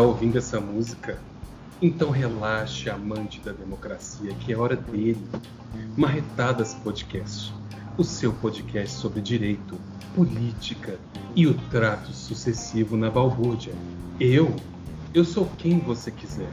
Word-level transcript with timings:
Está 0.00 0.08
ouvindo 0.08 0.38
essa 0.38 0.58
música? 0.58 1.18
Então 1.82 2.08
relaxe, 2.08 2.88
amante 2.88 3.38
da 3.40 3.52
democracia, 3.52 4.32
que 4.32 4.50
é 4.50 4.56
hora 4.56 4.74
dele. 4.74 5.22
Marretadas 5.94 6.72
Podcast, 6.72 7.52
o 7.98 8.02
seu 8.02 8.32
podcast 8.32 8.96
sobre 8.96 9.20
direito, 9.20 9.76
política 10.14 10.98
e 11.36 11.46
o 11.46 11.52
trato 11.68 12.14
sucessivo 12.14 12.96
na 12.96 13.10
balbúrdia. 13.10 13.74
Eu? 14.18 14.56
Eu 15.12 15.22
sou 15.22 15.44
quem 15.58 15.78
você 15.80 16.10
quiser. 16.10 16.48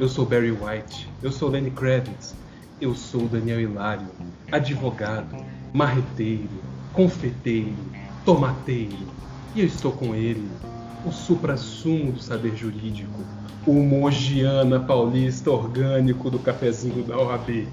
Eu 0.00 0.08
sou 0.08 0.26
Barry 0.26 0.50
White, 0.50 1.08
eu 1.22 1.30
sou 1.30 1.48
Lenny 1.48 1.70
Kravitz, 1.70 2.34
eu 2.80 2.92
sou 2.96 3.28
Daniel 3.28 3.60
Hilário, 3.60 4.08
advogado, 4.50 5.36
marreteiro, 5.72 6.50
confeteiro, 6.92 7.72
tomateiro. 8.24 8.98
E 9.54 9.60
eu 9.60 9.66
estou 9.66 9.92
com 9.92 10.12
ele, 10.12 10.50
o 11.04 11.10
supra-sumo 11.10 12.12
do 12.12 12.20
saber 12.20 12.56
jurídico, 12.56 13.24
o 13.66 13.72
Mogiana 13.72 14.80
paulista 14.80 15.50
orgânico 15.50 16.30
do 16.30 16.38
cafezinho 16.38 17.02
da 17.04 17.18
OAB, 17.18 17.66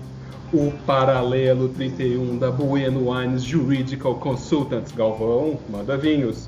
o 0.54 0.72
paralelo 0.86 1.70
31 1.70 2.38
da 2.38 2.50
Bueno 2.50 3.12
Wines 3.12 3.44
Juridical 3.44 4.16
Consultants 4.16 4.94
Galvão, 4.94 5.60
manda 5.70 5.98
vinhos. 5.98 6.48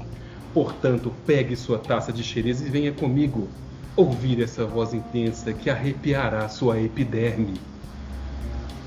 Portanto, 0.53 1.13
pegue 1.27 1.55
sua 1.55 1.77
taça 1.77 2.11
de 2.11 2.23
xerez 2.23 2.61
e 2.61 2.69
venha 2.69 2.91
comigo 2.91 3.47
ouvir 3.95 4.41
essa 4.41 4.65
voz 4.65 4.93
intensa 4.93 5.51
que 5.53 5.69
arrepiará 5.69 6.47
sua 6.47 6.79
epiderme. 6.81 7.55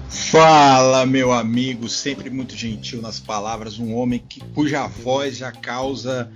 Fala, 0.08 1.06
meu 1.06 1.32
amigo, 1.32 1.88
sempre 1.88 2.30
muito 2.30 2.56
gentil 2.56 3.00
nas 3.00 3.20
palavras, 3.20 3.78
um 3.78 3.94
homem 3.94 4.22
que, 4.26 4.40
cuja 4.54 4.86
voz 4.86 5.36
já 5.36 5.52
causa 5.52 6.30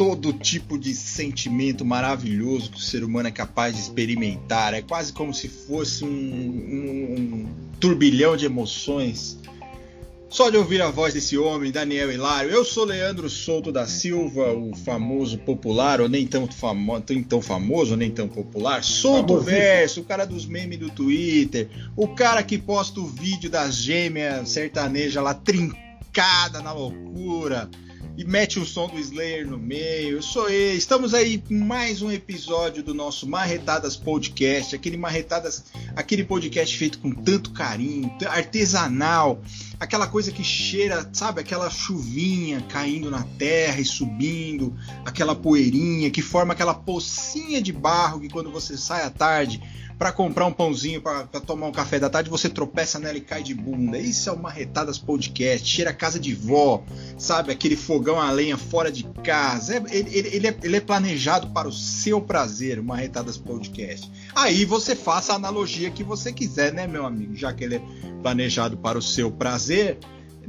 todo 0.00 0.32
tipo 0.32 0.78
de 0.78 0.94
sentimento 0.94 1.84
maravilhoso 1.84 2.70
que 2.70 2.78
o 2.78 2.80
ser 2.80 3.04
humano 3.04 3.28
é 3.28 3.30
capaz 3.30 3.74
de 3.74 3.82
experimentar. 3.82 4.72
É 4.72 4.80
quase 4.80 5.12
como 5.12 5.34
se 5.34 5.46
fosse 5.46 6.06
um, 6.06 6.08
um, 6.08 7.14
um 7.14 7.48
turbilhão 7.78 8.34
de 8.34 8.46
emoções. 8.46 9.38
Só 10.30 10.48
de 10.48 10.56
ouvir 10.56 10.80
a 10.80 10.90
voz 10.90 11.12
desse 11.12 11.36
homem, 11.36 11.70
Daniel 11.70 12.10
Hilário. 12.10 12.50
Eu 12.50 12.64
sou 12.64 12.86
Leandro 12.86 13.28
Souto 13.28 13.70
da 13.70 13.86
Silva, 13.86 14.54
o 14.54 14.74
famoso 14.74 15.36
popular, 15.36 16.00
ou 16.00 16.08
nem 16.08 16.26
tão, 16.26 16.46
famo 16.46 17.04
nem 17.06 17.22
tão 17.22 17.42
famoso, 17.42 17.94
nem 17.94 18.10
tão 18.10 18.26
popular. 18.26 18.82
Souto 18.82 19.38
Verso, 19.38 20.00
o 20.00 20.04
cara 20.04 20.24
dos 20.24 20.46
memes 20.46 20.78
do 20.78 20.88
Twitter. 20.88 21.68
O 21.94 22.08
cara 22.08 22.42
que 22.42 22.56
posta 22.56 23.00
o 23.00 23.06
vídeo 23.06 23.50
das 23.50 23.76
gêmeas 23.76 24.48
sertaneja 24.48 25.20
lá 25.20 25.34
trincada 25.34 26.62
na 26.62 26.72
loucura 26.72 27.68
e 28.20 28.24
mete 28.24 28.58
o 28.58 28.66
som 28.66 28.86
do 28.86 28.98
Slayer 28.98 29.46
no 29.46 29.56
meio. 29.56 30.18
Eu 30.18 30.22
sou 30.22 30.46
eu. 30.50 30.76
Estamos 30.76 31.14
aí 31.14 31.38
com 31.38 31.54
mais 31.54 32.02
um 32.02 32.12
episódio 32.12 32.82
do 32.82 32.92
nosso 32.92 33.26
Marretadas 33.26 33.96
Podcast, 33.96 34.76
aquele 34.76 34.98
Marretadas, 34.98 35.64
aquele 35.96 36.22
podcast 36.22 36.76
feito 36.76 36.98
com 36.98 37.12
tanto 37.12 37.50
carinho, 37.52 38.14
artesanal, 38.28 39.40
aquela 39.80 40.06
coisa 40.06 40.30
que 40.30 40.44
cheira, 40.44 41.08
sabe, 41.10 41.40
aquela 41.40 41.70
chuvinha 41.70 42.60
caindo 42.68 43.10
na 43.10 43.22
terra 43.38 43.80
e 43.80 43.84
subindo, 43.84 44.76
aquela 45.06 45.34
poeirinha 45.34 46.10
que 46.10 46.20
forma 46.20 46.52
aquela 46.52 46.74
pocinha 46.74 47.62
de 47.62 47.72
barro 47.72 48.20
que 48.20 48.28
quando 48.28 48.50
você 48.50 48.76
sai 48.76 49.02
à 49.02 49.10
tarde 49.10 49.60
para 50.00 50.12
comprar 50.12 50.46
um 50.46 50.52
pãozinho, 50.52 51.02
para 51.02 51.26
tomar 51.40 51.66
um 51.66 51.72
café 51.72 51.98
da 51.98 52.08
tarde, 52.08 52.30
você 52.30 52.48
tropeça 52.48 52.98
nela 52.98 53.18
e 53.18 53.20
cai 53.20 53.42
de 53.42 53.52
bunda. 53.52 53.98
Isso 53.98 54.30
é 54.30 54.32
uma 54.32 54.44
Marretadas 54.44 54.98
Podcast, 54.98 55.68
cheira 55.68 55.90
a 55.90 55.94
casa 55.94 56.18
de 56.18 56.34
vó, 56.34 56.82
sabe? 57.18 57.52
Aquele 57.52 57.76
fogão 57.76 58.18
a 58.18 58.30
lenha 58.30 58.56
fora 58.56 58.90
de 58.90 59.04
casa. 59.22 59.74
É, 59.74 59.76
ele, 59.90 60.16
ele, 60.16 60.28
ele, 60.28 60.46
é, 60.46 60.56
ele, 60.62 60.76
é, 60.76 60.80
planejado 60.80 61.48
para 61.48 61.68
o 61.68 61.72
seu 61.72 62.18
prazer, 62.18 62.78
uma 62.78 62.94
Marretadas 62.94 63.36
Podcast. 63.36 64.10
Aí 64.34 64.64
você 64.64 64.94
faça 64.94 65.32
a 65.32 65.36
analogia 65.36 65.90
que 65.90 66.04
você 66.04 66.32
quiser, 66.32 66.72
né, 66.72 66.86
meu 66.86 67.04
amigo? 67.04 67.34
Já 67.34 67.52
que 67.52 67.64
ele 67.64 67.76
é 67.76 67.82
planejado 68.22 68.76
para 68.76 68.98
o 68.98 69.02
seu 69.02 69.30
prazer, 69.30 69.98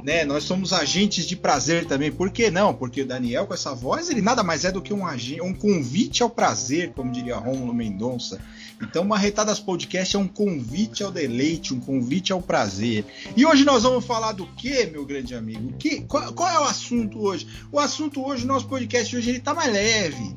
né? 0.02 0.24
Nós 0.24 0.44
somos 0.44 0.72
agentes 0.72 1.26
de 1.26 1.36
prazer 1.36 1.86
também. 1.86 2.10
Por 2.10 2.30
que 2.30 2.50
não? 2.50 2.74
Porque 2.74 3.02
o 3.02 3.06
Daniel, 3.06 3.46
com 3.46 3.54
essa 3.54 3.74
voz, 3.74 4.10
ele 4.10 4.20
nada 4.20 4.42
mais 4.42 4.64
é 4.64 4.72
do 4.72 4.82
que 4.82 4.92
um, 4.92 5.04
um 5.42 5.54
convite 5.54 6.22
ao 6.22 6.30
prazer, 6.30 6.92
como 6.92 7.12
diria 7.12 7.36
Rômulo 7.36 7.72
Mendonça. 7.72 8.40
Então, 8.80 9.04
Marretadas 9.04 9.60
Podcast 9.60 10.16
é 10.16 10.18
um 10.18 10.26
convite 10.26 11.04
ao 11.04 11.12
deleite, 11.12 11.72
um 11.72 11.78
convite 11.78 12.32
ao 12.32 12.42
prazer. 12.42 13.04
E 13.36 13.46
hoje 13.46 13.64
nós 13.64 13.84
vamos 13.84 14.04
falar 14.04 14.32
do 14.32 14.44
que, 14.44 14.86
meu 14.86 15.06
grande 15.06 15.36
amigo? 15.36 15.72
Que, 15.78 16.00
qual, 16.00 16.32
qual, 16.32 16.50
é 16.50 16.58
o 16.58 16.64
assunto 16.64 17.20
hoje? 17.20 17.46
O 17.70 17.78
assunto 17.78 18.24
hoje, 18.26 18.44
nosso 18.44 18.66
podcast 18.66 19.16
hoje, 19.16 19.30
ele 19.30 19.40
tá 19.40 19.54
mais 19.54 19.72
leve. 19.72 20.34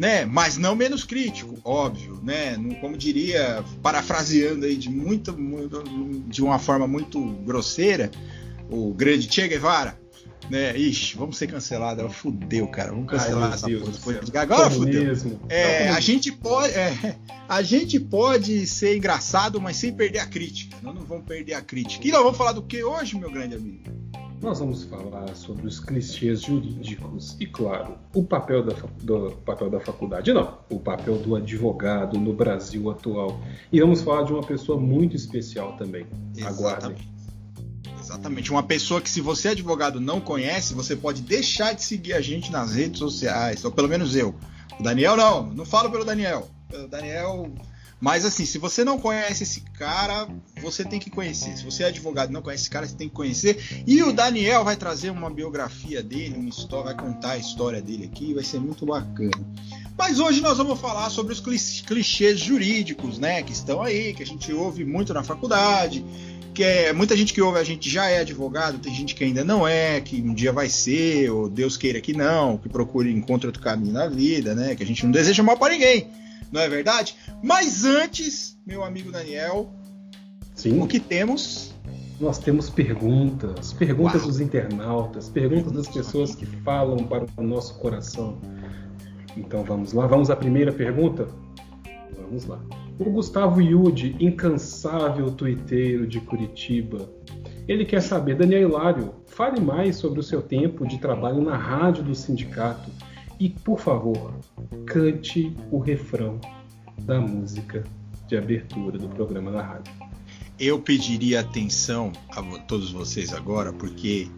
Né? 0.00 0.24
Mas 0.24 0.56
não 0.56 0.74
menos 0.74 1.04
crítico, 1.04 1.58
óbvio, 1.62 2.18
né? 2.22 2.56
Como 2.80 2.96
diria, 2.96 3.62
parafraseando 3.82 4.64
aí 4.64 4.74
de 4.74 4.88
muito, 4.88 5.36
muito 5.36 5.84
de 6.26 6.42
uma 6.42 6.58
forma 6.58 6.86
muito 6.86 7.20
grosseira, 7.44 8.10
o 8.70 8.94
grande 8.94 9.30
Che 9.30 9.46
Guevara, 9.46 10.00
né? 10.48 10.74
Ixi, 10.74 11.18
vamos 11.18 11.36
ser 11.36 11.48
cancelados. 11.48 12.16
Fudeu, 12.16 12.66
cara. 12.68 12.92
Vamos 12.92 13.10
cancelar 13.10 13.50
Ai, 13.50 13.54
essa 13.54 13.66
Deus 13.66 13.98
porra. 13.98 14.20
Agora 14.36 14.70
Como 14.70 14.86
fudeu. 14.86 15.04
Mesmo. 15.04 15.38
É, 15.50 15.90
a 15.90 16.00
gente 16.00 16.32
pode. 16.32 16.72
É, 16.72 17.16
a 17.46 17.60
gente 17.60 18.00
pode 18.00 18.66
ser 18.66 18.96
engraçado, 18.96 19.60
mas 19.60 19.76
sem 19.76 19.92
perder 19.92 20.20
a 20.20 20.26
crítica. 20.26 20.78
Nós 20.82 20.94
não 20.94 21.02
vamos 21.02 21.26
perder 21.26 21.52
a 21.52 21.60
crítica. 21.60 22.08
E 22.08 22.10
nós 22.10 22.22
vamos 22.22 22.38
falar 22.38 22.52
do 22.52 22.62
que 22.62 22.82
hoje, 22.82 23.18
meu 23.18 23.30
grande 23.30 23.54
amigo? 23.54 23.82
Nós 24.40 24.58
vamos 24.58 24.84
falar 24.84 25.34
sobre 25.34 25.66
os 25.66 25.78
clichês 25.78 26.40
jurídicos 26.40 27.36
e, 27.38 27.46
claro, 27.46 27.98
o 28.14 28.24
papel 28.24 28.64
da, 28.64 28.74
do 29.02 29.32
papel 29.44 29.68
da 29.68 29.78
faculdade, 29.78 30.32
não, 30.32 30.58
o 30.70 30.80
papel 30.80 31.18
do 31.18 31.36
advogado 31.36 32.18
no 32.18 32.32
Brasil 32.32 32.90
atual. 32.90 33.38
E 33.70 33.78
vamos 33.78 34.00
falar 34.00 34.22
de 34.22 34.32
uma 34.32 34.42
pessoa 34.42 34.80
muito 34.80 35.14
especial 35.14 35.76
também. 35.76 36.06
Aguardem. 36.42 36.96
Exatamente. 38.00 38.50
Uma 38.50 38.62
pessoa 38.62 39.02
que, 39.02 39.10
se 39.10 39.20
você 39.20 39.48
é 39.48 39.50
advogado 39.50 40.00
não 40.00 40.22
conhece, 40.22 40.72
você 40.72 40.96
pode 40.96 41.20
deixar 41.20 41.74
de 41.74 41.82
seguir 41.82 42.14
a 42.14 42.20
gente 42.22 42.50
nas 42.50 42.72
redes 42.72 42.98
sociais, 42.98 43.62
ou 43.62 43.70
pelo 43.70 43.88
menos 43.88 44.16
eu. 44.16 44.34
O 44.78 44.82
Daniel 44.82 45.18
não, 45.18 45.46
não 45.52 45.64
falo 45.66 45.90
pelo 45.90 46.04
Daniel. 46.04 46.48
Pelo 46.70 46.88
Daniel. 46.88 47.52
Mas 48.00 48.24
assim, 48.24 48.46
se 48.46 48.56
você 48.56 48.82
não 48.82 48.98
conhece 48.98 49.42
esse 49.42 49.60
cara, 49.60 50.26
você 50.62 50.84
tem 50.84 50.98
que 50.98 51.10
conhecer. 51.10 51.56
Se 51.56 51.64
você 51.64 51.82
é 51.82 51.86
advogado 51.88 52.30
e 52.30 52.32
não 52.32 52.40
conhece 52.40 52.62
esse 52.62 52.70
cara, 52.70 52.86
você 52.86 52.96
tem 52.96 53.08
que 53.08 53.14
conhecer. 53.14 53.84
E 53.86 54.02
o 54.02 54.12
Daniel 54.12 54.64
vai 54.64 54.74
trazer 54.74 55.10
uma 55.10 55.28
biografia 55.28 56.02
dele, 56.02 56.36
uma 56.38 56.48
história, 56.48 56.94
vai 56.94 56.96
contar 56.96 57.32
a 57.32 57.38
história 57.38 57.82
dele 57.82 58.10
aqui, 58.10 58.32
vai 58.32 58.42
ser 58.42 58.58
muito 58.58 58.86
bacana. 58.86 59.30
Mas 59.98 60.18
hoje 60.18 60.40
nós 60.40 60.56
vamos 60.56 60.80
falar 60.80 61.10
sobre 61.10 61.34
os 61.34 61.40
clichês 61.40 62.40
jurídicos, 62.40 63.18
né? 63.18 63.42
Que 63.42 63.52
estão 63.52 63.82
aí, 63.82 64.14
que 64.14 64.22
a 64.22 64.26
gente 64.26 64.50
ouve 64.50 64.82
muito 64.82 65.12
na 65.12 65.22
faculdade, 65.22 66.02
que 66.54 66.64
é 66.64 66.92
muita 66.94 67.14
gente 67.14 67.34
que 67.34 67.42
ouve 67.42 67.58
a 67.58 67.64
gente 67.64 67.90
já 67.90 68.08
é 68.08 68.20
advogado, 68.20 68.78
tem 68.78 68.94
gente 68.94 69.14
que 69.14 69.24
ainda 69.24 69.44
não 69.44 69.68
é, 69.68 70.00
que 70.00 70.22
um 70.22 70.32
dia 70.32 70.52
vai 70.52 70.70
ser, 70.70 71.30
ou 71.30 71.50
Deus 71.50 71.76
queira 71.76 72.00
que 72.00 72.14
não, 72.14 72.56
que 72.56 72.68
procure 72.68 73.12
encontre 73.12 73.46
outro 73.46 73.62
caminho 73.62 73.92
na 73.92 74.08
vida, 74.08 74.54
né? 74.54 74.74
Que 74.74 74.82
a 74.82 74.86
gente 74.86 75.04
não 75.04 75.12
deseja 75.12 75.42
mal 75.42 75.58
para 75.58 75.74
ninguém, 75.74 76.08
não 76.50 76.60
é 76.60 76.68
verdade? 76.68 77.14
Mas 77.42 77.84
antes, 77.84 78.58
meu 78.66 78.84
amigo 78.84 79.10
Daniel, 79.10 79.72
Sim. 80.54 80.80
o 80.80 80.86
que 80.86 81.00
temos? 81.00 81.74
Nós 82.20 82.38
temos 82.38 82.68
perguntas, 82.68 83.72
perguntas 83.72 84.20
Uau. 84.20 84.26
dos 84.26 84.40
internautas, 84.40 85.30
perguntas 85.30 85.72
das 85.72 85.88
pessoas 85.88 86.34
que 86.34 86.44
falam 86.44 86.98
para 87.06 87.24
o 87.38 87.42
nosso 87.42 87.78
coração. 87.78 88.38
Então 89.34 89.64
vamos 89.64 89.94
lá, 89.94 90.06
vamos 90.06 90.28
à 90.28 90.36
primeira 90.36 90.70
pergunta? 90.70 91.28
Vamos 92.14 92.44
lá. 92.44 92.60
O 92.98 93.04
Gustavo 93.04 93.62
Yudi, 93.62 94.14
incansável 94.20 95.30
tuiteiro 95.30 96.06
de 96.06 96.20
Curitiba, 96.20 97.10
ele 97.66 97.86
quer 97.86 98.02
saber, 98.02 98.36
Daniel 98.36 98.68
Hilário, 98.68 99.14
fale 99.26 99.58
mais 99.60 99.96
sobre 99.96 100.20
o 100.20 100.22
seu 100.22 100.42
tempo 100.42 100.86
de 100.86 100.98
trabalho 100.98 101.40
na 101.40 101.56
rádio 101.56 102.04
do 102.04 102.14
sindicato 102.14 102.90
e, 103.38 103.48
por 103.48 103.80
favor, 103.80 104.34
cante 104.84 105.56
o 105.70 105.78
refrão 105.78 106.38
da 107.04 107.20
música 107.20 107.84
de 108.26 108.36
abertura 108.36 108.98
do 108.98 109.08
programa 109.08 109.50
da 109.50 109.62
rádio. 109.62 109.92
Eu 110.58 110.80
pediria 110.80 111.40
atenção 111.40 112.12
a 112.30 112.42
todos 112.60 112.92
vocês 112.92 113.32
agora, 113.32 113.72
porque 113.72 114.30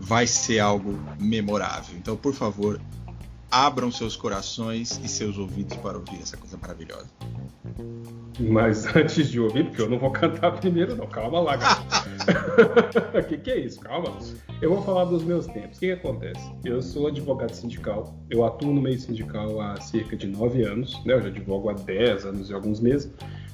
vai 0.00 0.26
ser 0.26 0.58
algo 0.58 0.98
memorável. 1.20 1.96
Então, 1.96 2.16
por 2.16 2.34
favor, 2.34 2.80
abram 3.50 3.90
seus 3.90 4.16
corações 4.16 5.00
e 5.02 5.08
seus 5.08 5.38
ouvidos 5.38 5.76
para 5.78 5.98
ouvir 5.98 6.18
essa 6.20 6.36
coisa 6.36 6.56
maravilhosa. 6.56 7.08
Mas 8.38 8.84
antes 8.94 9.28
de 9.30 9.40
ouvir, 9.40 9.64
porque 9.64 9.82
eu 9.82 9.88
não 9.88 9.98
vou 9.98 10.10
cantar 10.10 10.52
primeiro, 10.52 10.94
não. 10.96 11.06
Calma 11.06 11.40
lá, 11.40 11.58
O 13.18 13.22
que, 13.26 13.38
que 13.38 13.50
é 13.50 13.58
isso? 13.60 13.80
Calma. 13.80 14.16
Eu 14.60 14.74
vou 14.74 14.82
falar 14.82 15.04
dos 15.04 15.22
meus 15.22 15.46
tempos. 15.46 15.76
O 15.76 15.80
que, 15.80 15.86
que 15.86 15.92
acontece? 15.92 16.52
Eu 16.64 16.82
sou 16.82 17.06
advogado 17.06 17.54
sindical. 17.54 18.14
Eu 18.30 18.44
atuo 18.44 18.72
no 18.72 18.80
meio 18.80 18.98
sindical 18.98 19.60
há 19.60 19.80
cerca 19.80 20.16
de 20.16 20.26
nove 20.26 20.64
anos. 20.64 21.02
Né? 21.04 21.14
Eu 21.14 21.22
já 21.22 21.28
advogo 21.28 21.70
há 21.70 21.72
dez 21.72 22.24
anos 22.24 22.50
e 22.50 22.54
alguns 22.54 22.80
meses. 22.80 23.10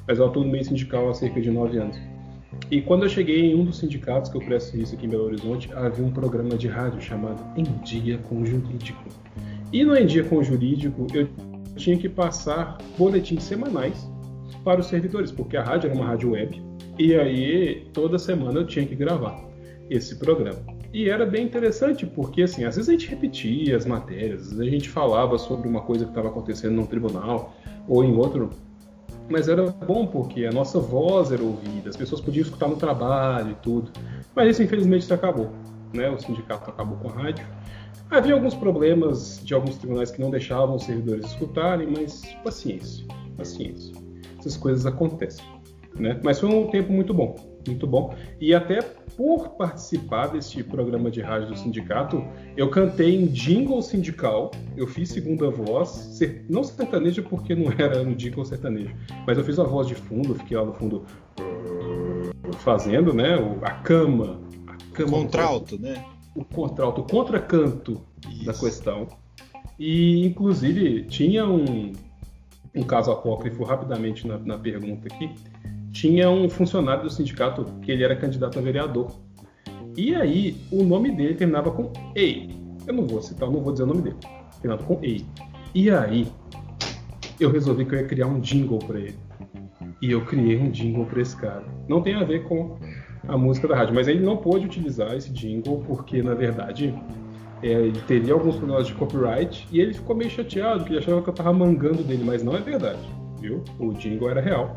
Mas 0.06 0.19
eu 0.19 0.26
atuo 0.26 0.44
no 0.44 0.50
meio 0.50 0.64
sindical 0.64 1.08
há 1.08 1.14
cerca 1.14 1.40
de 1.40 1.50
nove 1.50 1.79
anos. 1.79 1.97
E 2.70 2.81
quando 2.81 3.05
eu 3.05 3.08
cheguei 3.08 3.52
em 3.52 3.55
um 3.55 3.64
dos 3.64 3.79
sindicatos 3.79 4.31
que 4.31 4.37
eu 4.37 4.40
presto 4.40 4.70
serviço 4.70 4.94
aqui 4.94 5.06
em 5.06 5.08
Belo 5.08 5.25
Horizonte, 5.25 5.70
havia 5.75 6.05
um 6.05 6.11
programa 6.11 6.56
de 6.56 6.69
rádio 6.69 7.00
chamado 7.00 7.43
Em 7.56 7.64
Dia 7.82 8.19
com 8.19 8.40
o 8.40 8.47
Jurídico. 8.47 9.05
E 9.75 9.82
no 9.82 9.97
Em 9.97 10.06
Dia 10.06 10.23
com 10.23 10.37
o 10.37 10.44
Jurídico, 10.44 11.05
eu 11.12 11.29
tinha 11.75 11.99
que 11.99 12.09
passar 12.09 12.79
boletins 12.97 13.43
semanais 13.43 14.09
para 14.62 14.79
os 14.79 14.87
servidores, 14.87 15.32
porque 15.32 15.56
a 15.56 15.65
rádio 15.65 15.91
era 15.91 15.99
uma 15.99 16.06
rádio 16.06 16.31
web, 16.31 16.62
e 16.97 17.12
aí 17.12 17.85
toda 17.93 18.17
semana 18.17 18.61
eu 18.61 18.67
tinha 18.69 18.87
que 18.87 18.94
gravar 18.94 19.37
esse 19.91 20.15
programa. 20.15 20.61
E 20.93 21.11
era 21.11 21.26
bem 21.26 21.44
interessante, 21.44 22.06
porque 22.06 22.43
assim, 22.43 22.62
às 22.62 22.76
vezes 22.76 22.88
a 22.88 22.93
gente 22.93 23.09
repetia 23.09 23.76
as 23.76 23.85
matérias, 23.85 24.43
às 24.43 24.47
vezes 24.50 24.61
a 24.61 24.71
gente 24.71 24.88
falava 24.88 25.37
sobre 25.38 25.67
uma 25.67 25.81
coisa 25.81 26.05
que 26.05 26.12
estava 26.12 26.29
acontecendo 26.29 26.76
num 26.76 26.87
tribunal 26.87 27.53
ou 27.88 28.05
em 28.05 28.15
outro, 28.17 28.50
mas 29.29 29.49
era 29.49 29.67
bom 29.67 30.06
porque 30.06 30.47
a 30.47 30.53
nossa 30.53 30.79
voz 30.79 31.32
era 31.32 31.43
ouvida, 31.43 31.91
as 31.91 31.97
pessoas 31.97 32.21
podiam 32.21 32.44
escutar 32.44 32.69
no 32.69 32.76
trabalho 32.76 33.50
e 33.50 33.55
tudo. 33.56 33.91
Mas 34.37 34.50
isso 34.50 34.62
infelizmente 34.62 35.12
acabou, 35.12 35.50
né? 35.93 36.09
O 36.11 36.19
sindicato 36.21 36.71
acabou 36.71 36.97
com 36.99 37.09
a 37.09 37.23
rádio. 37.25 37.44
Havia 38.14 38.32
alguns 38.32 38.55
problemas 38.55 39.40
de 39.43 39.55
alguns 39.55 39.76
tribunais 39.76 40.12
que 40.12 40.20
não 40.20 40.31
deixavam 40.31 40.76
os 40.76 40.84
servidores 40.84 41.26
escutarem, 41.26 41.88
mas 41.90 42.22
paciência, 42.44 43.05
paciência. 43.37 43.93
Essas 44.38 44.56
coisas 44.56 44.87
acontecem, 44.87 45.44
né? 45.99 46.20
Mas 46.22 46.38
foi 46.38 46.49
um 46.49 46.70
tempo 46.70 46.93
muito 46.93 47.12
bom, 47.12 47.34
muito 47.66 47.88
bom. 47.88 48.14
E 48.40 48.55
até 48.55 48.82
por 49.16 49.56
participar 49.56 50.28
deste 50.28 50.62
programa 50.62 51.11
de 51.11 51.22
rádio 51.22 51.49
do 51.49 51.56
sindicato, 51.58 52.25
eu 52.56 52.70
cantei 52.70 53.16
em 53.16 53.26
jingle 53.26 53.82
sindical, 53.82 54.52
eu 54.76 54.87
fiz 54.87 55.08
segunda 55.08 55.50
voz, 55.50 56.16
não 56.49 56.62
sertanejo 56.62 57.25
porque 57.25 57.52
não 57.56 57.72
era 57.76 58.05
no 58.05 58.14
jingle 58.14 58.44
sertanejo, 58.44 58.94
mas 59.26 59.37
eu 59.37 59.43
fiz 59.43 59.58
a 59.58 59.64
voz 59.64 59.88
de 59.88 59.96
fundo, 59.96 60.37
fiquei 60.37 60.56
lá 60.56 60.64
no 60.64 60.75
fundo 60.75 61.05
fazendo, 62.58 63.12
né, 63.12 63.34
a 63.62 63.72
cama, 63.72 64.40
a 64.69 64.94
cama 64.94 65.11
contralto, 65.11 65.76
né? 65.81 66.13
O 66.35 66.45
contralto, 66.45 67.01
o 67.01 67.05
contracanto 67.05 68.01
Isso. 68.29 68.45
da 68.45 68.53
questão. 68.53 69.07
E 69.79 70.27
inclusive 70.27 71.03
tinha 71.05 71.47
um, 71.47 71.93
um 72.75 72.83
caso 72.83 73.11
apócrifo 73.11 73.65
rapidamente 73.65 74.27
na, 74.27 74.39
na 74.39 74.59
pergunta 74.59 75.09
aqui, 75.13 75.31
tinha 75.93 76.29
um 76.29 76.49
funcionário 76.51 77.05
do 77.05 77.11
sindicato 77.11 77.65
que 77.83 77.93
ele 77.93 78.03
era 78.03 78.17
candidato 78.17 78.59
a 78.59 78.63
vereador. 78.63 79.13
E 79.97 80.13
aí, 80.15 80.57
o 80.73 80.83
nome 80.83 81.13
dele 81.13 81.35
terminava 81.35 81.71
com 81.71 81.93
EI. 82.17 82.51
Eu 82.85 82.95
não 82.95 83.07
vou 83.07 83.23
citar, 83.23 83.49
não 83.49 83.61
vou 83.61 83.73
dizer 83.73 83.85
o 83.85 83.87
nome 83.87 84.03
dele. 84.03 84.17
Terminava 84.61 84.83
com 84.85 84.99
EI. 85.05 85.25
E 85.73 85.89
aí, 85.89 86.27
eu 87.39 87.51
resolvi 87.51 87.85
que 87.85 87.95
eu 87.95 88.01
ia 88.01 88.07
criar 88.07 88.27
um 88.27 88.41
jingle 88.41 88.81
para 88.81 88.99
ele. 88.99 89.17
E 90.03 90.11
eu 90.11 90.25
criei 90.25 90.59
um 90.59 90.71
jingle 90.71 91.07
para 91.07 91.23
esse 91.23 91.37
cara. 91.37 91.65
Não 91.89 92.03
tem 92.03 92.15
a 92.15 92.25
ver 92.25 92.43
com 92.45 92.77
a 93.29 93.37
música 93.37 93.67
da 93.67 93.76
rádio, 93.76 93.94
mas 93.94 94.09
ele 94.09 94.21
não 94.21 94.37
pôde 94.37 94.67
utilizar 94.67 95.15
esse 95.15 95.31
jingle 95.31 95.82
porque, 95.87 96.23
na 96.23 96.35
verdade, 96.35 96.94
é, 97.62 97.69
ele 97.69 98.00
teria 98.06 98.35
alguns 98.35 98.56
problemas 98.56 98.87
de 98.87 98.94
copyright 98.94 99.67
e 99.73 99.81
ele 99.81 99.94
ficou 99.94 100.15
meio 100.15 100.31
chateado, 100.31 100.81
porque 100.81 100.93
ele 100.93 101.00
achava 101.00 101.23
que 101.23 101.29
eu 101.31 101.35
tava 101.35 101.53
mangando 101.53 102.03
dele, 102.03 102.23
mas 102.25 102.43
não 102.43 102.56
é 102.56 102.61
verdade, 102.61 103.00
viu? 103.41 103.65
O 103.79 103.93
jingle 103.93 104.29
era 104.29 104.41
real. 104.41 104.76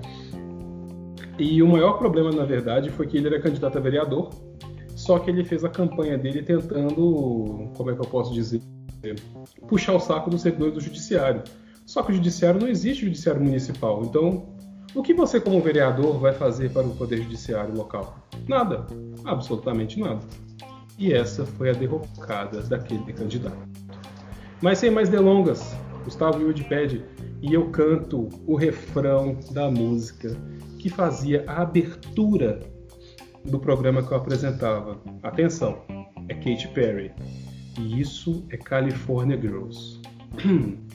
E 1.38 1.62
o 1.62 1.68
maior 1.68 1.94
problema, 2.00 2.32
na 2.32 2.46
verdade, 2.46 2.90
foi 2.90 3.06
que 3.06 3.18
ele 3.18 3.28
era 3.28 3.40
candidato 3.40 3.78
a 3.78 3.82
vereador, 3.82 4.30
só 4.96 5.20
que 5.20 5.30
ele 5.30 5.44
fez 5.44 5.64
a 5.64 5.70
campanha 5.70 6.18
dele 6.18 6.42
tentando, 6.42 7.70
como 7.76 7.92
é 7.92 7.94
que 7.94 8.00
eu 8.00 8.10
posso 8.10 8.34
dizer, 8.34 8.62
puxar 9.68 9.94
o 9.94 10.00
saco 10.00 10.30
dos 10.30 10.42
servidores 10.42 10.74
do 10.74 10.82
judiciário. 10.82 11.44
Só 11.86 12.02
que 12.02 12.12
o 12.12 12.16
judiciário 12.16 12.60
não 12.60 12.68
existe 12.68 13.06
judiciário 13.06 13.42
municipal, 13.42 14.02
então 14.04 14.48
o 14.98 15.04
que 15.04 15.14
você, 15.14 15.40
como 15.40 15.62
vereador, 15.62 16.20
vai 16.20 16.34
fazer 16.34 16.72
para 16.72 16.88
o 16.88 16.96
poder 16.96 17.22
judiciário 17.22 17.76
local? 17.76 18.18
Nada, 18.48 18.88
absolutamente 19.24 20.00
nada. 20.00 20.22
E 20.98 21.14
essa 21.14 21.46
foi 21.46 21.70
a 21.70 21.74
derrocada 21.74 22.64
daquele 22.64 23.14
candidato. 23.14 23.58
Mas 24.60 24.80
sem 24.80 24.90
mais 24.90 25.08
delongas, 25.08 25.76
Gustavo 26.04 26.42
Yudi 26.42 26.64
pede 26.64 27.06
e 27.44 27.54
eu 27.54 27.70
canto 27.70 28.28
o 28.48 28.56
refrão 28.56 29.38
da 29.52 29.70
música 29.70 30.36
que 30.80 30.90
fazia 30.90 31.44
a 31.46 31.62
abertura 31.62 32.60
do 33.46 33.60
programa 33.60 34.02
que 34.02 34.12
eu 34.12 34.18
apresentava. 34.18 35.00
Atenção, 35.22 35.84
é 36.28 36.34
Katy 36.34 36.70
Perry. 36.70 37.12
E 37.80 38.02
isso 38.02 38.44
é 38.50 38.58
California 38.58 39.40
Girls. 39.40 40.02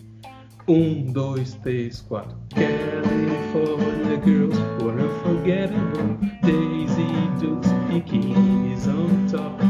um, 0.69 1.13
dois, 1.13 1.55
três, 1.63 2.01
quatro. 2.01 2.37
California 2.51 4.17
Girls 4.19 4.59
were 4.83 4.99
unforgettable. 4.99 6.19
Daisy 6.43 7.13
Dukes, 7.41 7.69
bikinis 7.89 8.87
on 8.87 9.27
top. 9.29 9.61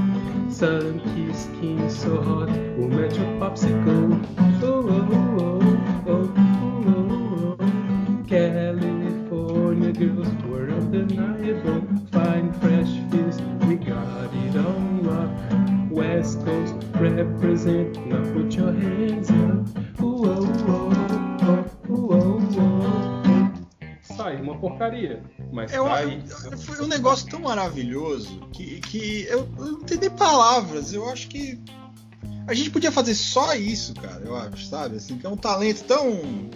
Sun-kissed 0.52 1.44
skin 1.44 1.90
so 1.90 2.20
hot, 2.22 2.50
we'll 2.76 2.88
match 2.88 3.16
your 3.16 3.26
popsicle. 3.40 4.41
Maravilhoso 27.72 28.38
que, 28.52 28.80
que 28.80 29.26
eu, 29.28 29.48
eu 29.58 29.72
não 29.72 29.80
tenho 29.80 30.00
nem 30.00 30.10
palavras. 30.10 30.92
Eu 30.92 31.08
acho 31.08 31.28
que 31.28 31.58
a 32.46 32.54
gente 32.54 32.70
podia 32.70 32.92
fazer 32.92 33.14
só 33.14 33.54
isso, 33.54 33.94
cara. 33.94 34.22
Eu 34.24 34.36
acho, 34.36 34.66
sabe? 34.66 34.96
Assim, 34.96 35.16
que 35.18 35.26
é 35.26 35.28
um 35.28 35.36
talento 35.36 35.84
tão 35.84 36.50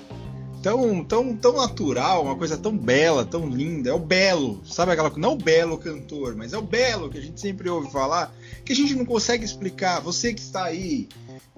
tão, 0.62 1.04
tão, 1.04 1.36
tão 1.36 1.52
natural, 1.56 2.24
uma 2.24 2.36
coisa 2.36 2.56
tão 2.56 2.76
bela, 2.76 3.24
tão 3.24 3.48
linda. 3.48 3.90
É 3.90 3.92
o 3.92 3.98
belo, 3.98 4.62
sabe 4.66 4.92
aquela 4.92 5.12
não 5.16 5.32
o 5.32 5.36
belo 5.36 5.78
cantor, 5.78 6.34
mas 6.36 6.52
é 6.52 6.58
o 6.58 6.62
belo 6.62 7.08
que 7.08 7.18
a 7.18 7.22
gente 7.22 7.40
sempre 7.40 7.68
ouve 7.68 7.90
falar, 7.90 8.34
que 8.64 8.72
a 8.72 8.76
gente 8.76 8.94
não 8.94 9.04
consegue 9.04 9.44
explicar. 9.44 10.00
Você 10.00 10.34
que 10.34 10.40
está 10.40 10.64
aí 10.64 11.08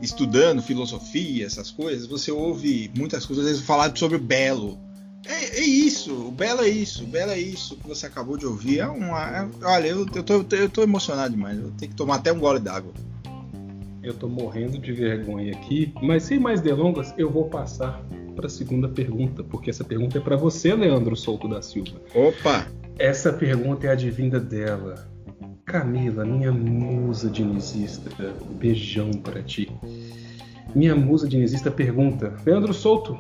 estudando 0.01 0.63
filosofia, 0.63 1.47
essas 1.47 1.71
coisas, 1.71 2.07
você 2.07 2.31
ouve 2.31 2.91
muitas 2.97 3.27
coisas 3.27 3.45
às 3.45 3.51
vezes 3.51 3.67
falar 3.67 3.97
sobre 3.97 4.17
o 4.17 4.21
belo. 4.21 4.79
É, 5.29 5.59
é, 5.59 5.63
isso, 5.63 6.29
o 6.29 6.31
Belo 6.31 6.63
é 6.63 6.69
isso, 6.69 7.05
o 7.05 7.07
Belo 7.07 7.33
é 7.33 7.39
isso 7.39 7.77
que 7.77 7.87
você 7.87 8.07
acabou 8.07 8.39
de 8.39 8.47
ouvir. 8.47 8.81
É 8.81 8.87
uma, 8.87 9.29
é, 9.29 9.49
olha, 9.63 9.87
eu, 9.87 10.07
eu, 10.15 10.23
tô, 10.23 10.57
eu 10.57 10.71
tô 10.71 10.83
emocionado 10.83 11.31
demais, 11.35 11.59
eu 11.59 11.71
tenho 11.73 11.91
que 11.91 11.97
tomar 11.97 12.17
até 12.17 12.33
um 12.33 12.39
gole 12.39 12.59
d'água. 12.59 12.93
Eu 14.03 14.15
tô 14.15 14.27
morrendo 14.27 14.79
de 14.79 14.91
vergonha 14.91 15.53
aqui, 15.53 15.93
mas 16.03 16.23
sem 16.23 16.39
mais 16.39 16.63
delongas, 16.63 17.13
eu 17.19 17.31
vou 17.31 17.45
passar 17.45 18.03
para 18.35 18.47
a 18.47 18.49
segunda 18.49 18.89
pergunta, 18.89 19.45
porque 19.45 19.69
essa 19.69 19.85
pergunta 19.85 20.17
é 20.17 20.21
para 20.21 20.37
você, 20.37 20.75
Leandro 20.75 21.15
Souto 21.15 21.47
da 21.47 21.61
Silva. 21.61 22.01
Opa! 22.15 22.67
Essa 22.99 23.31
pergunta 23.31 23.87
é 23.87 23.91
advinda 23.91 24.41
dela. 24.41 25.07
Camila, 25.67 26.25
minha 26.25 26.51
musa 26.51 27.29
dinizista, 27.29 28.11
beijão 28.59 29.11
para 29.11 29.43
ti. 29.43 29.71
Minha 30.75 30.97
musa 30.97 31.29
dinizista 31.29 31.71
pergunta: 31.71 32.35
Leandro 32.47 32.73
Souto, 32.73 33.19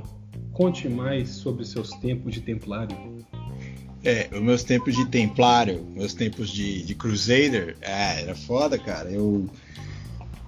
Conte 0.58 0.88
mais 0.88 1.28
sobre 1.28 1.64
seus 1.64 1.90
tempos 1.90 2.34
de 2.34 2.40
templário. 2.40 3.24
É, 4.02 4.28
os 4.32 4.42
meus 4.42 4.64
tempos 4.64 4.96
de 4.96 5.06
templário, 5.06 5.86
meus 5.94 6.14
tempos 6.14 6.50
de, 6.50 6.82
de 6.82 6.96
crusader, 6.96 7.76
é, 7.80 8.22
era 8.22 8.34
foda, 8.34 8.76
cara. 8.76 9.08
Eu 9.08 9.48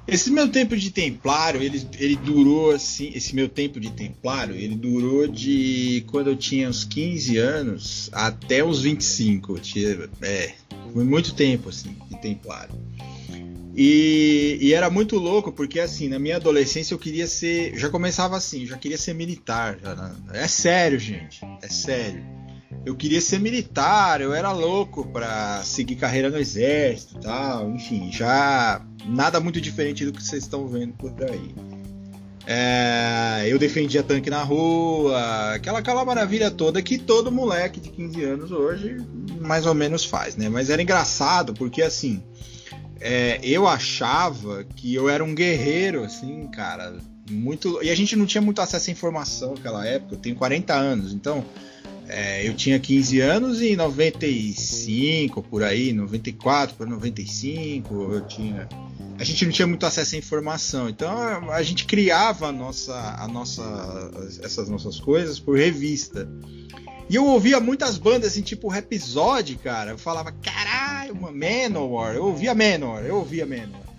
esse 0.09 0.29
meu 0.29 0.49
tempo 0.49 0.77
de 0.77 0.91
templário, 0.91 1.63
ele, 1.63 1.87
ele 1.97 2.17
durou 2.17 2.73
assim, 2.73 3.13
esse 3.15 3.33
meu 3.33 3.49
tempo 3.49 3.79
de 3.79 3.93
templário, 3.93 4.57
ele 4.57 4.75
durou 4.75 5.29
de 5.29 6.05
quando 6.09 6.31
eu 6.31 6.37
tinha 6.37 6.69
uns 6.69 6.83
15 6.83 7.37
anos 7.37 8.11
até 8.13 8.65
uns 8.65 8.83
25. 8.83 9.53
Eu 9.53 9.61
tinha, 9.61 10.11
é, 10.23 10.55
foi 10.93 11.05
muito 11.05 11.33
tempo 11.33 11.69
assim 11.69 11.95
de 12.11 12.21
templário. 12.21 12.75
E, 13.75 14.59
e, 14.61 14.75
era 14.75 14.91
muito 14.91 15.17
louco, 15.17 15.53
porque 15.53 15.79
assim, 15.79 16.09
na 16.09 16.19
minha 16.19 16.37
adolescência 16.37 16.93
eu 16.95 16.99
queria 16.99 17.27
ser. 17.27 17.77
Já 17.79 17.89
começava 17.89 18.37
assim, 18.37 18.67
já 18.67 18.77
queria 18.77 18.99
ser 18.99 19.15
militar. 19.15 19.79
Já, 19.81 20.15
é 20.33 20.49
sério, 20.49 20.99
gente. 20.99 21.41
É 21.63 21.69
sério. 21.69 22.25
Eu 22.85 22.97
queria 22.97 23.21
ser 23.21 23.39
militar, 23.39 24.21
eu 24.21 24.33
era 24.33 24.53
louco 24.53 25.07
pra 25.13 25.63
seguir 25.63 25.97
carreira 25.97 26.31
no 26.31 26.39
exército 26.39 27.17
e 27.17 27.21
tal. 27.21 27.71
Enfim, 27.71 28.11
já 28.11 28.85
nada 29.07 29.39
muito 29.39 29.61
diferente 29.61 30.05
do 30.05 30.13
que 30.13 30.23
vocês 30.23 30.43
estão 30.43 30.67
vendo 30.67 30.95
por 30.95 31.13
aí. 31.23 31.55
É, 32.47 33.45
eu 33.47 33.59
defendia 33.59 34.03
tanque 34.03 34.31
na 34.31 34.43
rua, 34.43 35.55
aquela, 35.55 35.79
aquela 35.79 36.05
maravilha 36.05 36.51
toda 36.51 36.83
que 36.83 36.99
todo 36.99 37.31
moleque 37.31 37.79
de 37.79 37.91
15 37.91 38.25
anos 38.25 38.51
hoje 38.51 38.97
mais 39.41 39.67
ou 39.67 39.75
menos 39.75 40.05
faz, 40.05 40.37
né? 40.37 40.49
Mas 40.49 40.71
era 40.71 40.83
engraçado 40.83 41.55
porque 41.55 41.83
assim 41.83 42.23
é, 43.01 43.41
eu 43.43 43.67
achava 43.67 44.65
que 44.65 44.95
eu 44.95 45.09
era 45.09 45.25
um 45.25 45.35
guerreiro, 45.35 46.05
assim, 46.05 46.47
cara. 46.49 46.97
Muito. 47.31 47.83
E 47.83 47.91
a 47.91 47.95
gente 47.95 48.17
não 48.17 48.27
tinha 48.27 48.43
muito 48.43 48.61
acesso 48.61 48.91
à 48.91 48.93
informação 48.93 49.55
naquela 49.55 49.87
época. 49.87 50.15
Eu 50.15 50.19
tenho 50.19 50.37
40 50.37 50.75
anos, 50.75 51.13
então. 51.13 51.45
É, 52.13 52.45
eu 52.47 52.55
tinha 52.55 52.77
15 52.81 53.21
anos 53.21 53.63
e 53.63 53.77
95 53.77 55.45
por 55.45 55.63
aí, 55.63 55.93
94 55.93 56.75
para 56.75 56.85
95, 56.85 57.95
eu 57.95 58.27
tinha 58.27 58.69
a 59.21 59.25
gente 59.25 59.45
não 59.45 59.53
tinha 59.53 59.67
muito 59.67 59.85
acesso 59.85 60.17
à 60.17 60.19
informação. 60.19 60.89
Então 60.89 61.51
a 61.51 61.63
gente 61.63 61.85
criava 61.85 62.47
a 62.49 62.53
nossa, 62.53 62.95
a 63.19 63.29
nossa, 63.29 63.63
essas 64.43 64.67
nossas 64.71 64.99
coisas 64.99 65.39
por 65.39 65.59
revista. 65.59 66.27
E 67.11 67.17
eu 67.17 67.27
ouvia 67.27 67.59
muitas 67.59 67.99
bandas 67.99 68.31
assim, 68.31 68.41
tipo 68.41 68.69
Rhapsody, 68.69 69.57
cara. 69.57 69.91
Eu 69.91 69.99
falava, 69.99 70.31
caralho, 70.31 71.13
uma 71.13 71.33
Manowar. 71.33 72.15
Eu 72.15 72.27
ouvia 72.27 72.55
Manowar, 72.55 73.05
eu 73.05 73.17
ouvia 73.17 73.45
Manowar. 73.45 73.91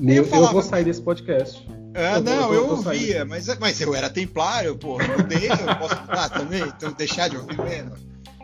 Eu, 0.00 0.14
eu, 0.14 0.24
falava, 0.24 0.48
eu, 0.48 0.52
vou 0.54 0.62
sair 0.62 0.84
desse 0.84 1.02
podcast. 1.02 1.62
Ah, 1.94 2.16
eu 2.16 2.22
não, 2.22 2.54
eu, 2.54 2.64
eu 2.64 2.70
ouvia, 2.70 3.24
mas, 3.26 3.46
mas 3.58 3.78
eu 3.82 3.94
era 3.94 4.08
templário, 4.08 4.74
porra. 4.76 5.04
Eu 5.04 5.18
mudei, 5.18 5.46
eu 5.50 5.76
posso 5.78 6.00
mudar 6.00 6.30
também, 6.30 6.62
então 6.62 6.90
deixar 6.92 7.28
de 7.28 7.36
ouvir 7.36 7.58
Manowar 7.58 7.98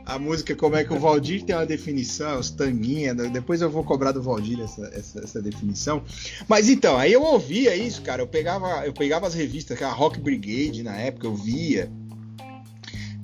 a 0.05 0.19
música, 0.19 0.57
como 0.57 0.75
é 0.75 0.83
que 0.83 0.93
o 0.93 0.99
Valdir 0.99 1.45
tem 1.45 1.55
uma 1.55 1.65
definição, 1.65 2.41
os 2.41 2.51
tanguinha, 2.51 3.15
depois 3.15 3.63
eu 3.63 3.71
vou 3.71 3.85
cobrar 3.85 4.11
do 4.11 4.21
Valdir 4.21 4.59
essa, 4.61 4.91
essa, 4.93 5.21
essa, 5.21 5.41
definição. 5.41 6.03
Mas 6.49 6.69
então, 6.69 6.97
aí 6.97 7.13
eu 7.13 7.23
ouvia 7.23 7.77
isso, 7.77 8.03
cara, 8.03 8.21
eu 8.21 8.27
pegava, 8.27 8.85
eu 8.85 8.93
pegava 8.93 9.29
as 9.29 9.35
revistas, 9.35 9.79
que 9.79 9.85
a 9.85 9.93
Rock 9.93 10.19
Brigade 10.19 10.83
na 10.83 10.97
época, 10.97 11.29
eu 11.29 11.35
via. 11.37 11.89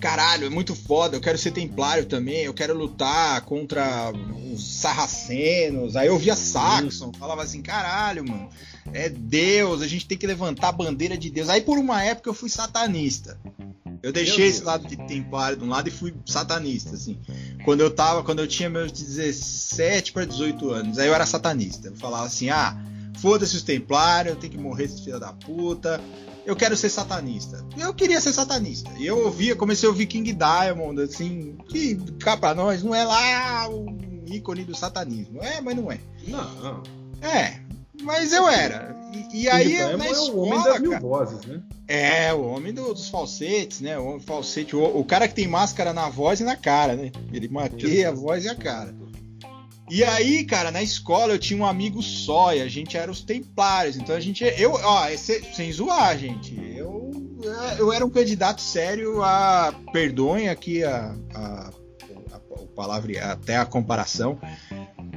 Caralho, 0.00 0.47
é 0.47 0.50
muito 0.50 0.75
foda, 0.75 1.17
eu 1.17 1.21
quero 1.21 1.38
ser 1.38 1.53
templário 1.53 2.05
também, 2.05 2.45
eu 2.45 2.53
quero 2.53 2.76
lutar 2.76 3.41
contra 3.43 4.12
os 4.53 4.62
sarracenos. 4.62 5.97
Aí 5.97 6.09
eu 6.09 6.19
via 6.19 6.37
Saxon, 6.37 7.12
falava 7.19 7.43
assim, 7.43 7.62
caralho, 7.62 8.29
mano, 8.29 8.49
é 8.93 9.09
Deus, 9.09 9.81
a 9.81 9.87
gente 9.87 10.07
tem 10.07 10.19
que 10.19 10.26
levantar 10.26 10.69
a 10.69 10.73
bandeira 10.73 11.17
de 11.17 11.31
Deus. 11.31 11.49
Aí 11.49 11.62
por 11.62 11.79
uma 11.79 12.03
época 12.03 12.29
eu 12.29 12.35
fui 12.35 12.50
satanista. 12.50 13.38
Eu 14.03 14.12
deixei 14.12 14.47
esse 14.47 14.62
lado 14.62 14.87
de 14.87 14.97
templário 14.97 15.57
de 15.57 15.65
um 15.65 15.69
lado 15.69 15.88
e 15.88 15.91
fui 15.91 16.15
satanista, 16.26 16.95
assim. 16.95 17.19
Quando 17.65 17.81
eu 17.81 17.91
tava, 17.91 18.23
quando 18.23 18.41
eu 18.41 18.47
tinha 18.47 18.69
meus 18.69 18.93
17 18.93 20.12
para 20.12 20.25
18 20.25 20.71
anos, 20.71 20.99
aí 20.99 21.09
eu 21.09 21.15
era 21.15 21.26
satanista. 21.26 21.88
Eu 21.88 21.97
falava 21.97 22.26
assim: 22.26 22.49
ah, 22.50 22.76
foda-se 23.19 23.57
os 23.57 23.62
templários, 23.62 24.35
eu 24.35 24.41
tenho 24.41 24.53
que 24.53 24.59
morrer 24.59 24.85
esses 24.85 25.00
filhos 25.00 25.19
da 25.19 25.33
puta. 25.33 26.00
Eu 26.47 26.55
quero 26.55 26.76
ser 26.76 26.88
satanista. 26.88 27.67
Eu 27.76 27.93
queria 27.93 28.21
ser 28.21 28.33
satanista. 28.33 28.91
E 28.97 29.07
eu 29.07 29.25
ouvia, 29.25 29.57
comecei 29.57 29.88
a 29.88 29.91
ouvir 29.91 30.07
King 30.07 30.33
Diamond, 30.33 31.03
assim, 31.03 31.59
que 31.69 31.97
cá 32.21 32.37
pra 32.37 32.55
nós 32.55 32.85
não 32.85 32.95
é 32.95 33.05
lá 33.05 33.69
o 33.69 33.87
ícone 34.26 34.65
do 34.65 34.75
satanismo. 34.75 35.43
É, 35.43 35.61
mas 35.61 35.76
não 35.76 35.91
é. 35.91 35.99
Não. 36.29 36.83
É, 37.21 37.59
mas 38.03 38.33
eu 38.33 38.49
era. 38.49 38.95
E, 39.12 39.43
e 39.43 39.49
aí 39.49 39.76
eu, 39.76 39.99
na 39.99 40.09
escola, 40.09 40.29
é 40.29 40.33
o 40.33 40.38
homem 40.38 40.65
das 40.65 40.81
mil 40.81 41.00
vozes, 41.00 41.47
né? 41.47 41.62
É, 41.88 42.33
o 42.33 42.43
homem 42.43 42.73
do, 42.73 42.93
dos 42.93 43.09
falsetes, 43.09 43.81
né? 43.81 43.99
O 43.99 44.21
falsete, 44.21 44.76
o, 44.76 44.85
o, 44.85 45.05
cara 45.05 45.26
que 45.26 45.35
tem 45.35 45.49
máscara 45.49 45.93
na 45.93 46.09
voz 46.09 46.41
e 46.41 46.45
na 46.45 46.57
cara, 46.57 46.95
né? 46.95 47.11
Ele 47.33 47.49
maqueia 47.49 48.09
a 48.09 48.12
voz 48.12 48.45
e 48.45 48.49
a 48.49 48.55
cara. 48.55 48.95
E 49.88 50.02
aí, 50.02 50.45
cara, 50.45 50.71
na 50.71 50.83
escola 50.83 51.33
eu 51.33 51.38
tinha 51.38 51.61
um 51.61 51.66
amigo 51.66 52.02
só 52.02 52.55
e 52.55 52.61
a 52.61 52.69
gente 52.69 52.97
era 52.97 53.11
os 53.11 53.23
templários. 53.23 53.97
Então 53.97 54.14
a 54.14 54.21
gente. 54.21 54.45
Eu, 54.59 54.73
ó, 54.73 55.09
esse, 55.09 55.43
sem 55.55 55.71
zoar, 55.73 56.19
gente. 56.19 56.55
Eu, 56.76 57.11
eu 57.78 57.93
era 57.93 58.05
um 58.05 58.11
candidato 58.11 58.61
sério 58.61 59.23
a. 59.23 59.73
Perdoem 59.93 60.49
aqui 60.49 60.83
a, 60.83 61.14
a, 61.35 61.71
palavra, 62.75 63.33
até 63.33 63.57
a 63.57 63.64
comparação 63.64 64.38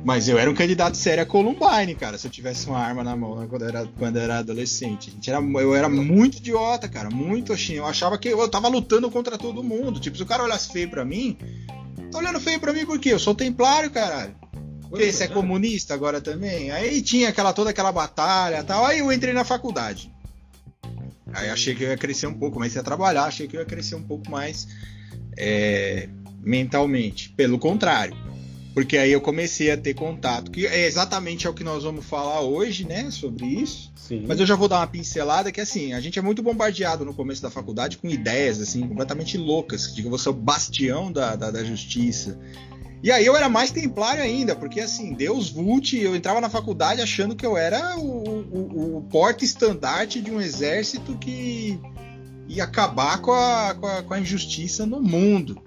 mas 0.04 0.28
eu 0.28 0.38
era 0.38 0.50
um 0.50 0.54
candidato 0.54 0.96
sério 0.96 1.24
a 1.24 1.26
Columbine, 1.26 1.96
cara, 1.96 2.18
se 2.18 2.26
eu 2.26 2.32
tivesse 2.32 2.68
uma 2.68 2.80
arma 2.80 3.04
na 3.04 3.16
mão 3.16 3.36
né, 3.36 3.48
quando, 3.50 3.66
era, 3.66 3.88
quando 3.98 4.18
era 4.18 4.40
adolescente. 4.40 5.14
Era, 5.28 5.40
eu 5.40 5.76
era 5.76 5.90
muito 5.90 6.38
idiota, 6.38 6.88
cara, 6.88 7.10
muito 7.10 7.54
assim. 7.54 7.74
Eu 7.74 7.86
achava 7.86 8.18
que 8.18 8.30
eu 8.30 8.50
tava 8.50 8.68
lutando 8.68 9.10
contra 9.12 9.38
todo 9.38 9.64
mundo. 9.64 10.00
Tipo, 10.00 10.18
se 10.18 10.24
o 10.24 10.26
cara 10.26 10.44
olhasse 10.44 10.72
feio 10.72 10.90
pra 10.90 11.04
mim, 11.04 11.38
tá 12.12 12.18
olhando 12.18 12.40
feio 12.40 12.60
pra 12.60 12.74
mim 12.74 12.86
por 12.86 13.00
quê? 13.00 13.14
Eu 13.14 13.20
sou 13.20 13.36
templário, 13.36 13.92
caralho. 13.92 14.36
Porque 14.90 15.12
você 15.12 15.26
é, 15.26 15.28
comunista 15.28 15.94
agora 15.94 16.20
também? 16.20 16.72
Aí 16.72 17.02
tinha 17.02 17.30
aquela 17.30 17.54
toda 17.54 17.70
aquela 17.70 17.92
batalha 17.92 18.64
tal. 18.64 18.86
Aí 18.86 19.00
eu 19.00 19.12
entrei 19.12 19.34
na 19.34 19.44
faculdade. 19.44 20.12
Aí 21.32 21.50
achei 21.50 21.76
que 21.76 21.84
eu 21.84 21.90
ia 21.90 21.98
crescer 21.98 22.26
um 22.26 22.34
pouco, 22.34 22.56
comecei 22.56 22.82
a 22.82 22.84
trabalhar, 22.84 23.26
achei 23.26 23.48
que 23.48 23.56
eu 23.56 23.62
ia 23.62 23.66
crescer 23.66 23.96
um 23.96 24.04
pouco 24.04 24.30
mais 24.32 24.68
é, 25.38 26.10
mentalmente. 26.42 27.30
Pelo 27.30 27.60
contrário 27.60 28.18
porque 28.74 28.98
aí 28.98 29.12
eu 29.12 29.20
comecei 29.20 29.72
a 29.72 29.78
ter 29.78 29.94
contato, 29.94 30.52
que 30.52 30.66
é 30.66 30.86
exatamente 30.86 31.48
é 31.48 31.50
o 31.50 31.54
que 31.54 31.64
nós 31.64 31.84
vamos 31.84 32.06
falar 32.06 32.42
hoje, 32.42 32.86
né, 32.86 33.10
sobre 33.12 33.46
isso. 33.46 33.92
Sim. 33.96 34.24
Mas 34.28 34.40
eu 34.40 34.46
já 34.46 34.56
vou 34.56 34.68
dar 34.68 34.78
uma 34.78 34.88
pincelada 34.88 35.52
que 35.52 35.60
assim, 35.60 35.92
a 35.94 36.00
gente 36.00 36.18
é 36.18 36.22
muito 36.22 36.42
bombardeado 36.42 37.04
no 37.04 37.14
começo 37.14 37.42
da 37.42 37.50
faculdade 37.50 37.98
com 37.98 38.08
ideias 38.08 38.62
assim 38.62 38.88
completamente 38.88 39.38
loucas, 39.38 39.94
de 39.94 40.04
que 40.04 40.08
você 40.08 40.30
é 40.30 40.32
o 40.32 40.34
bastião 40.34 41.12
da, 41.12 41.36
da, 41.36 41.52
da 41.52 41.64
justiça. 41.64 42.40
E 43.02 43.12
aí 43.12 43.26
eu 43.26 43.36
era 43.36 43.48
mais 43.48 43.72
templário 43.72 44.22
ainda, 44.22 44.56
porque 44.56 44.82
assim, 44.82 45.14
Deus 45.14 45.50
Vult, 45.50 45.94
eu 45.94 46.16
entrava 46.16 46.42
na 46.42 46.50
faculdade 46.50 47.02
achando 47.02 47.36
que 47.36 47.46
eu 47.46 47.56
era 47.56 47.98
o, 47.98 48.42
o, 48.52 48.98
o 48.98 49.02
porta-estandarte 49.04 50.22
de 50.22 50.32
um 50.32 50.42
exército 50.42 51.18
que 51.18 51.80
ia 52.48 52.64
acabar 52.64 53.22
com 53.22 53.32
a, 53.32 53.76
com 53.80 53.88
a, 53.88 54.04
com 54.04 54.14
a 54.14 54.20
injustiça 54.20 54.86
no 54.86 55.02
mundo. 55.02 55.62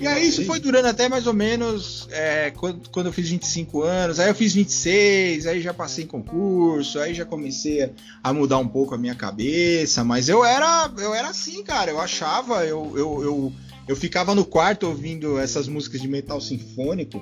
E 0.00 0.06
aí 0.06 0.26
isso 0.26 0.44
foi 0.46 0.58
durando 0.58 0.88
até 0.88 1.08
mais 1.08 1.26
ou 1.26 1.34
menos 1.34 2.08
é, 2.10 2.50
quando, 2.50 2.88
quando 2.88 3.06
eu 3.06 3.12
fiz 3.12 3.28
25 3.28 3.82
anos, 3.82 4.18
aí 4.18 4.28
eu 4.28 4.34
fiz 4.34 4.54
26, 4.54 5.46
aí 5.46 5.60
já 5.60 5.74
passei 5.74 6.04
em 6.04 6.06
concurso, 6.06 6.98
aí 6.98 7.12
já 7.12 7.24
comecei 7.24 7.92
a, 8.22 8.32
mudar 8.32 8.58
um 8.58 8.66
pouco 8.66 8.94
a 8.94 8.98
minha 8.98 9.14
cabeça, 9.14 10.02
mas 10.02 10.28
eu 10.28 10.44
era 10.44 10.90
eu 10.98 11.14
era 11.14 11.28
assim, 11.28 11.62
cara, 11.62 11.90
eu 11.90 12.00
achava, 12.00 12.64
eu, 12.64 12.92
eu, 12.96 13.22
eu, 13.22 13.52
eu 13.88 13.96
ficava 13.96 14.34
no 14.34 14.44
quarto 14.44 14.86
ouvindo 14.86 15.38
essas 15.38 15.68
músicas 15.68 16.00
de 16.00 16.08
metal 16.08 16.40
sinfônico 16.40 17.20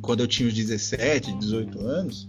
quando 0.00 0.20
eu 0.20 0.26
tinha 0.26 0.48
uns 0.48 0.54
17, 0.54 1.32
18 1.32 1.80
anos. 1.80 2.28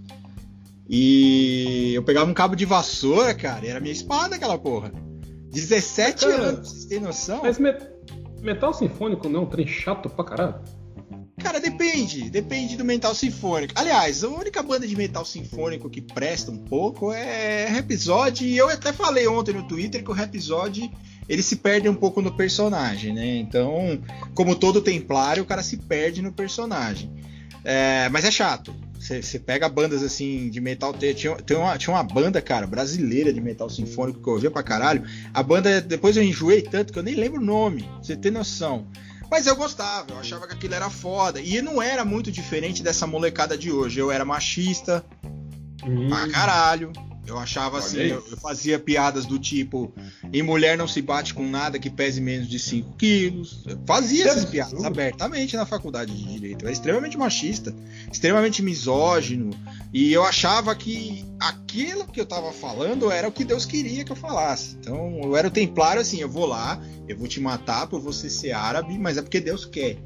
E 0.88 1.94
eu 1.94 2.04
pegava 2.04 2.30
um 2.30 2.34
cabo 2.34 2.56
de 2.56 2.64
vassoura, 2.64 3.34
cara, 3.34 3.66
e 3.66 3.70
era 3.70 3.80
minha 3.80 3.92
espada 3.92 4.36
aquela 4.36 4.58
porra. 4.58 4.92
17 5.52 6.26
anos, 6.26 6.70
vocês 6.70 6.86
têm 6.86 7.00
noção? 7.00 7.42
Mas 7.42 7.58
Metal 8.42 8.74
sinfônico 8.74 9.28
não 9.28 9.42
é 9.42 9.44
um 9.44 9.46
trem 9.48 9.66
chato 9.66 10.10
pra 10.10 10.24
caralho? 10.24 10.62
Cara, 11.38 11.60
depende. 11.60 12.30
Depende 12.30 12.78
do 12.78 12.86
metal 12.86 13.14
sinfônico. 13.14 13.74
Aliás, 13.76 14.24
a 14.24 14.30
única 14.30 14.62
banda 14.62 14.88
de 14.88 14.96
metal 14.96 15.26
sinfônico 15.26 15.90
que 15.90 16.02
presta 16.02 16.52
um 16.52 16.58
pouco 16.58 17.12
é 17.12 17.66
Rhapsody. 17.68 18.48
E 18.48 18.58
eu 18.58 18.70
até 18.70 18.94
falei 18.94 19.28
ontem 19.28 19.54
no 19.54 19.68
Twitter 19.68 20.04
que 20.04 20.10
o 20.10 20.14
Rhapsody 20.14 20.92
ele 21.28 21.42
se 21.42 21.58
perde 21.58 21.90
um 21.90 21.96
pouco 21.96 22.22
no 22.22 22.32
personagem, 22.32 23.14
né? 23.14 23.38
Então, 23.38 24.00
como 24.34 24.56
todo 24.56 24.82
templário, 24.82 25.44
o 25.44 25.46
cara 25.46 25.64
se 25.64 25.78
perde 25.78 26.22
no 26.22 26.32
personagem. 26.32 27.12
É, 27.64 28.08
mas 28.10 28.26
é 28.26 28.32
chato. 28.32 28.74
Você 29.00 29.38
pega 29.38 29.70
bandas 29.70 30.02
assim 30.02 30.50
de 30.50 30.60
metal. 30.60 30.94
Tinha, 30.94 31.14
tinha, 31.14 31.60
uma, 31.60 31.78
tinha 31.78 31.94
uma 31.94 32.04
banda, 32.04 32.42
cara, 32.42 32.66
brasileira 32.66 33.32
de 33.32 33.40
metal 33.40 33.70
sinfônico 33.70 34.22
que 34.22 34.28
eu 34.28 34.34
ouvia 34.34 34.50
pra 34.50 34.64
caralho. 34.64 35.04
A 35.34 35.44
banda, 35.44 35.80
depois 35.80 36.18
eu 36.18 36.24
enjoei 36.24 36.62
tanto 36.62 36.92
que 36.92 36.98
eu 36.98 37.04
nem 37.04 37.14
lembro 37.14 37.40
o 37.40 37.46
nome, 37.46 37.84
pra 37.84 38.02
você 38.02 38.16
ter 38.16 38.32
noção. 38.32 38.88
Mas 39.30 39.48
eu 39.48 39.56
gostava, 39.56 40.12
eu 40.12 40.20
achava 40.20 40.48
que 40.48 40.54
aquilo 40.54 40.74
era 40.74 40.90
foda. 40.90 41.40
E 41.40 41.62
não 41.62 41.82
era 41.82 42.06
muito 42.06 42.32
diferente 42.32 42.82
dessa 42.82 43.06
molecada 43.06 43.58
de 43.58 43.72
hoje. 43.72 44.00
Eu 44.00 44.12
era 44.12 44.26
machista 44.26 45.04
hum. 45.84 46.08
pra 46.08 46.28
caralho. 46.30 46.92
Eu 47.28 47.40
achava 47.40 47.80
assim, 47.80 47.98
eu, 47.98 48.24
eu, 48.30 48.38
fazia 48.38 48.78
piadas 48.78 49.26
do 49.26 49.40
tipo: 49.40 49.92
em 50.32 50.44
mulher 50.44 50.78
não 50.78 50.88
se 50.88 51.02
bate 51.02 51.34
com 51.34 51.48
nada 51.48 51.80
que 51.80 51.90
pese 51.90 52.22
menos 52.22 52.48
de 52.48 52.60
5 52.60 52.94
quilos. 52.98 53.64
Eu 53.66 53.80
fazia 53.86 54.28
essas 54.28 54.46
piadas 54.46 54.84
abertamente 54.84 55.56
na 55.56 55.66
faculdade 55.66 56.16
de 56.16 56.24
direito. 56.24 56.64
Eu 56.64 56.68
era 56.68 56.74
extremamente 56.74 57.18
machista, 57.18 57.74
extremamente 58.12 58.62
misógino. 58.62 59.52
E 59.94 60.14
eu 60.14 60.24
achava 60.24 60.76
que 60.76 61.26
aquilo 61.40 62.06
que 62.06 62.22
eu 62.22 62.26
tava 62.26 62.52
falando 62.52 63.10
era 63.10 63.28
o 63.28 63.32
que 63.32 63.44
Deus 63.44 63.66
queria 63.66 64.04
que 64.04 64.12
eu 64.12 64.16
falasse. 64.16 64.76
Então 64.80 65.20
eu 65.24 65.36
era 65.36 65.48
o 65.48 65.52
templário 65.52 66.02
assim: 66.02 66.20
eu 66.20 66.30
vou 66.30 66.46
lá, 66.46 66.80
eu 67.08 67.18
vou 67.18 67.28
te 67.28 67.40
matar 67.40 67.88
por 67.88 68.00
você 68.00 68.30
ser 68.30 68.52
árabe, 68.52 68.98
mas 69.00 69.18
é 69.18 69.22
porque 69.22 69.40
Deus 69.40 69.66
quer 69.66 69.98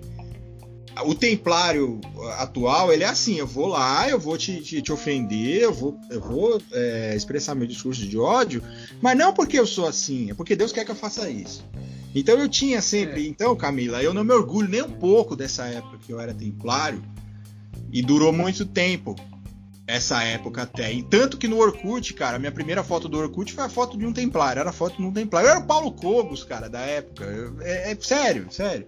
o 1.03 1.15
templário 1.15 1.99
atual, 2.37 2.91
ele 2.91 3.03
é 3.03 3.07
assim, 3.07 3.35
eu 3.35 3.47
vou 3.47 3.67
lá, 3.67 4.09
eu 4.09 4.19
vou 4.19 4.37
te, 4.37 4.61
te, 4.61 4.81
te 4.81 4.91
ofender, 4.91 5.61
eu 5.61 5.73
vou, 5.73 5.99
eu 6.09 6.19
vou 6.19 6.61
é, 6.71 7.13
expressar 7.15 7.55
meu 7.55 7.67
discurso 7.67 8.07
de 8.07 8.17
ódio, 8.17 8.61
mas 9.01 9.17
não 9.17 9.33
porque 9.33 9.59
eu 9.59 9.65
sou 9.65 9.87
assim, 9.87 10.31
é 10.31 10.33
porque 10.33 10.55
Deus 10.55 10.71
quer 10.71 10.85
que 10.85 10.91
eu 10.91 10.95
faça 10.95 11.29
isso. 11.29 11.65
Então 12.13 12.37
eu 12.37 12.49
tinha 12.49 12.81
sempre, 12.81 13.25
é. 13.25 13.27
então 13.27 13.55
Camila, 13.55 14.01
eu 14.01 14.13
não 14.13 14.23
me 14.23 14.33
orgulho 14.33 14.67
nem 14.67 14.81
um 14.81 14.91
pouco 14.91 15.35
dessa 15.35 15.65
época 15.65 15.99
que 15.99 16.11
eu 16.11 16.19
era 16.19 16.33
templário, 16.33 17.03
e 17.91 18.01
durou 18.01 18.31
muito 18.31 18.65
tempo, 18.65 19.15
essa 19.89 20.23
época 20.23 20.61
até. 20.61 20.93
E 20.93 21.01
tanto 21.01 21.37
que 21.37 21.47
no 21.47 21.57
Orkut, 21.57 22.13
cara, 22.13 22.37
minha 22.37 22.51
primeira 22.51 22.83
foto 22.83 23.09
do 23.09 23.17
Orkut 23.17 23.51
foi 23.51 23.63
a 23.63 23.69
foto 23.69 23.97
de 23.97 24.05
um 24.05 24.13
templário, 24.13 24.59
era 24.59 24.69
a 24.69 24.73
foto 24.73 24.97
de 24.97 25.03
um 25.03 25.11
templário. 25.11 25.47
Eu 25.47 25.51
era 25.51 25.59
o 25.59 25.65
Paulo 25.65 25.91
Cogos, 25.91 26.43
cara, 26.43 26.69
da 26.69 26.81
época. 26.81 27.25
é, 27.61 27.91
é 27.91 27.97
sério, 27.99 28.47
sério. 28.51 28.85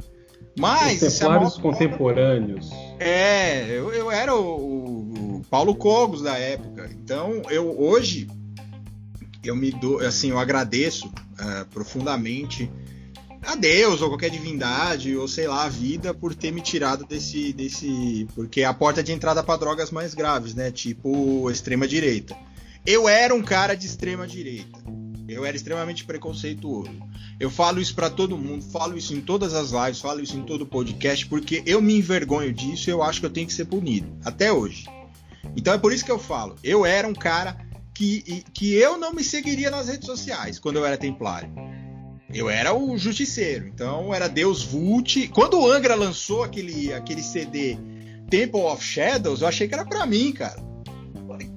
Mas. 0.58 1.02
Os 1.02 1.18
templários 1.18 1.58
é 1.58 1.62
contemporâneos. 1.62 2.70
É, 3.00 3.66
eu, 3.70 3.92
eu 3.94 4.12
era 4.12 4.36
o, 4.36 5.38
o, 5.38 5.42
Paulo 5.50 5.76
Cogos 5.76 6.22
da 6.22 6.38
época. 6.38 6.90
Então, 6.92 7.42
eu 7.50 7.80
hoje 7.80 8.28
eu 9.44 9.56
me 9.56 9.72
dou, 9.72 10.00
assim, 10.00 10.30
eu 10.30 10.40
agradeço 10.40 11.08
uh, 11.08 11.66
profundamente 11.72 12.72
a 13.44 13.56
Deus 13.56 14.02
ou 14.02 14.10
qualquer 14.10 14.30
divindade 14.30 15.16
ou 15.18 15.28
sei 15.28 15.48
lá 15.48 15.64
a 15.64 15.70
vida 15.70 16.14
por 16.14 16.36
ter 16.36 16.52
me 16.52 16.62
tirado 16.62 17.06
desse 17.06 17.52
desse 17.52 18.28
porque 18.36 18.62
é 18.62 18.66
a 18.66 18.74
porta 18.74 19.02
de 19.02 19.12
entrada 19.12 19.42
para 19.42 19.58
drogas 19.58 19.90
mais 19.90 20.14
graves, 20.14 20.54
né? 20.54 20.70
Tipo 20.70 21.50
extrema 21.50 21.88
direita. 21.88 22.38
Eu 22.86 23.10
era 23.10 23.34
um 23.34 23.42
cara 23.42 23.74
de 23.74 23.88
extrema 23.88 24.28
direita. 24.28 24.80
Eu 25.28 25.46
era 25.46 25.56
extremamente 25.56 26.04
preconceituoso. 26.04 26.92
Eu 27.40 27.50
falo 27.50 27.80
isso 27.80 27.96
para 27.96 28.10
todo 28.10 28.38
mundo, 28.38 28.64
falo 28.64 28.98
isso 28.98 29.14
em 29.14 29.22
todas 29.22 29.54
as 29.54 29.72
lives, 29.72 30.02
falo 30.02 30.22
isso 30.22 30.38
em 30.38 30.44
todo 30.44 30.66
podcast 30.66 31.26
porque 31.28 31.64
eu 31.66 31.82
me 31.82 31.98
envergonho 31.98 32.52
disso 32.54 32.90
e 32.90 32.92
eu 32.92 33.02
acho 33.02 33.20
que 33.20 33.26
eu 33.26 33.32
tenho 33.32 33.48
que 33.48 33.54
ser 33.54 33.66
punido 33.66 34.08
até 34.24 34.52
hoje. 34.52 34.86
Então 35.56 35.74
é 35.74 35.78
por 35.78 35.94
isso 35.94 36.06
que 36.06 36.12
eu 36.12 36.20
falo. 36.20 36.56
Eu 36.64 36.86
era 36.86 37.08
um 37.08 37.14
cara 37.14 37.58
que, 37.94 38.44
que 38.54 38.74
eu 38.74 38.98
não 38.98 39.14
me 39.14 39.24
seguiria 39.24 39.70
nas 39.70 39.88
redes 39.88 40.06
sociais 40.06 40.60
quando 40.60 40.78
eu 40.78 40.86
era 40.86 40.98
templário. 40.98 41.52
Eu 42.34 42.50
era 42.50 42.74
o 42.74 42.98
justiceiro, 42.98 43.68
então 43.68 44.14
era 44.14 44.28
Deus 44.30 44.64
Vult. 44.64 45.28
Quando 45.30 45.60
o 45.60 45.70
Angra 45.70 45.96
lançou 45.96 46.44
aquele, 46.44 46.94
aquele 46.94 47.22
CD 47.22 47.78
Temple 48.30 48.62
of 48.62 48.82
Shadows, 48.82 49.42
eu 49.42 49.48
achei 49.48 49.68
que 49.68 49.74
era 49.74 49.86
pra 49.86 50.06
mim, 50.06 50.32
cara. 50.32 50.71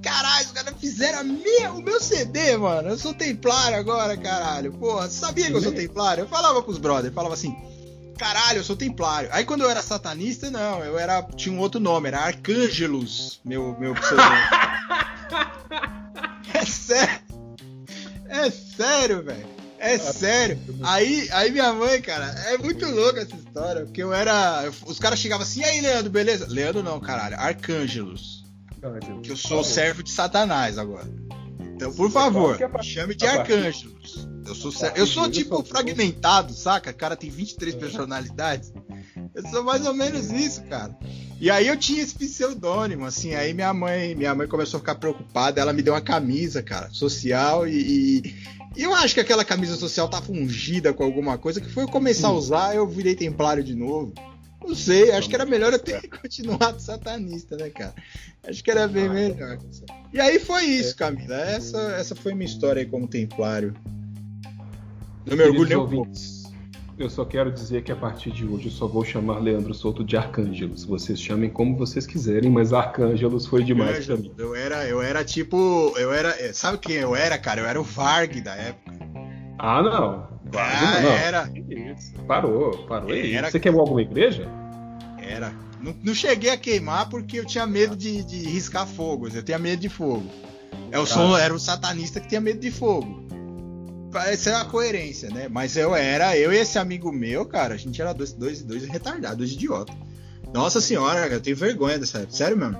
Caralho, 0.05 0.45
os 0.45 0.51
caras 0.51 0.75
fizeram 0.79 1.23
minha, 1.23 1.71
o 1.71 1.81
meu 1.81 1.99
CD, 1.99 2.55
mano. 2.57 2.89
Eu 2.89 2.97
sou 2.97 3.11
templário 3.11 3.75
agora, 3.75 4.15
caralho. 4.15 4.71
Porra, 4.73 5.09
sabia 5.09 5.47
que 5.47 5.53
eu 5.53 5.61
sou 5.61 5.71
templário? 5.71 6.21
Eu 6.21 6.27
falava 6.27 6.61
pros 6.61 6.77
brothers, 6.77 7.11
falava 7.11 7.33
assim, 7.33 7.55
caralho, 8.15 8.59
eu 8.59 8.63
sou 8.63 8.75
templário. 8.75 9.29
Aí 9.31 9.43
quando 9.43 9.61
eu 9.61 9.69
era 9.69 9.81
satanista, 9.81 10.51
não, 10.51 10.85
eu 10.85 10.99
era. 10.99 11.23
Tinha 11.35 11.55
um 11.55 11.59
outro 11.59 11.79
nome, 11.79 12.07
era 12.07 12.19
Arcângelos, 12.19 13.39
meu, 13.43 13.75
meu 13.79 13.95
pseudônimo. 13.95 14.35
é 16.53 16.65
sério. 16.65 17.19
É 18.29 18.51
sério, 18.51 19.23
velho. 19.23 19.47
É 19.79 19.97
sério. 19.97 20.59
Aí, 20.83 21.27
aí 21.31 21.49
minha 21.49 21.73
mãe, 21.73 21.99
cara, 21.99 22.27
é 22.49 22.59
muito 22.59 22.85
louca 22.85 23.21
essa 23.21 23.35
história. 23.35 23.85
Porque 23.85 24.03
eu 24.03 24.13
era. 24.13 24.71
Os 24.85 24.99
caras 24.99 25.17
chegavam 25.17 25.43
assim, 25.43 25.61
e 25.61 25.63
aí, 25.63 25.81
Leandro, 25.81 26.11
beleza? 26.11 26.45
Leandro 26.47 26.83
não, 26.83 26.99
caralho. 26.99 27.39
Arcângelos. 27.39 28.44
Que 29.21 29.31
eu 29.31 29.37
sou 29.37 29.63
servo 29.63 30.03
de 30.03 30.11
Satanás 30.11 30.77
agora. 30.77 31.07
Então, 31.75 31.93
por 31.93 32.09
favor, 32.09 32.57
me 32.57 32.83
chame 32.83 33.15
de 33.15 33.25
Arcângelos. 33.25 34.27
Eu 34.45 34.53
sou, 34.53 34.71
eu 34.95 35.07
sou 35.07 35.29
tipo 35.29 35.63
fragmentado, 35.63 36.53
saca? 36.53 36.91
O 36.91 36.93
cara 36.93 37.15
tem 37.15 37.29
23 37.29 37.75
personalidades. 37.75 38.71
Eu 39.33 39.47
sou 39.49 39.63
mais 39.63 39.85
ou 39.85 39.93
menos 39.93 40.31
isso, 40.31 40.63
cara. 40.63 40.95
E 41.41 41.49
aí 41.49 41.67
eu 41.67 41.75
tinha 41.75 42.01
esse 42.01 42.15
pseudônimo, 42.15 43.05
assim, 43.05 43.33
aí 43.33 43.53
minha 43.53 43.73
mãe, 43.73 44.15
minha 44.15 44.33
mãe 44.33 44.47
começou 44.47 44.77
a 44.77 44.79
ficar 44.79 44.95
preocupada, 44.95 45.59
ela 45.59 45.73
me 45.73 45.81
deu 45.81 45.93
uma 45.93 46.01
camisa, 46.01 46.63
cara, 46.63 46.89
social 46.91 47.67
e, 47.67 47.73
e, 48.23 48.35
e 48.77 48.83
eu 48.83 48.93
acho 48.93 49.13
que 49.13 49.19
aquela 49.19 49.43
camisa 49.43 49.75
social 49.75 50.07
tá 50.07 50.21
fungida 50.21 50.93
com 50.93 51.03
alguma 51.03 51.37
coisa, 51.37 51.59
que 51.59 51.69
foi 51.69 51.83
eu 51.83 51.89
começar 51.89 52.29
a 52.29 52.31
usar, 52.31 52.75
eu 52.75 52.87
virei 52.87 53.15
templário 53.15 53.63
de 53.63 53.75
novo. 53.75 54.13
Não 54.61 54.75
sei, 54.75 55.11
acho 55.11 55.29
que 55.29 55.35
era 55.35 55.45
melhor 55.45 55.73
eu 55.73 55.79
ter 55.79 56.07
continuado 56.09 56.81
satanista, 56.81 57.55
né, 57.55 57.69
cara? 57.69 57.93
Acho 58.47 58.63
que 58.63 58.71
era 58.71 58.87
bem 58.87 59.09
melhor. 59.09 59.57
E 60.13 60.19
aí 60.19 60.39
foi 60.39 60.63
isso, 60.63 60.93
é. 60.93 60.97
Camila. 60.97 61.35
Essa, 61.35 61.77
essa 61.93 62.15
foi 62.15 62.33
minha 62.33 62.45
história 62.45 62.81
aí 62.81 62.85
como 62.85 63.07
templário. 63.07 63.73
Não 65.25 65.35
me 65.35 65.43
orgulho 65.43 65.83
um 65.83 65.89
pouco. 65.89 66.11
Eu 66.97 67.09
só 67.09 67.25
quero 67.25 67.51
dizer 67.51 67.83
que 67.83 67.91
a 67.91 67.95
partir 67.95 68.31
de 68.31 68.45
hoje 68.45 68.67
eu 68.67 68.71
só 68.71 68.87
vou 68.87 69.03
chamar 69.03 69.39
Leandro 69.39 69.73
Souto 69.73 70.01
de 70.01 70.15
Arcângelos. 70.15 70.85
Vocês 70.85 71.19
chamem 71.19 71.49
como 71.49 71.75
vocês 71.75 72.07
quiserem, 72.07 72.49
mas 72.49 72.71
Arcângelos 72.71 73.45
foi 73.45 73.63
demais 73.63 74.05
pra 74.05 74.15
mim. 74.15 74.31
Eu 74.37 74.55
era, 74.55 74.87
eu 74.87 75.01
era 75.01 75.23
tipo. 75.23 75.93
Eu 75.97 76.13
era. 76.13 76.53
Sabe 76.53 76.77
quem 76.77 76.95
eu 76.95 77.13
era, 77.13 77.37
cara? 77.37 77.59
Eu 77.59 77.65
era 77.65 77.81
o 77.81 77.83
Varg 77.83 78.39
da 78.39 78.55
época. 78.55 78.93
Ah, 79.59 79.81
não. 79.81 80.34
Ah, 80.53 81.01
não. 81.01 81.11
era. 81.11 81.51
Parou, 82.27 82.85
parou. 82.87 83.13
Era... 83.13 83.49
Você 83.49 83.59
queimou 83.59 83.81
alguma 83.81 84.01
igreja? 84.01 84.47
Era. 85.17 85.53
Não, 85.81 85.95
não, 86.03 86.13
cheguei 86.13 86.49
a 86.49 86.57
queimar 86.57 87.09
porque 87.09 87.39
eu 87.39 87.45
tinha 87.45 87.65
medo 87.65 87.95
de, 87.95 88.23
de 88.23 88.47
riscar 88.47 88.87
fogo. 88.87 89.27
Eu 89.27 89.43
tinha 89.43 89.59
medo 89.59 89.79
de 89.81 89.89
fogo. 89.89 90.25
Eu 90.91 91.03
ah. 91.03 91.05
sou, 91.05 91.37
era 91.37 91.53
o 91.53 91.59
satanista 91.59 92.19
que 92.19 92.27
tinha 92.27 92.41
medo 92.41 92.59
de 92.59 92.71
fogo 92.71 93.25
essa 94.19 94.51
é 94.51 94.55
a 94.55 94.65
coerência, 94.65 95.29
né? 95.29 95.47
Mas 95.49 95.75
eu 95.75 95.95
era, 95.95 96.37
eu 96.37 96.53
e 96.53 96.57
esse 96.57 96.77
amigo 96.77 97.11
meu, 97.11 97.45
cara, 97.45 97.73
a 97.73 97.77
gente 97.77 98.01
era 98.01 98.13
dois, 98.13 98.31
dois, 98.33 98.63
dois 98.63 98.85
retardados, 98.85 99.37
dois 99.37 99.51
idiotas. 99.51 99.95
Nossa 100.53 100.79
senhora, 100.79 101.27
eu 101.27 101.41
tenho 101.41 101.55
vergonha 101.55 101.99
dessa 101.99 102.19
época, 102.19 102.33
sério 102.33 102.57
mesmo. 102.57 102.77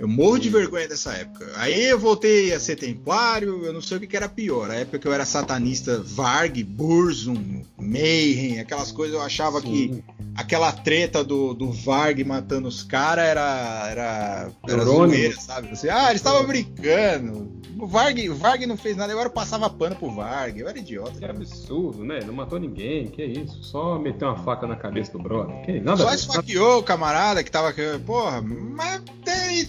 Eu 0.00 0.08
morro 0.08 0.38
de 0.38 0.48
vergonha 0.48 0.88
dessa 0.88 1.12
época. 1.12 1.46
Aí 1.56 1.84
eu 1.84 1.98
voltei 1.98 2.54
a 2.54 2.58
ser 2.58 2.74
templário, 2.74 3.66
eu 3.66 3.70
não 3.70 3.82
sei 3.82 3.98
o 3.98 4.00
que, 4.00 4.16
era 4.16 4.30
pior. 4.30 4.70
A 4.70 4.76
época 4.76 4.98
que 4.98 5.06
eu 5.06 5.12
era 5.12 5.26
satanista, 5.26 6.02
Varg, 6.02 6.64
Burzum, 6.64 7.62
Mayhem, 7.76 8.60
aquelas 8.60 8.90
coisas, 8.90 9.14
eu 9.14 9.20
achava 9.20 9.60
Sim. 9.60 9.66
que 9.66 10.04
aquela 10.34 10.72
treta 10.72 11.22
do, 11.22 11.52
do 11.52 11.70
Varg 11.70 12.24
matando 12.24 12.66
os 12.66 12.82
caras 12.82 13.26
era, 13.26 13.88
era, 13.90 14.50
era 14.66 14.84
zoeira, 14.86 15.38
sabe? 15.38 15.68
Assim, 15.68 15.90
ah, 15.90 16.08
eles 16.08 16.22
estavam 16.22 16.46
brincando. 16.46 17.60
O 17.78 17.86
Varg, 17.86 18.26
o 18.30 18.34
Varg 18.34 18.64
não 18.64 18.78
fez 18.78 18.96
nada, 18.96 19.12
agora 19.12 19.28
eu 19.28 19.32
passava 19.32 19.68
pano 19.68 19.96
pro 19.96 20.10
Varg. 20.10 20.58
Eu 20.58 20.68
era 20.68 20.78
idiota. 20.78 21.18
Que 21.18 21.24
absurdo, 21.26 22.04
né? 22.04 22.20
Não 22.26 22.32
matou 22.32 22.58
ninguém, 22.58 23.06
que 23.06 23.22
isso? 23.22 23.62
Só 23.62 23.98
meteu 23.98 24.28
uma 24.28 24.42
faca 24.44 24.66
na 24.66 24.76
cabeça 24.76 25.12
do 25.12 25.18
brother. 25.18 25.60
Que 25.62 25.78
nada 25.78 26.02
Só 26.02 26.14
esfaqueou 26.14 26.78
o 26.78 26.82
camarada 26.82 27.44
que 27.44 27.50
tava. 27.50 27.74
Porra, 28.04 28.40
mas 28.42 29.02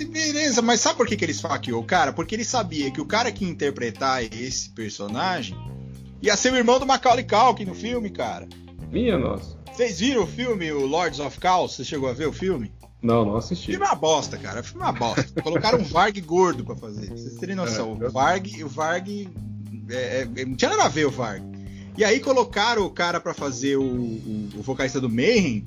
beleza, 0.06 0.62
mas 0.62 0.80
sabe 0.80 0.98
por 0.98 1.08
que, 1.08 1.16
que 1.16 1.26
ele 1.26 1.32
esfaqueou? 1.32 1.84
Cara, 1.84 2.14
porque 2.14 2.36
ele 2.36 2.46
sabia 2.46 2.92
que 2.92 3.02
o 3.02 3.06
cara 3.06 3.32
que 3.32 3.46
ia 3.46 3.52
interpretar 3.52 4.24
esse 4.24 4.70
personagem 4.70 5.58
ia 6.22 6.38
ser 6.38 6.54
o 6.54 6.56
irmão 6.56 6.80
do 6.80 6.86
Macaulay 6.86 7.26
Culkin 7.26 7.66
no 7.66 7.76
filme, 7.76 8.10
cara. 8.10 8.48
Minha 8.92 9.18
nossa. 9.18 9.58
Vocês 9.72 10.00
viram 10.00 10.24
o 10.24 10.28
filme, 10.28 10.72
o 10.72 10.86
Lords 10.86 11.20
of 11.20 11.38
Chaos? 11.42 11.76
Você 11.76 11.84
chegou 11.84 12.10
a 12.10 12.14
ver 12.14 12.28
o 12.28 12.34
filme? 12.34 12.72
Não, 13.02 13.26
não 13.26 13.38
assisti. 13.38 13.70
O 13.70 13.72
filme 13.72 13.86
é 13.86 13.90
uma 13.90 13.96
bosta, 13.96 14.38
cara. 14.38 14.62
O 14.62 14.64
filme 14.64 14.82
é 14.82 14.86
uma 14.86 14.94
bosta. 14.94 15.42
Colocaram 15.42 15.80
um 15.80 15.84
Varg 15.84 16.20
gordo 16.22 16.64
pra 16.64 16.76
fazer. 16.76 17.08
Pra 17.08 17.18
vocês 17.18 17.36
terem 17.36 17.56
noção. 17.56 17.98
É, 18.00 18.06
o 18.06 18.12
Varg, 18.12 18.64
o 18.64 18.68
Varg 18.68 19.30
é, 19.90 20.28
é, 20.36 20.46
não 20.46 20.56
tinha 20.56 20.70
nada 20.70 20.84
a 20.84 20.90
ver 20.90 21.08
o 21.08 21.12
Varg. 21.12 21.42
E 21.98 22.04
aí 22.04 22.20
colocaram 22.20 22.86
o 22.86 22.90
cara 22.90 23.20
para 23.20 23.34
fazer 23.34 23.78
o, 23.78 23.84
o, 23.84 24.50
o, 24.58 24.62
vocalista 24.62 25.02
do 25.02 25.10
Mayhem. 25.10 25.64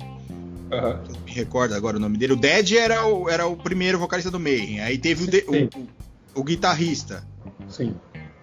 Uhum. 0.81 1.23
Me 1.25 1.31
recordo 1.31 1.73
agora 1.73 1.97
o 1.97 1.99
nome 1.99 2.17
dele. 2.17 2.33
O 2.33 2.35
Dead 2.35 2.73
era 2.73 3.05
o, 3.05 3.29
era 3.29 3.47
o 3.47 3.55
primeiro 3.55 3.99
vocalista 3.99 4.31
do 4.31 4.39
Mayhem. 4.39 4.81
Aí 4.81 4.97
teve 4.97 5.25
o, 5.25 5.27
de, 5.27 5.45
o, 6.35 6.39
o, 6.39 6.43
guitarrista. 6.43 7.23
Sim. 7.67 7.95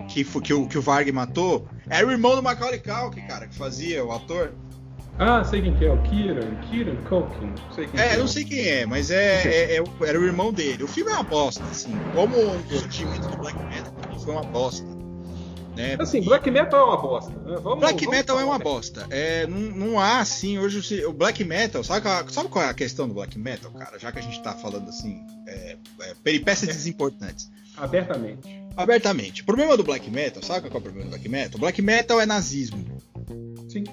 Que, 0.09 0.25
que, 0.25 0.55
o, 0.55 0.67
que 0.67 0.79
o 0.79 0.83
Varg 0.83 1.11
matou. 1.13 1.67
Era 1.89 2.07
o 2.07 2.11
irmão 2.11 2.35
do 2.35 2.43
Macaulay 2.43 2.81
Culkin, 2.81 3.23
cara, 3.27 3.47
que 3.47 3.55
fazia 3.55 4.05
o 4.05 4.13
ator. 4.13 4.53
Ah, 5.19 5.45
sei 5.45 5.63
quem 5.63 5.75
que 5.75 5.85
é, 5.85 5.93
o 5.93 6.03
Kieran, 6.03 6.55
Kieran 6.63 6.97
Culkin. 7.09 7.53
Sei 7.75 7.87
quem 7.87 8.01
é, 8.01 8.15
é, 8.15 8.17
não 8.17 8.27
sei 8.27 8.45
quem 8.45 8.67
é, 8.67 8.87
mas 8.87 9.11
é, 9.11 9.43
é, 9.47 9.77
é, 9.77 9.85
era 10.07 10.19
o 10.19 10.25
irmão 10.25 10.53
dele. 10.53 10.83
O 10.83 10.89
filme 10.89 11.11
é 11.11 11.15
uma 11.15 11.23
bosta, 11.23 11.63
assim. 11.65 11.95
Como 12.15 12.35
o 12.37 12.63
surgimento 12.69 13.29
do 13.29 13.37
Black 13.37 13.59
Metal 13.65 13.93
foi 14.19 14.33
uma 14.33 14.43
bosta. 14.43 15.02
Né? 15.77 15.97
Assim, 15.99 16.21
Black 16.21 16.51
Metal 16.51 16.79
é 16.79 16.85
uma 16.85 16.97
bosta. 16.97 17.31
Né? 17.31 17.57
Vamos, 17.63 17.81
Black 17.81 18.05
vamos 18.05 18.19
Metal 18.19 18.41
é 18.41 18.45
uma 18.45 18.59
bosta. 18.59 19.07
É, 19.11 19.47
não, 19.47 19.59
não 19.59 20.01
há, 20.01 20.21
assim, 20.21 20.59
hoje 20.59 21.05
o 21.05 21.13
Black 21.13 21.43
Metal, 21.45 21.83
sabe, 21.83 22.07
sabe 22.33 22.49
qual 22.49 22.65
é 22.65 22.69
a 22.69 22.75
questão 22.75 23.09
do 23.09 23.15
Black 23.15 23.39
Metal, 23.39 23.71
cara? 23.73 23.99
Já 23.99 24.13
que 24.13 24.19
a 24.19 24.23
gente 24.23 24.43
tá 24.43 24.53
falando 24.53 24.89
assim, 24.89 25.25
é, 25.47 25.77
é, 26.01 26.15
peripécias 26.23 26.71
é. 26.71 26.73
desimportantes. 26.73 27.51
Abertamente. 27.77 28.63
Abertamente. 28.77 29.43
O 29.43 29.45
problema 29.45 29.77
do 29.77 29.83
Black 29.83 30.11
Metal, 30.11 30.43
sabe 30.43 30.69
qual 30.69 30.75
é 30.75 30.79
o 30.79 30.83
problema 30.83 31.07
do 31.07 31.11
Black 31.11 31.29
Metal? 31.29 31.59
Black 31.59 31.81
Metal 31.83 32.21
é 32.21 32.27
nazismo. 32.27 32.85
Sim 33.69 33.85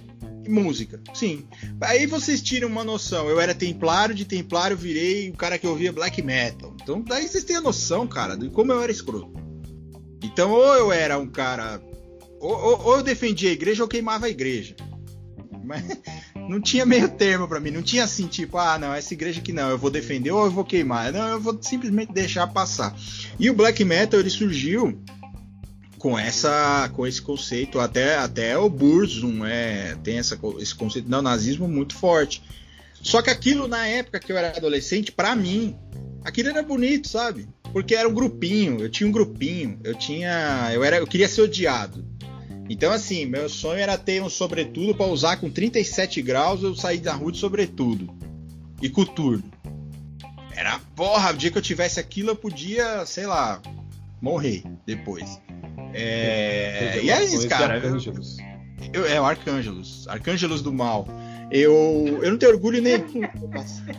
música, 0.49 0.99
sim. 1.13 1.45
Aí 1.79 2.05
vocês 2.07 2.41
tiram 2.41 2.67
uma 2.67 2.83
noção. 2.83 3.29
Eu 3.29 3.39
era 3.39 3.53
templário, 3.53 4.15
de 4.15 4.25
templário 4.25 4.75
virei 4.75 5.29
o 5.29 5.33
cara 5.33 5.59
que 5.59 5.67
ouvia 5.67 5.93
black 5.93 6.21
metal. 6.21 6.73
Então 6.81 7.01
daí 7.01 7.27
vocês 7.27 7.43
têm 7.43 7.55
a 7.55 7.61
noção, 7.61 8.07
cara, 8.07 8.35
de 8.35 8.49
como 8.49 8.71
eu 8.71 8.81
era 8.81 8.91
escroto. 8.91 9.38
Então 10.21 10.51
ou 10.51 10.75
eu 10.75 10.91
era 10.91 11.17
um 11.17 11.27
cara. 11.27 11.81
Ou, 12.39 12.51
ou, 12.51 12.85
ou 12.85 12.97
eu 12.97 13.03
defendia 13.03 13.49
a 13.49 13.53
igreja 13.53 13.83
ou 13.83 13.89
queimava 13.89 14.25
a 14.25 14.29
igreja. 14.29 14.75
Mas 15.63 15.83
não 16.49 16.59
tinha 16.59 16.85
meio 16.85 17.09
termo 17.09 17.47
para 17.47 17.59
mim. 17.59 17.71
Não 17.71 17.81
tinha 17.81 18.03
assim, 18.03 18.27
tipo, 18.27 18.57
ah, 18.57 18.77
não, 18.77 18.93
essa 18.93 19.13
igreja 19.13 19.39
aqui 19.39 19.53
não, 19.53 19.69
eu 19.69 19.77
vou 19.77 19.91
defender 19.91 20.31
ou 20.31 20.45
eu 20.45 20.51
vou 20.51 20.65
queimar. 20.65 21.11
Não, 21.11 21.27
eu 21.27 21.39
vou 21.39 21.57
simplesmente 21.61 22.11
deixar 22.11 22.47
passar. 22.47 22.95
E 23.39 23.49
o 23.49 23.53
black 23.53 23.83
metal 23.83 24.19
ele 24.19 24.29
surgiu 24.29 25.01
com 25.99 26.17
essa 26.17 26.89
com 26.95 27.05
esse 27.05 27.21
conceito 27.21 27.77
até 27.77 28.15
até 28.15 28.57
o 28.57 28.69
Burzum 28.69 29.45
é 29.45 29.95
tem 30.01 30.17
essa, 30.17 30.39
esse 30.57 30.73
conceito 30.73 31.09
do 31.09 31.21
nazismo 31.21 31.67
muito 31.67 31.93
forte 31.93 32.41
só 33.03 33.21
que 33.21 33.29
aquilo 33.29 33.67
na 33.67 33.85
época 33.85 34.19
que 34.19 34.31
eu 34.31 34.37
era 34.37 34.55
adolescente 34.55 35.11
para 35.11 35.35
mim 35.35 35.75
aquilo 36.23 36.49
era 36.49 36.63
bonito 36.63 37.09
sabe 37.09 37.49
porque 37.71 37.95
era 37.95 38.07
um 38.07 38.13
grupinho 38.13 38.81
eu 38.81 38.89
tinha 38.89 39.07
um 39.07 39.11
grupinho 39.11 39.79
eu 39.83 39.95
tinha 39.95 40.69
eu 40.73 40.83
era 40.83 40.97
eu 40.97 41.07
queria 41.07 41.27
ser 41.27 41.41
odiado 41.41 42.05
então 42.69 42.91
assim 42.91 43.25
meu 43.25 43.49
sonho 43.49 43.79
era 43.79 43.97
ter 43.97 44.21
um 44.21 44.29
sobretudo 44.29 44.95
para 44.95 45.05
usar 45.05 45.37
com 45.37 45.49
37 45.49 46.21
graus 46.21 46.63
eu 46.63 46.75
sair 46.75 46.99
da 46.99 47.13
rua 47.13 47.31
de 47.31 47.37
sobretudo 47.37 48.09
e 48.81 48.89
coturno 48.89 49.51
era 50.55 50.79
porra 50.95 51.31
o 51.31 51.37
dia 51.37 51.51
que 51.51 51.57
eu 51.57 51.61
tivesse 51.61 51.99
aquilo 51.99 52.29
eu 52.29 52.35
podia 52.35 53.05
sei 53.05 53.25
lá 53.25 53.61
morrer 54.21 54.63
depois 54.85 55.39
é... 55.93 57.01
E 57.03 57.09
é 57.09 57.23
isso, 57.23 57.47
cara. 57.47 57.81
Eu, 58.93 59.05
é 59.05 59.19
o 59.19 59.25
Arcângelos. 59.25 60.07
Arcângelos 60.07 60.61
do 60.61 60.71
Mal. 60.71 61.07
Eu, 61.51 62.19
eu 62.21 62.31
não 62.31 62.37
tenho 62.37 62.51
orgulho 62.51 62.81
nenhum 62.81 63.07
do 63.07 63.19
meu 63.19 63.49
passado. 63.49 63.97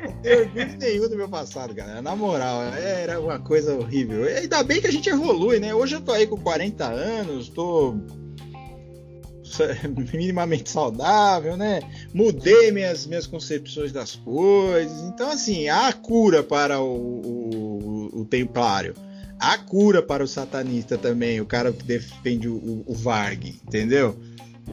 Não 0.00 0.22
tenho 0.22 0.40
orgulho 0.40 0.78
nenhum 0.78 1.08
do 1.08 1.16
meu 1.16 1.28
passado, 1.28 1.74
galera. 1.74 2.00
Na 2.00 2.16
moral, 2.16 2.62
era 2.62 3.20
uma 3.20 3.38
coisa 3.38 3.74
horrível. 3.74 4.24
E 4.24 4.34
ainda 4.34 4.62
bem 4.62 4.80
que 4.80 4.86
a 4.86 4.92
gente 4.92 5.08
evolui, 5.08 5.58
né? 5.58 5.74
Hoje 5.74 5.96
eu 5.96 6.00
tô 6.00 6.12
aí 6.12 6.26
com 6.26 6.38
40 6.38 6.86
anos, 6.86 7.48
tô 7.48 7.96
minimamente 10.12 10.70
saudável, 10.70 11.56
né? 11.56 11.80
Mudei 12.14 12.70
minhas, 12.70 13.06
minhas 13.06 13.26
concepções 13.26 13.92
das 13.92 14.16
coisas. 14.16 15.02
Então, 15.02 15.30
assim, 15.30 15.68
há 15.68 15.92
cura 15.92 16.42
para 16.42 16.80
o, 16.80 16.94
o, 16.94 18.20
o 18.20 18.24
templário. 18.24 18.94
Há 19.38 19.56
cura 19.56 20.02
para 20.02 20.22
o 20.22 20.28
satanista 20.28 20.98
também, 20.98 21.40
o 21.40 21.46
cara 21.46 21.72
que 21.72 21.82
defende 21.82 22.46
o, 22.46 22.84
o 22.86 22.94
Varg, 22.94 23.58
entendeu? 23.66 24.14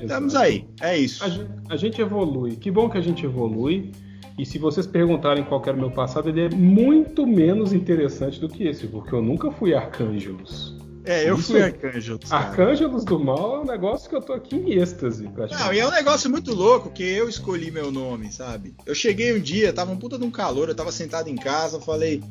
Estamos 0.02 0.36
aí, 0.36 0.66
é 0.82 0.98
isso. 0.98 1.24
A, 1.24 1.74
a, 1.74 1.78
gente 1.78 2.02
evolui. 2.02 2.56
Que 2.56 2.72
bom 2.72 2.90
que 2.90 2.98
a 2.98 3.02
gente 3.02 3.26
evolui. 3.26 3.92
E 4.38 4.46
se 4.46 4.60
vocês 4.60 4.86
perguntarem 4.86 5.44
qual 5.44 5.62
era 5.66 5.76
o 5.76 5.80
meu 5.80 5.92
passado, 5.92 6.30
ele 6.30 6.42
é 6.42 6.50
muito 6.50 7.26
menos 7.26 7.74
interessante 7.74 8.40
do 8.40 8.48
que 8.48 8.68
esse, 8.68 8.86
porque 8.86 9.14
eu 9.14 9.22
nunca 9.22 9.52
fui 9.52 9.74
Arcângelos. 9.74 10.78
É, 11.08 11.28
eu 11.28 11.38
Isso, 11.38 11.54
fui 11.54 11.62
Arcângelos. 11.62 12.32
Arcângelos 12.32 13.06
do 13.06 13.18
Mal 13.18 13.56
é 13.56 13.60
um 13.62 13.66
negócio 13.66 14.10
que 14.10 14.16
eu 14.16 14.22
tô 14.22 14.34
aqui 14.34 14.58
em 14.58 14.74
êxtase. 14.74 15.28
Não, 15.52 15.74
e 15.74 15.80
é 15.80 15.88
um 15.88 15.92
negócio 15.92 16.30
muito 16.30 16.54
louco 16.54 16.92
que 16.92 17.02
eu 17.02 17.30
escolhi 17.30 17.72
meu 17.72 17.92
nome, 17.92 18.32
sabe? 18.32 18.76
Eu 18.86 18.94
cheguei 18.94 19.36
um 19.36 19.40
dia, 19.40 19.72
tava 19.72 19.92
um 19.92 19.98
puta 19.98 20.20
de 20.20 20.26
um 20.26 20.32
calor, 20.32 20.68
eu 20.68 20.76
tava 20.76 20.92
sentado 20.92 21.30
em 21.30 21.36
casa, 21.36 21.80
falei. 21.80 22.22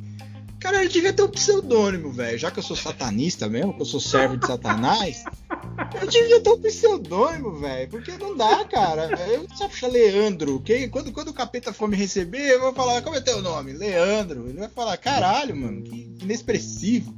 Cara, 0.60 0.80
ele 0.80 0.88
devia 0.88 1.12
ter 1.12 1.22
um 1.22 1.28
pseudônimo, 1.28 2.12
velho. 2.12 2.38
Já 2.38 2.50
que 2.50 2.58
eu 2.58 2.62
sou 2.62 2.76
satanista 2.76 3.48
mesmo, 3.48 3.74
que 3.74 3.82
eu 3.82 3.86
sou 3.86 4.00
servo 4.00 4.36
de 4.36 4.46
Satanás, 4.46 5.24
eu 6.00 6.06
devia 6.08 6.40
ter 6.40 6.50
um 6.50 6.60
pseudônimo, 6.60 7.52
velho. 7.58 7.88
Porque 7.88 8.12
não 8.12 8.36
dá, 8.36 8.64
cara. 8.64 9.10
Eu 9.28 9.46
só 9.54 9.68
puxar 9.68 9.88
Leandro. 9.88 10.60
Que, 10.60 10.88
quando, 10.88 11.12
quando 11.12 11.28
o 11.28 11.34
capeta 11.34 11.72
for 11.72 11.88
me 11.88 11.96
receber, 11.96 12.50
eu 12.50 12.60
vou 12.60 12.72
falar, 12.72 13.02
como 13.02 13.16
é 13.16 13.20
teu 13.20 13.42
nome? 13.42 13.72
Leandro. 13.72 14.48
Ele 14.48 14.58
vai 14.58 14.68
falar, 14.68 14.96
caralho, 14.96 15.54
mano, 15.54 15.82
que 15.82 16.16
inexpressivo. 16.22 17.14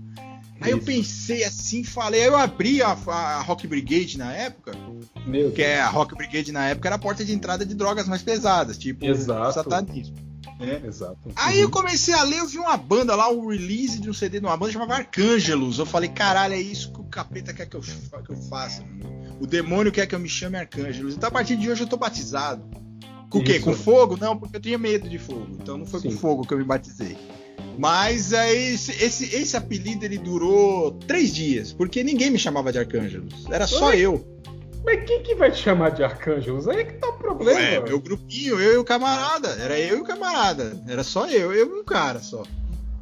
Aí 0.61 0.73
eu 0.73 0.81
pensei 0.81 1.45
assim, 1.45 1.85
falei, 1.85 2.23
aí 2.23 2.27
eu 2.27 2.37
abri 2.37 2.83
a, 2.83 2.89
a 2.91 3.41
Rock 3.43 3.67
Brigade 3.69 4.19
na 4.19 4.33
época. 4.33 4.73
Meu 5.25 5.53
que 5.53 5.63
é 5.63 5.81
a 5.81 5.89
Rock 5.89 6.17
Brigade 6.17 6.51
na 6.51 6.69
época 6.69 6.89
era 6.89 6.97
a 6.97 6.99
porta 6.99 7.25
de 7.25 7.33
entrada 7.33 7.65
de 7.65 7.75
drogas 7.75 8.09
mais 8.09 8.23
pesadas, 8.23 8.77
tipo 8.77 9.07
Exato. 9.07 9.55
satanismo. 9.55 10.28
É. 10.61 10.87
Exato. 10.87 11.19
Aí 11.37 11.61
eu 11.61 11.71
comecei 11.71 12.15
a 12.15 12.23
ler, 12.23 12.39
eu 12.39 12.47
vi 12.47 12.59
uma 12.59 12.77
banda 12.77 13.15
lá, 13.15 13.31
um 13.31 13.47
release 13.47 14.01
de 14.01 14.11
um 14.11 14.13
CD 14.13 14.41
de 14.41 14.47
uma 14.47 14.57
banda 14.57 14.73
chamada 14.73 14.95
Arcângelos. 14.95 15.79
Eu 15.79 15.87
falei, 15.87 16.09
caralho, 16.09 16.55
é 16.55 16.61
isso 16.61 16.93
que 16.93 17.01
o 17.01 17.05
capeta 17.05 17.53
quer 17.53 17.67
que 17.67 17.77
eu, 17.77 17.81
que 17.81 18.31
eu 18.31 18.37
faça. 18.49 18.85
O 19.41 19.47
demônio 19.47 19.93
quer 19.93 20.07
que 20.07 20.15
eu 20.15 20.19
me 20.19 20.29
chame 20.29 20.57
Arcângelos. 20.57 21.15
Então 21.15 21.29
a 21.29 21.33
partir 21.33 21.57
de 21.57 21.71
hoje 21.71 21.83
eu 21.83 21.87
tô 21.87 21.97
batizado. 21.97 22.63
Com 23.31 23.39
o 23.39 23.45
quê? 23.45 23.61
Com 23.61 23.75
fogo? 23.75 24.17
Não, 24.17 24.37
porque 24.37 24.57
eu 24.57 24.61
tinha 24.61 24.79
medo 24.79 25.09
de 25.09 25.19
fogo. 25.19 25.49
Então 25.61 25.77
não 25.79 25.87
foi 25.87 26.01
Sim. 26.01 26.11
com 26.11 26.17
fogo 26.17 26.47
que 26.47 26.55
eu 26.55 26.59
me 26.59 26.65
batizei. 26.65 27.17
Mas 27.79 28.33
aí, 28.33 28.75
esse, 28.75 28.91
esse, 28.93 29.37
esse, 29.37 29.57
apelido 29.57 30.05
ele 30.05 30.19
durou 30.19 30.93
três 31.07 31.33
dias, 31.33 31.73
porque 31.73 32.03
ninguém 32.03 32.31
me 32.31 32.39
chamava 32.39 32.73
de 32.73 32.79
Arcângelos. 32.79 33.47
Era 33.51 33.67
só 33.69 33.91
Oi? 33.91 34.01
eu. 34.01 34.27
Mas 34.89 35.05
quem 35.05 35.23
que 35.23 35.35
vai 35.35 35.51
te 35.51 35.59
chamar 35.59 35.91
de 35.91 36.03
Arcângelos? 36.03 36.67
Aí 36.67 36.79
é 36.79 36.85
que 36.85 36.95
tá 36.95 37.11
o 37.11 37.13
problema. 37.13 37.61
É, 37.61 37.79
meu 37.79 38.01
grupinho, 38.01 38.59
eu 38.59 38.73
e 38.73 38.77
o 38.79 38.85
camarada. 38.85 39.51
Era 39.61 39.79
eu 39.79 39.99
e 39.99 40.01
o 40.01 40.05
camarada. 40.05 40.83
Era 40.89 41.05
só 41.05 41.29
eu, 41.29 41.53
eu 41.53 41.77
e 41.77 41.81
um 41.81 41.85
cara 41.85 42.21
só. 42.21 42.43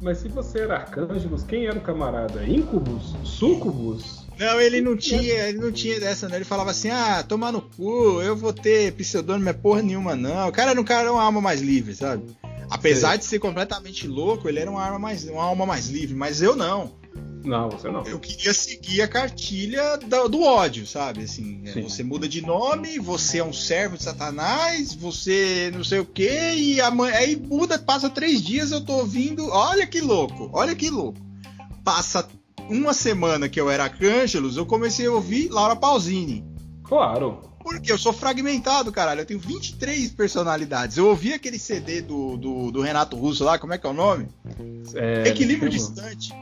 Mas 0.01 0.17
se 0.17 0.27
você 0.27 0.59
era 0.59 0.75
Arcângelos, 0.75 1.43
quem 1.43 1.65
era 1.65 1.77
o 1.77 1.81
camarada? 1.81 2.43
Incubus? 2.43 3.15
Sucubus? 3.23 4.27
Não, 4.37 4.59
ele 4.59 4.81
não 4.81 4.97
tinha, 4.97 5.47
ele 5.47 5.59
não 5.59 5.71
tinha 5.71 5.97
dessa, 5.97 6.27
não. 6.27 6.35
Ele 6.35 6.43
falava 6.43 6.71
assim, 6.71 6.89
ah, 6.89 7.23
toma 7.25 7.53
no 7.53 7.61
cu, 7.61 8.21
eu 8.21 8.35
vou 8.35 8.51
ter 8.51 8.91
pseudônimo, 8.91 9.47
é 9.47 9.53
porra 9.53 9.81
nenhuma, 9.81 10.13
não. 10.13 10.49
O 10.49 10.51
cara 10.51 10.71
era 10.71 10.81
um 10.81 10.83
cara 10.83 11.09
uma 11.09 11.23
alma 11.23 11.39
mais 11.39 11.61
livre, 11.61 11.95
sabe? 11.95 12.35
Apesar 12.69 13.13
Sim. 13.13 13.19
de 13.19 13.23
ser 13.23 13.39
completamente 13.39 14.05
louco, 14.09 14.49
ele 14.49 14.59
era 14.59 14.69
uma 14.69 14.83
arma 14.83 14.99
mais, 14.99 15.23
uma 15.23 15.45
alma 15.45 15.65
mais 15.65 15.87
livre, 15.87 16.13
mas 16.13 16.41
eu 16.41 16.53
não. 16.53 16.91
Não, 17.47 17.69
você 17.69 17.89
não. 17.89 18.03
Eu 18.05 18.19
queria 18.19 18.53
seguir 18.53 19.01
a 19.01 19.07
cartilha 19.07 19.97
do, 19.97 20.27
do 20.27 20.43
ódio, 20.43 20.85
sabe? 20.85 21.23
Assim, 21.23 21.61
é, 21.65 21.81
você 21.81 22.03
muda 22.03 22.27
de 22.27 22.41
nome, 22.41 22.99
você 22.99 23.39
é 23.39 23.43
um 23.43 23.53
servo 23.53 23.97
de 23.97 24.03
Satanás, 24.03 24.93
você 24.93 25.71
não 25.73 25.83
sei 25.83 25.99
o 25.99 26.05
quê, 26.05 26.53
e 26.55 26.81
a 26.81 26.91
mãe, 26.91 27.13
aí 27.13 27.35
muda, 27.37 27.79
passa 27.79 28.09
três 28.09 28.41
dias, 28.41 28.71
eu 28.71 28.81
tô 28.81 28.93
ouvindo. 28.97 29.47
Olha 29.49 29.87
que 29.87 30.01
louco, 30.01 30.49
olha 30.51 30.75
que 30.75 30.89
louco. 30.89 31.19
Passa 31.83 32.27
uma 32.69 32.93
semana 32.93 33.47
que 33.47 33.59
eu 33.59 33.69
era 33.69 33.85
Arcângelos, 33.85 34.57
eu 34.57 34.65
comecei 34.65 35.07
a 35.07 35.11
ouvir 35.11 35.47
Laura 35.49 35.75
Pausini. 35.75 36.45
Claro. 36.83 37.41
Porque 37.63 37.91
eu 37.91 37.97
sou 37.97 38.13
fragmentado, 38.13 38.93
caralho. 38.93 39.21
Eu 39.21 39.25
tenho 39.25 39.39
23 39.41 40.11
personalidades. 40.11 40.97
Eu 40.97 41.07
ouvi 41.07 41.33
aquele 41.33 41.59
CD 41.59 42.01
do, 42.01 42.37
do, 42.37 42.71
do 42.71 42.81
Renato 42.81 43.17
Russo 43.17 43.43
lá, 43.43 43.59
como 43.59 43.73
é 43.73 43.77
que 43.77 43.85
é 43.85 43.89
o 43.89 43.93
nome? 43.93 44.27
É, 44.95 45.27
Equilíbrio 45.27 45.69
Distante. 45.69 46.33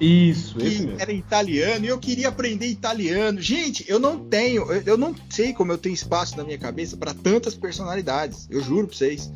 Isso, 0.00 0.56
que 0.56 0.66
esse 0.66 0.82
mesmo. 0.82 1.00
era 1.00 1.12
italiano 1.12 1.84
e 1.84 1.88
eu 1.88 1.98
queria 1.98 2.28
aprender 2.28 2.66
italiano. 2.66 3.40
Gente, 3.40 3.84
eu 3.88 3.98
não 3.98 4.18
tenho, 4.18 4.64
eu 4.84 4.96
não 4.96 5.14
sei 5.30 5.52
como 5.52 5.72
eu 5.72 5.78
tenho 5.78 5.94
espaço 5.94 6.36
na 6.36 6.44
minha 6.44 6.58
cabeça 6.58 6.96
para 6.96 7.14
tantas 7.14 7.54
personalidades. 7.54 8.48
Eu 8.50 8.60
juro 8.60 8.88
pra 8.88 8.96
vocês. 8.96 9.32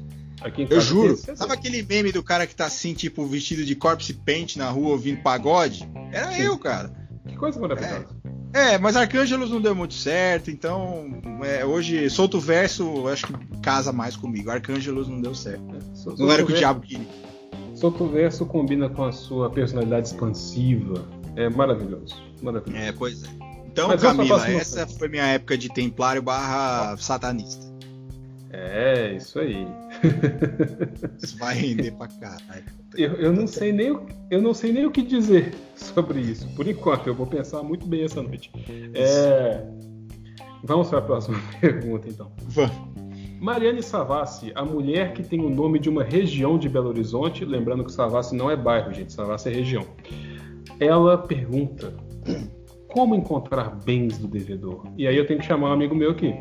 eu 0.69 0.81
juro. 0.81 1.17
Sabe 1.17 1.53
aquele 1.53 1.83
meme 1.83 2.13
do 2.13 2.23
cara 2.23 2.47
que 2.47 2.55
tá 2.55 2.67
assim, 2.67 2.93
tipo, 2.93 3.25
vestido 3.27 3.65
de 3.65 3.75
corpse 3.75 4.13
paint 4.13 4.57
na 4.57 4.69
rua 4.69 4.91
ouvindo 4.91 5.23
pagode? 5.23 5.89
Era 6.13 6.33
Sim. 6.33 6.43
eu, 6.43 6.59
cara. 6.59 6.93
Que 7.27 7.37
coisa 7.37 7.61
maravilhosa. 7.61 8.09
É, 8.53 8.75
é 8.75 8.79
mas 8.79 8.97
Arcângelos 8.97 9.51
não 9.51 9.61
deu 9.61 9.75
muito 9.75 9.95
certo, 9.95 10.51
então 10.51 11.21
é, 11.45 11.65
hoje 11.65 12.09
Solto 12.09 12.41
Verso 12.41 13.07
acho 13.07 13.27
que 13.27 13.61
casa 13.61 13.93
mais 13.93 14.17
comigo. 14.17 14.51
Arcângelos 14.51 15.09
não 15.09 15.21
deu 15.21 15.35
certo. 15.35 15.63
É, 15.75 16.15
não 16.19 16.33
era 16.33 16.43
o 16.43 16.47
que 16.47 16.53
o 16.53 16.57
diabo 16.57 16.81
queria. 16.81 17.28
Solto 17.79 18.09
Verso 18.09 18.45
combina 18.45 18.89
com 18.89 19.05
a 19.05 19.13
sua 19.13 19.49
personalidade 19.49 20.09
expansiva. 20.09 21.05
É 21.37 21.49
maravilhoso. 21.49 22.17
maravilhoso. 22.43 22.83
É, 22.83 22.91
pois 22.91 23.23
é. 23.23 23.29
Então, 23.67 23.87
Mas 23.87 24.03
Camila, 24.03 24.51
essa 24.51 24.85
foi 24.85 25.09
minha 25.09 25.25
época 25.27 25.57
de 25.57 25.69
templário 25.69 26.21
barra 26.21 26.97
satanista. 26.97 27.69
É, 28.51 29.13
isso 29.13 29.39
aí. 29.39 29.65
Isso 31.23 31.39
vai 31.39 31.55
render 31.55 31.93
pra 31.93 32.09
caralho. 32.09 32.65
Eu, 32.97 33.13
eu, 33.15 33.33
não 33.33 33.47
sei 33.47 33.73
nem 33.73 33.93
o, 33.93 34.07
eu 34.31 34.43
não 34.43 34.55
sei 34.55 34.73
nem 34.73 34.87
o 34.87 34.91
que 34.91 35.03
dizer 35.03 35.55
sobre 35.77 36.21
isso. 36.21 36.49
Por 36.57 36.67
enquanto, 36.67 37.07
eu 37.07 37.15
vou 37.15 37.27
pensar 37.27 37.63
muito 37.63 37.87
bem 37.87 38.05
essa 38.05 38.23
noite. 38.23 38.51
É, 38.95 39.63
vamos 40.65 40.89
para 40.89 40.99
a 40.99 41.03
próxima 41.03 41.39
pergunta, 41.61 42.09
então. 42.09 42.33
Vamos. 42.49 43.08
Mariane 43.41 43.83
Savassi, 43.85 44.51
a 44.55 44.65
mulher 44.65 45.13
que 45.13 45.23
tem 45.23 45.41
o 45.41 45.49
nome 45.49 45.79
de 45.79 45.89
uma 45.89 46.03
região 46.03 46.59
de 46.59 46.69
Belo 46.69 46.89
Horizonte, 46.89 47.45
lembrando 47.45 47.85
que 47.85 47.93
Savassi 47.93 48.35
não 48.35 48.51
é 48.51 48.57
bairro, 48.57 48.93
gente, 48.93 49.13
Savassi 49.13 49.49
é 49.49 49.53
região. 49.53 49.87
Ela 50.81 51.17
pergunta: 51.17 51.95
como 52.89 53.15
encontrar 53.15 53.77
bens 53.85 54.19
do 54.19 54.27
devedor? 54.27 54.87
E 54.97 55.07
aí 55.07 55.17
eu 55.17 55.25
tenho 55.25 55.39
que 55.39 55.47
chamar 55.47 55.71
um 55.71 55.73
amigo 55.73 55.95
meu 55.95 56.11
aqui. 56.11 56.35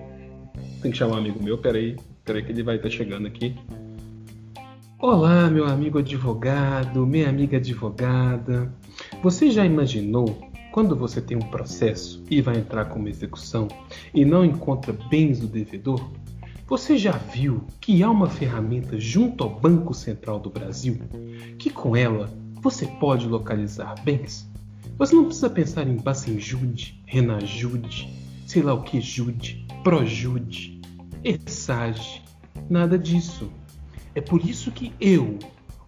Tem 0.81 0.89
que 0.89 0.97
chamar 0.97 1.15
um 1.15 1.19
amigo 1.19 1.41
meu, 1.41 1.59
peraí, 1.59 1.95
peraí 2.25 2.43
que 2.43 2.51
ele 2.51 2.63
vai 2.63 2.77
estar 2.77 2.89
chegando 2.89 3.27
aqui. 3.27 3.55
Olá, 4.97 5.47
meu 5.51 5.65
amigo 5.65 5.99
advogado, 5.99 7.05
minha 7.05 7.29
amiga 7.29 7.57
advogada. 7.57 8.73
Você 9.21 9.51
já 9.51 9.63
imaginou 9.63 10.49
quando 10.71 10.95
você 10.95 11.21
tem 11.21 11.37
um 11.37 11.49
processo 11.51 12.23
e 12.27 12.41
vai 12.41 12.57
entrar 12.57 12.85
com 12.85 12.97
uma 12.97 13.09
execução 13.09 13.67
e 14.15 14.25
não 14.25 14.43
encontra 14.43 14.91
bens 15.11 15.39
do 15.39 15.47
devedor? 15.47 16.01
Você 16.67 16.97
já 16.97 17.13
viu 17.13 17.63
que 17.79 18.03
há 18.03 18.11
uma 18.11 18.29
ferramenta 18.29 18.99
junto 18.99 19.41
ao 19.41 19.49
Banco 19.57 19.93
Central 19.93 20.37
do 20.37 20.49
Brasil 20.49 20.99
que 21.57 21.69
com 21.69 21.95
ela 21.95 22.29
você 22.61 22.85
pode 22.85 23.25
localizar 23.25 23.95
bens? 24.03 24.51
Você 24.97 25.15
não 25.15 25.23
precisa 25.23 25.49
pensar 25.49 25.87
em 25.87 25.95
Bacenjude, 25.95 27.01
Renajude, 27.05 28.13
sei 28.45 28.61
lá 28.61 28.73
o 28.73 28.83
que 28.83 28.99
Jude, 28.99 29.65
Projude, 29.81 30.81
Essage, 31.23 32.21
nada 32.69 32.99
disso. 32.99 33.49
É 34.13 34.19
por 34.19 34.45
isso 34.45 34.69
que 34.69 34.91
eu, 34.99 35.39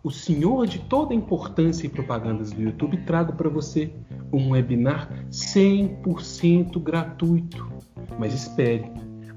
o 0.02 0.10
senhor 0.10 0.66
de 0.66 0.80
toda 0.80 1.12
a 1.12 1.18
importância 1.18 1.88
e 1.88 1.90
propagandas 1.90 2.54
do 2.54 2.62
YouTube, 2.62 3.04
trago 3.06 3.34
para 3.34 3.50
você 3.50 3.92
um 4.32 4.52
webinar 4.52 5.26
100% 5.30 6.82
gratuito. 6.82 7.68
Mas 8.18 8.34
espere, 8.34 8.90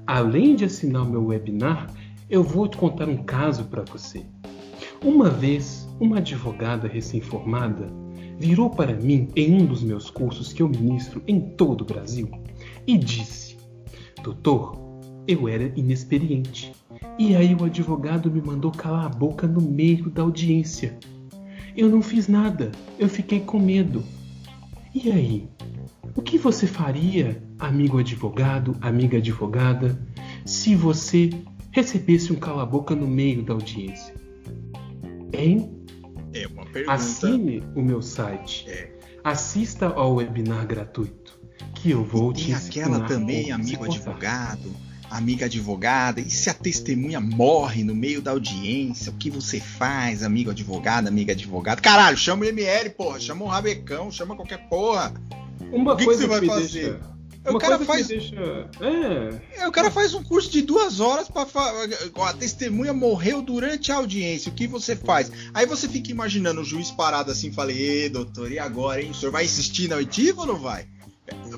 Além 0.05 0.55
de 0.55 0.65
assinar 0.65 1.03
o 1.03 1.09
meu 1.09 1.25
webinar, 1.25 1.89
eu 2.29 2.43
vou 2.43 2.67
te 2.67 2.77
contar 2.77 3.07
um 3.07 3.23
caso 3.23 3.65
para 3.65 3.83
você. 3.83 4.25
Uma 5.03 5.29
vez, 5.29 5.87
uma 5.99 6.17
advogada 6.17 6.87
recém-formada 6.87 7.89
virou 8.37 8.69
para 8.69 8.93
mim 8.93 9.29
em 9.35 9.53
um 9.53 9.65
dos 9.65 9.81
meus 9.81 10.09
cursos 10.09 10.51
que 10.51 10.61
eu 10.61 10.67
ministro 10.67 11.21
em 11.27 11.39
todo 11.39 11.81
o 11.81 11.85
Brasil 11.85 12.29
e 12.85 12.97
disse: 12.97 13.57
Doutor, 14.21 14.77
eu 15.27 15.47
era 15.47 15.71
inexperiente. 15.75 16.73
E 17.17 17.35
aí 17.35 17.55
o 17.55 17.63
advogado 17.63 18.29
me 18.29 18.41
mandou 18.41 18.71
calar 18.71 19.05
a 19.05 19.09
boca 19.09 19.47
no 19.47 19.61
meio 19.61 20.09
da 20.09 20.23
audiência. 20.23 20.97
Eu 21.77 21.89
não 21.89 22.01
fiz 22.01 22.27
nada, 22.27 22.71
eu 22.99 23.07
fiquei 23.07 23.39
com 23.39 23.59
medo. 23.59 24.03
E 24.93 25.11
aí? 25.11 25.47
O 26.15 26.21
que 26.21 26.37
você 26.37 26.67
faria 26.67 27.41
amigo 27.63 27.97
advogado, 27.97 28.75
amiga 28.81 29.17
advogada, 29.17 29.97
se 30.45 30.75
você 30.75 31.29
recebesse 31.71 32.31
um 32.31 32.35
cala-boca 32.35 32.93
no 32.95 33.07
meio 33.07 33.43
da 33.43 33.53
audiência? 33.53 34.13
Hein? 35.33 35.71
É 36.33 36.45
uma 36.47 36.65
pergunta. 36.65 36.93
Assine 36.93 37.63
o 37.75 37.81
meu 37.81 38.01
site. 38.01 38.65
É. 38.69 38.91
Assista 39.23 39.87
ao 39.87 40.15
webinar 40.15 40.67
gratuito 40.67 41.39
que 41.75 41.91
eu 41.91 42.03
vou 42.03 42.31
E 42.31 42.35
te 42.35 42.45
tem 42.45 42.55
aquela 42.55 43.01
também, 43.01 43.51
amigo 43.51 43.85
advogado, 43.85 44.73
amiga 45.09 45.45
advogada, 45.45 46.19
e 46.19 46.29
se 46.29 46.49
a 46.49 46.53
testemunha 46.53 47.21
morre 47.21 47.83
no 47.83 47.95
meio 47.95 48.21
da 48.21 48.31
audiência, 48.31 49.11
o 49.11 49.15
que 49.15 49.29
você 49.29 49.59
faz, 49.59 50.23
amigo 50.23 50.51
advogado, 50.51 51.07
amiga 51.07 51.31
advogada? 51.31 51.81
Caralho, 51.81 52.17
chama 52.17 52.43
o 52.43 52.45
ML, 52.45 52.89
porra, 52.91 53.19
chama 53.19 53.45
o 53.45 53.47
Rabecão, 53.47 54.11
chama 54.11 54.35
qualquer 54.35 54.67
porra. 54.67 55.13
Uma 55.71 55.93
O 55.93 55.95
que 55.95 56.03
que 56.03 56.05
coisa 56.05 56.21
você 56.21 56.27
vai 56.27 56.41
me 56.41 56.47
fazer? 56.47 56.91
deixa. 56.91 57.12
O 57.45 57.49
Uma 57.51 57.59
cara 57.59 57.77
coisa 57.77 57.91
faz- 57.91 58.07
deixa. 58.07 58.35
É. 58.79 59.61
É, 59.63 59.67
o 59.67 59.71
cara 59.71 59.91
faz 59.91 60.13
um 60.13 60.23
curso 60.23 60.49
de 60.49 60.61
duas 60.61 60.99
horas 61.01 61.27
para 61.27 61.45
a 62.29 62.33
testemunha 62.33 62.93
morreu 62.93 63.41
durante 63.41 63.91
a 63.91 63.95
audiência. 63.97 64.49
O 64.51 64.55
que 64.55 64.65
você 64.65 64.95
faz? 64.95 65.29
Aí 65.53 65.65
você 65.65 65.87
fica 65.89 66.09
imaginando 66.09 66.61
o 66.61 66.65
juiz 66.65 66.89
parado 66.91 67.31
assim, 67.31 67.51
falei, 67.51 68.05
Ê, 68.05 68.09
doutor, 68.09 68.49
e 68.51 68.57
agora, 68.59 69.01
hein? 69.01 69.11
O 69.11 69.13
senhor 69.13 69.31
vai 69.31 69.43
insistir 69.43 69.89
na 69.89 69.97
oitiva 69.97 70.41
ou 70.41 70.47
não 70.47 70.57
vai? 70.57 70.87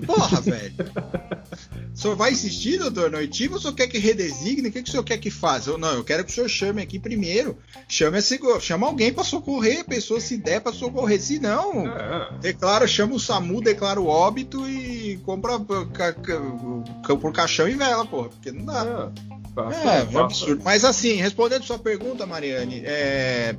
Porra, 0.05 0.41
velho. 0.41 0.73
O 1.95 1.97
senhor 1.97 2.15
vai 2.17 2.31
insistir, 2.33 2.77
doutor, 2.77 3.09
na 3.09 3.19
oitiva 3.19 3.53
ou 3.53 3.57
o 3.57 3.61
senhor 3.61 3.73
quer 3.73 3.87
que 3.87 3.97
redesigne? 3.97 4.67
O 4.67 4.71
que, 4.71 4.83
que 4.83 4.89
o 4.89 4.91
senhor 4.91 5.03
quer 5.03 5.17
que 5.17 5.31
faça? 5.31 5.69
Eu, 5.69 5.77
não, 5.77 5.93
eu 5.93 6.03
quero 6.03 6.25
que 6.25 6.31
o 6.31 6.35
senhor 6.35 6.49
chame 6.49 6.81
aqui 6.81 6.99
primeiro. 6.99 7.57
Chame, 7.87 8.17
a 8.17 8.21
segu- 8.21 8.59
chama 8.59 8.85
alguém 8.85 9.13
para 9.13 9.23
socorrer 9.23 9.79
a 9.79 9.83
pessoa, 9.85 10.19
se 10.19 10.35
der 10.37 10.59
para 10.59 10.73
socorrer. 10.73 11.21
Se 11.21 11.39
não, 11.39 11.87
é. 11.87 12.37
Declara, 12.41 12.85
chama 12.85 13.15
o 13.15 13.19
SAMU, 13.19 13.61
declara 13.61 14.01
o 14.01 14.07
óbito 14.07 14.67
e 14.69 15.17
compra 15.23 15.57
por 15.57 17.31
caixão 17.31 17.67
e 17.69 17.75
vela, 17.75 18.05
porra. 18.05 18.27
Porque 18.29 18.51
não 18.51 18.65
dá. 18.65 19.11
É, 19.11 19.55
Faça- 19.55 19.77
É, 19.89 19.99
é 19.99 20.03
um 20.03 20.05
faça- 20.07 20.19
absurdo. 20.19 20.61
Mas 20.65 20.83
assim, 20.83 21.13
respondendo 21.13 21.63
sua 21.63 21.79
pergunta, 21.79 22.25
Mariane, 22.25 22.81
é... 22.83 23.55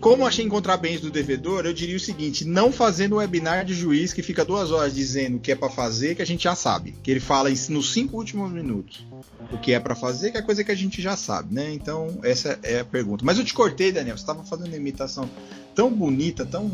como 0.00 0.26
achei 0.26 0.44
encontrar 0.44 0.76
bens 0.76 1.00
do 1.00 1.10
devedor, 1.10 1.66
eu 1.66 1.72
diria 1.72 1.96
o 1.96 2.00
seguinte: 2.00 2.44
não 2.44 2.72
fazendo 2.72 3.16
um 3.16 3.18
webinar 3.18 3.64
de 3.64 3.74
juiz 3.74 4.12
que 4.12 4.22
fica 4.22 4.44
duas 4.44 4.70
horas 4.70 4.94
dizendo 4.94 5.36
o 5.36 5.40
que 5.40 5.52
é 5.52 5.54
pra 5.54 5.68
fazer, 5.68 6.14
que 6.14 6.22
a 6.22 6.26
gente 6.26 6.44
já 6.44 6.54
sabe. 6.54 6.94
Que 7.02 7.10
ele 7.10 7.20
fala 7.20 7.50
nos 7.68 7.92
cinco 7.92 8.16
últimos 8.16 8.50
minutos 8.50 9.04
o 9.50 9.58
que 9.58 9.72
é 9.72 9.80
pra 9.80 9.94
fazer, 9.94 10.30
que 10.30 10.38
é 10.38 10.42
coisa 10.42 10.62
que 10.62 10.70
a 10.70 10.74
gente 10.74 11.00
já 11.00 11.16
sabe, 11.16 11.54
né? 11.54 11.72
Então, 11.72 12.18
essa 12.22 12.58
é 12.62 12.80
a 12.80 12.84
pergunta. 12.84 13.24
Mas 13.24 13.38
eu 13.38 13.44
te 13.44 13.54
cortei, 13.54 13.90
Daniel. 13.90 14.16
Você 14.16 14.22
estava 14.22 14.44
fazendo 14.44 14.68
uma 14.68 14.76
imitação 14.76 15.28
tão 15.74 15.90
bonita, 15.90 16.44
tão 16.44 16.70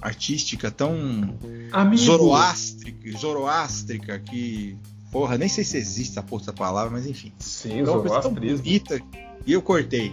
artística, 0.00 0.70
tão 0.70 1.34
Amigo, 1.72 2.02
zoroástrica, 2.02 3.18
zoroástrica 3.18 4.18
que. 4.18 4.76
Porra, 5.10 5.38
nem 5.38 5.48
sei 5.48 5.62
se 5.62 5.76
existe 5.76 6.12
essa 6.12 6.22
porra 6.22 6.52
palavra, 6.52 6.90
mas 6.90 7.06
enfim. 7.06 7.32
Sim, 7.38 7.82
uma 7.82 8.00
coisa 8.00 8.20
tão 8.20 8.34
zoroastrismo. 8.34 8.58
bonita 8.58 9.00
e 9.46 9.52
eu 9.52 9.62
cortei. 9.62 10.12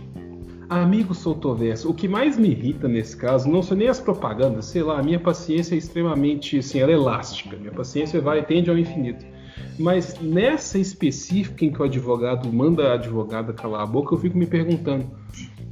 Amigo 0.72 1.14
Soltoverso, 1.14 1.90
o 1.90 1.94
que 1.94 2.08
mais 2.08 2.38
me 2.38 2.50
irrita 2.50 2.88
nesse 2.88 3.18
caso 3.18 3.50
não 3.50 3.62
são 3.62 3.76
nem 3.76 3.90
as 3.90 4.00
propagandas, 4.00 4.64
sei 4.68 4.82
lá, 4.82 5.00
a 5.00 5.04
minha 5.04 5.20
paciência 5.20 5.76
é 5.76 5.78
extremamente, 5.78 6.60
assim, 6.60 6.80
ela 6.80 6.92
é 6.92 6.94
elástica, 6.94 7.58
minha 7.58 7.74
paciência 7.74 8.22
vai 8.22 8.42
tende 8.46 8.70
ao 8.70 8.78
infinito. 8.78 9.26
Mas 9.78 10.18
nessa 10.22 10.80
específica 10.80 11.66
em 11.66 11.74
que 11.74 11.82
o 11.82 11.84
advogado 11.84 12.48
manda 12.54 12.88
a 12.88 12.94
advogada 12.94 13.52
calar 13.52 13.82
a 13.82 13.86
boca, 13.86 14.16
eu 14.16 14.18
fico 14.18 14.38
me 14.38 14.46
perguntando, 14.46 15.12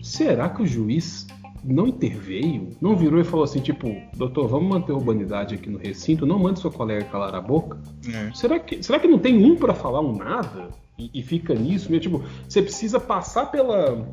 será 0.03 0.49
que 0.49 0.63
o 0.63 0.67
juiz 0.67 1.25
não 1.63 1.87
interveio? 1.87 2.69
Não 2.81 2.95
virou 2.95 3.19
e 3.19 3.23
falou 3.23 3.43
assim, 3.43 3.59
tipo, 3.59 3.93
doutor, 4.15 4.47
vamos 4.47 4.69
manter 4.69 4.91
a 4.91 4.95
urbanidade 4.95 5.55
aqui 5.55 5.69
no 5.69 5.77
recinto, 5.77 6.25
não 6.25 6.39
mande 6.39 6.59
seu 6.59 6.71
colega 6.71 7.05
calar 7.05 7.35
a 7.35 7.41
boca? 7.41 7.77
É. 8.13 8.31
Será 8.33 8.59
que, 8.59 8.81
será 8.83 8.99
que 8.99 9.07
não 9.07 9.19
tem 9.19 9.43
um 9.45 9.55
pra 9.55 9.73
falar 9.73 10.01
um 10.01 10.15
nada? 10.15 10.69
E, 10.97 11.09
e 11.13 11.23
fica 11.23 11.53
nisso 11.53 11.91
mesmo? 11.91 12.01
Tipo, 12.01 12.23
você 12.47 12.61
precisa 12.61 12.99
passar 12.99 13.45
pela. 13.51 14.07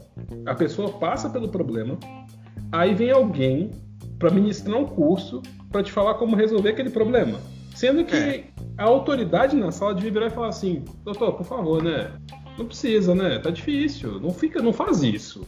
A 0.46 0.54
pessoa 0.54 0.90
passa 0.92 1.28
pelo 1.28 1.48
problema, 1.48 1.98
aí 2.70 2.94
vem 2.94 3.10
alguém 3.10 3.70
pra 4.18 4.30
ministrar 4.30 4.78
um 4.78 4.86
curso 4.86 5.42
pra 5.70 5.82
te 5.82 5.92
falar 5.92 6.14
como 6.14 6.36
resolver 6.36 6.70
aquele 6.70 6.90
problema. 6.90 7.38
Sendo 7.74 8.04
que 8.04 8.16
É. 8.16 8.44
a 8.78 8.84
autoridade 8.84 9.54
na 9.56 9.70
sala 9.70 9.94
devia 9.94 10.10
virar 10.12 10.26
e 10.28 10.30
falar 10.30 10.48
assim: 10.48 10.82
doutor, 11.04 11.32
por 11.32 11.44
favor, 11.44 11.82
né? 11.82 12.12
Não 12.56 12.64
precisa, 12.64 13.14
né? 13.14 13.38
Tá 13.38 13.50
difícil. 13.50 14.18
Não 14.18 14.30
fica, 14.30 14.62
não 14.62 14.72
faz 14.72 15.02
isso. 15.02 15.46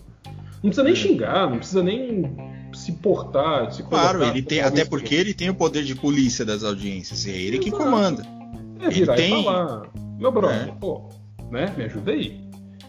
Não 0.63 0.71
precisa 0.71 0.83
nem 0.85 0.95
xingar, 0.95 1.49
não 1.51 1.59
precisa 1.59 1.83
nem 1.83 2.37
se 2.75 2.93
portar, 2.93 3.73
se 3.73 3.83
Claro, 3.83 4.23
ele 4.25 4.43
tem, 4.43 4.61
até 4.61 4.85
porque 4.85 5.15
ele 5.15 5.33
tem 5.35 5.49
o 5.51 5.55
poder 5.55 5.85
de 5.85 5.95
polícia 5.95 6.45
das 6.45 6.63
audiências, 6.65 7.27
é 7.27 7.31
ele 7.31 7.59
que 7.59 7.69
Exato. 7.69 7.85
comanda. 7.85 8.23
É 8.81 8.89
virar 8.91 9.19
ele 9.19 9.23
tem- 9.29 9.41
e 9.41 9.45
falar, 9.45 9.83
meu 10.19 10.31
brother, 10.33 10.69
É. 10.69 10.73
pô, 10.79 11.09
né? 11.51 11.73
Me 11.77 11.85
ajuda 11.85 12.13
aí. 12.13 12.41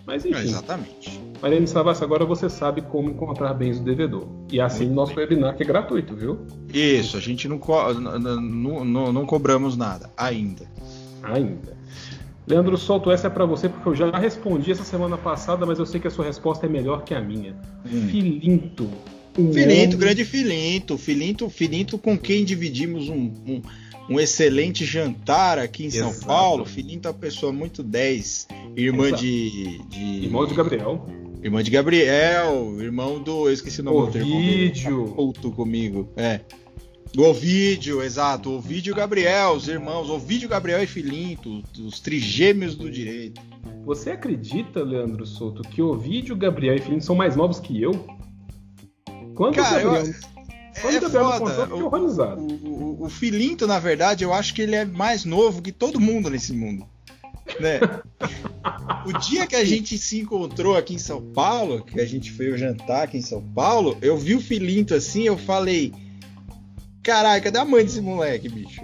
Mas 0.05 0.25
É, 0.25 0.29
enfim, 0.29 0.39
exatamente. 0.41 1.21
Mariane 1.41 1.67
Savassi, 1.67 2.03
agora 2.03 2.25
você 2.25 2.49
sabe 2.49 2.81
como 2.81 3.09
encontrar 3.11 3.53
bens 3.53 3.77
do 3.79 3.85
devedor. 3.85 4.27
E 4.51 4.59
assim 4.59 4.85
Muito 4.85 4.95
nosso 4.95 5.15
bem. 5.15 5.23
webinar 5.25 5.55
que 5.55 5.63
é 5.63 5.65
gratuito, 5.65 6.15
viu? 6.15 6.39
Isso, 6.73 7.15
a 7.15 7.19
gente 7.19 7.47
não, 7.47 7.57
co- 7.59 7.93
não, 7.93 8.83
não, 8.83 9.13
não 9.13 9.25
cobramos 9.25 9.77
nada 9.77 10.09
ainda. 10.17 10.65
Ainda. 11.23 11.77
Leandro 12.49 12.75
Souto, 12.79 13.11
essa 13.11 13.27
é 13.27 13.29
pra 13.29 13.45
você 13.45 13.69
porque 13.69 13.87
eu 13.89 13.95
já 13.95 14.09
respondi 14.17 14.71
essa 14.71 14.83
semana 14.83 15.17
passada, 15.17 15.67
mas 15.67 15.77
eu 15.77 15.85
sei 15.85 15.99
que 15.99 16.07
a 16.07 16.11
sua 16.11 16.25
resposta 16.25 16.65
é 16.65 16.69
melhor 16.69 17.03
que 17.03 17.13
a 17.13 17.21
minha. 17.21 17.55
Hum. 17.85 18.07
Filinto. 18.09 18.89
o 19.37 19.53
Filinto, 19.53 19.95
homem- 19.95 19.97
grande 19.97 20.25
Filinto, 20.25 20.97
Filinto, 20.97 21.49
Filinto 21.49 21.97
com 21.99 22.17
quem 22.17 22.43
dividimos 22.43 23.07
um, 23.07 23.31
um, 23.45 23.61
um 24.09 24.19
excelente 24.19 24.83
jantar 24.83 25.59
aqui 25.59 25.85
em 25.85 25.91
São 25.91 26.09
Exato. 26.09 26.25
Paulo. 26.25 26.65
Filinto 26.65 27.07
é 27.07 27.11
uma 27.11 27.17
pessoa 27.17 27.53
muito 27.53 27.83
10, 27.83 28.47
irmã 28.75 29.11
de, 29.11 29.77
de. 29.87 30.23
Irmão 30.25 30.47
de 30.47 30.55
Gabriel. 30.55 31.05
Irmã 31.43 31.61
de 31.63 31.69
Gabriel, 31.71 32.81
irmão 32.81 33.21
do. 33.21 33.47
Eu 33.47 33.53
esqueci 33.53 33.79
o 33.81 33.83
nome 33.83 34.11
do 34.11 34.17
irmão 34.17 34.41
dele. 34.41 34.71
Tá 34.71 34.89
puto 35.15 35.51
comigo. 35.51 36.09
É. 36.17 36.41
O 37.17 37.23
Ovídio, 37.23 38.01
exato. 38.03 38.51
Ovídio 38.51 38.91
e 38.93 38.95
Gabriel, 38.95 39.51
os 39.53 39.67
irmãos. 39.67 40.09
Ovídio, 40.09 40.47
Gabriel 40.47 40.81
e 40.83 40.87
Filinto, 40.87 41.63
os 41.79 41.99
trigêmeos 41.99 42.75
do 42.75 42.89
direito. 42.89 43.41
Você 43.85 44.11
acredita, 44.11 44.83
Leandro 44.83 45.25
Souto, 45.25 45.63
que 45.63 45.81
Ovídio, 45.81 46.35
Gabriel 46.35 46.75
e 46.75 46.79
Filinto 46.81 47.03
são 47.05 47.15
mais 47.15 47.35
novos 47.35 47.59
que 47.59 47.81
eu? 47.81 47.91
Quando 49.35 49.55
Cara, 49.55 49.87
o 49.87 49.91
Gabriel, 49.91 50.05
eu- 50.05 50.29
quando 50.81 50.93
é 50.93 50.97
o 50.97 51.01
Gabriel 51.01 51.31
foda. 51.31 51.39
contou, 51.39 51.49
eu 51.49 51.65
fiquei 51.67 51.81
O- 51.81 51.85
horrorizado. 51.87 52.41
O, 52.41 52.67
o, 53.01 53.05
o 53.05 53.09
Filinto, 53.09 53.65
na 53.67 53.79
verdade, 53.79 54.23
eu 54.23 54.33
acho 54.33 54.53
que 54.53 54.61
ele 54.61 54.75
é 54.75 54.85
mais 54.85 55.25
novo 55.25 55.61
que 55.61 55.71
todo 55.71 55.99
mundo 55.99 56.29
nesse 56.29 56.53
mundo. 56.53 56.85
Né? 57.59 57.79
o 59.07 59.13
dia 59.17 59.47
que 59.47 59.55
a 59.55 59.65
gente 59.65 59.97
se 59.97 60.19
encontrou 60.19 60.77
aqui 60.77 60.93
em 60.93 60.99
São 60.99 61.21
Paulo, 61.33 61.83
que 61.83 61.99
a 61.99 62.05
gente 62.05 62.31
foi 62.31 62.55
jantar 62.57 63.03
aqui 63.03 63.17
em 63.17 63.21
São 63.21 63.41
Paulo, 63.41 63.97
eu 64.01 64.15
vi 64.15 64.35
o 64.35 64.41
Filinto 64.41 64.93
assim, 64.93 65.23
eu 65.23 65.37
falei: 65.37 65.91
Caralho, 67.09 67.41
cadê 67.41 67.57
a 67.57 67.65
mãe 67.65 67.83
desse 67.83 67.99
moleque, 68.01 68.47
bicho? 68.47 68.83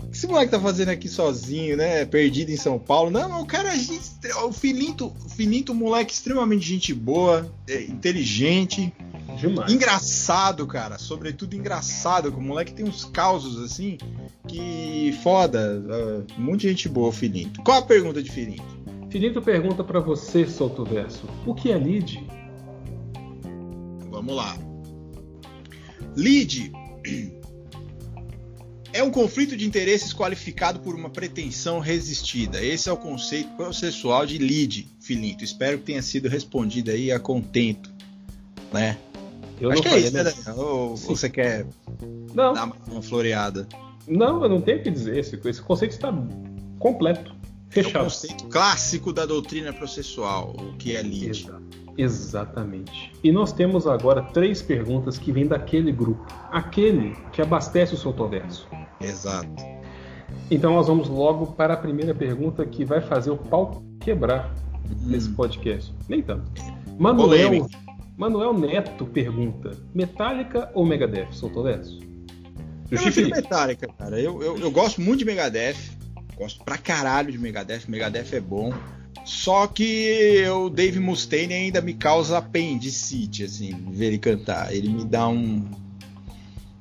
O 0.00 0.06
que 0.06 0.16
esse 0.16 0.28
moleque 0.28 0.52
tá 0.52 0.60
fazendo 0.60 0.90
aqui 0.90 1.08
sozinho, 1.08 1.76
né? 1.76 2.04
Perdido 2.04 2.52
em 2.52 2.56
São 2.56 2.78
Paulo. 2.78 3.10
Não, 3.10 3.42
o 3.42 3.46
cara 3.46 3.74
é 3.74 3.76
gente. 3.76 4.00
O 4.44 4.52
Filinto, 4.52 5.12
o 5.26 5.28
Filinto, 5.28 5.74
moleque 5.74 6.12
extremamente 6.12 6.64
gente 6.64 6.94
boa, 6.94 7.52
é, 7.68 7.82
inteligente. 7.82 8.94
Demais. 9.40 9.72
Engraçado, 9.72 10.64
cara. 10.68 10.98
Sobretudo 10.98 11.56
engraçado. 11.56 12.30
que 12.30 12.38
O 12.38 12.40
moleque 12.40 12.72
tem 12.72 12.86
uns 12.86 13.06
causos 13.06 13.60
assim 13.60 13.98
que 14.46 15.18
foda. 15.24 15.82
Uh, 15.84 16.40
muita 16.40 16.68
gente 16.68 16.88
boa, 16.88 17.08
o 17.08 17.12
Filinto. 17.12 17.60
Qual 17.64 17.78
a 17.78 17.82
pergunta 17.82 18.22
de 18.22 18.30
Filinto? 18.30 18.62
Filinto 19.10 19.42
pergunta 19.42 19.82
pra 19.82 19.98
você, 19.98 20.46
Solto 20.46 20.84
Verso, 20.84 21.28
o 21.44 21.52
que 21.52 21.72
é 21.72 21.76
lead? 21.76 22.24
Vamos 24.12 24.36
lá. 24.36 24.56
Lead 26.14 26.72
é 28.94 29.02
um 29.02 29.10
conflito 29.10 29.56
de 29.56 29.66
interesses 29.66 30.12
qualificado 30.14 30.78
por 30.80 30.94
uma 30.94 31.10
pretensão 31.10 31.80
resistida. 31.80 32.62
Esse 32.64 32.88
é 32.88 32.92
o 32.92 32.96
conceito 32.96 33.50
processual 33.56 34.24
de 34.24 34.38
lead, 34.38 34.86
Filinto. 35.00 35.42
Espero 35.44 35.78
que 35.78 35.84
tenha 35.84 36.00
sido 36.00 36.28
respondido 36.28 36.90
aí 36.92 37.10
a 37.10 37.18
contento, 37.18 37.92
né? 38.72 38.96
Eu 39.60 39.70
Acho 39.70 39.82
não 39.82 39.90
que 39.90 39.96
é 39.96 40.00
isso, 40.00 40.12
né, 40.14 40.22
né? 40.22 40.32
Daniel? 40.44 40.64
Ou 40.64 40.96
Sim. 40.96 41.06
você 41.08 41.28
quer 41.28 41.66
Não, 42.34 42.52
dar 42.54 42.72
uma 42.88 43.02
floreada? 43.02 43.68
não, 44.06 44.42
eu 44.42 44.48
não 44.48 44.60
tenho 44.60 44.78
o 44.78 44.82
que 44.82 44.90
dizer. 44.90 45.18
Esse, 45.18 45.38
esse 45.44 45.60
conceito 45.62 45.92
está 45.92 46.12
completo, 46.78 47.30
É 47.30 47.34
o 47.34 47.72
fechado. 47.84 48.04
conceito 48.04 48.44
clássico 48.46 49.12
da 49.12 49.26
doutrina 49.26 49.72
processual, 49.72 50.54
o 50.58 50.76
que 50.76 50.94
é 50.96 51.02
lead. 51.02 51.30
Exa- 51.30 51.60
Exatamente. 51.96 53.12
E 53.22 53.30
nós 53.30 53.52
temos 53.52 53.86
agora 53.86 54.20
três 54.22 54.60
perguntas 54.60 55.16
que 55.16 55.30
vêm 55.30 55.46
daquele 55.46 55.92
grupo, 55.92 56.26
aquele 56.50 57.14
que 57.32 57.40
abastece 57.40 57.94
o 57.94 57.96
Soltoverso. 57.96 58.66
Exato. 59.08 59.74
Então 60.50 60.74
nós 60.74 60.86
vamos 60.86 61.08
logo 61.08 61.46
para 61.48 61.74
a 61.74 61.76
primeira 61.76 62.14
pergunta 62.14 62.64
que 62.64 62.84
vai 62.84 63.00
fazer 63.00 63.30
o 63.30 63.36
pau 63.36 63.82
quebrar 64.00 64.54
nesse 65.02 65.30
podcast. 65.30 65.92
Nem 66.08 66.22
tanto. 66.22 66.50
Manuel, 66.98 67.28
Polêmica. 67.28 67.78
Manuel 68.16 68.52
Neto 68.54 69.06
pergunta: 69.06 69.70
Metallica 69.94 70.70
ou 70.74 70.84
Megadeth? 70.84 71.32
Soltoverso? 71.32 72.00
Eu 72.90 72.98
prefiro 72.98 73.30
Metallica, 73.30 73.88
cara. 73.98 74.20
Eu, 74.20 74.42
eu, 74.42 74.58
eu 74.58 74.70
gosto 74.70 75.00
muito 75.00 75.20
de 75.20 75.24
Megadeth. 75.24 75.76
Gosto 76.36 76.64
pra 76.64 76.76
caralho 76.76 77.32
de 77.32 77.38
Megadeth. 77.38 77.82
Megadeth 77.88 78.34
é 78.34 78.40
bom. 78.40 78.72
Só 79.24 79.66
que 79.66 80.44
o 80.48 80.68
Dave 80.68 81.00
Mustaine 81.00 81.54
ainda 81.54 81.80
me 81.80 81.94
causa 81.94 82.38
apendicite, 82.38 83.44
assim, 83.44 83.72
ver 83.90 84.08
ele 84.08 84.18
cantar. 84.18 84.72
Ele 84.72 84.88
me 84.88 85.04
dá 85.04 85.26
um. 85.28 85.64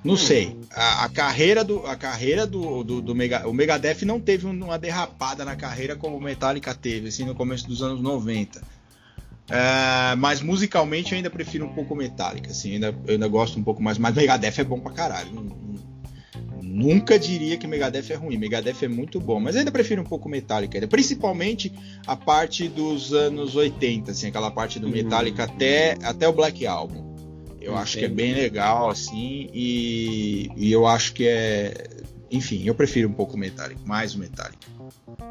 Não 0.04 0.18
sei. 0.18 0.58
A, 0.72 1.06
a 1.06 1.10
carreira 1.10 1.64
do. 1.64 1.86
A 1.86 1.96
carreira 1.96 2.46
do, 2.46 2.84
do, 2.84 3.02
do 3.02 3.16
Mega, 3.16 3.48
o 3.48 3.54
Megadeth 3.54 4.04
não 4.04 4.20
teve 4.20 4.46
uma 4.46 4.78
derrapada 4.78 5.46
na 5.46 5.56
carreira 5.56 5.96
como 5.96 6.18
o 6.18 6.22
Metallica 6.22 6.76
teve, 6.76 7.08
assim, 7.08 7.24
no 7.26 7.34
começo 7.34 7.68
dos 7.68 7.82
anos 7.82 8.02
90. 8.02 8.62
É, 9.50 10.16
mas 10.16 10.42
musicalmente 10.42 11.12
eu 11.12 11.18
ainda 11.18 11.30
prefiro 11.30 11.66
um 11.66 11.74
pouco 11.74 11.96
Metallica, 11.96 12.52
assim, 12.52 12.74
ainda, 12.74 12.96
eu 13.06 13.14
ainda 13.14 13.28
gosto 13.28 13.60
um 13.60 13.64
pouco 13.64 13.82
mais. 13.82 13.98
Mas 13.98 14.16
Megadeth 14.16 14.60
é 14.60 14.64
bom 14.64 14.80
pra 14.80 14.92
caralho. 14.92 15.32
Nunca 16.62 17.20
diria 17.20 17.56
que 17.56 17.68
Megadeth 17.68 18.12
é 18.12 18.16
ruim. 18.16 18.36
Megadeth 18.36 18.84
é 18.84 18.88
muito 18.88 19.20
bom, 19.20 19.40
mas 19.40 19.56
ainda 19.56 19.72
prefiro 19.72 20.02
um 20.02 20.06
pouco 20.06 20.28
Metallica, 20.28 20.78
ainda. 20.78 20.88
principalmente 20.88 21.72
a 22.06 22.16
parte 22.16 22.68
dos 22.68 23.14
anos 23.14 23.56
80, 23.56 24.12
assim, 24.12 24.28
aquela 24.28 24.50
parte 24.50 24.80
do 24.80 24.88
uhum. 24.88 24.94
Metallica 24.94 25.46
uhum. 25.46 25.54
até, 25.54 25.98
até 26.04 26.28
o 26.28 26.34
Black 26.34 26.66
Album. 26.66 27.13
Eu 27.64 27.72
Entendi. 27.72 27.82
acho 27.82 27.98
que 27.98 28.06
é 28.06 28.10
bem 28.10 28.34
legal, 28.34 28.90
assim, 28.90 29.50
e, 29.54 30.50
e 30.58 30.72
eu 30.72 30.86
acho 30.86 31.14
que 31.14 31.26
é. 31.26 31.88
Enfim, 32.30 32.62
eu 32.66 32.76
prefiro 32.76 33.08
um 33.08 33.14
pouco 33.14 33.38
Metallica, 33.38 33.80
mais 33.86 34.14
o 34.14 34.20
Metallica. 34.20 34.68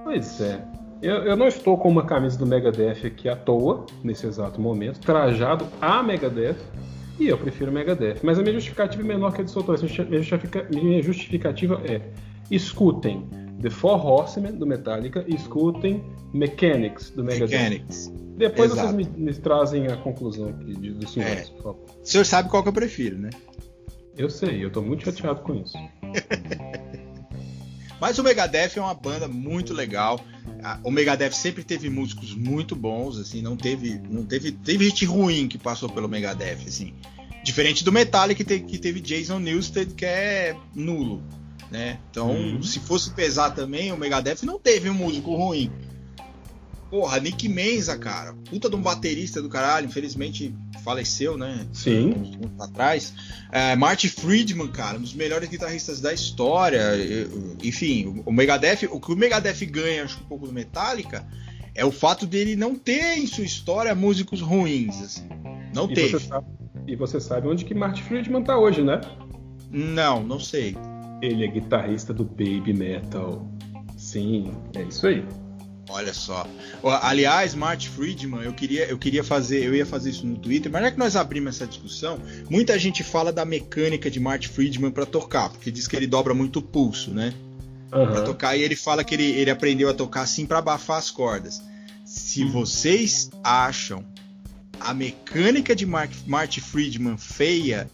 Pois 0.02 0.40
é. 0.40 0.64
Eu, 1.02 1.16
eu, 1.24 1.36
não 1.36 1.46
estou 1.46 1.76
com 1.76 1.90
uma 1.90 2.06
camisa 2.06 2.38
do 2.38 2.46
Megadeth 2.46 3.04
aqui 3.04 3.28
à 3.28 3.36
toa, 3.36 3.84
nesse 4.02 4.26
exato 4.26 4.60
momento, 4.60 5.00
trajado 5.00 5.66
a 5.80 6.02
Megadeth. 6.02 6.56
E 7.20 7.28
eu 7.28 7.36
prefiro 7.36 7.70
Megadeth. 7.70 8.20
Mas 8.22 8.38
a 8.38 8.42
minha 8.42 8.54
justificativa 8.54 9.02
é 9.02 9.06
menor 9.06 9.34
que 9.34 9.42
a 9.42 9.44
de 9.44 9.50
Sotor. 9.50 9.78
Minha 10.70 11.02
justificativa 11.02 11.82
é: 11.84 12.00
escutem 12.50 13.28
The 13.60 13.68
Four 13.68 14.06
Horsemen 14.06 14.54
do 14.54 14.66
Metallica 14.66 15.22
e 15.28 15.34
escutem 15.34 16.02
Mechanics 16.32 17.10
do 17.10 17.22
Megadeth. 17.22 17.50
Mechanics. 17.50 18.21
Depois 18.36 18.72
Exato. 18.72 18.94
vocês 18.94 19.08
me, 19.08 19.24
me, 19.24 19.34
trazem 19.34 19.86
a 19.88 19.96
conclusão 19.96 20.48
aqui 20.48 20.72
do 20.72 21.08
senhor, 21.08 21.28
é. 21.28 21.36
por 21.42 21.62
favor. 21.62 21.86
O 22.02 22.06
senhor 22.06 22.24
sabe 22.24 22.48
qual 22.48 22.62
que 22.62 22.68
eu 22.68 22.72
prefiro, 22.72 23.18
né? 23.18 23.30
Eu 24.16 24.28
sei, 24.28 24.64
eu 24.64 24.70
tô 24.70 24.82
muito 24.82 25.04
chateado 25.04 25.40
com 25.42 25.54
isso. 25.54 25.76
Mas 28.00 28.18
o 28.18 28.24
Megadeth 28.24 28.72
é 28.76 28.80
uma 28.80 28.94
banda 28.94 29.28
muito 29.28 29.72
legal. 29.72 30.20
O 30.82 30.90
Megadeth 30.90 31.32
sempre 31.32 31.62
teve 31.62 31.88
músicos 31.88 32.34
muito 32.34 32.74
bons, 32.74 33.16
assim, 33.16 33.40
não 33.40 33.56
teve, 33.56 34.00
não 34.10 34.24
teve, 34.24 34.50
teve 34.50 34.86
gente 34.86 35.04
ruim 35.04 35.46
que 35.46 35.56
passou 35.56 35.88
pelo 35.88 36.08
Megadeth, 36.08 36.66
assim. 36.66 36.94
Diferente 37.44 37.84
do 37.84 37.92
Metallica 37.92 38.38
que 38.38 38.44
teve, 38.44 38.64
que 38.64 38.78
teve 38.78 39.00
Jason 39.00 39.38
Newsted, 39.38 39.94
que 39.94 40.04
é 40.04 40.56
nulo, 40.74 41.22
né? 41.70 42.00
Então, 42.10 42.30
uhum. 42.30 42.62
se 42.62 42.80
fosse 42.80 43.12
pesar 43.12 43.50
também, 43.50 43.92
o 43.92 43.96
Megadeth 43.96 44.42
não 44.42 44.58
teve 44.58 44.90
um 44.90 44.94
músico 44.94 45.34
ruim. 45.36 45.70
Porra, 46.92 47.18
Nick 47.18 47.48
Menza, 47.48 47.96
cara, 47.96 48.34
puta 48.50 48.68
de 48.68 48.76
um 48.76 48.82
baterista 48.82 49.40
do 49.40 49.48
caralho, 49.48 49.86
infelizmente 49.86 50.54
faleceu, 50.84 51.38
né? 51.38 51.66
Sim. 51.72 52.38
Um 52.38 52.62
atrás. 52.62 53.14
É, 53.50 53.74
Marty 53.74 54.10
Friedman, 54.10 54.68
cara, 54.68 54.98
um 54.98 55.00
dos 55.00 55.14
melhores 55.14 55.48
guitarristas 55.48 56.02
da 56.02 56.12
história. 56.12 56.82
Enfim, 57.64 58.22
o 58.26 58.30
Megadeth, 58.30 58.88
o 58.90 59.00
que 59.00 59.10
o 59.10 59.16
Megadeth 59.16 59.64
ganha, 59.70 60.04
acho 60.04 60.20
um 60.20 60.24
pouco 60.24 60.46
do 60.46 60.52
Metallica, 60.52 61.26
é 61.74 61.82
o 61.82 61.90
fato 61.90 62.26
dele 62.26 62.56
não 62.56 62.74
ter 62.74 63.16
em 63.16 63.26
sua 63.26 63.44
história 63.44 63.94
músicos 63.94 64.42
ruins, 64.42 65.00
assim. 65.00 65.26
Não 65.74 65.90
e 65.90 65.94
teve. 65.94 66.10
Você 66.10 66.26
sabe, 66.26 66.46
e 66.86 66.94
você 66.94 67.18
sabe 67.18 67.48
onde 67.48 67.64
que 67.64 67.72
Marty 67.72 68.02
Friedman 68.02 68.44
tá 68.44 68.58
hoje, 68.58 68.82
né? 68.82 69.00
Não, 69.70 70.22
não 70.22 70.38
sei. 70.38 70.76
Ele 71.22 71.42
é 71.42 71.48
guitarrista 71.48 72.12
do 72.12 72.22
Baby 72.22 72.74
Metal. 72.74 73.50
Sim, 73.96 74.52
é 74.76 74.82
isso 74.82 75.06
aí. 75.06 75.24
Olha 75.88 76.14
só. 76.14 76.46
Aliás, 77.02 77.54
Marty 77.54 77.88
Friedman, 77.88 78.42
eu 78.42 78.52
queria, 78.52 78.86
eu 78.86 78.98
queria 78.98 79.24
fazer, 79.24 79.64
eu 79.64 79.74
ia 79.74 79.84
fazer 79.84 80.10
isso 80.10 80.26
no 80.26 80.36
Twitter, 80.36 80.70
mas 80.70 80.82
já 80.82 80.90
que 80.92 80.98
nós 80.98 81.16
abrimos 81.16 81.56
essa 81.56 81.66
discussão, 81.66 82.20
muita 82.48 82.78
gente 82.78 83.02
fala 83.02 83.32
da 83.32 83.44
mecânica 83.44 84.10
de 84.10 84.20
Marty 84.20 84.48
Friedman 84.48 84.90
para 84.90 85.04
tocar, 85.04 85.50
porque 85.50 85.70
diz 85.70 85.88
que 85.88 85.96
ele 85.96 86.06
dobra 86.06 86.34
muito 86.34 86.60
o 86.60 86.62
pulso, 86.62 87.10
né? 87.10 87.34
Uhum. 87.92 88.06
Pra 88.06 88.22
tocar, 88.22 88.56
e 88.56 88.62
ele 88.62 88.76
fala 88.76 89.04
que 89.04 89.14
ele, 89.14 89.24
ele 89.24 89.50
aprendeu 89.50 89.88
a 89.88 89.94
tocar 89.94 90.22
assim 90.22 90.46
para 90.46 90.58
abafar 90.58 90.98
as 90.98 91.10
cordas. 91.10 91.60
Se 92.04 92.42
uhum. 92.42 92.50
vocês 92.50 93.30
acham 93.42 94.04
a 94.80 94.94
mecânica 94.94 95.76
de 95.76 95.84
Mark, 95.84 96.10
Marty 96.26 96.60
Friedman 96.60 97.18
feia, 97.18 97.90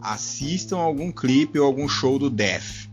assistam 0.00 0.78
algum 0.78 1.12
clipe 1.12 1.58
ou 1.58 1.66
algum 1.66 1.88
show 1.88 2.18
do 2.18 2.28
Death. 2.28 2.88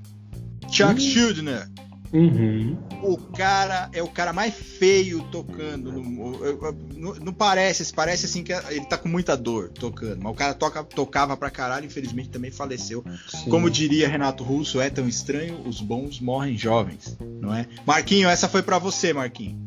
Chuck 0.69 0.93
uhum. 0.93 0.99
Schuldiner 0.99 1.67
Uhum. 2.13 2.77
O 3.03 3.17
cara 3.17 3.89
é 3.91 4.01
o 4.01 4.07
cara 4.07 4.31
mais 4.31 4.53
feio 4.53 5.23
tocando. 5.31 5.91
No, 5.91 7.15
não 7.15 7.33
parece, 7.33 7.93
parece 7.93 8.25
assim 8.25 8.43
que 8.43 8.53
ele 8.53 8.85
tá 8.85 8.97
com 8.97 9.09
muita 9.09 9.35
dor 9.35 9.69
tocando. 9.69 10.21
Mas 10.21 10.31
o 10.31 10.35
cara 10.35 10.53
toca, 10.53 10.83
tocava 10.83 11.35
pra 11.35 11.49
caralho, 11.49 11.85
infelizmente 11.85 12.29
também 12.29 12.51
faleceu. 12.51 13.03
Sim. 13.27 13.49
Como 13.49 13.69
diria 13.69 14.07
Renato 14.07 14.43
Russo, 14.43 14.79
é 14.79 14.89
tão 14.89 15.07
estranho, 15.07 15.61
os 15.65 15.81
bons 15.81 16.19
morrem 16.19 16.57
jovens, 16.57 17.17
não 17.41 17.53
é? 17.53 17.67
Marquinho, 17.85 18.29
essa 18.29 18.47
foi 18.47 18.61
para 18.61 18.79
você, 18.79 19.13
Marquinho. 19.13 19.57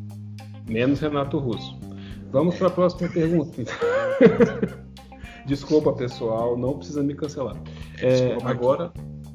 Menos 0.67 0.99
Renato 0.99 1.37
Russo. 1.37 1.77
Vamos 2.31 2.55
é. 2.55 2.57
para 2.57 2.67
a 2.67 2.71
próxima 2.71 3.09
pergunta. 3.09 3.63
Desculpa, 5.45 5.91
pessoal, 5.93 6.57
não 6.57 6.77
precisa 6.77 7.03
me 7.03 7.13
cancelar. 7.15 7.57
É, 7.99 8.37
agora 8.43 8.91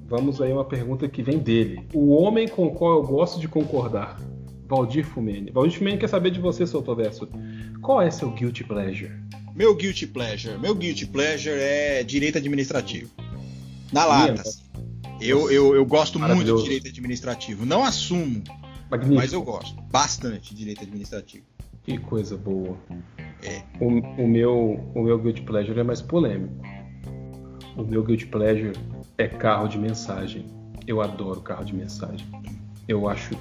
Vamos 0.09 0.41
aí 0.41 0.53
uma 0.53 0.65
pergunta 0.65 1.09
que 1.09 1.23
vem 1.23 1.39
dele. 1.39 1.87
O 1.93 2.15
homem 2.15 2.47
com 2.47 2.67
o 2.67 2.71
qual 2.71 2.99
eu 2.99 3.03
gosto 3.03 3.41
de 3.41 3.49
concordar. 3.49 4.21
Valdir 4.69 5.05
Fumene. 5.05 5.51
Valdir 5.51 5.79
Fumene 5.79 5.99
quer 5.99 6.09
saber 6.09 6.31
de 6.31 6.41
você, 6.41 6.67
seu 6.67 6.81
Toverso. 6.81 7.29
Qual 7.83 8.01
é 8.01 8.11
seu 8.11 8.31
guilty 8.31 8.65
pleasure? 8.65 9.13
Meu 9.55 9.75
guilty 9.75 10.07
pleasure. 10.07 10.59
Meu 10.59 10.75
guilty 10.75 11.07
pleasure 11.07 11.57
é 11.59 12.03
direito 12.03 12.39
administrativo. 12.39 13.11
Na 13.93 14.05
lata. 14.05 14.43
Eu, 15.21 15.51
eu, 15.51 15.75
eu 15.75 15.85
gosto 15.87 16.19
muito 16.19 16.45
de 16.45 16.63
direito 16.63 16.89
administrativo. 16.89 17.65
Não 17.65 17.85
assumo, 17.85 18.43
Magnífico. 18.91 19.15
mas 19.15 19.33
eu 19.33 19.43
gosto 19.43 19.81
bastante 19.91 20.51
de 20.51 20.57
direito 20.57 20.83
administrativo. 20.83 21.45
Que 21.83 21.99
coisa 21.99 22.37
boa. 22.37 22.77
É. 23.43 23.63
O, 23.81 23.87
o, 24.23 24.29
meu, 24.29 24.93
o 24.95 25.03
meu 25.03 25.19
guilty 25.19 25.43
pleasure 25.43 25.79
é 25.79 25.85
mais 25.85 26.03
polêmico. 26.03 26.55
O 27.77 27.85
meu 27.85 28.03
guilty 28.03 28.27
pleasure 28.27 28.73
é 29.19 29.29
carro 29.29 29.69
de 29.69 29.79
mensagem. 29.79 30.47
Eu 30.87 31.03
adoro 31.03 31.41
carro 31.43 31.65
de 31.65 31.75
mensagem. 31.75 32.27
Eu 32.89 33.09
acho 33.09 33.37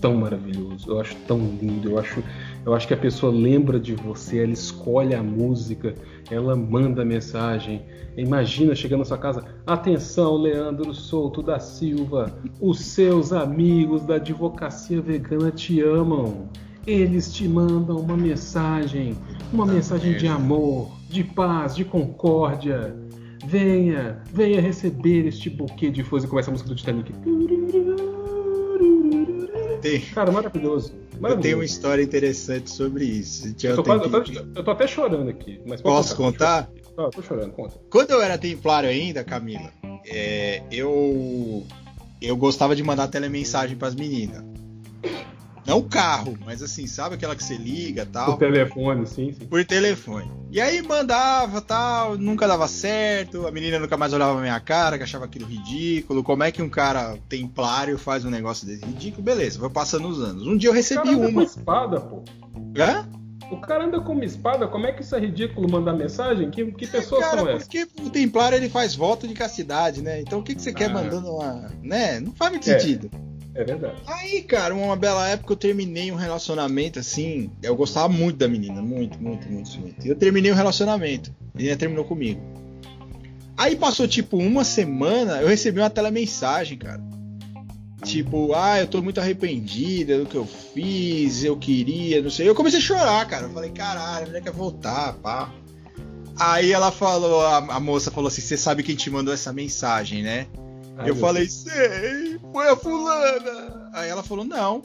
tão 0.00 0.16
maravilhoso, 0.16 0.90
eu 0.90 1.00
acho 1.00 1.16
tão 1.26 1.38
lindo, 1.38 1.90
eu 1.90 1.98
acho, 1.98 2.22
eu 2.64 2.74
acho 2.74 2.86
que 2.86 2.94
a 2.94 2.96
pessoa 2.96 3.32
lembra 3.32 3.80
de 3.80 3.94
você, 3.94 4.42
ela 4.42 4.52
escolhe 4.52 5.14
a 5.14 5.22
música, 5.22 5.94
ela 6.30 6.54
manda 6.54 7.02
a 7.02 7.04
mensagem. 7.04 7.82
Imagina 8.16 8.74
chegando 8.74 8.98
na 9.00 9.04
sua 9.06 9.18
casa, 9.18 9.44
atenção, 9.66 10.36
Leandro 10.36 10.94
Souto 10.94 11.42
da 11.42 11.58
Silva, 11.58 12.38
os 12.60 12.80
seus 12.80 13.32
amigos 13.32 14.04
da 14.04 14.16
advocacia 14.16 15.00
vegana 15.00 15.50
te 15.50 15.80
amam. 15.80 16.48
Eles 16.86 17.32
te 17.32 17.48
mandam 17.48 17.96
uma 17.96 18.16
mensagem, 18.16 19.16
uma 19.50 19.64
mensagem 19.64 20.18
de 20.18 20.26
amor, 20.26 20.90
de 21.08 21.24
paz, 21.24 21.74
de 21.74 21.82
concórdia. 21.82 22.94
Venha, 23.46 24.22
venha 24.32 24.60
receber 24.60 25.26
este 25.26 25.50
buquê 25.50 25.90
de 25.90 26.02
flores 26.02 26.24
e 26.24 26.28
começa 26.28 26.50
a 26.50 26.52
música 26.52 26.68
do 26.68 26.74
Titanic. 26.74 27.12
Tem. 29.82 30.00
Cara, 30.00 30.32
maravilhoso. 30.32 30.94
maravilhoso. 31.20 31.28
Eu 31.28 31.40
tenho 31.40 31.56
uma 31.58 31.64
história 31.64 32.02
interessante 32.02 32.70
sobre 32.70 33.04
isso. 33.04 33.54
Eu 33.62 33.76
tô, 33.76 33.82
quase, 33.82 34.04
eu, 34.04 34.10
tô, 34.10 34.32
eu 34.60 34.64
tô, 34.64 34.70
até 34.70 34.86
chorando 34.86 35.28
aqui. 35.28 35.60
Mas 35.66 35.82
Posso 35.82 36.16
contar? 36.16 36.70
Não, 36.96 37.04
eu 37.04 37.10
tô 37.10 37.22
chorando, 37.22 37.52
conta. 37.52 37.78
Quando 37.90 38.12
eu 38.12 38.22
era 38.22 38.38
templário 38.38 38.88
ainda, 38.88 39.22
Camila, 39.22 39.70
é, 40.06 40.62
eu, 40.70 41.66
eu 42.22 42.36
gostava 42.36 42.74
de 42.74 42.82
mandar 42.82 43.08
telemensagem 43.08 43.76
pras 43.76 43.94
meninas. 43.94 44.42
Não 45.66 45.78
o 45.78 45.82
carro, 45.84 46.38
mas 46.44 46.62
assim, 46.62 46.86
sabe 46.86 47.14
aquela 47.14 47.34
que 47.34 47.42
você 47.42 47.56
liga 47.56 48.06
tal? 48.06 48.32
Por 48.32 48.38
telefone, 48.38 49.06
sim, 49.06 49.32
sim. 49.32 49.46
Por 49.46 49.64
telefone. 49.64 50.30
E 50.50 50.60
aí 50.60 50.82
mandava 50.82 51.60
tal, 51.60 52.18
nunca 52.18 52.46
dava 52.46 52.68
certo, 52.68 53.46
a 53.46 53.50
menina 53.50 53.78
nunca 53.78 53.96
mais 53.96 54.12
olhava 54.12 54.38
a 54.38 54.42
minha 54.42 54.60
cara, 54.60 54.98
que 54.98 55.04
achava 55.04 55.24
aquilo 55.24 55.46
ridículo. 55.46 56.22
Como 56.22 56.42
é 56.42 56.52
que 56.52 56.62
um 56.62 56.68
cara 56.68 57.16
templário 57.28 57.98
faz 57.98 58.24
um 58.24 58.30
negócio 58.30 58.66
desse 58.66 58.84
ridículo? 58.84 59.22
Beleza, 59.22 59.58
foi 59.58 59.70
passando 59.70 60.06
os 60.08 60.20
anos. 60.20 60.46
Um 60.46 60.56
dia 60.56 60.68
eu 60.68 60.74
recebi 60.74 61.00
o 61.00 61.04
cara 61.04 61.16
anda 61.16 61.28
uma. 61.28 61.32
Com 61.32 61.42
espada, 61.42 62.00
pô. 62.00 62.22
Hã? 62.78 63.08
O 63.50 63.56
cara 63.58 63.84
anda 63.84 64.00
com 64.00 64.12
uma 64.12 64.24
espada, 64.24 64.66
como 64.66 64.86
é 64.86 64.92
que 64.92 65.02
isso 65.02 65.14
é 65.14 65.20
ridículo 65.20 65.70
mandar 65.70 65.92
mensagem? 65.92 66.50
Que, 66.50 66.72
que 66.72 66.86
pessoas 66.86 67.24
cara, 67.24 67.38
são 67.38 67.48
essas? 67.48 67.64
Porque 67.64 67.86
o 68.02 68.10
templário 68.10 68.56
ele 68.56 68.68
faz 68.68 68.94
voto 68.94 69.28
de 69.28 69.34
castidade, 69.34 70.02
né? 70.02 70.20
Então 70.20 70.40
o 70.40 70.42
que, 70.42 70.54
que 70.54 70.62
você 70.62 70.70
ah. 70.70 70.74
quer 70.74 70.92
mandando 70.92 71.30
uma. 71.30 71.70
né? 71.82 72.20
Não 72.20 72.32
faz 72.32 72.50
muito 72.50 72.68
é. 72.68 72.78
sentido. 72.78 73.10
É 73.54 73.62
verdade. 73.62 73.94
Aí, 74.06 74.42
cara, 74.42 74.74
uma 74.74 74.96
bela 74.96 75.28
época 75.28 75.52
eu 75.52 75.56
terminei 75.56 76.10
um 76.10 76.16
relacionamento 76.16 76.98
assim. 76.98 77.50
Eu 77.62 77.76
gostava 77.76 78.08
muito 78.08 78.36
da 78.36 78.48
menina, 78.48 78.82
muito, 78.82 79.20
muito, 79.20 79.48
muito, 79.48 79.78
muito. 79.78 80.06
Eu 80.06 80.16
terminei 80.16 80.50
o 80.50 80.54
um 80.54 80.56
relacionamento. 80.56 81.32
A 81.54 81.58
menina 81.58 81.76
terminou 81.76 82.04
comigo. 82.04 82.40
Aí 83.56 83.76
passou 83.76 84.08
tipo 84.08 84.36
uma 84.36 84.64
semana, 84.64 85.40
eu 85.40 85.46
recebi 85.46 85.78
uma 85.78 85.88
telemensagem, 85.88 86.76
cara. 86.76 87.00
Tipo, 88.02 88.52
ah, 88.54 88.80
eu 88.80 88.86
tô 88.88 89.00
muito 89.00 89.20
arrependida 89.20 90.18
do 90.18 90.26
que 90.26 90.34
eu 90.34 90.44
fiz, 90.44 91.44
eu 91.44 91.56
queria, 91.56 92.20
não 92.20 92.30
sei. 92.30 92.48
Eu 92.48 92.54
comecei 92.54 92.80
a 92.80 92.82
chorar, 92.82 93.26
cara. 93.26 93.46
Eu 93.46 93.50
falei, 93.50 93.70
caralho, 93.70 94.24
a 94.24 94.26
mulher 94.26 94.42
quer 94.42 94.52
voltar, 94.52 95.14
pá. 95.14 95.50
Aí 96.36 96.72
ela 96.72 96.90
falou, 96.90 97.40
a, 97.40 97.58
a 97.58 97.80
moça 97.80 98.10
falou 98.10 98.26
assim: 98.28 98.42
Você 98.42 98.56
sabe 98.56 98.82
quem 98.82 98.96
te 98.96 99.08
mandou 99.08 99.32
essa 99.32 99.52
mensagem, 99.52 100.22
né? 100.22 100.48
Ai, 100.96 101.10
eu 101.10 101.16
falei, 101.16 101.48
sei, 101.48 102.38
foi 102.52 102.68
a 102.68 102.76
fulana. 102.76 103.90
Aí 103.92 104.08
ela 104.08 104.22
falou, 104.22 104.44
não, 104.44 104.82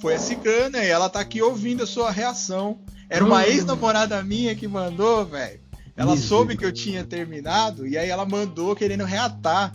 foi 0.00 0.14
a 0.14 0.18
cigana 0.18 0.84
e 0.84 0.88
ela 0.88 1.08
tá 1.08 1.20
aqui 1.20 1.40
ouvindo 1.40 1.82
a 1.82 1.86
sua 1.86 2.10
reação. 2.10 2.78
Era 3.08 3.24
uma 3.24 3.38
hum. 3.38 3.42
ex-namorada 3.42 4.22
minha 4.22 4.54
que 4.54 4.68
mandou, 4.68 5.24
velho. 5.24 5.60
Ela 5.96 6.14
Isso. 6.14 6.28
soube 6.28 6.56
que 6.56 6.64
eu 6.64 6.72
tinha 6.72 7.04
terminado 7.04 7.86
e 7.86 7.96
aí 7.96 8.10
ela 8.10 8.26
mandou 8.26 8.76
querendo 8.76 9.04
reatar. 9.04 9.72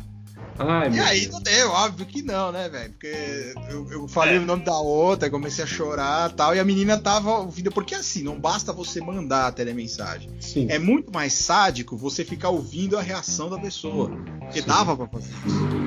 Ai, 0.68 0.92
e 0.94 1.00
aí 1.00 1.28
não 1.28 1.42
deu, 1.42 1.70
óbvio 1.72 2.06
que 2.06 2.22
não, 2.22 2.52
né, 2.52 2.70
velho? 2.70 2.92
Porque 2.92 3.54
eu, 3.70 3.92
eu 3.92 4.08
falei 4.08 4.36
é. 4.36 4.40
o 4.40 4.46
nome 4.46 4.64
da 4.64 4.78
outra, 4.78 5.30
comecei 5.30 5.64
a 5.64 5.68
chorar 5.68 6.32
tal, 6.32 6.56
e 6.56 6.60
a 6.60 6.64
menina 6.64 6.98
tava 6.98 7.32
ouvindo. 7.40 7.72
Porque 7.72 7.96
assim, 7.96 8.24
não 8.24 8.40
basta 8.40 8.72
você 8.72 9.02
mandar 9.02 9.48
a 9.48 9.52
telemensagem. 9.52 10.30
Sim. 10.40 10.68
É 10.70 10.78
muito 10.78 11.12
mais 11.12 11.34
sádico 11.34 11.98
você 11.98 12.24
ficar 12.24 12.50
ouvindo 12.50 12.98
a 12.98 13.02
reação 13.02 13.50
da 13.50 13.58
pessoa. 13.58 14.12
Porque 14.40 14.62
Sim. 14.62 14.68
dava 14.68 14.96
pra 14.96 15.08
fazer 15.08 15.34
isso. 15.46 15.82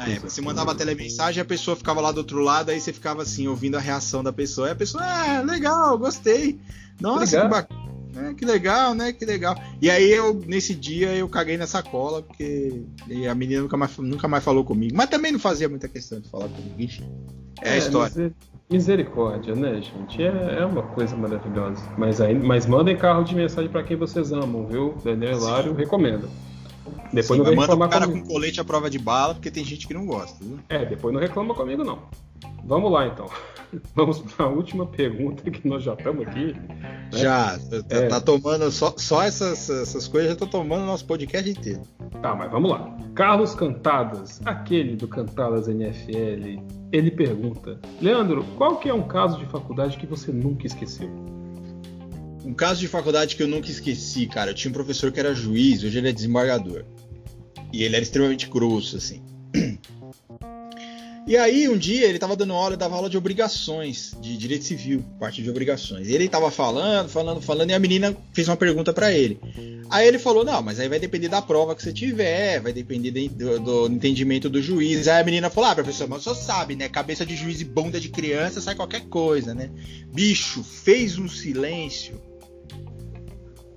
É, 0.00 0.18
você 0.18 0.40
mandava 0.40 0.72
a 0.72 0.74
telemensagem, 0.74 1.40
a 1.40 1.44
pessoa 1.44 1.76
ficava 1.76 2.00
lá 2.00 2.10
do 2.10 2.18
outro 2.18 2.40
lado, 2.40 2.70
aí 2.70 2.80
você 2.80 2.92
ficava 2.92 3.22
assim, 3.22 3.46
ouvindo 3.46 3.76
a 3.76 3.80
reação 3.80 4.24
da 4.24 4.32
pessoa. 4.32 4.68
E 4.68 4.70
a 4.72 4.74
pessoa, 4.74 5.04
ah, 5.04 5.40
legal, 5.42 5.96
gostei. 5.96 6.58
Nossa, 7.00 7.40
que 7.40 7.48
bacana 7.48 7.77
é, 8.18 8.34
que 8.34 8.44
legal, 8.44 8.94
né? 8.94 9.12
Que 9.12 9.24
legal. 9.24 9.56
E 9.80 9.90
aí 9.90 10.10
eu, 10.10 10.34
nesse 10.46 10.74
dia, 10.74 11.14
eu 11.14 11.28
caguei 11.28 11.56
nessa 11.56 11.82
cola, 11.82 12.22
porque 12.22 12.82
a 13.28 13.34
menina 13.34 13.62
nunca 13.62 13.76
mais, 13.76 13.96
nunca 13.98 14.28
mais 14.28 14.44
falou 14.44 14.64
comigo. 14.64 14.96
Mas 14.96 15.08
também 15.08 15.32
não 15.32 15.38
fazia 15.38 15.68
muita 15.68 15.88
questão 15.88 16.20
de 16.20 16.28
falar 16.28 16.48
comigo, 16.48 16.74
enfim. 16.78 17.04
É, 17.62 17.70
é 17.70 17.72
a 17.72 17.76
história. 17.78 18.32
Misericórdia, 18.70 19.54
né, 19.54 19.80
gente? 19.80 20.22
É, 20.22 20.58
é 20.60 20.64
uma 20.64 20.82
coisa 20.82 21.16
maravilhosa. 21.16 21.82
Mas, 21.96 22.20
aí, 22.20 22.34
mas 22.34 22.66
mandem 22.66 22.96
carro 22.96 23.24
de 23.24 23.34
mensagem 23.34 23.70
para 23.70 23.82
quem 23.82 23.96
vocês 23.96 24.30
amam, 24.30 24.66
viu? 24.66 24.94
Daniel 25.02 25.38
Hilário 25.38 25.74
recomenda. 25.74 26.28
Depois 27.12 27.40
Sim, 27.40 27.46
não 27.46 27.54
manda 27.54 27.74
o 27.74 27.88
cara 27.88 28.06
comigo. 28.06 28.26
com 28.26 28.32
colete 28.34 28.60
à 28.60 28.64
prova 28.64 28.90
de 28.90 28.98
bala, 28.98 29.34
porque 29.34 29.50
tem 29.50 29.64
gente 29.64 29.86
que 29.86 29.94
não 29.94 30.04
gosta. 30.04 30.36
Viu? 30.44 30.58
É, 30.68 30.84
depois 30.84 31.14
não 31.14 31.20
reclama 31.20 31.54
comigo, 31.54 31.82
não. 31.82 32.00
Vamos 32.64 32.92
lá, 32.92 33.06
então. 33.06 33.30
Vamos 33.94 34.20
para 34.20 34.46
a 34.46 34.48
última 34.48 34.86
pergunta 34.86 35.50
que 35.50 35.66
nós 35.66 35.82
já 35.82 35.94
estamos 35.94 36.26
aqui. 36.26 36.52
Né? 36.52 37.08
Já, 37.12 37.58
tá, 37.58 37.96
é... 37.96 38.06
tá, 38.08 38.20
tomando 38.20 38.70
só, 38.70 38.94
só 38.96 39.22
essas, 39.22 39.68
essas 39.68 40.08
coisas 40.08 40.30
já 40.30 40.36
tô 40.36 40.46
tomando 40.46 40.84
nosso 40.84 41.04
podcast 41.06 41.48
inteiro. 41.48 41.82
Tá, 42.22 42.34
mas 42.34 42.50
vamos 42.50 42.70
lá. 42.70 42.96
Carlos 43.14 43.54
Cantadas, 43.54 44.40
aquele 44.44 44.96
do 44.96 45.08
Cantadas 45.08 45.68
NFL, 45.68 46.62
ele 46.92 47.10
pergunta: 47.10 47.78
Leandro, 48.00 48.44
qual 48.56 48.78
que 48.78 48.88
é 48.88 48.94
um 48.94 49.06
caso 49.06 49.38
de 49.38 49.46
faculdade 49.46 49.96
que 49.96 50.06
você 50.06 50.32
nunca 50.32 50.66
esqueceu? 50.66 51.10
Um 52.44 52.54
caso 52.54 52.80
de 52.80 52.88
faculdade 52.88 53.36
que 53.36 53.42
eu 53.42 53.48
nunca 53.48 53.70
esqueci, 53.70 54.26
cara. 54.26 54.52
Eu 54.52 54.54
tinha 54.54 54.70
um 54.70 54.74
professor 54.74 55.12
que 55.12 55.20
era 55.20 55.34
juiz, 55.34 55.84
hoje 55.84 55.98
ele 55.98 56.08
é 56.08 56.12
desembargador. 56.12 56.84
E 57.72 57.82
ele 57.82 57.94
era 57.94 58.02
extremamente 58.02 58.48
grosso, 58.48 58.96
assim. 58.96 59.22
E 61.28 61.36
aí, 61.36 61.68
um 61.68 61.76
dia, 61.76 62.06
ele 62.06 62.18
tava 62.18 62.34
dando 62.34 62.54
aula, 62.54 62.74
dava 62.74 62.96
aula 62.96 63.10
de 63.10 63.18
obrigações, 63.18 64.16
de 64.18 64.34
direito 64.34 64.64
civil, 64.64 65.04
parte 65.20 65.42
de 65.42 65.50
obrigações. 65.50 66.08
E 66.08 66.14
ele 66.14 66.26
tava 66.26 66.50
falando, 66.50 67.10
falando, 67.10 67.42
falando, 67.42 67.68
e 67.68 67.74
a 67.74 67.78
menina 67.78 68.16
fez 68.32 68.48
uma 68.48 68.56
pergunta 68.56 68.94
para 68.94 69.12
ele. 69.12 69.38
Aí 69.90 70.08
ele 70.08 70.18
falou: 70.18 70.42
Não, 70.42 70.62
mas 70.62 70.80
aí 70.80 70.88
vai 70.88 70.98
depender 70.98 71.28
da 71.28 71.42
prova 71.42 71.74
que 71.74 71.82
você 71.82 71.92
tiver, 71.92 72.62
vai 72.62 72.72
depender 72.72 73.28
do, 73.28 73.60
do 73.60 73.88
entendimento 73.88 74.48
do 74.48 74.62
juiz. 74.62 75.06
Aí 75.06 75.20
a 75.20 75.24
menina 75.24 75.50
falou: 75.50 75.68
Ah, 75.68 75.74
professor, 75.74 76.08
mas 76.08 76.22
você 76.22 76.34
sabe, 76.34 76.74
né? 76.74 76.88
Cabeça 76.88 77.26
de 77.26 77.36
juiz 77.36 77.60
e 77.60 77.64
bunda 77.66 78.00
de 78.00 78.08
criança 78.08 78.62
sai 78.62 78.74
qualquer 78.74 79.02
coisa, 79.02 79.54
né? 79.54 79.68
Bicho, 80.10 80.64
fez 80.64 81.18
um 81.18 81.28
silêncio 81.28 82.18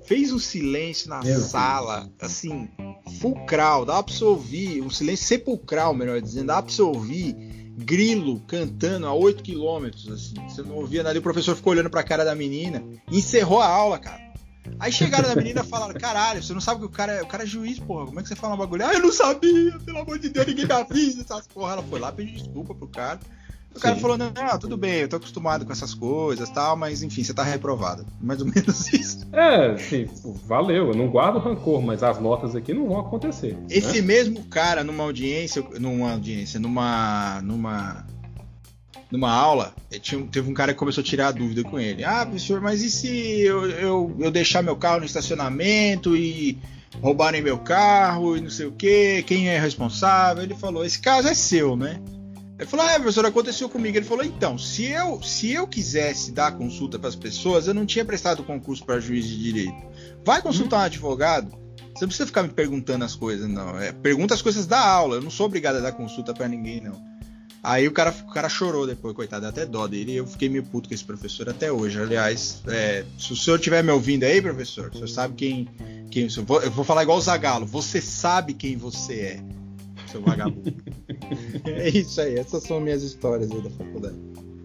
fez 0.06 0.32
um 0.32 0.40
silêncio 0.40 1.10
na 1.10 1.22
Meu 1.22 1.40
sala, 1.40 2.10
Deus. 2.20 2.32
assim, 2.32 2.70
fulcral, 3.20 3.86
dá 3.86 4.02
pra 4.02 4.14
você 4.14 4.24
ouvir, 4.24 4.82
um 4.82 4.90
silêncio 4.90 5.26
sepulcral, 5.26 5.94
melhor 5.94 6.22
dizendo, 6.22 6.48
dá 6.48 6.62
pra 6.62 6.72
você 6.72 6.82
ouvir 6.82 7.36
grilo 7.78 8.40
cantando 8.48 9.08
a 9.08 9.14
8 9.14 9.42
quilômetros, 9.42 10.08
assim, 10.10 10.36
você 10.48 10.62
não 10.62 10.76
ouvia 10.76 11.04
nada, 11.04 11.18
o 11.18 11.22
professor 11.22 11.56
ficou 11.56 11.72
olhando 11.72 11.90
pra 11.90 12.04
cara 12.04 12.24
da 12.24 12.36
menina 12.36 12.84
e 13.10 13.18
encerrou 13.18 13.62
a 13.62 13.68
aula, 13.68 13.98
cara. 13.98 14.32
Aí 14.80 14.92
chegaram 14.92 15.28
da 15.28 15.36
menina 15.36 15.62
e 15.62 15.68
falaram: 15.68 15.94
caralho, 16.00 16.42
você 16.42 16.54
não 16.54 16.62
sabe 16.62 16.82
que 16.82 16.86
o 16.86 16.90
cara, 16.90 17.14
é, 17.14 17.22
o 17.22 17.28
cara 17.28 17.44
é 17.44 17.48
juiz, 17.48 17.80
porra. 17.80 18.06
Como 18.06 18.20
é 18.20 18.24
que 18.24 18.30
você 18.30 18.36
fala 18.36 18.54
um 18.54 18.58
bagulho? 18.58 18.86
Ah, 18.86 18.94
eu 18.94 19.00
não 19.00 19.12
sabia, 19.12 19.78
pelo 19.80 20.00
amor 20.00 20.20
de 20.20 20.30
Deus, 20.30 20.46
ninguém 20.46 20.66
me 20.66 20.74
avisa 20.74 21.22
essas 21.22 21.48
porra. 21.48 21.74
Ela 21.74 21.84
foi 21.84 22.00
lá 22.00 22.12
pedir 22.12 22.34
desculpa 22.34 22.74
pro 22.76 22.88
cara. 22.88 23.20
O 23.76 23.80
cara 23.80 23.96
Sim. 23.96 24.02
falou, 24.02 24.18
não, 24.18 24.34
tudo 24.60 24.76
bem, 24.76 25.00
eu 25.00 25.08
tô 25.08 25.16
acostumado 25.16 25.66
com 25.66 25.72
essas 25.72 25.94
coisas 25.94 26.50
tal, 26.50 26.76
mas 26.76 27.02
enfim, 27.02 27.24
você 27.24 27.34
tá 27.34 27.42
reprovado. 27.44 28.06
Mais 28.22 28.42
ou 28.42 28.48
menos 28.48 28.88
isso. 28.94 29.26
É, 29.32 29.78
sim, 29.78 30.08
valeu, 30.46 30.90
eu 30.90 30.96
não 30.96 31.08
guardo 31.08 31.40
rancor, 31.40 31.82
mas 31.82 32.04
as 32.04 32.20
notas 32.20 32.56
aqui 32.56 32.74
não 32.74 32.88
vão 32.88 33.00
acontecer. 33.00 33.54
Né? 33.54 33.68
Esse 33.70 34.02
né? 34.02 34.08
mesmo 34.08 34.44
cara, 34.46 34.84
numa 34.84 35.04
audiência, 35.04 35.64
numa 35.80 36.12
audiência, 36.12 36.60
numa. 36.60 37.42
numa. 37.42 38.06
numa 39.10 39.32
aula, 39.32 39.74
tinha, 40.02 40.22
teve 40.28 40.50
um 40.50 40.54
cara 40.54 40.74
que 40.74 40.80
começou 40.80 41.02
a 41.02 41.06
tirar 41.06 41.28
a 41.30 41.32
dúvida 41.32 41.64
com 41.64 41.80
ele. 41.80 42.04
Ah, 42.04 42.26
professor, 42.26 42.60
mas 42.60 42.84
e 42.84 42.92
se 42.92 43.40
eu, 43.42 43.70
eu, 43.70 44.16
eu 44.20 44.32
deixar 44.32 44.62
meu 44.62 44.76
carro 44.76 45.00
no 45.00 45.06
estacionamento 45.06 46.16
e 46.16 46.60
roubarem 47.02 47.42
meu 47.42 47.58
carro 47.58 48.36
e 48.36 48.42
não 48.42 48.50
sei 48.50 48.66
o 48.66 48.72
que, 48.74 49.24
quem 49.24 49.48
é 49.48 49.58
responsável? 49.58 50.44
Ele 50.44 50.56
falou, 50.56 50.84
esse 50.84 51.00
caso 51.00 51.30
é 51.30 51.34
seu, 51.34 51.78
né? 51.78 52.02
Ele 52.62 52.70
falou: 52.70 52.86
Ah, 52.86 52.94
professor, 52.94 53.26
aconteceu 53.26 53.68
comigo. 53.68 53.98
Ele 53.98 54.06
falou: 54.06 54.24
Então, 54.24 54.56
se 54.56 54.86
eu, 54.86 55.20
se 55.24 55.52
eu 55.52 55.68
quisesse 55.68 56.32
dar 56.32 56.56
consulta 56.56 57.00
para 57.00 57.10
as 57.10 57.16
pessoas, 57.16 57.66
eu 57.66 57.74
não 57.74 57.88
tinha 57.88 58.06
prestado 58.06 58.44
concurso 58.44 58.86
para 58.86 59.00
juiz 59.00 59.26
de 59.26 59.42
direito. 59.42 59.82
Vai 60.24 60.44
consultar 60.44 60.76
uhum. 60.78 60.84
um 60.84 60.86
advogado. 60.86 61.50
Você 61.50 62.06
não 62.06 62.08
precisa 62.08 62.28
ficar 62.28 62.44
me 62.44 62.50
perguntando 62.50 63.04
as 63.04 63.16
coisas, 63.16 63.50
não. 63.50 63.80
É, 63.80 63.92
pergunta 63.92 64.36
as 64.36 64.44
coisas 64.44 64.68
da 64.68 64.80
aula. 64.80 65.16
Eu 65.16 65.24
não 65.24 65.32
sou 65.32 65.48
obrigado 65.48 65.78
a 65.78 65.80
dar 65.80 65.92
consulta 65.94 66.36
para 66.36 66.48
ninguém, 66.48 66.82
não. 66.82 67.02
Aí 67.64 67.88
o 67.88 67.92
cara, 67.92 68.14
o 68.28 68.32
cara 68.32 68.48
chorou 68.48 68.86
depois, 68.86 69.16
coitado, 69.16 69.48
até 69.48 69.66
dó 69.66 69.88
dele. 69.88 70.14
Eu 70.14 70.28
fiquei 70.28 70.48
meio 70.48 70.64
puto 70.64 70.88
com 70.88 70.94
esse 70.94 71.04
professor 71.04 71.50
até 71.50 71.72
hoje. 71.72 72.00
Aliás, 72.00 72.62
é, 72.68 73.04
se 73.18 73.34
o 73.34 73.36
senhor 73.36 73.56
estiver 73.56 73.84
me 73.84 73.92
ouvindo 73.92 74.24
aí, 74.24 74.40
professor, 74.40 74.90
o 74.90 74.94
senhor 74.94 75.10
sabe 75.10 75.34
quem. 75.34 75.68
quem 76.12 76.28
eu, 76.38 76.46
vou, 76.46 76.62
eu 76.62 76.70
vou 76.70 76.86
falar 76.86 77.02
igual 77.02 77.18
o 77.18 77.22
Zagalo. 77.22 77.66
Você 77.66 78.00
sabe 78.00 78.54
quem 78.54 78.78
você 78.78 79.14
é 79.14 79.61
seu 80.12 80.22
vagabundo. 80.22 80.74
é 81.66 81.90
isso 81.90 82.20
aí, 82.22 82.36
essas 82.36 82.64
são 82.64 82.80
minhas 82.80 83.04
histórias 83.04 83.52
aí 83.52 83.62
da 83.62 83.70
faculdade. 83.70 84.16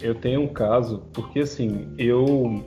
Eu 0.03 0.15
tenho 0.15 0.43
um 0.43 0.49
caso, 0.49 1.03
porque 1.13 1.41
assim, 1.41 1.89
eu 1.97 2.63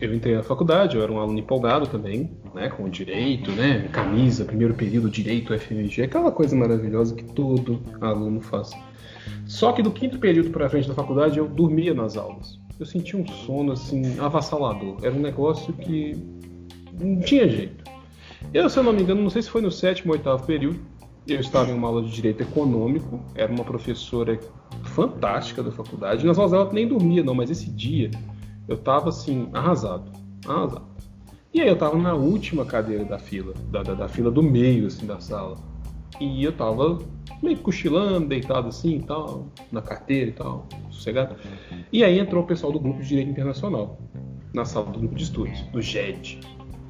eu 0.00 0.14
entrei 0.14 0.34
na 0.34 0.42
faculdade, 0.42 0.96
eu 0.96 1.02
era 1.02 1.12
um 1.12 1.18
aluno 1.18 1.38
empolgado 1.38 1.86
também, 1.86 2.30
né, 2.54 2.70
com 2.70 2.88
direito, 2.88 3.52
né, 3.52 3.86
camisa, 3.92 4.46
primeiro 4.46 4.72
período, 4.72 5.10
direito, 5.10 5.56
FMG, 5.56 6.02
aquela 6.02 6.32
coisa 6.32 6.56
maravilhosa 6.56 7.14
que 7.14 7.24
todo 7.24 7.80
aluno 8.00 8.40
faz. 8.40 8.70
Só 9.46 9.72
que 9.72 9.82
do 9.82 9.90
quinto 9.90 10.18
período 10.18 10.50
para 10.50 10.70
frente 10.70 10.88
da 10.88 10.94
faculdade 10.94 11.38
eu 11.38 11.46
dormia 11.46 11.92
nas 11.92 12.16
aulas. 12.16 12.58
Eu 12.78 12.86
sentia 12.86 13.20
um 13.20 13.26
sono 13.26 13.72
assim 13.72 14.18
avassalador. 14.18 14.96
Era 15.02 15.14
um 15.14 15.20
negócio 15.20 15.72
que 15.74 16.16
não 16.98 17.20
tinha 17.20 17.46
jeito. 17.46 17.84
Eu, 18.54 18.70
se 18.70 18.78
eu 18.78 18.82
não 18.82 18.92
me 18.92 19.02
engano, 19.02 19.20
não 19.20 19.28
sei 19.28 19.42
se 19.42 19.50
foi 19.50 19.60
no 19.60 19.70
sétimo 19.70 20.12
ou 20.12 20.18
oitavo 20.18 20.46
período, 20.46 20.80
eu 21.26 21.40
estava 21.40 21.70
em 21.70 21.74
uma 21.74 21.88
aula 21.88 22.02
de 22.02 22.10
direito 22.10 22.42
econômico, 22.42 23.20
era 23.34 23.52
uma 23.52 23.64
professora 23.64 24.38
fantástica 24.84 25.62
da 25.62 25.70
faculdade. 25.70 26.26
Nas 26.26 26.38
aulas 26.38 26.52
ela 26.52 26.72
nem 26.72 26.86
dormia, 26.86 27.22
não, 27.22 27.34
mas 27.34 27.50
esse 27.50 27.70
dia 27.70 28.10
eu 28.66 28.76
estava 28.76 29.08
assim, 29.08 29.48
arrasado. 29.52 30.10
Arrasado. 30.46 30.90
E 31.52 31.60
aí 31.60 31.66
eu 31.66 31.74
estava 31.74 31.98
na 31.98 32.14
última 32.14 32.64
cadeira 32.64 33.04
da 33.04 33.18
fila, 33.18 33.52
da, 33.70 33.82
da, 33.82 33.94
da, 33.94 34.08
fila 34.08 34.30
do 34.30 34.42
meio, 34.42 34.86
assim, 34.86 35.04
da 35.04 35.18
sala. 35.18 35.56
E 36.20 36.44
eu 36.44 36.50
estava 36.50 36.98
meio 37.42 37.58
cochilando, 37.58 38.28
deitado 38.28 38.68
assim 38.68 38.96
e 38.96 39.02
tal, 39.02 39.48
na 39.72 39.82
carteira 39.82 40.30
e 40.30 40.32
tal, 40.32 40.68
sossegado. 40.90 41.34
E 41.92 42.04
aí 42.04 42.18
entrou 42.18 42.44
o 42.44 42.46
pessoal 42.46 42.72
do 42.72 42.78
grupo 42.78 43.00
de 43.00 43.08
Direito 43.08 43.30
Internacional, 43.30 43.98
na 44.54 44.64
sala 44.64 44.86
do 44.86 44.98
grupo 45.00 45.14
de 45.16 45.24
estudos, 45.24 45.60
do 45.72 45.82
GED. 45.82 46.40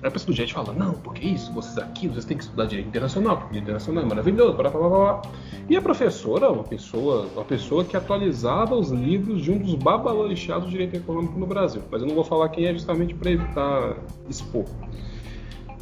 Aí 0.02 0.08
a 0.08 0.10
pessoa 0.10 0.32
do 0.32 0.36
JET 0.36 0.54
fala, 0.54 0.72
não, 0.72 0.94
porque 0.94 1.26
isso, 1.26 1.52
vocês 1.52 1.76
aqui, 1.76 2.08
vocês 2.08 2.24
têm 2.24 2.34
que 2.34 2.44
estudar 2.44 2.64
direito 2.64 2.88
internacional, 2.88 3.36
porque 3.36 3.48
direito 3.48 3.64
internacional 3.64 4.04
é 4.04 4.06
maravilhoso, 4.06 4.54
blá, 4.54 4.70
blá, 4.70 4.80
blá, 4.80 4.88
blá. 4.88 5.22
E 5.68 5.76
a 5.76 5.82
professora, 5.82 6.50
uma 6.50 6.64
pessoa, 6.64 7.26
uma 7.34 7.44
pessoa 7.44 7.84
que 7.84 7.94
atualizava 7.94 8.74
os 8.74 8.90
livros 8.90 9.42
de 9.42 9.50
um 9.50 9.58
dos 9.58 9.74
babalorixados 9.74 10.64
do 10.64 10.70
direito 10.70 10.96
econômico 10.96 11.38
no 11.38 11.46
Brasil. 11.46 11.82
Mas 11.90 12.00
eu 12.00 12.08
não 12.08 12.14
vou 12.14 12.24
falar 12.24 12.48
quem 12.48 12.64
é 12.64 12.72
justamente 12.72 13.14
para 13.14 13.30
evitar 13.30 13.96
expor. 14.26 14.64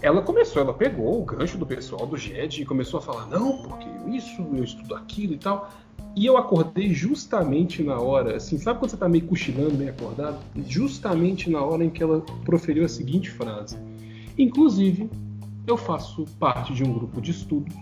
Ela 0.02 0.20
começou, 0.20 0.62
ela 0.62 0.74
pegou 0.74 1.20
o 1.20 1.24
gancho 1.24 1.56
do 1.56 1.66
pessoal 1.66 2.04
do 2.04 2.16
GED 2.16 2.62
e 2.62 2.64
começou 2.64 2.98
a 2.98 3.00
falar, 3.00 3.26
não, 3.26 3.58
porque 3.58 3.88
isso, 4.10 4.44
eu 4.52 4.64
estudo 4.64 4.96
aquilo 4.96 5.34
e 5.34 5.38
tal. 5.38 5.70
E 6.16 6.26
eu 6.26 6.36
acordei 6.36 6.92
justamente 6.92 7.84
na 7.84 8.00
hora, 8.00 8.36
assim, 8.36 8.58
sabe 8.58 8.80
quando 8.80 8.90
você 8.90 8.96
tá 8.96 9.08
meio 9.08 9.24
cochilando, 9.26 9.74
meio 9.74 9.90
acordado? 9.90 10.38
Justamente 10.66 11.48
na 11.48 11.62
hora 11.62 11.84
em 11.84 11.90
que 11.90 12.02
ela 12.02 12.20
proferiu 12.44 12.84
a 12.84 12.88
seguinte 12.88 13.30
frase 13.30 13.78
Inclusive, 14.38 15.10
eu 15.66 15.76
faço 15.76 16.24
parte 16.38 16.72
de 16.72 16.84
um 16.84 16.92
grupo 16.92 17.20
de 17.20 17.32
estudos 17.32 17.74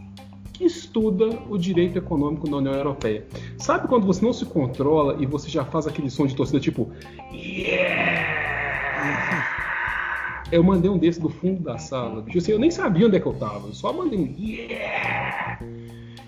que 0.53 0.65
estuda 0.65 1.29
o 1.51 1.59
direito 1.59 1.99
econômico 1.99 2.49
na 2.49 2.57
União 2.57 2.73
Europeia. 2.73 3.27
Sabe 3.59 3.87
quando 3.87 4.07
você 4.07 4.25
não 4.25 4.33
se 4.33 4.47
controla 4.47 5.23
e 5.23 5.27
você 5.27 5.51
já 5.51 5.65
faz 5.65 5.87
aquele 5.87 6.09
som 6.09 6.27
de 6.27 6.35
torcida 6.35 6.59
tipo. 6.59 6.91
Yeah! 7.31 8.27
Eu 10.51 10.65
mandei 10.65 10.91
um 10.91 10.97
desse 10.97 11.21
do 11.21 11.29
fundo 11.29 11.63
da 11.63 11.77
sala. 11.77 12.25
Assim, 12.35 12.53
eu 12.53 12.59
nem 12.59 12.71
sabia 12.71 13.07
onde 13.07 13.17
é 13.17 13.21
que 13.21 13.27
eu 13.27 13.35
tava. 13.35 13.69
Eu 13.69 13.75
só 13.75 13.93
mandei 13.93 14.19
um. 14.19 14.35
Yeah! 14.39 15.59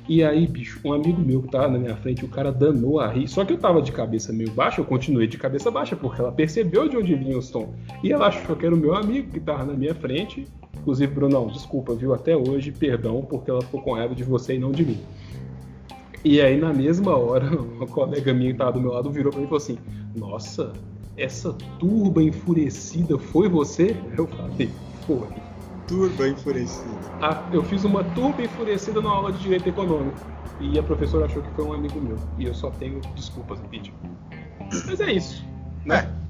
E 0.09 0.25
aí, 0.25 0.47
bicho, 0.47 0.81
um 0.83 0.95
amigo 0.95 1.21
meu 1.21 1.43
que 1.43 1.51
tava 1.51 1.69
na 1.69 1.79
minha 1.79 1.95
frente, 1.95 2.25
o 2.25 2.29
cara 2.29 2.51
danou 2.51 2.99
a 2.99 3.09
rir. 3.09 3.29
Só 3.29 3.45
que 3.45 3.53
eu 3.53 3.59
tava 3.59 3.83
de 3.83 3.93
cabeça 3.93 4.33
meio 4.33 4.51
baixa, 4.53 4.81
eu 4.81 4.85
continuei 4.87 5.27
de 5.27 5.37
cabeça 5.37 5.71
baixa, 5.71 5.95
porque 5.95 6.19
ela 6.19 6.33
percebeu 6.33 6.89
de 6.89 6.97
onde 6.97 7.15
vinha 7.15 7.37
o 7.37 7.43
som. 7.43 7.75
E 8.03 8.11
ela 8.11 8.29
achou 8.29 8.57
que 8.57 8.65
era 8.65 8.75
o 8.75 8.79
meu 8.79 8.95
amigo 8.95 9.31
que 9.31 9.39
tava 9.39 9.67
na 9.67 9.75
minha 9.75 9.95
frente. 9.95 10.49
Inclusive, 10.81 11.13
Brunão, 11.13 11.49
desculpa, 11.49 11.95
viu? 11.95 12.15
Até 12.15 12.35
hoje, 12.35 12.73
perdão, 12.73 13.21
porque 13.21 13.51
ela 13.51 13.61
ficou 13.61 13.83
com 13.83 13.93
raiva 13.93 14.15
de 14.15 14.25
você 14.25 14.55
e 14.55 14.59
não 14.59 14.73
de 14.73 14.87
mim. 14.87 14.99
E 16.25 16.41
aí, 16.41 16.59
na 16.59 16.73
mesma 16.73 17.15
hora, 17.15 17.45
uma 17.61 17.87
colega 17.87 18.33
minha 18.33 18.53
que 18.53 18.59
tava 18.59 18.73
do 18.73 18.81
meu 18.81 18.93
lado 18.93 19.11
virou 19.11 19.31
pra 19.31 19.41
mim 19.41 19.47
e 19.47 19.49
falou 19.49 19.63
assim: 19.63 19.79
Nossa, 20.17 20.73
essa 21.19 21.53
turba 21.79 22.23
enfurecida 22.23 23.19
foi 23.19 23.47
você? 23.47 23.95
Eu 24.17 24.27
falei: 24.27 24.71
Foi. 25.07 25.48
Turba 25.89 26.28
enfurecida. 26.28 27.01
Ah, 27.20 27.49
eu 27.53 27.64
fiz 27.64 27.82
uma 27.82 28.05
turba 28.05 28.43
enfurecida 28.43 29.01
na 29.01 29.09
aula 29.09 29.32
de 29.32 29.39
direito 29.39 29.68
econômico. 29.68 30.18
E 30.61 30.78
a 30.78 30.82
professora 30.82 31.24
achou 31.26 31.43
que 31.43 31.51
foi 31.55 31.64
um 31.64 31.72
amigo 31.72 32.01
meu. 32.01 32.18
E 32.39 32.45
eu 32.45 32.55
só 32.55 32.70
tenho 32.70 33.01
desculpas 33.16 33.59
no 33.59 33.68
vídeo. 33.68 33.95
Mas 34.86 35.01
é 35.01 35.12
isso, 35.12 35.45
né? 35.84 36.11
É. 36.14 36.28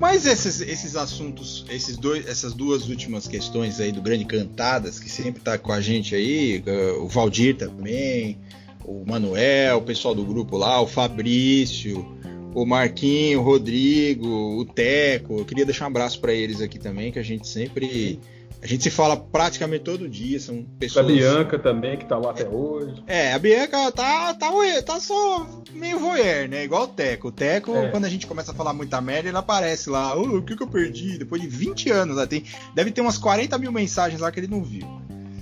Mas 0.00 0.24
esses, 0.24 0.62
esses 0.62 0.96
assuntos, 0.96 1.66
esses 1.68 1.98
dois, 1.98 2.26
essas 2.26 2.54
duas 2.54 2.88
últimas 2.88 3.28
questões 3.28 3.78
aí 3.80 3.92
do 3.92 4.00
Grande 4.00 4.24
Cantadas, 4.24 4.98
que 4.98 5.10
sempre 5.10 5.42
tá 5.42 5.58
com 5.58 5.72
a 5.72 5.80
gente 5.80 6.14
aí, 6.14 6.64
o 6.98 7.06
Valdir 7.06 7.54
também, 7.56 8.38
o 8.82 9.04
Manuel, 9.06 9.76
o 9.76 9.82
pessoal 9.82 10.14
do 10.14 10.24
grupo 10.24 10.56
lá, 10.56 10.80
o 10.80 10.86
Fabrício, 10.86 12.06
o 12.54 12.64
Marquinho, 12.64 13.40
o 13.40 13.42
Rodrigo, 13.42 14.26
o 14.26 14.64
Teco. 14.64 15.40
Eu 15.40 15.44
queria 15.44 15.66
deixar 15.66 15.84
um 15.84 15.88
abraço 15.88 16.18
para 16.18 16.32
eles 16.32 16.62
aqui 16.62 16.78
também, 16.78 17.12
que 17.12 17.18
a 17.18 17.22
gente 17.22 17.46
sempre 17.46 18.18
a 18.62 18.66
gente 18.66 18.82
se 18.82 18.90
fala 18.90 19.16
praticamente 19.16 19.84
todo 19.84 20.08
dia, 20.08 20.38
são 20.38 20.64
pessoas. 20.78 21.06
A 21.06 21.08
Bianca 21.08 21.58
também, 21.58 21.96
que 21.96 22.04
tá 22.04 22.18
lá 22.18 22.30
até 22.30 22.46
hoje. 22.46 23.02
É, 23.06 23.32
a 23.32 23.38
Bianca 23.38 23.90
tá, 23.90 24.34
tá, 24.34 24.52
tá 24.84 25.00
só 25.00 25.46
meio 25.72 25.98
voyeur, 25.98 26.48
né? 26.48 26.64
Igual 26.64 26.84
o 26.84 26.88
Teco. 26.88 27.28
O 27.28 27.32
Teco, 27.32 27.74
é. 27.74 27.88
quando 27.88 28.04
a 28.04 28.08
gente 28.08 28.26
começa 28.26 28.52
a 28.52 28.54
falar 28.54 28.74
muita 28.74 29.00
merda, 29.00 29.28
ele 29.28 29.36
aparece 29.36 29.88
lá. 29.88 30.14
Oh, 30.14 30.38
o 30.38 30.42
que, 30.42 30.54
que 30.54 30.62
eu 30.62 30.68
perdi? 30.68 31.16
Depois 31.16 31.40
de 31.40 31.48
20 31.48 31.90
anos, 31.90 32.16
né? 32.16 32.26
Tem, 32.26 32.44
deve 32.74 32.90
ter 32.90 33.00
umas 33.00 33.16
40 33.16 33.56
mil 33.56 33.72
mensagens 33.72 34.20
lá 34.20 34.30
que 34.30 34.40
ele 34.40 34.48
não 34.48 34.62
viu. 34.62 34.86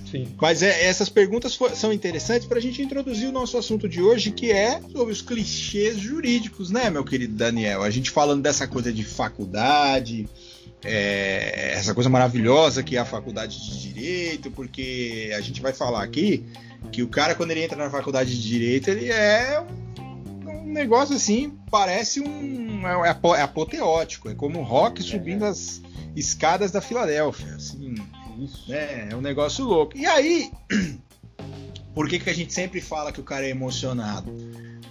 Sim. 0.09 0.27
Mas 0.41 0.63
é, 0.63 0.85
essas 0.85 1.09
perguntas 1.09 1.55
for, 1.55 1.75
são 1.75 1.93
interessantes 1.93 2.47
para 2.47 2.57
a 2.57 2.61
gente 2.61 2.81
introduzir 2.81 3.29
o 3.29 3.31
nosso 3.31 3.57
assunto 3.57 3.87
de 3.87 4.01
hoje, 4.01 4.31
que 4.31 4.51
é 4.51 4.81
sobre 4.91 5.11
os 5.11 5.21
clichês 5.21 5.97
jurídicos, 5.97 6.71
né, 6.71 6.89
meu 6.89 7.03
querido 7.03 7.35
Daniel? 7.35 7.83
A 7.83 7.89
gente 7.89 8.09
falando 8.09 8.41
dessa 8.41 8.67
coisa 8.67 8.91
de 8.91 9.03
faculdade, 9.03 10.27
é, 10.83 11.73
essa 11.73 11.93
coisa 11.93 12.09
maravilhosa 12.09 12.83
que 12.83 12.95
é 12.95 12.99
a 12.99 13.05
faculdade 13.05 13.59
de 13.59 13.81
direito, 13.81 14.51
porque 14.51 15.31
a 15.35 15.41
gente 15.41 15.61
vai 15.61 15.73
falar 15.73 16.03
aqui 16.03 16.45
que 16.91 17.03
o 17.03 17.07
cara 17.07 17.35
quando 17.35 17.51
ele 17.51 17.63
entra 17.63 17.77
na 17.77 17.89
faculdade 17.89 18.29
de 18.29 18.47
direito 18.47 18.89
ele 18.89 19.11
é 19.11 19.61
um, 19.61 20.49
um 20.49 20.65
negócio 20.71 21.15
assim, 21.15 21.57
parece 21.69 22.21
um 22.21 22.87
é, 22.87 23.09
é, 23.09 23.37
é 23.37 23.41
apoteótico, 23.41 24.29
é 24.29 24.35
como 24.35 24.59
o 24.59 24.63
rock 24.63 25.03
subindo 25.03 25.43
as 25.45 25.81
escadas 26.15 26.71
da 26.71 26.81
Filadélfia, 26.81 27.55
assim. 27.55 27.95
Né, 28.67 29.09
é 29.11 29.15
um 29.15 29.21
negócio 29.21 29.65
louco. 29.65 29.97
E 29.97 30.05
aí, 30.05 30.51
por 31.93 32.07
que, 32.07 32.19
que 32.19 32.29
a 32.29 32.33
gente 32.33 32.53
sempre 32.53 32.79
fala 32.79 33.11
que 33.11 33.19
o 33.19 33.23
cara 33.23 33.45
é 33.45 33.49
emocionado? 33.49 34.33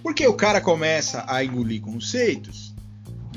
Porque 0.03 0.27
o 0.27 0.35
cara 0.35 0.61
começa 0.61 1.25
a 1.27 1.43
engolir 1.43 1.81
conceitos 1.81 2.68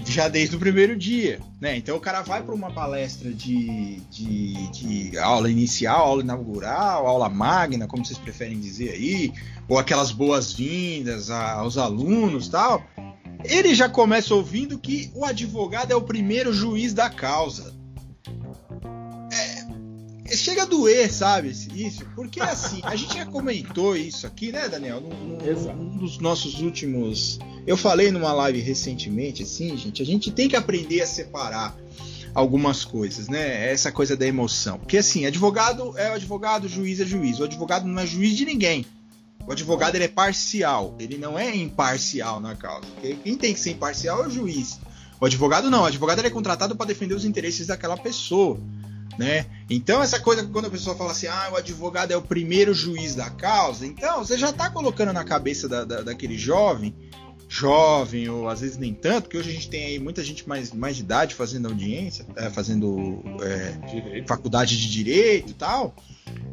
já 0.06 0.28
desde 0.28 0.56
o 0.56 0.60
primeiro 0.60 0.96
dia, 0.96 1.40
né? 1.60 1.78
Então 1.78 1.96
o 1.96 2.00
cara 2.00 2.22
vai 2.22 2.42
para 2.42 2.54
uma 2.56 2.72
palestra 2.72 3.32
de, 3.32 4.02
de, 4.12 4.68
de, 4.70 5.18
aula 5.18 5.50
inicial, 5.50 6.08
aula 6.08 6.22
inaugural, 6.22 7.08
aula 7.08 7.30
magna, 7.30 7.88
como 7.88 8.06
vocês 8.06 8.18
preferem 8.18 8.60
dizer 8.60 8.92
aí, 8.92 9.34
ou 9.68 9.78
aquelas 9.78 10.12
boas-vindas 10.12 11.30
aos 11.30 11.78
alunos 11.78 12.48
tal. 12.50 12.86
Ele 13.44 13.74
já 13.74 13.90
começa 13.90 14.36
ouvindo 14.36 14.78
que 14.78 15.12
o 15.16 15.26
advogado 15.26 15.92
é 15.92 15.96
o 15.96 16.02
primeiro 16.02 16.54
juiz 16.54 16.94
da 16.94 17.10
causa. 17.10 17.74
Chega 20.42 20.64
a 20.64 20.66
doer, 20.66 21.14
sabe? 21.14 21.50
Isso, 21.50 22.04
porque 22.16 22.42
assim, 22.42 22.82
a 22.84 22.96
gente 22.96 23.14
já 23.14 23.28
comentou 23.28 23.96
isso 23.96 24.26
aqui, 24.26 24.52
né, 24.52 24.68
Daniel? 24.68 25.00
Num, 25.00 25.38
num 25.76 25.98
dos 25.98 26.18
nossos 26.18 26.60
últimos 26.62 27.38
eu 27.68 27.78
falei 27.78 28.10
numa 28.10 28.34
live 28.34 28.60
recentemente, 28.60 29.44
assim, 29.44 29.78
gente, 29.78 30.02
a 30.02 30.06
gente 30.06 30.32
tem 30.32 30.50
que 30.50 30.56
aprender 30.56 31.02
a 31.02 31.06
separar 31.06 31.78
algumas 32.34 32.84
coisas, 32.84 33.28
né? 33.28 33.72
Essa 33.72 33.92
coisa 33.92 34.18
da 34.18 34.26
emoção. 34.26 34.80
Porque 34.80 34.98
assim, 34.98 35.28
advogado 35.28 35.96
é 35.96 36.10
o 36.10 36.14
advogado, 36.14 36.68
juiz 36.68 37.00
é 37.00 37.06
juiz. 37.06 37.40
O 37.40 37.44
advogado 37.44 37.88
não 37.88 38.02
é 38.02 38.08
juiz 38.08 38.36
de 38.36 38.44
ninguém. 38.44 38.84
O 39.46 39.52
advogado 39.52 39.94
ele 39.94 40.06
é 40.06 40.08
parcial, 40.08 40.96
ele 41.00 41.20
não 41.20 41.38
é 41.38 41.56
imparcial 41.56 42.40
na 42.40 42.56
causa. 42.56 42.88
Quem 43.24 43.36
tem 43.36 43.54
que 43.54 43.60
ser 43.60 43.72
imparcial 43.72 44.24
é 44.24 44.28
o 44.28 44.32
juiz. 44.32 44.80
O 45.20 45.26
advogado 45.26 45.70
não, 45.70 45.84
o 45.84 45.86
advogado 45.86 46.18
ele 46.18 46.30
é 46.30 46.32
contratado 46.32 46.76
para 46.76 46.88
defender 46.88 47.14
os 47.14 47.26
interesses 47.26 47.68
daquela 47.68 47.96
pessoa. 47.96 48.60
Né? 49.18 49.46
Então, 49.70 50.02
essa 50.02 50.20
coisa 50.20 50.46
quando 50.48 50.66
a 50.66 50.70
pessoa 50.70 50.96
fala 50.96 51.12
assim, 51.12 51.28
ah, 51.28 51.50
o 51.52 51.58
advogado 51.58 52.12
é 52.12 52.18
o 52.18 52.22
primeiro 52.22 52.74
juiz 52.74 53.14
da 53.14 53.30
causa, 53.30 53.86
então 53.86 54.20
você 54.20 54.38
já 54.38 54.50
está 54.50 54.70
colocando 54.70 55.12
na 55.12 55.24
cabeça 55.24 55.68
da, 55.68 55.84
da, 55.84 56.02
daquele 56.02 56.38
jovem 56.38 56.96
jovem, 57.54 58.30
ou 58.30 58.48
às 58.48 58.62
vezes 58.62 58.78
nem 58.78 58.94
tanto, 58.94 59.28
que 59.28 59.38
hoje 59.38 59.50
a 59.50 59.54
gente 59.54 59.70
tem 59.70 59.84
aí 59.84 60.00
muita 60.00 60.24
gente 60.24 60.48
mais, 60.48 60.72
mais 60.72 60.96
de 60.96 61.02
idade 61.02 61.36
fazendo 61.36 61.68
audiência, 61.68 62.26
é, 62.38 62.50
fazendo 62.50 63.22
é, 63.42 64.24
faculdade 64.26 64.78
de 64.78 64.90
direito 64.90 65.52
e 65.52 65.54
tal, 65.54 65.94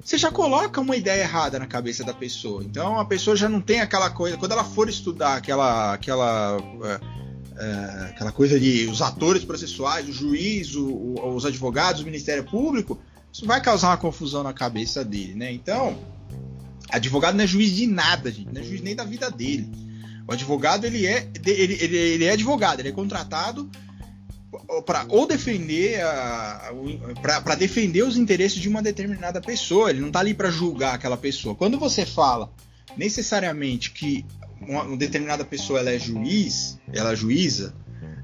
você 0.00 0.18
já 0.18 0.30
coloca 0.30 0.80
uma 0.80 0.96
ideia 0.96 1.20
errada 1.20 1.56
na 1.56 1.68
cabeça 1.68 2.02
da 2.02 2.12
pessoa. 2.12 2.64
Então 2.64 2.98
a 2.98 3.04
pessoa 3.04 3.36
já 3.36 3.48
não 3.48 3.60
tem 3.60 3.80
aquela 3.80 4.10
coisa. 4.10 4.36
Quando 4.36 4.52
ela 4.52 4.64
for 4.64 4.88
estudar 4.88 5.36
aquela. 5.36 5.92
aquela 5.92 6.58
é, 6.84 7.27
é 7.58 8.10
aquela 8.10 8.30
coisa 8.30 8.58
de 8.58 8.86
os 8.86 9.02
atores 9.02 9.44
processuais, 9.44 10.08
o 10.08 10.12
juiz, 10.12 10.74
o, 10.74 10.86
o, 10.86 11.34
os 11.34 11.44
advogados, 11.44 12.02
o 12.02 12.04
Ministério 12.04 12.44
Público, 12.44 12.98
isso 13.32 13.44
vai 13.44 13.60
causar 13.60 13.88
uma 13.88 13.96
confusão 13.96 14.42
na 14.42 14.52
cabeça 14.52 15.04
dele, 15.04 15.34
né? 15.34 15.52
Então, 15.52 15.98
advogado 16.88 17.34
não 17.34 17.44
é 17.44 17.46
juiz 17.46 17.72
de 17.72 17.86
nada, 17.86 18.30
gente, 18.30 18.52
não 18.52 18.60
é 18.60 18.64
juiz 18.64 18.80
nem 18.80 18.94
da 18.94 19.04
vida 19.04 19.30
dele. 19.30 19.68
O 20.26 20.32
advogado 20.32 20.84
ele 20.84 21.06
é, 21.06 21.28
ele, 21.46 21.72
ele, 21.82 21.96
ele 21.96 22.24
é 22.24 22.32
advogado, 22.32 22.80
ele 22.80 22.90
é 22.90 22.92
contratado 22.92 23.68
para 24.86 25.04
ou 25.08 25.26
defender 25.26 26.00
para 27.22 27.54
defender 27.54 28.02
os 28.02 28.16
interesses 28.16 28.60
de 28.60 28.68
uma 28.68 28.82
determinada 28.82 29.40
pessoa. 29.40 29.90
Ele 29.90 30.00
não 30.00 30.08
está 30.08 30.20
ali 30.20 30.34
para 30.34 30.50
julgar 30.50 30.94
aquela 30.94 31.16
pessoa. 31.16 31.54
Quando 31.54 31.78
você 31.78 32.06
fala 32.06 32.50
necessariamente 32.96 33.90
que 33.90 34.24
uma, 34.60 34.82
uma 34.82 34.96
determinada 34.96 35.44
pessoa 35.44 35.80
ela 35.80 35.90
é 35.90 35.98
juiz, 35.98 36.78
ela 36.92 37.12
é 37.12 37.16
juíza, 37.16 37.74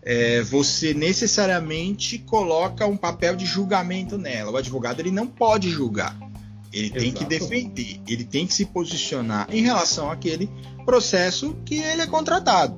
é, 0.03 0.43
você 0.43 0.93
necessariamente 0.93 2.19
coloca 2.19 2.87
um 2.87 2.97
papel 2.97 3.35
de 3.35 3.47
julgamento 3.47 4.19
nela. 4.19 4.51
O 4.51 4.57
advogado 4.57 5.01
ele 5.01 5.11
não 5.11 5.27
pode 5.27 5.71
julgar. 5.71 6.17
Ele 6.73 6.87
Exato. 6.87 7.01
tem 7.01 7.13
que 7.13 7.25
defender, 7.25 8.01
ele 8.07 8.25
tem 8.25 8.47
que 8.47 8.53
se 8.53 8.67
posicionar 8.67 9.47
em 9.51 9.63
relação 9.63 10.11
àquele 10.11 10.51
processo 10.85 11.57
que 11.65 11.77
ele 11.77 12.03
é 12.03 12.07
contratado. 12.07 12.77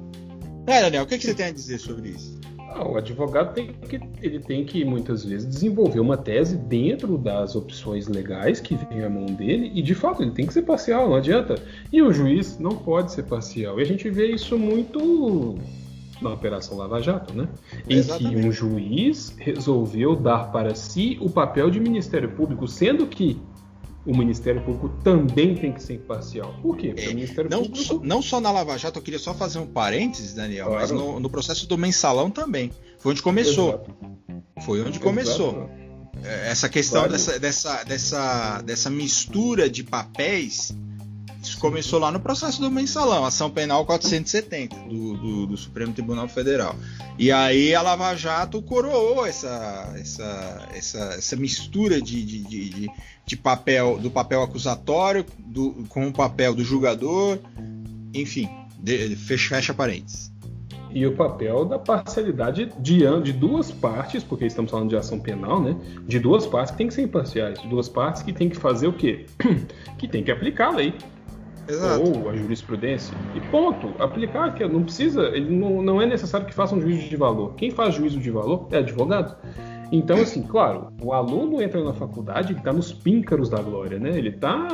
É, 0.67 0.83
Daniel, 0.83 1.05
o 1.05 1.07
que, 1.07 1.17
que 1.17 1.25
você 1.25 1.35
tem 1.35 1.47
a 1.47 1.51
dizer 1.51 1.79
sobre 1.79 2.11
isso? 2.11 2.36
Ah, 2.77 2.87
o 2.87 2.97
advogado 2.97 3.55
tem 3.55 3.69
que, 3.69 3.99
ele 4.21 4.39
tem 4.39 4.65
que 4.65 4.85
muitas 4.85 5.25
vezes 5.25 5.49
desenvolver 5.49 5.99
uma 5.99 6.17
tese 6.17 6.57
dentro 6.57 7.17
das 7.17 7.57
opções 7.57 8.07
legais 8.07 8.61
que 8.61 8.75
vem 8.75 9.03
à 9.03 9.09
mão 9.09 9.25
dele 9.25 9.73
e 9.75 9.81
de 9.81 9.95
fato 9.95 10.23
ele 10.23 10.33
tem 10.33 10.47
que 10.47 10.53
ser 10.53 10.63
parcial, 10.63 11.09
não 11.09 11.17
adianta. 11.17 11.57
E 11.91 12.03
o 12.03 12.13
juiz 12.13 12.59
não 12.59 12.73
pode 12.73 13.13
ser 13.13 13.23
parcial. 13.23 13.79
E 13.79 13.83
a 13.83 13.87
gente 13.87 14.11
vê 14.11 14.27
isso 14.27 14.59
muito 14.59 15.57
na 16.21 16.33
Operação 16.33 16.77
Lava 16.77 17.01
Jato, 17.01 17.35
né? 17.35 17.49
Em 17.89 17.97
Exatamente. 17.97 18.43
que 18.43 18.47
um 18.47 18.53
juiz 18.53 19.35
resolveu 19.39 20.15
dar 20.15 20.51
para 20.53 20.75
si 20.75 21.19
o 21.21 21.31
papel 21.31 21.71
de 21.71 21.81
Ministério 21.81 22.31
Público, 22.31 22.69
sendo 22.69 23.07
que 23.07 23.41
o 24.07 24.17
Ministério 24.17 24.63
Público 24.63 24.89
também 25.03 25.55
tem 25.57 25.73
que 25.73 25.83
ser 25.83 25.95
imparcial. 25.95 26.55
Por 26.63 26.77
quê? 26.77 26.89
Porque 26.89 27.09
é, 27.09 27.11
o 27.11 27.15
Ministério 27.15 27.51
não, 27.51 27.63
Público. 27.63 27.85
So, 27.85 28.01
não 28.05 28.23
só 28.23 28.41
na 28.41 28.51
Lava 28.53 28.79
Jato, 28.79 28.99
eu 28.99 29.03
queria 29.03 29.19
só 29.19 29.35
fazer 29.35 29.59
um 29.59 29.67
parênteses, 29.67 30.33
Daniel, 30.33 30.67
claro. 30.67 30.81
mas 30.81 30.91
no, 30.93 31.19
no, 31.19 31.29
processo 31.29 31.67
do 31.69 31.77
mensalão 31.77 32.31
também. 32.31 32.71
Foi 32.99 33.13
onde 33.13 33.23
começou. 33.23 33.69
Exato. 33.69 33.95
Foi 34.65 34.81
onde 34.81 34.91
Exato. 34.91 35.05
começou. 35.05 35.71
É, 36.25 36.51
essa 36.51 36.69
questão 36.69 37.01
claro. 37.01 37.13
dessa, 37.13 37.39
dessa, 37.39 37.85
dessa, 37.85 38.63
dessa 38.63 38.91
mistura 38.91 39.69
de 39.69 39.83
papéis 39.83 40.75
Isso 41.47 41.61
começou 41.61 42.01
lá 42.01 42.11
no 42.11 42.19
processo 42.19 42.61
do 42.61 42.69
mensalão, 42.69 43.25
ação 43.25 43.49
penal 43.49 43.87
470 43.87 44.77
do, 44.89 45.17
do, 45.17 45.47
do, 45.47 45.57
Supremo 45.57 45.93
Tribunal 45.93 46.27
Federal. 46.27 46.75
E 47.17 47.31
aí 47.31 47.73
a 47.73 47.83
Lava 47.83 48.17
Jato 48.17 48.61
coroou 48.61 49.25
essa, 49.25 49.95
essa, 49.97 50.69
essa, 50.75 50.99
essa 51.17 51.37
mistura 51.37 52.03
de, 52.03 52.25
de, 52.25 52.43
de, 52.43 52.91
de, 53.25 53.37
papel 53.37 53.97
do 53.97 54.11
papel 54.11 54.43
acusatório 54.43 55.25
do, 55.39 55.85
com 55.89 56.09
o 56.09 56.13
papel 56.13 56.53
do 56.53 56.65
julgador, 56.65 57.39
enfim, 58.13 58.51
de, 58.81 59.15
fecha, 59.15 59.55
fecha 59.55 59.73
parênteses 59.73 60.35
e 60.91 61.07
o 61.07 61.15
papel 61.15 61.67
da 61.67 61.79
parcialidade 61.79 62.73
de, 62.79 63.01
de 63.23 63.33
duas 63.33 63.71
partes, 63.71 64.25
porque 64.25 64.47
estamos 64.47 64.71
falando 64.71 64.89
de 64.89 64.97
ação 64.97 65.21
penal, 65.21 65.61
né? 65.61 65.77
De 66.07 66.19
duas 66.19 66.47
partes 66.47 66.71
que 66.71 66.79
tem 66.79 66.89
que 66.89 66.95
ser 66.95 67.03
imparciais, 67.03 67.61
de 67.61 67.69
duas 67.69 67.87
partes 67.87 68.23
que 68.23 68.33
tem 68.33 68.49
que 68.49 68.57
fazer 68.57 68.87
o 68.87 68.95
quê? 68.95 69.27
que 69.99 70.09
tem 70.09 70.25
que 70.25 70.31
aplicar 70.31 70.69
a 70.69 70.77
lei. 70.77 70.95
Exato. 71.69 72.03
Ou 72.03 72.31
a 72.31 72.37
jurisprudência. 72.37 73.17
E 73.35 73.41
ponto. 73.49 73.91
Aplicar, 74.03 74.55
que 74.55 74.67
não 74.67 74.83
precisa, 74.83 75.23
ele 75.35 75.55
não, 75.55 75.83
não 75.83 76.01
é 76.01 76.07
necessário 76.07 76.47
que 76.47 76.55
faça 76.55 76.75
um 76.75 76.81
juízo 76.81 77.09
de 77.09 77.17
valor. 77.17 77.55
Quem 77.55 77.71
faz 77.71 77.95
juízo 77.95 78.19
de 78.19 78.31
valor 78.31 78.69
é 78.71 78.79
advogado. 78.79 79.37
Então, 79.93 80.17
assim, 80.17 80.43
claro, 80.43 80.89
o 81.01 81.13
aluno 81.13 81.63
entra 81.63 81.83
na 81.83 81.93
faculdade, 81.93 82.53
ele 82.53 82.59
está 82.59 82.73
nos 82.73 82.93
píncaros 82.93 83.49
da 83.49 83.63
glória, 83.63 83.99
né? 83.99 84.11
Ele 84.17 84.31
está 84.31 84.69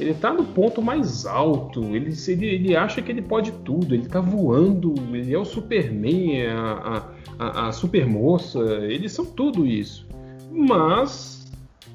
ele 0.00 0.14
tá 0.14 0.32
no 0.32 0.44
ponto 0.44 0.80
mais 0.80 1.26
alto, 1.26 1.94
ele, 1.94 2.14
ele, 2.26 2.46
ele 2.46 2.76
acha 2.76 3.02
que 3.02 3.12
ele 3.12 3.20
pode 3.20 3.52
tudo, 3.52 3.94
ele 3.94 4.04
está 4.04 4.18
voando, 4.18 4.94
ele 5.12 5.34
é 5.34 5.38
o 5.38 5.44
Superman, 5.44 6.40
é 6.40 6.50
a, 6.50 7.06
a, 7.38 7.68
a 7.68 7.72
supermoça, 7.72 8.60
eles 8.86 9.12
são 9.12 9.26
tudo 9.26 9.66
isso. 9.66 10.08
Mas 10.50 11.39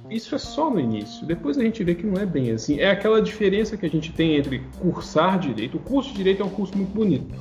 isso 0.09 0.35
é 0.35 0.37
só 0.37 0.69
no 0.69 0.79
início. 0.79 1.25
Depois 1.25 1.57
a 1.57 1.63
gente 1.63 1.83
vê 1.83 1.95
que 1.95 2.05
não 2.05 2.21
é 2.21 2.25
bem 2.25 2.51
assim. 2.51 2.79
É 2.79 2.89
aquela 2.89 3.21
diferença 3.21 3.77
que 3.77 3.85
a 3.85 3.89
gente 3.89 4.11
tem 4.11 4.35
entre 4.35 4.59
cursar 4.79 5.39
direito. 5.39 5.77
O 5.77 5.79
curso 5.79 6.11
de 6.11 6.17
direito 6.17 6.41
é 6.41 6.45
um 6.45 6.49
curso 6.49 6.75
muito 6.77 6.93
bonito 6.93 7.35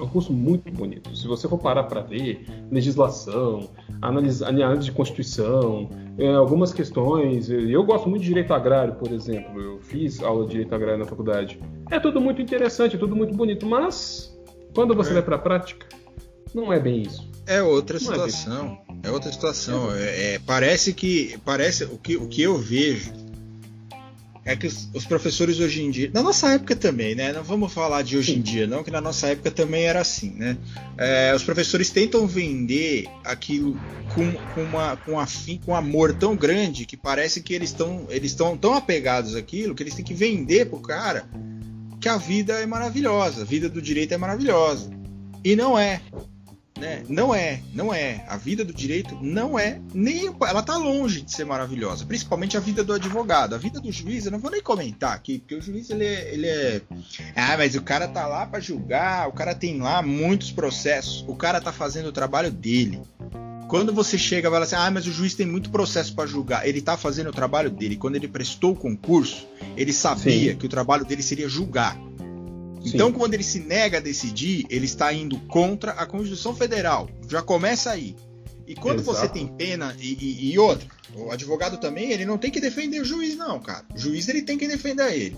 é 0.00 0.04
um 0.04 0.08
curso 0.08 0.32
muito 0.32 0.70
bonito. 0.70 1.14
Se 1.16 1.26
você 1.26 1.48
for 1.48 1.58
parar 1.58 1.84
para 1.84 2.00
ver 2.00 2.46
legislação, 2.70 3.68
análise, 4.00 4.44
análise 4.44 4.84
de 4.84 4.92
constituição, 4.92 5.90
é, 6.16 6.34
algumas 6.34 6.72
questões. 6.72 7.50
Eu 7.50 7.84
gosto 7.84 8.08
muito 8.08 8.22
de 8.22 8.28
direito 8.28 8.54
agrário, 8.54 8.94
por 8.94 9.10
exemplo. 9.10 9.60
Eu 9.60 9.80
fiz 9.80 10.22
aula 10.22 10.44
de 10.44 10.52
direito 10.52 10.74
agrário 10.74 11.00
na 11.00 11.06
faculdade. 11.06 11.60
É 11.90 11.98
tudo 11.98 12.20
muito 12.20 12.40
interessante, 12.40 12.96
é 12.96 12.98
tudo 12.98 13.16
muito 13.16 13.34
bonito, 13.34 13.66
mas 13.66 14.36
quando 14.74 14.94
você 14.94 15.10
é. 15.10 15.14
vai 15.14 15.22
para 15.22 15.36
a 15.36 15.40
prática, 15.40 15.86
não 16.54 16.72
é 16.72 16.78
bem 16.78 17.02
isso. 17.02 17.28
É 17.46 17.62
outra 17.62 17.98
situação. 17.98 18.78
É, 18.87 18.87
é, 19.02 19.10
outra 19.10 19.32
situação. 19.32 19.94
É, 19.94 20.34
é, 20.34 20.38
parece 20.38 20.92
que 20.92 21.38
parece 21.44 21.84
o 21.84 21.98
que, 21.98 22.16
o 22.16 22.28
que 22.28 22.42
eu 22.42 22.58
vejo 22.58 23.12
é 24.44 24.56
que 24.56 24.66
os, 24.66 24.88
os, 24.94 25.04
professores 25.04 25.60
hoje 25.60 25.82
em 25.82 25.90
dia, 25.90 26.10
na 26.12 26.22
nossa 26.22 26.54
época 26.54 26.74
também, 26.74 27.14
né? 27.14 27.34
Não 27.34 27.44
vamos 27.44 27.70
falar 27.70 28.00
de 28.00 28.16
hoje 28.16 28.34
em 28.34 28.40
dia, 28.40 28.66
não, 28.66 28.82
que 28.82 28.90
na 28.90 29.00
nossa 29.00 29.26
época 29.28 29.50
também 29.50 29.82
era 29.82 30.00
assim, 30.00 30.30
né? 30.30 30.56
É, 30.96 31.34
os 31.34 31.42
professores 31.42 31.90
tentam 31.90 32.26
vender 32.26 33.06
aquilo 33.24 33.78
com, 34.14 34.32
com, 34.54 34.62
uma, 34.62 34.96
com, 34.96 35.20
afim, 35.20 35.60
com 35.62 35.76
amor 35.76 36.14
tão 36.14 36.34
grande 36.34 36.86
que 36.86 36.96
parece 36.96 37.42
que 37.42 37.52
eles 37.52 37.70
estão 37.70 38.06
eles 38.08 38.30
estão 38.30 38.56
tão 38.56 38.72
apegados 38.72 39.34
àquilo 39.34 39.74
que 39.74 39.82
eles 39.82 39.94
têm 39.94 40.04
que 40.04 40.14
vender 40.14 40.66
pro 40.66 40.80
cara 40.80 41.28
que 42.00 42.08
a 42.08 42.16
vida 42.16 42.54
é 42.54 42.66
maravilhosa, 42.66 43.42
a 43.42 43.44
vida 43.44 43.68
do 43.68 43.82
direito 43.82 44.14
é 44.14 44.16
maravilhosa. 44.16 44.90
E 45.44 45.56
não 45.56 45.78
é. 45.78 46.00
Né? 46.78 47.02
Não 47.08 47.34
é, 47.34 47.60
não 47.74 47.92
é. 47.92 48.24
A 48.28 48.36
vida 48.36 48.64
do 48.64 48.72
direito 48.72 49.18
não 49.20 49.58
é 49.58 49.80
nem. 49.92 50.32
Ela 50.46 50.62
tá 50.62 50.76
longe 50.76 51.22
de 51.22 51.32
ser 51.32 51.44
maravilhosa, 51.44 52.06
principalmente 52.06 52.56
a 52.56 52.60
vida 52.60 52.84
do 52.84 52.92
advogado. 52.92 53.54
A 53.54 53.58
vida 53.58 53.80
do 53.80 53.90
juiz, 53.90 54.26
eu 54.26 54.32
não 54.32 54.38
vou 54.38 54.50
nem 54.50 54.62
comentar 54.62 55.12
aqui, 55.12 55.38
porque 55.38 55.56
o 55.56 55.62
juiz 55.62 55.90
ele 55.90 56.04
é. 56.04 56.32
Ele 56.32 56.46
é... 56.46 56.80
Ah, 57.34 57.56
mas 57.56 57.74
o 57.74 57.82
cara 57.82 58.06
tá 58.06 58.26
lá 58.26 58.46
para 58.46 58.60
julgar, 58.60 59.28
o 59.28 59.32
cara 59.32 59.54
tem 59.54 59.78
lá 59.80 60.02
muitos 60.02 60.52
processos, 60.52 61.24
o 61.26 61.34
cara 61.34 61.60
tá 61.60 61.72
fazendo 61.72 62.06
o 62.06 62.12
trabalho 62.12 62.50
dele. 62.50 63.00
Quando 63.68 63.92
você 63.92 64.16
chega 64.16 64.48
e 64.48 64.50
fala 64.50 64.64
assim, 64.64 64.76
ah, 64.76 64.90
mas 64.90 65.06
o 65.06 65.12
juiz 65.12 65.34
tem 65.34 65.44
muito 65.44 65.68
processo 65.68 66.14
para 66.14 66.26
julgar, 66.26 66.66
ele 66.66 66.80
tá 66.80 66.96
fazendo 66.96 67.28
o 67.28 67.32
trabalho 67.32 67.70
dele. 67.70 67.96
Quando 67.96 68.16
ele 68.16 68.26
prestou 68.26 68.72
o 68.72 68.76
concurso, 68.76 69.46
ele 69.76 69.92
sabia 69.92 70.52
Sim. 70.52 70.58
que 70.58 70.64
o 70.64 70.68
trabalho 70.70 71.04
dele 71.04 71.22
seria 71.22 71.48
julgar. 71.48 71.98
Então, 72.94 73.12
quando 73.12 73.34
ele 73.34 73.42
se 73.42 73.60
nega 73.60 73.98
a 73.98 74.00
decidir, 74.00 74.66
ele 74.68 74.86
está 74.86 75.12
indo 75.12 75.38
contra 75.40 75.92
a 75.92 76.06
Constituição 76.06 76.54
Federal. 76.54 77.08
Já 77.28 77.42
começa 77.42 77.90
aí. 77.90 78.16
E 78.66 78.74
quando 78.74 79.00
Exato. 79.00 79.18
você 79.18 79.28
tem 79.28 79.46
pena 79.46 79.96
e, 79.98 80.12
e, 80.12 80.52
e, 80.52 80.58
outra, 80.58 80.86
o 81.14 81.30
advogado 81.30 81.78
também, 81.78 82.10
ele 82.10 82.26
não 82.26 82.36
tem 82.36 82.50
que 82.50 82.60
defender 82.60 83.00
o 83.00 83.04
juiz, 83.04 83.34
não, 83.34 83.58
cara. 83.58 83.84
O 83.94 83.98
juiz 83.98 84.28
ele 84.28 84.42
tem 84.42 84.58
que 84.58 84.68
defender 84.68 85.10
ele. 85.10 85.36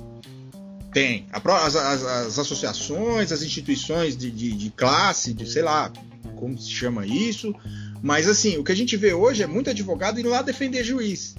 Tem. 0.92 1.26
As, 1.32 1.76
as, 1.76 2.04
as 2.04 2.38
associações, 2.38 3.30
as 3.30 3.42
instituições 3.42 4.16
de, 4.16 4.30
de, 4.30 4.50
de, 4.50 4.70
classe, 4.70 5.32
de 5.32 5.48
sei 5.48 5.62
lá, 5.62 5.92
como 6.34 6.58
se 6.58 6.70
chama 6.70 7.06
isso. 7.06 7.54
Mas 8.02 8.28
assim, 8.28 8.56
o 8.56 8.64
que 8.64 8.72
a 8.72 8.76
gente 8.76 8.96
vê 8.96 9.14
hoje 9.14 9.44
é 9.44 9.46
muito 9.46 9.70
advogado 9.70 10.18
indo 10.18 10.28
lá 10.28 10.42
defender 10.42 10.82
juiz. 10.82 11.36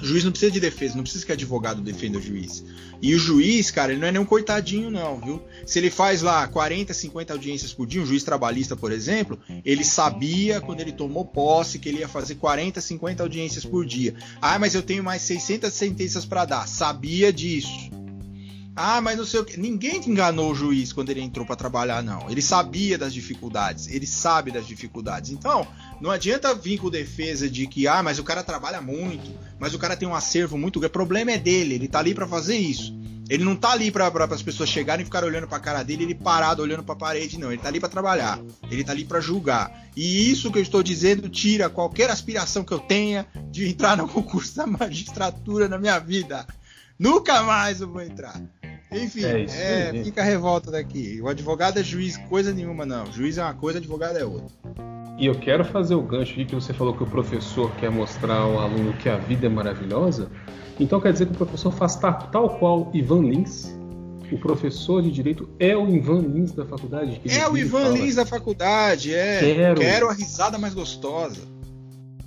O 0.00 0.04
juiz 0.04 0.24
não 0.24 0.30
precisa 0.30 0.52
de 0.52 0.60
defesa, 0.60 0.96
não 0.96 1.02
precisa 1.02 1.24
que 1.26 1.32
advogado 1.32 1.80
defenda 1.80 2.18
o 2.18 2.22
juiz. 2.22 2.64
E 3.00 3.14
o 3.14 3.18
juiz, 3.18 3.70
cara, 3.70 3.92
ele 3.92 4.00
não 4.00 4.08
é 4.08 4.12
nem 4.12 4.20
um 4.20 4.24
coitadinho, 4.24 4.90
não, 4.90 5.20
viu? 5.20 5.42
Se 5.66 5.78
ele 5.78 5.90
faz 5.90 6.22
lá 6.22 6.46
40, 6.48 6.92
50 6.92 7.32
audiências 7.32 7.72
por 7.72 7.86
dia, 7.86 8.02
um 8.02 8.06
juiz 8.06 8.22
trabalhista, 8.24 8.76
por 8.76 8.90
exemplo, 8.90 9.38
ele 9.64 9.84
sabia 9.84 10.60
quando 10.60 10.80
ele 10.80 10.92
tomou 10.92 11.24
posse 11.24 11.78
que 11.78 11.88
ele 11.88 11.98
ia 11.98 12.08
fazer 12.08 12.36
40, 12.36 12.80
50 12.80 13.22
audiências 13.22 13.64
por 13.64 13.86
dia. 13.86 14.14
Ah, 14.40 14.58
mas 14.58 14.74
eu 14.74 14.82
tenho 14.82 15.04
mais 15.04 15.22
600 15.22 15.72
sentenças 15.72 16.24
para 16.24 16.44
dar. 16.44 16.66
Sabia 16.66 17.32
disso. 17.32 17.90
Ah, 18.80 19.00
mas 19.00 19.18
não 19.18 19.26
sei 19.26 19.40
o 19.40 19.44
que. 19.44 19.58
Ninguém 19.58 20.00
enganou 20.06 20.52
o 20.52 20.54
juiz 20.54 20.92
quando 20.92 21.10
ele 21.10 21.20
entrou 21.20 21.44
para 21.44 21.56
trabalhar, 21.56 22.00
não. 22.00 22.30
Ele 22.30 22.40
sabia 22.40 22.96
das 22.96 23.12
dificuldades, 23.12 23.88
ele 23.88 24.06
sabe 24.06 24.52
das 24.52 24.68
dificuldades. 24.68 25.32
Então, 25.32 25.66
não 26.00 26.12
adianta 26.12 26.54
vir 26.54 26.78
com 26.78 26.88
defesa 26.88 27.50
de 27.50 27.66
que, 27.66 27.88
ah, 27.88 28.04
mas 28.04 28.20
o 28.20 28.22
cara 28.22 28.44
trabalha 28.44 28.80
muito, 28.80 29.28
mas 29.58 29.74
o 29.74 29.80
cara 29.80 29.96
tem 29.96 30.06
um 30.06 30.14
acervo 30.14 30.56
muito 30.56 30.78
grande. 30.78 30.90
O 30.90 30.92
problema 30.92 31.32
é 31.32 31.38
dele, 31.38 31.74
ele 31.74 31.88
tá 31.88 31.98
ali 31.98 32.14
para 32.14 32.28
fazer 32.28 32.56
isso. 32.56 32.96
Ele 33.28 33.42
não 33.42 33.56
tá 33.56 33.72
ali 33.72 33.90
para 33.90 34.06
as 34.30 34.42
pessoas 34.42 34.68
chegarem 34.68 35.02
e 35.02 35.04
ficar 35.04 35.24
olhando 35.24 35.48
para 35.48 35.58
a 35.58 35.60
cara 35.60 35.82
dele, 35.82 36.04
ele 36.04 36.14
parado 36.14 36.62
olhando 36.62 36.84
para 36.84 36.94
a 36.94 36.98
parede, 36.98 37.36
não. 37.36 37.50
Ele 37.50 37.60
tá 37.60 37.66
ali 37.66 37.80
para 37.80 37.88
trabalhar, 37.88 38.40
ele 38.70 38.84
tá 38.84 38.92
ali 38.92 39.04
para 39.04 39.20
julgar. 39.20 39.88
E 39.96 40.30
isso 40.30 40.52
que 40.52 40.58
eu 40.58 40.62
estou 40.62 40.84
dizendo 40.84 41.28
tira 41.28 41.68
qualquer 41.68 42.10
aspiração 42.10 42.62
que 42.62 42.72
eu 42.72 42.78
tenha 42.78 43.26
de 43.50 43.68
entrar 43.68 43.96
no 43.96 44.06
concurso 44.06 44.54
da 44.54 44.68
magistratura 44.68 45.66
na 45.66 45.78
minha 45.78 45.98
vida. 45.98 46.46
Nunca 46.96 47.42
mais 47.42 47.80
eu 47.80 47.88
vou 47.88 48.02
entrar. 48.02 48.40
Enfim, 48.90 49.24
é, 49.24 49.40
isso, 49.42 49.56
é, 49.58 50.02
fica 50.02 50.22
a 50.22 50.24
revolta 50.24 50.70
daqui. 50.70 51.20
O 51.20 51.28
advogado 51.28 51.78
é 51.78 51.82
juiz, 51.82 52.16
coisa 52.16 52.52
nenhuma, 52.52 52.86
não. 52.86 53.10
Juiz 53.12 53.36
é 53.36 53.42
uma 53.42 53.54
coisa, 53.54 53.78
advogado 53.78 54.16
é 54.16 54.24
outra. 54.24 54.48
E 55.18 55.26
eu 55.26 55.34
quero 55.34 55.64
fazer 55.64 55.94
o 55.94 56.02
gancho 56.02 56.32
aqui 56.32 56.44
que 56.44 56.54
você 56.54 56.72
falou 56.72 56.94
que 56.94 57.02
o 57.02 57.06
professor 57.06 57.70
quer 57.76 57.90
mostrar 57.90 58.36
ao 58.36 58.58
aluno 58.58 58.92
que 58.94 59.08
a 59.08 59.16
vida 59.16 59.46
é 59.46 59.48
maravilhosa. 59.48 60.30
Então 60.80 61.00
quer 61.00 61.12
dizer 61.12 61.26
que 61.26 61.32
o 61.32 61.36
professor 61.36 61.72
faz 61.72 61.96
tal 61.96 62.58
qual 62.58 62.90
Ivan 62.94 63.22
Lins. 63.22 63.76
O 64.30 64.38
professor 64.38 65.02
de 65.02 65.10
direito 65.10 65.48
é 65.58 65.74
o 65.74 65.88
Ivan 65.88 66.20
Lins 66.20 66.52
da 66.52 66.64
faculdade? 66.64 67.20
é 67.26 67.48
o 67.48 67.56
Ivan 67.56 67.84
fala, 67.84 67.98
Lins 67.98 68.14
da 68.14 68.26
faculdade, 68.26 69.14
é. 69.14 69.40
Quero, 69.40 69.80
quero 69.80 70.08
a 70.08 70.12
risada 70.12 70.58
mais 70.58 70.74
gostosa. 70.74 71.40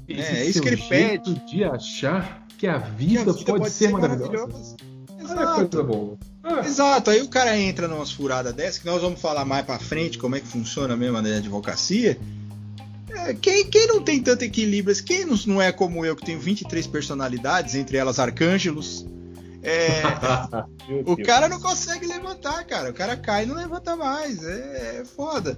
É, 0.09 0.39
é 0.39 0.45
isso 0.45 0.61
que 0.61 0.67
ele 0.67 0.77
pede. 0.77 1.33
de 1.45 1.63
achar 1.63 2.45
que 2.57 2.67
a 2.67 2.77
vida, 2.77 3.23
que 3.23 3.29
a 3.29 3.33
vida 3.33 3.33
pode, 3.33 3.45
pode, 3.45 3.69
ser, 3.69 3.85
ser 3.85 3.91
maravilhosa. 3.91 4.47
maravilhosa. 4.47 4.75
Exato. 5.19 5.69
coisa 5.69 5.83
boa. 5.83 6.17
Ah. 6.43 6.65
Exato, 6.65 7.11
aí 7.11 7.21
o 7.21 7.27
cara 7.27 7.57
entra 7.57 7.87
numa 7.87 8.05
furada 8.05 8.51
dessa, 8.51 8.79
que 8.79 8.85
nós 8.85 9.01
vamos 9.01 9.21
falar 9.21 9.45
mais 9.45 9.65
pra 9.65 9.77
frente 9.77 10.17
como 10.17 10.35
é 10.35 10.39
que 10.39 10.47
funciona 10.47 10.95
mesmo 10.97 11.17
a 11.17 11.19
advocacia. 11.19 12.17
É, 13.09 13.33
quem, 13.33 13.69
quem 13.69 13.87
não 13.87 14.01
tem 14.01 14.21
tanto 14.21 14.43
equilíbrio, 14.43 14.95
quem 15.03 15.25
não, 15.25 15.37
não 15.45 15.61
é 15.61 15.71
como 15.71 16.05
eu, 16.05 16.15
que 16.15 16.25
tenho 16.25 16.39
23 16.39 16.87
personalidades, 16.87 17.75
entre 17.75 17.97
elas 17.97 18.19
arcângelos, 18.19 19.05
é, 19.61 20.01
o 21.05 21.15
cara 21.17 21.47
não 21.47 21.59
consegue 21.59 22.07
levantar, 22.07 22.63
cara. 22.65 22.89
O 22.89 22.93
cara 22.93 23.15
cai 23.15 23.43
e 23.43 23.45
não 23.45 23.55
levanta 23.55 23.95
mais. 23.95 24.43
É, 24.43 25.01
é 25.01 25.05
foda. 25.05 25.57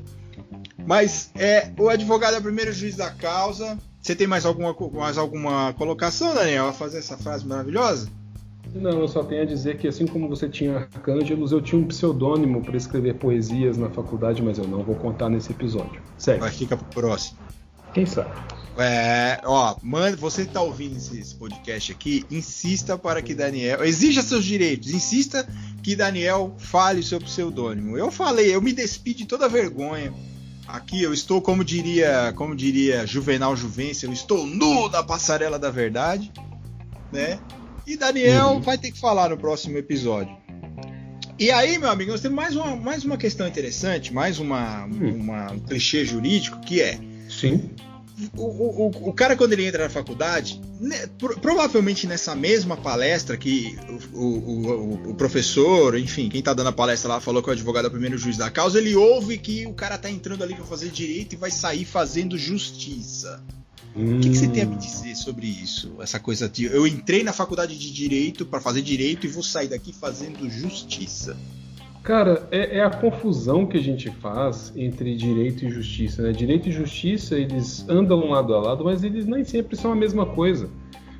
Mas 0.85 1.31
é, 1.35 1.71
o 1.77 1.89
advogado 1.89 2.35
é 2.35 2.39
o 2.39 2.43
primeiro 2.43 2.73
juiz 2.73 2.95
da 2.95 3.09
causa. 3.09 3.77
Você 4.01 4.15
tem 4.15 4.27
mais 4.27 4.45
alguma, 4.45 4.75
mais 4.91 5.17
alguma 5.17 5.73
colocação, 5.73 6.33
Daniel, 6.33 6.67
a 6.67 6.73
fazer 6.73 6.97
essa 6.97 7.17
frase 7.17 7.45
maravilhosa? 7.45 8.09
Não, 8.73 8.99
eu 8.99 9.07
só 9.07 9.23
tenho 9.23 9.43
a 9.43 9.45
dizer 9.45 9.77
que 9.77 9.87
assim 9.87 10.07
como 10.07 10.27
você 10.27 10.49
tinha 10.49 10.77
Arcângelos, 10.77 11.51
eu 11.51 11.61
tinha 11.61 11.79
um 11.79 11.85
pseudônimo 11.85 12.61
para 12.61 12.75
escrever 12.75 13.15
poesias 13.15 13.77
na 13.77 13.89
faculdade, 13.89 14.41
mas 14.41 14.57
eu 14.57 14.67
não 14.67 14.83
vou 14.83 14.95
contar 14.95 15.29
nesse 15.29 15.51
episódio. 15.51 16.01
Segue. 16.17 16.39
Vai 16.39 16.51
ficar 16.51 16.77
pro 16.77 17.01
próximo. 17.01 17.37
Quem 17.93 18.05
sabe? 18.05 18.31
É, 18.75 19.39
ó, 19.43 19.75
mano, 19.83 20.17
você 20.17 20.45
que 20.45 20.51
tá 20.51 20.61
ouvindo 20.61 20.97
esse, 20.97 21.19
esse, 21.19 21.35
podcast 21.35 21.91
aqui, 21.91 22.25
insista 22.31 22.97
para 22.97 23.21
que 23.21 23.35
Daniel. 23.35 23.83
Exija 23.83 24.23
seus 24.23 24.43
direitos, 24.43 24.91
insista 24.91 25.47
que 25.83 25.95
Daniel 25.95 26.55
fale 26.57 27.01
o 27.01 27.03
seu 27.03 27.19
pseudônimo. 27.19 27.95
Eu 27.95 28.09
falei, 28.11 28.53
eu 28.53 28.61
me 28.61 28.73
despi 28.73 29.13
de 29.13 29.25
toda 29.25 29.47
vergonha. 29.47 30.11
Aqui 30.67 31.03
eu 31.03 31.13
estou, 31.13 31.39
como 31.39 31.63
diria, 31.63 32.33
como 32.35 32.55
diria 32.55 33.05
Juvenal 33.05 33.55
Juvencio, 33.55 34.09
eu 34.09 34.13
estou 34.13 34.47
nu 34.47 34.89
na 34.89 35.03
passarela 35.03 35.59
da 35.59 35.69
verdade, 35.69 36.31
né? 37.11 37.39
E 37.85 37.97
Daniel 37.97 38.49
uhum. 38.49 38.61
vai 38.61 38.77
ter 38.77 38.91
que 38.91 38.99
falar 38.99 39.29
no 39.29 39.37
próximo 39.37 39.77
episódio. 39.77 40.35
E 41.37 41.51
aí, 41.51 41.77
meu 41.77 41.89
amigo, 41.89 42.11
nós 42.11 42.21
temos 42.21 42.35
mais 42.35 42.55
uma, 42.55 42.75
mais 42.75 43.03
uma 43.03 43.17
questão 43.17 43.47
interessante, 43.47 44.13
mais 44.13 44.39
uma, 44.39 44.85
hum. 44.85 45.15
uma 45.15 45.51
um 45.51 45.59
clichê 45.59 46.05
jurídico, 46.05 46.59
que 46.61 46.81
é. 46.81 46.99
Sim. 47.29 47.69
O, 48.37 48.43
o, 48.43 49.09
o 49.09 49.13
cara, 49.13 49.35
quando 49.35 49.53
ele 49.53 49.65
entra 49.65 49.83
na 49.83 49.89
faculdade, 49.89 50.61
né, 50.79 51.07
provavelmente 51.41 52.05
nessa 52.05 52.35
mesma 52.35 52.77
palestra 52.77 53.35
que 53.35 53.75
o, 54.13 54.19
o, 54.19 55.09
o 55.09 55.15
professor, 55.15 55.97
enfim, 55.97 56.29
quem 56.29 56.39
está 56.39 56.53
dando 56.53 56.67
a 56.67 56.71
palestra 56.71 57.09
lá 57.09 57.19
falou 57.19 57.41
que 57.41 57.49
o 57.49 57.51
advogado 57.51 57.85
é 57.85 57.87
o 57.87 57.91
primeiro 57.91 58.17
juiz 58.17 58.37
da 58.37 58.51
causa, 58.51 58.77
ele 58.77 58.95
ouve 58.95 59.39
que 59.39 59.65
o 59.65 59.73
cara 59.73 59.95
está 59.95 60.11
entrando 60.11 60.43
ali 60.43 60.53
para 60.53 60.63
fazer 60.63 60.89
direito 60.89 61.33
e 61.33 61.37
vai 61.37 61.49
sair 61.49 61.85
fazendo 61.85 62.37
justiça. 62.37 63.43
Hum. 63.95 64.17
O 64.17 64.19
que, 64.19 64.29
que, 64.29 64.37
você 64.37 64.47
tem 64.47 64.63
a 64.63 64.65
me 64.65 64.75
dizer 64.75 65.15
sobre 65.15 65.45
isso? 65.45 65.95
Essa 65.99 66.19
coisa 66.19 66.49
de 66.49 66.65
eu 66.65 66.87
entrei 66.87 67.23
na 67.23 67.31
faculdade 67.31 67.77
de 67.77 67.93
direito 67.93 68.45
para 68.45 68.59
fazer 68.59 68.81
direito 68.81 69.25
e 69.25 69.29
vou 69.29 69.43
sair 69.43 69.67
daqui 69.67 69.93
fazendo 69.93 70.49
justiça. 70.49 71.37
Cara, 72.03 72.45
é, 72.51 72.79
é, 72.79 72.83
a 72.83 72.89
confusão 72.89 73.65
que 73.65 73.77
a 73.77 73.81
gente 73.81 74.09
faz 74.09 74.73
entre 74.75 75.15
direito 75.15 75.63
e 75.63 75.69
justiça. 75.69 76.21
Né? 76.21 76.33
Direito 76.33 76.67
e 76.67 76.71
justiça 76.71 77.35
eles 77.35 77.87
andam 77.87 78.29
lado 78.29 78.53
a 78.53 78.59
lado, 78.59 78.83
mas 78.83 79.03
eles 79.03 79.25
nem 79.25 79.45
sempre 79.45 79.77
são 79.77 79.93
a 79.93 79.95
mesma 79.95 80.25
coisa. 80.25 80.69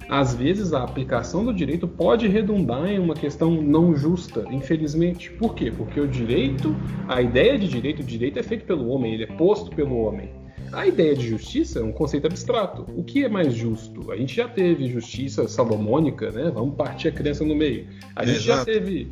Às 0.10 0.36
vezes 0.36 0.74
a 0.74 0.84
aplicação 0.84 1.46
do 1.46 1.54
direito 1.54 1.88
pode 1.88 2.28
redundar 2.28 2.86
em 2.88 3.00
uma 3.00 3.14
questão 3.14 3.62
não 3.62 3.96
justa, 3.96 4.46
infelizmente. 4.52 5.32
Por 5.32 5.56
quê? 5.56 5.72
Porque 5.72 6.00
o 6.00 6.08
direito, 6.08 6.76
a 7.08 7.22
ideia 7.22 7.58
de 7.58 7.68
direito, 7.70 8.02
o 8.02 8.06
direito 8.06 8.38
é 8.38 8.44
feito 8.44 8.66
pelo 8.66 8.90
homem, 8.90 9.14
ele 9.14 9.24
é 9.24 9.38
posto 9.38 9.74
pelo 9.74 9.96
homem. 9.96 10.30
A 10.74 10.88
ideia 10.88 11.16
de 11.16 11.30
justiça 11.30 11.80
é 11.80 11.84
um 11.84 11.92
conceito 11.92 12.26
abstrato. 12.26 12.84
O 12.98 13.04
que 13.04 13.24
é 13.24 13.30
mais 13.30 13.54
justo? 13.54 14.12
A 14.12 14.18
gente 14.18 14.36
já 14.36 14.48
teve 14.48 14.90
justiça 14.90 15.48
salomônica, 15.48 16.32
né? 16.32 16.52
Vamos 16.52 16.76
partir 16.76 17.10
a 17.10 17.12
criança 17.12 17.46
no 17.46 17.56
meio. 17.56 17.88
A 18.16 18.26
gente 18.26 18.38
Exato. 18.38 18.60
já 18.60 18.66
teve 18.66 19.08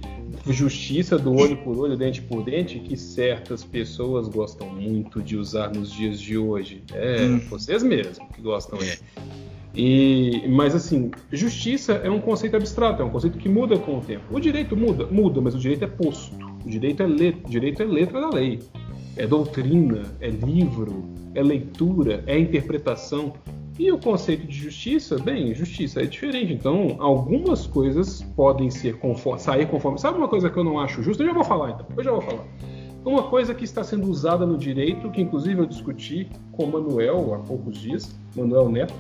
justiça 0.48 1.20
do 1.20 1.36
olho 1.36 1.58
por 1.58 1.78
olho, 1.78 1.96
dente 1.96 2.20
por 2.20 2.44
dente, 2.44 2.80
que 2.80 2.98
certas 2.98 3.64
pessoas 3.64 4.28
gostam 4.28 4.68
muito 4.70 5.22
de 5.22 5.38
usar 5.38 5.72
nos 5.72 5.92
dias 5.92 6.20
de 6.20 6.36
hoje. 6.36 6.84
É, 6.94 7.26
hum. 7.26 7.40
vocês 7.48 7.84
mesmos 7.84 8.18
que 8.34 8.42
gostam. 8.42 8.80
É. 8.82 8.98
E, 9.76 10.44
mas 10.50 10.74
assim, 10.74 11.12
justiça 11.32 11.94
é 11.94 12.10
um 12.10 12.20
conceito 12.20 12.58
abstrato, 12.58 13.04
é 13.04 13.06
um 13.06 13.10
conceito 13.10 13.38
que 13.38 13.48
muda 13.48 13.78
com 13.78 14.00
o 14.00 14.02
tempo. 14.02 14.24
O 14.36 14.40
direito 14.40 14.76
muda, 14.76 15.06
muda, 15.06 15.40
mas 15.40 15.54
o 15.54 15.60
direito 15.60 15.86
é 15.86 15.88
posto. 15.88 16.36
O 16.66 16.70
direito 16.70 17.04
é, 17.04 17.08
let, 17.08 17.38
direito 17.48 17.84
é 17.84 17.86
letra 17.86 18.20
da 18.20 18.30
lei 18.30 18.60
é 19.16 19.28
doutrina, 19.28 20.04
é 20.20 20.30
livro, 20.30 21.04
é 21.36 21.42
leitura, 21.42 22.24
é 22.28 22.38
interpretação. 22.38 23.34
E 23.80 23.92
o 23.92 23.98
conceito 23.98 24.46
de 24.46 24.54
justiça, 24.54 25.18
bem, 25.18 25.54
justiça 25.56 26.02
é 26.02 26.06
diferente. 26.06 26.54
Então, 26.54 26.98
algumas 27.00 27.66
coisas 27.66 28.22
podem 28.36 28.70
ser 28.70 28.98
conforme, 29.00 29.40
sair 29.40 29.68
conforme. 29.68 29.98
Sabe 30.00 30.18
uma 30.18 30.28
coisa 30.28 30.50
que 30.50 30.58
eu 30.58 30.64
não 30.64 30.80
acho 30.80 31.02
justa? 31.02 31.24
Eu 31.24 31.28
já 31.28 31.34
vou 31.34 31.44
falar 31.44 31.72
então. 31.72 31.86
Eu 31.98 32.04
já 32.04 32.12
vou 32.12 32.22
falar. 32.22 32.46
Uma 33.04 33.24
coisa 33.24 33.56
que 33.56 33.64
está 33.64 33.84
sendo 33.84 34.08
usada 34.08 34.46
no 34.46 34.58
direito, 34.58 35.10
que 35.10 35.22
inclusive 35.22 35.60
eu 35.60 35.66
discuti 35.66 36.30
com 36.52 36.66
o 36.66 36.72
Manuel 36.72 37.34
há 37.34 37.40
poucos 37.40 37.76
dias, 37.80 38.16
Manuel 38.36 38.70
Neto, 38.70 38.94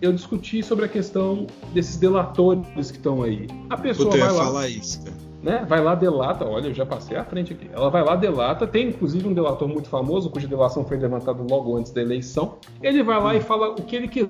eu 0.00 0.12
discuti 0.12 0.62
sobre 0.62 0.86
a 0.86 0.88
questão 0.88 1.46
desses 1.74 1.96
delatores 1.96 2.90
que 2.90 2.96
estão 2.96 3.22
aí. 3.22 3.46
A 3.68 3.76
pessoa 3.76 4.10
Puta, 4.10 4.24
vai 4.24 4.32
lá. 4.32 4.44
falar 4.44 4.68
isso, 4.68 5.04
cara 5.04 5.23
né? 5.44 5.64
Vai 5.68 5.80
lá, 5.82 5.94
delata, 5.94 6.46
olha, 6.46 6.68
eu 6.68 6.74
já 6.74 6.86
passei 6.86 7.16
à 7.16 7.24
frente 7.24 7.52
aqui. 7.52 7.68
Ela 7.72 7.90
vai 7.90 8.02
lá, 8.02 8.16
delata, 8.16 8.66
tem 8.66 8.88
inclusive 8.88 9.28
um 9.28 9.34
delator 9.34 9.68
muito 9.68 9.88
famoso, 9.88 10.30
cuja 10.30 10.48
delação 10.48 10.84
foi 10.84 10.96
levantada 10.96 11.42
logo 11.42 11.76
antes 11.76 11.92
da 11.92 12.00
eleição. 12.00 12.56
Ele 12.82 13.02
vai 13.02 13.20
lá 13.20 13.34
e 13.34 13.40
fala 13.40 13.68
o 13.68 13.74
que 13.74 13.94
ele 13.94 14.08
quer 14.08 14.26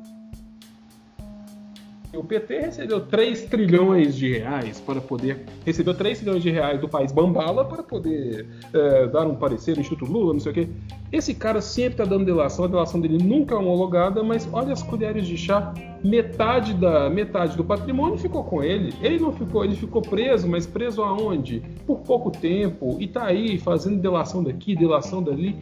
o 2.17 2.25
PT 2.25 2.61
recebeu 2.61 3.01
3 3.01 3.43
trilhões 3.43 4.15
de 4.15 4.39
reais 4.39 4.81
para 4.81 5.01
poder. 5.01 5.45
Recebeu 5.65 5.95
3 5.95 6.19
trilhões 6.19 6.43
de 6.43 6.51
reais 6.51 6.81
do 6.81 6.89
país 6.89 7.13
Bambala 7.13 7.65
para 7.65 7.83
poder 7.83 8.47
é, 8.73 9.07
dar 9.07 9.27
um 9.27 9.35
parecer 9.35 9.75
no 9.75 9.81
Instituto 9.81 10.11
Lula, 10.11 10.33
não 10.33 10.41
sei 10.41 10.53
o 10.53 10.55
quê. 10.55 10.69
Esse 11.13 11.35
cara 11.35 11.61
sempre 11.61 11.93
está 11.93 12.05
dando 12.05 12.25
delação, 12.25 12.65
a 12.65 12.69
delação 12.69 13.01
dele 13.01 13.23
nunca 13.23 13.55
é 13.55 13.59
homologada, 13.59 14.23
mas 14.23 14.49
olha 14.53 14.73
as 14.73 14.83
colheres 14.83 15.27
de 15.27 15.37
chá. 15.37 15.73
Metade 16.03 16.75
da 16.75 17.09
metade 17.09 17.57
do 17.57 17.65
patrimônio 17.65 18.19
ficou 18.19 18.45
com 18.45 18.63
ele. 18.63 18.93
Ele 19.01 19.19
não 19.19 19.33
ficou, 19.33 19.65
ele 19.65 19.77
ficou 19.77 20.03
preso, 20.03 20.49
mas 20.49 20.67
preso 20.67 21.03
aonde? 21.03 21.63
Por 21.87 22.01
pouco 22.01 22.31
tempo. 22.31 22.97
E 22.99 23.07
tá 23.07 23.27
aí 23.27 23.59
fazendo 23.59 24.01
delação 24.01 24.43
daqui, 24.43 24.75
delação 24.75 25.23
dali. 25.23 25.57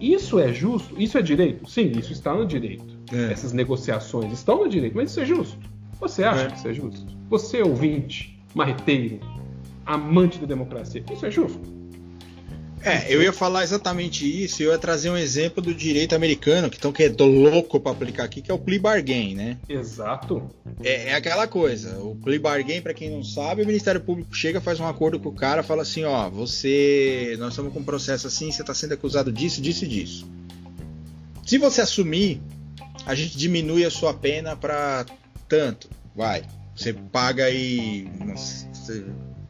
Isso 0.00 0.38
é 0.38 0.52
justo? 0.52 1.00
Isso 1.00 1.16
é 1.16 1.22
direito? 1.22 1.68
Sim, 1.70 1.92
isso 1.96 2.12
está 2.12 2.34
no 2.34 2.44
direito. 2.44 2.98
É. 3.12 3.32
Essas 3.32 3.52
negociações 3.52 4.32
estão 4.32 4.64
no 4.64 4.68
direito, 4.68 4.96
mas 4.96 5.10
isso 5.10 5.20
é 5.20 5.24
justo. 5.24 5.71
Você 6.02 6.24
acha 6.24 6.42
é. 6.42 6.46
que 6.48 6.56
isso 6.56 6.68
é 6.68 6.74
justo? 6.74 7.06
Você, 7.30 7.62
ouvinte, 7.62 8.36
marreteiro, 8.52 9.20
amante 9.86 10.36
da 10.36 10.46
democracia, 10.46 11.00
isso 11.12 11.24
é 11.24 11.30
justo? 11.30 11.60
É, 12.84 13.14
eu 13.14 13.22
ia 13.22 13.32
falar 13.32 13.62
exatamente 13.62 14.26
isso, 14.26 14.64
eu 14.64 14.72
ia 14.72 14.78
trazer 14.78 15.10
um 15.10 15.16
exemplo 15.16 15.62
do 15.62 15.72
direito 15.72 16.16
americano, 16.16 16.68
que 16.68 16.74
estão 16.74 16.90
que 16.90 17.04
é 17.04 17.08
louco 17.08 17.78
para 17.78 17.92
aplicar 17.92 18.24
aqui, 18.24 18.42
que 18.42 18.50
é 18.50 18.54
o 18.54 18.58
plea 18.58 18.80
bargain, 18.80 19.36
né? 19.36 19.58
Exato. 19.68 20.50
É, 20.82 21.10
é 21.10 21.14
aquela 21.14 21.46
coisa, 21.46 21.96
o 22.00 22.16
plea 22.16 22.40
bargain, 22.40 22.82
para 22.82 22.92
quem 22.92 23.08
não 23.08 23.22
sabe, 23.22 23.62
o 23.62 23.66
Ministério 23.66 24.00
Público 24.00 24.34
chega, 24.34 24.60
faz 24.60 24.80
um 24.80 24.88
acordo 24.88 25.20
com 25.20 25.28
o 25.28 25.32
cara, 25.32 25.62
fala 25.62 25.82
assim, 25.82 26.02
ó, 26.02 26.28
você, 26.28 27.36
nós 27.38 27.50
estamos 27.50 27.72
com 27.72 27.78
um 27.78 27.84
processo 27.84 28.26
assim, 28.26 28.50
você 28.50 28.62
está 28.62 28.74
sendo 28.74 28.94
acusado 28.94 29.30
disso, 29.30 29.62
disso 29.62 29.84
e 29.84 29.88
disso. 29.88 30.28
Se 31.46 31.58
você 31.58 31.80
assumir, 31.80 32.42
a 33.06 33.14
gente 33.14 33.38
diminui 33.38 33.84
a 33.84 33.90
sua 33.90 34.12
pena 34.12 34.56
para 34.56 35.06
tanto, 35.52 35.90
vai. 36.16 36.44
Você 36.74 36.94
paga 36.94 37.44
aí. 37.44 38.10
Você 38.34 39.04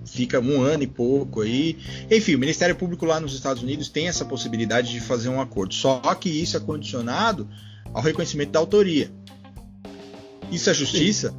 fica 0.05 0.41
um 0.41 0.61
ano 0.61 0.83
e 0.83 0.87
pouco 0.89 1.43
aí. 1.43 1.79
Enfim, 2.11 2.35
o 2.35 2.41
Ministério 2.41 2.75
Público 2.75 3.07
lá 3.07 3.21
nos 3.21 3.35
Estados 3.35 3.63
Unidos 3.63 3.89
tem 3.89 4.09
essa 4.09 4.25
possibilidade 4.25 4.91
de 4.91 4.99
fazer 4.99 5.29
um 5.29 5.41
acordo. 5.41 5.73
Só 5.75 6.01
que 6.17 6.29
isso 6.29 6.57
é 6.57 6.61
condicionado 6.61 7.49
ao 7.95 8.03
reconhecimento 8.03 8.51
da 8.51 8.59
autoria. 8.59 9.13
Isso 10.51 10.69
é 10.69 10.75
justiça? 10.75 11.33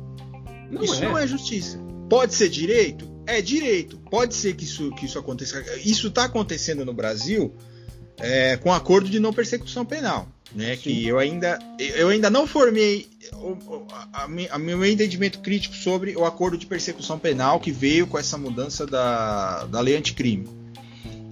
Não 0.72 0.82
isso 0.82 0.96
é. 0.96 1.10
não 1.10 1.18
é 1.18 1.28
justiça. 1.28 1.78
Pode 2.10 2.34
ser 2.34 2.48
direito? 2.48 3.12
É 3.28 3.42
direito. 3.42 3.98
Pode 4.10 4.34
ser 4.34 4.56
que 4.56 4.64
isso, 4.64 4.92
que 4.92 5.06
isso 5.06 5.20
aconteça. 5.20 5.62
Isso 5.84 6.08
está 6.08 6.24
acontecendo 6.24 6.86
no 6.86 6.94
Brasil 6.94 7.54
é, 8.18 8.56
com 8.56 8.72
acordo 8.72 9.10
de 9.10 9.20
não 9.20 9.34
persecução 9.34 9.86
penal 9.86 10.30
né? 10.54 10.76
Sim. 10.76 10.82
Que 10.82 11.08
eu 11.08 11.20
ainda, 11.20 11.60
eu 11.80 12.10
ainda 12.10 12.30
não 12.30 12.46
formei 12.46 13.08
o, 13.34 13.86
a, 14.12 14.24
a, 14.24 14.60
meu 14.60 14.86
entendimento 14.86 15.40
crítico 15.40 15.76
sobre 15.76 16.16
o 16.16 16.26
acordo 16.26 16.58
de 16.58 16.66
persecução 16.66 17.18
penal 17.18 17.60
que 17.60 17.72
veio 17.72 18.08
com 18.08 18.18
essa 18.18 18.38
mudança 18.38 18.86
da, 18.86 19.66
da 19.66 19.80
lei 19.80 19.96
anticrime. 19.96 20.48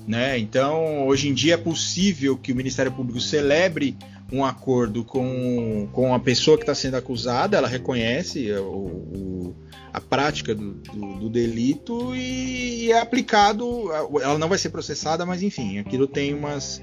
Né? 0.07 0.37
Então, 0.39 1.07
hoje 1.07 1.29
em 1.29 1.33
dia 1.33 1.53
é 1.53 1.57
possível 1.57 2.35
que 2.37 2.51
o 2.51 2.55
Ministério 2.55 2.91
Público 2.91 3.19
celebre 3.21 3.95
um 4.31 4.45
acordo 4.45 5.03
com, 5.03 5.89
com 5.91 6.13
a 6.13 6.19
pessoa 6.19 6.57
que 6.57 6.63
está 6.63 6.73
sendo 6.73 6.95
acusada, 6.95 7.57
ela 7.57 7.67
reconhece 7.67 8.51
o, 8.53 8.63
o, 8.63 9.55
a 9.91 9.99
prática 9.99 10.55
do, 10.55 10.73
do, 10.73 11.19
do 11.19 11.29
delito 11.29 12.15
e, 12.15 12.85
e, 12.85 12.91
é 12.91 12.99
aplicado. 12.99 13.91
Ela 14.21 14.37
não 14.37 14.47
vai 14.47 14.57
ser 14.57 14.69
processada, 14.69 15.25
mas 15.25 15.43
enfim, 15.43 15.79
aquilo 15.79 16.07
tem 16.07 16.33
umas, 16.33 16.81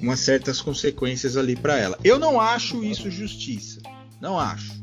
umas 0.00 0.20
certas 0.20 0.60
consequências 0.60 1.36
ali 1.36 1.56
para 1.56 1.78
ela. 1.78 1.98
Eu 2.04 2.18
não 2.18 2.38
acho 2.38 2.84
isso 2.84 3.10
justiça. 3.10 3.80
Não 4.20 4.38
acho. 4.38 4.78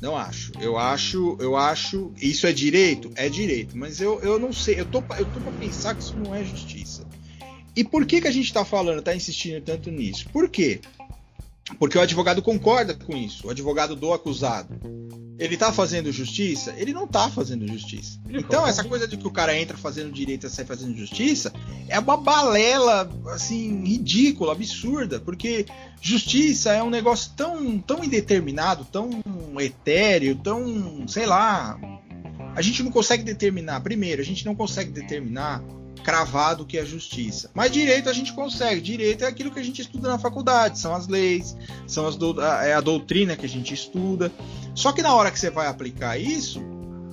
Não 0.00 0.16
acho. 0.16 0.52
Eu 0.60 0.76
acho, 0.78 1.36
eu 1.40 1.56
acho. 1.56 2.12
Isso 2.20 2.46
é 2.46 2.52
direito? 2.52 3.10
É 3.16 3.28
direito. 3.28 3.76
Mas 3.76 4.00
eu, 4.00 4.20
eu 4.20 4.38
não 4.38 4.52
sei. 4.52 4.80
Eu 4.80 4.86
tô, 4.86 4.98
eu 5.18 5.26
tô 5.26 5.40
pra 5.40 5.52
pensar 5.52 5.94
que 5.94 6.02
isso 6.02 6.16
não 6.16 6.34
é 6.34 6.44
justiça. 6.44 7.06
E 7.74 7.82
por 7.82 8.04
que, 8.04 8.20
que 8.20 8.28
a 8.28 8.32
gente 8.32 8.46
está 8.46 8.64
falando, 8.64 8.98
está 8.98 9.14
insistindo 9.14 9.62
tanto 9.62 9.90
nisso? 9.90 10.28
Por 10.30 10.48
quê? 10.48 10.80
Porque 11.78 11.98
o 11.98 12.00
advogado 12.00 12.42
concorda 12.42 12.94
com 12.94 13.16
isso, 13.16 13.46
o 13.46 13.50
advogado 13.50 13.96
do 13.96 14.12
acusado. 14.12 14.74
Ele 15.38 15.54
está 15.54 15.72
fazendo 15.72 16.12
justiça? 16.12 16.72
Ele 16.76 16.92
não 16.92 17.04
está 17.04 17.28
fazendo 17.28 17.66
justiça. 17.66 18.20
Então, 18.28 18.66
essa 18.66 18.84
coisa 18.84 19.08
de 19.08 19.16
que 19.16 19.26
o 19.26 19.30
cara 19.30 19.58
entra 19.58 19.76
fazendo 19.76 20.12
direito 20.12 20.46
e 20.46 20.50
sai 20.50 20.64
fazendo 20.64 20.96
justiça 20.96 21.52
é 21.88 21.98
uma 21.98 22.16
balela, 22.16 23.10
assim, 23.26 23.82
ridícula, 23.82 24.52
absurda, 24.52 25.18
porque 25.18 25.66
justiça 26.00 26.72
é 26.72 26.82
um 26.82 26.90
negócio 26.90 27.32
tão, 27.36 27.78
tão 27.78 28.04
indeterminado, 28.04 28.84
tão 28.84 29.10
etéreo, 29.58 30.36
tão, 30.36 31.08
sei 31.08 31.26
lá. 31.26 31.76
A 32.54 32.62
gente 32.62 32.82
não 32.82 32.92
consegue 32.92 33.24
determinar. 33.24 33.80
Primeiro, 33.80 34.22
a 34.22 34.24
gente 34.24 34.44
não 34.44 34.54
consegue 34.54 34.92
determinar 34.92 35.60
cravado 36.02 36.66
que 36.66 36.78
é 36.78 36.84
justiça. 36.84 37.50
Mas 37.54 37.70
direito 37.70 38.08
a 38.08 38.12
gente 38.12 38.32
consegue. 38.32 38.80
Direito 38.80 39.24
é 39.24 39.26
aquilo 39.26 39.50
que 39.50 39.60
a 39.60 39.62
gente 39.62 39.82
estuda 39.82 40.08
na 40.08 40.18
faculdade, 40.18 40.78
são 40.78 40.94
as 40.94 41.08
leis, 41.08 41.56
são 41.86 42.06
as 42.06 42.16
do, 42.16 42.40
é 42.40 42.74
a 42.74 42.80
doutrina 42.80 43.36
que 43.36 43.46
a 43.46 43.48
gente 43.48 43.72
estuda. 43.72 44.30
Só 44.74 44.92
que 44.92 45.02
na 45.02 45.14
hora 45.14 45.30
que 45.30 45.38
você 45.38 45.50
vai 45.50 45.66
aplicar 45.66 46.18
isso, 46.18 46.62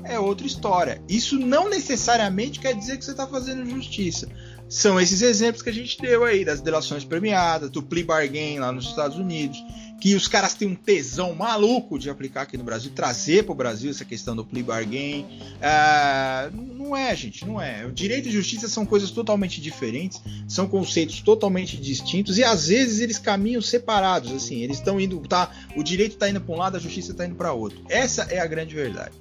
é 0.03 0.19
outra 0.19 0.47
história. 0.47 1.01
Isso 1.07 1.37
não 1.37 1.69
necessariamente 1.69 2.59
quer 2.59 2.73
dizer 2.73 2.97
que 2.97 3.05
você 3.05 3.11
está 3.11 3.27
fazendo 3.27 3.69
justiça. 3.69 4.27
São 4.67 4.99
esses 4.99 5.21
exemplos 5.21 5.63
que 5.63 5.69
a 5.69 5.73
gente 5.73 5.99
deu 5.99 6.23
aí, 6.23 6.45
das 6.45 6.61
delações 6.61 7.03
premiadas, 7.03 7.71
do 7.71 7.81
plea 7.81 8.05
bargain 8.05 8.59
lá 8.59 8.71
nos 8.71 8.85
Estados 8.85 9.17
Unidos, 9.17 9.63
que 9.99 10.15
os 10.15 10.27
caras 10.27 10.53
têm 10.53 10.67
um 10.67 10.75
tesão 10.75 11.35
maluco 11.35 11.99
de 11.99 12.09
aplicar 12.09 12.43
aqui 12.43 12.57
no 12.57 12.63
Brasil, 12.63 12.91
trazer 12.93 13.43
para 13.43 13.51
o 13.51 13.55
Brasil 13.55 13.91
essa 13.91 14.05
questão 14.05 14.35
do 14.35 14.45
plea 14.45 14.63
bargain. 14.63 15.25
Uh, 15.57 16.55
não 16.75 16.95
é, 16.95 17.15
gente, 17.15 17.45
não 17.45 17.61
é. 17.61 17.85
O 17.85 17.91
direito 17.91 18.29
e 18.29 18.31
justiça 18.31 18.67
são 18.67 18.85
coisas 18.85 19.11
totalmente 19.11 19.61
diferentes, 19.61 20.21
são 20.47 20.67
conceitos 20.67 21.21
totalmente 21.21 21.77
distintos 21.77 22.37
e 22.37 22.43
às 22.43 22.67
vezes 22.67 22.99
eles 22.99 23.19
caminham 23.19 23.61
separados, 23.61 24.31
assim, 24.31 24.61
eles 24.61 24.77
estão 24.77 24.99
indo, 24.99 25.19
tá, 25.27 25.51
o 25.75 25.83
direito 25.83 26.13
está 26.13 26.29
indo 26.29 26.41
para 26.41 26.55
um 26.55 26.57
lado, 26.57 26.77
a 26.77 26.79
justiça 26.79 27.11
está 27.11 27.25
indo 27.25 27.35
para 27.35 27.53
outro. 27.53 27.79
Essa 27.89 28.23
é 28.23 28.39
a 28.39 28.47
grande 28.47 28.75
verdade. 28.75 29.11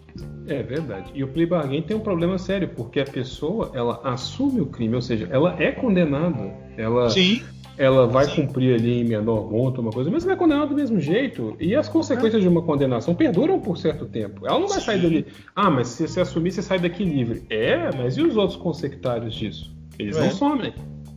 É 0.47 0.62
verdade. 0.62 1.11
E 1.14 1.22
o 1.22 1.29
plea 1.29 1.47
bargain 1.47 1.83
tem 1.83 1.97
um 1.97 2.01
problema 2.01 2.39
sério, 2.39 2.68
porque 2.68 3.01
a 3.01 3.05
pessoa, 3.05 3.70
ela 3.74 4.01
assume 4.05 4.61
o 4.61 4.66
crime, 4.66 4.95
ou 4.95 5.03
seja, 5.03 5.29
ela 5.31 5.55
é 5.62 5.70
condenada. 5.70 6.53
Ela 6.76 7.11
Sim 7.11 7.43
ela 7.79 8.07
vai 8.07 8.26
Sim. 8.26 8.47
cumprir 8.47 8.74
ali 8.74 9.01
em 9.01 9.05
menor 9.05 9.49
monta, 9.51 9.81
uma 9.81 9.93
coisa, 9.93 10.11
mas 10.11 10.24
ela 10.24 10.33
é 10.33 10.37
condenada 10.37 10.66
do 10.66 10.74
mesmo 10.74 11.01
jeito. 11.01 11.57
E 11.61 11.76
as 11.76 11.89
consequências 11.89 12.35
é. 12.35 12.41
de 12.41 12.49
uma 12.49 12.62
condenação 12.62 13.14
perduram 13.14 13.61
por 13.61 13.79
certo 13.79 14.05
tempo. 14.05 14.47
Ela 14.47 14.59
não 14.59 14.66
vai 14.66 14.81
Sim. 14.81 14.87
sair 14.87 15.01
dali. 15.01 15.26
Ah, 15.55 15.70
mas 15.70 15.89
se 15.89 16.07
você 16.07 16.20
assumir, 16.20 16.51
você 16.51 16.61
sai 16.61 16.81
daqui 16.81 17.05
livre. 17.05 17.45
É, 17.49 17.91
mas 17.97 18.16
e 18.16 18.22
os 18.22 18.37
outros 18.37 18.59
consectários 18.59 19.35
disso? 19.35 19.72
Eles 19.99 20.16
é. 20.16 20.20
não 20.24 20.31
somem. 20.33 20.74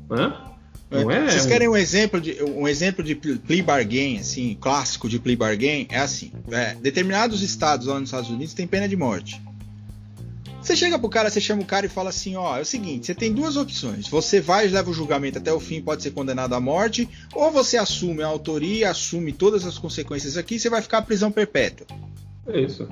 Né? 0.10 0.34
Não 0.92 1.10
é, 1.10 1.30
Vocês 1.30 1.46
querem 1.46 1.70
um 1.70 1.78
exemplo 1.78 2.20
de 2.20 2.44
um 2.44 2.68
exemplo 2.68 3.02
de 3.02 3.16
plea 3.16 3.64
bargain, 3.64 4.18
assim, 4.18 4.58
clássico 4.60 5.08
de 5.08 5.20
plea 5.20 5.38
bargain? 5.38 5.88
É 5.90 6.00
assim: 6.00 6.34
é, 6.52 6.76
determinados 6.76 7.42
estados 7.42 7.88
lá 7.88 7.98
nos 7.98 8.10
Estados 8.10 8.30
Unidos 8.30 8.54
têm 8.54 8.68
pena 8.68 8.90
de 8.90 8.98
morte. 8.98 9.42
Você 10.62 10.76
chega 10.76 11.00
pro 11.00 11.10
cara, 11.10 11.30
você 11.30 11.42
chama 11.42 11.64
o 11.64 11.66
cara 11.66 11.86
e 11.86 11.90
fala 11.90 12.10
assim: 12.10 12.36
ó, 12.36 12.58
é 12.58 12.62
o 12.62 12.66
seguinte, 12.66 13.08
você 13.08 13.16
tem 13.16 13.34
duas 13.34 13.58
opções. 13.58 14.08
Você 14.08 14.40
vai 14.40 14.68
e 14.68 14.70
leva 14.70 14.90
o 14.90 14.94
julgamento 14.94 15.40
até 15.40 15.52
o 15.52 15.60
fim, 15.60 15.82
pode 15.82 16.04
ser 16.04 16.12
condenado 16.12 16.54
à 16.54 16.60
morte, 16.60 17.10
ou 17.34 17.52
você 17.52 17.78
assume 17.78 18.22
a 18.22 18.28
autoria, 18.28 18.92
assume 18.92 19.34
todas 19.34 19.66
as 19.66 19.78
consequências 19.78 20.38
aqui, 20.38 20.60
você 20.60 20.70
vai 20.70 20.82
ficar 20.82 21.00
à 21.00 21.02
prisão 21.02 21.32
perpétua. 21.32 21.88
É 22.48 22.60
isso. 22.60 22.88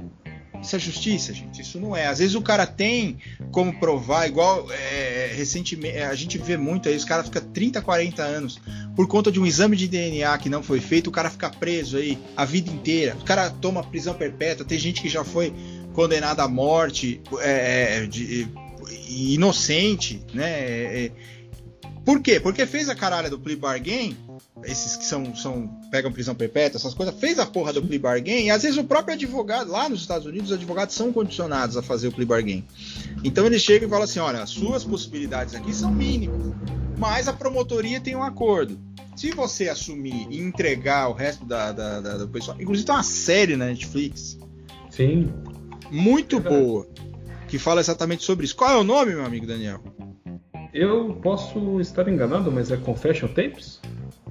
Isso 0.62 0.76
é 0.76 0.80
justiça, 0.80 1.34
gente. 1.34 1.62
Isso 1.62 1.80
não 1.80 1.96
é. 1.96 2.08
Às 2.08 2.20
vezes 2.20 2.36
o 2.36 2.42
cara 2.42 2.66
tem 2.68 3.18
como 3.52 3.80
provar, 3.80 4.28
igual 4.28 4.70
é, 4.72 5.32
recentemente, 5.36 5.98
a 6.00 6.14
gente 6.16 6.38
vê 6.38 6.58
muito 6.58 6.90
aí, 6.90 6.96
os 6.96 7.06
caras 7.06 7.28
ficam 7.28 7.42
30, 7.42 7.82
40 7.82 8.22
anos 8.22 8.60
por 8.96 9.08
conta 9.08 9.32
de 9.32 9.40
um 9.40 9.46
exame 9.46 9.78
de 9.78 9.88
DNA 9.88 10.38
que 10.38 10.50
não 10.50 10.62
foi 10.62 10.82
feito, 10.82 11.08
o 11.08 11.12
cara 11.12 11.30
fica 11.30 11.50
preso 11.50 11.98
aí 11.98 12.18
a 12.36 12.44
vida 12.44 12.70
inteira. 12.70 13.16
O 13.16 13.24
cara 13.24 13.50
toma 13.50 13.84
prisão 13.84 14.14
perpétua. 14.14 14.66
Tem 14.66 14.78
gente 14.78 15.02
que 15.02 15.08
já 15.08 15.24
foi 15.24 15.54
condenado 16.00 16.40
à 16.40 16.48
morte, 16.48 17.22
é, 17.42 17.98
é 17.98 18.06
de, 18.06 18.48
inocente, 19.10 20.24
né? 20.34 20.50
É, 20.50 21.06
é, 21.06 21.12
por 22.06 22.22
quê? 22.22 22.40
Porque 22.40 22.66
fez 22.66 22.88
a 22.88 22.96
caralho 22.96 23.30
do 23.30 23.38
plea 23.38 23.58
bargain, 23.58 24.16
esses 24.64 24.96
que 24.96 25.04
são, 25.04 25.36
são 25.36 25.68
pegam 25.92 26.10
prisão 26.10 26.34
perpétua, 26.34 26.78
essas 26.78 26.94
coisas, 26.94 27.14
fez 27.20 27.38
a 27.38 27.46
porra 27.46 27.74
do 27.74 27.82
plea 27.82 28.00
bargain, 28.00 28.46
e 28.46 28.50
às 28.50 28.62
vezes 28.64 28.78
o 28.78 28.86
próprio 28.86 29.14
advogado, 29.14 29.70
lá 29.70 29.90
nos 29.90 30.00
Estados 30.00 30.26
Unidos, 30.26 30.52
os 30.52 30.56
advogados 30.56 30.96
são 30.96 31.12
condicionados 31.12 31.76
a 31.76 31.82
fazer 31.82 32.08
o 32.08 32.14
plea 32.14 32.26
bargain. 32.26 32.64
Então 33.22 33.46
ele 33.46 33.60
chega 33.60 33.86
e 33.86 33.90
fala 33.90 34.06
assim: 34.06 34.20
olha, 34.20 34.42
as 34.42 34.52
suas 34.52 34.86
possibilidades 34.86 35.54
aqui 35.54 35.76
são 35.76 35.92
mínimas, 35.92 36.54
mas 36.98 37.28
a 37.28 37.34
promotoria 37.34 38.00
tem 38.00 38.16
um 38.16 38.24
acordo. 38.24 38.80
Se 39.18 39.32
você 39.32 39.68
assumir 39.68 40.28
e 40.30 40.40
entregar 40.40 41.10
o 41.10 41.14
resto 41.14 41.44
da, 41.44 41.74
da, 41.74 42.00
da 42.00 42.18
do 42.20 42.30
pessoal, 42.30 42.56
inclusive 42.58 42.86
tem 42.86 42.96
uma 42.96 43.04
série 43.04 43.58
na 43.58 43.66
Netflix. 43.66 44.40
Sim 44.90 45.30
muito 45.92 46.38
é 46.38 46.40
boa 46.40 46.88
que 47.50 47.58
fala 47.58 47.82
exatamente 47.82 48.24
sobre 48.24 48.46
isso. 48.46 48.56
Qual 48.56 48.72
é 48.72 48.78
o 48.78 48.84
nome, 48.84 49.14
meu 49.14 49.26
amigo 49.26 49.46
Daniel? 49.46 49.82
Eu 50.74 51.20
posso 51.22 51.82
estar 51.82 52.08
enganado, 52.08 52.52
mas 52.52 52.72
é 52.72 52.78
Confession 52.78 53.28
Tapes? 53.28 53.82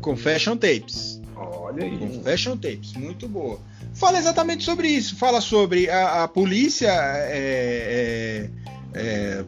Confession 0.01 0.57
Tapes. 0.57 1.21
Olha 1.35 1.85
aí. 1.85 1.99
Confession 1.99 2.57
Tapes, 2.57 2.93
muito 2.93 3.29
boa. 3.29 3.59
Fala 3.93 4.19
exatamente 4.19 4.65
sobre 4.65 4.89
isso. 4.89 5.17
Fala 5.17 5.41
sobre 5.41 5.91
a, 5.91 6.25
a 6.25 6.29
polícia 6.29 6.91
é, 6.91 8.51
é, 8.95 9.01
é, 9.01 9.45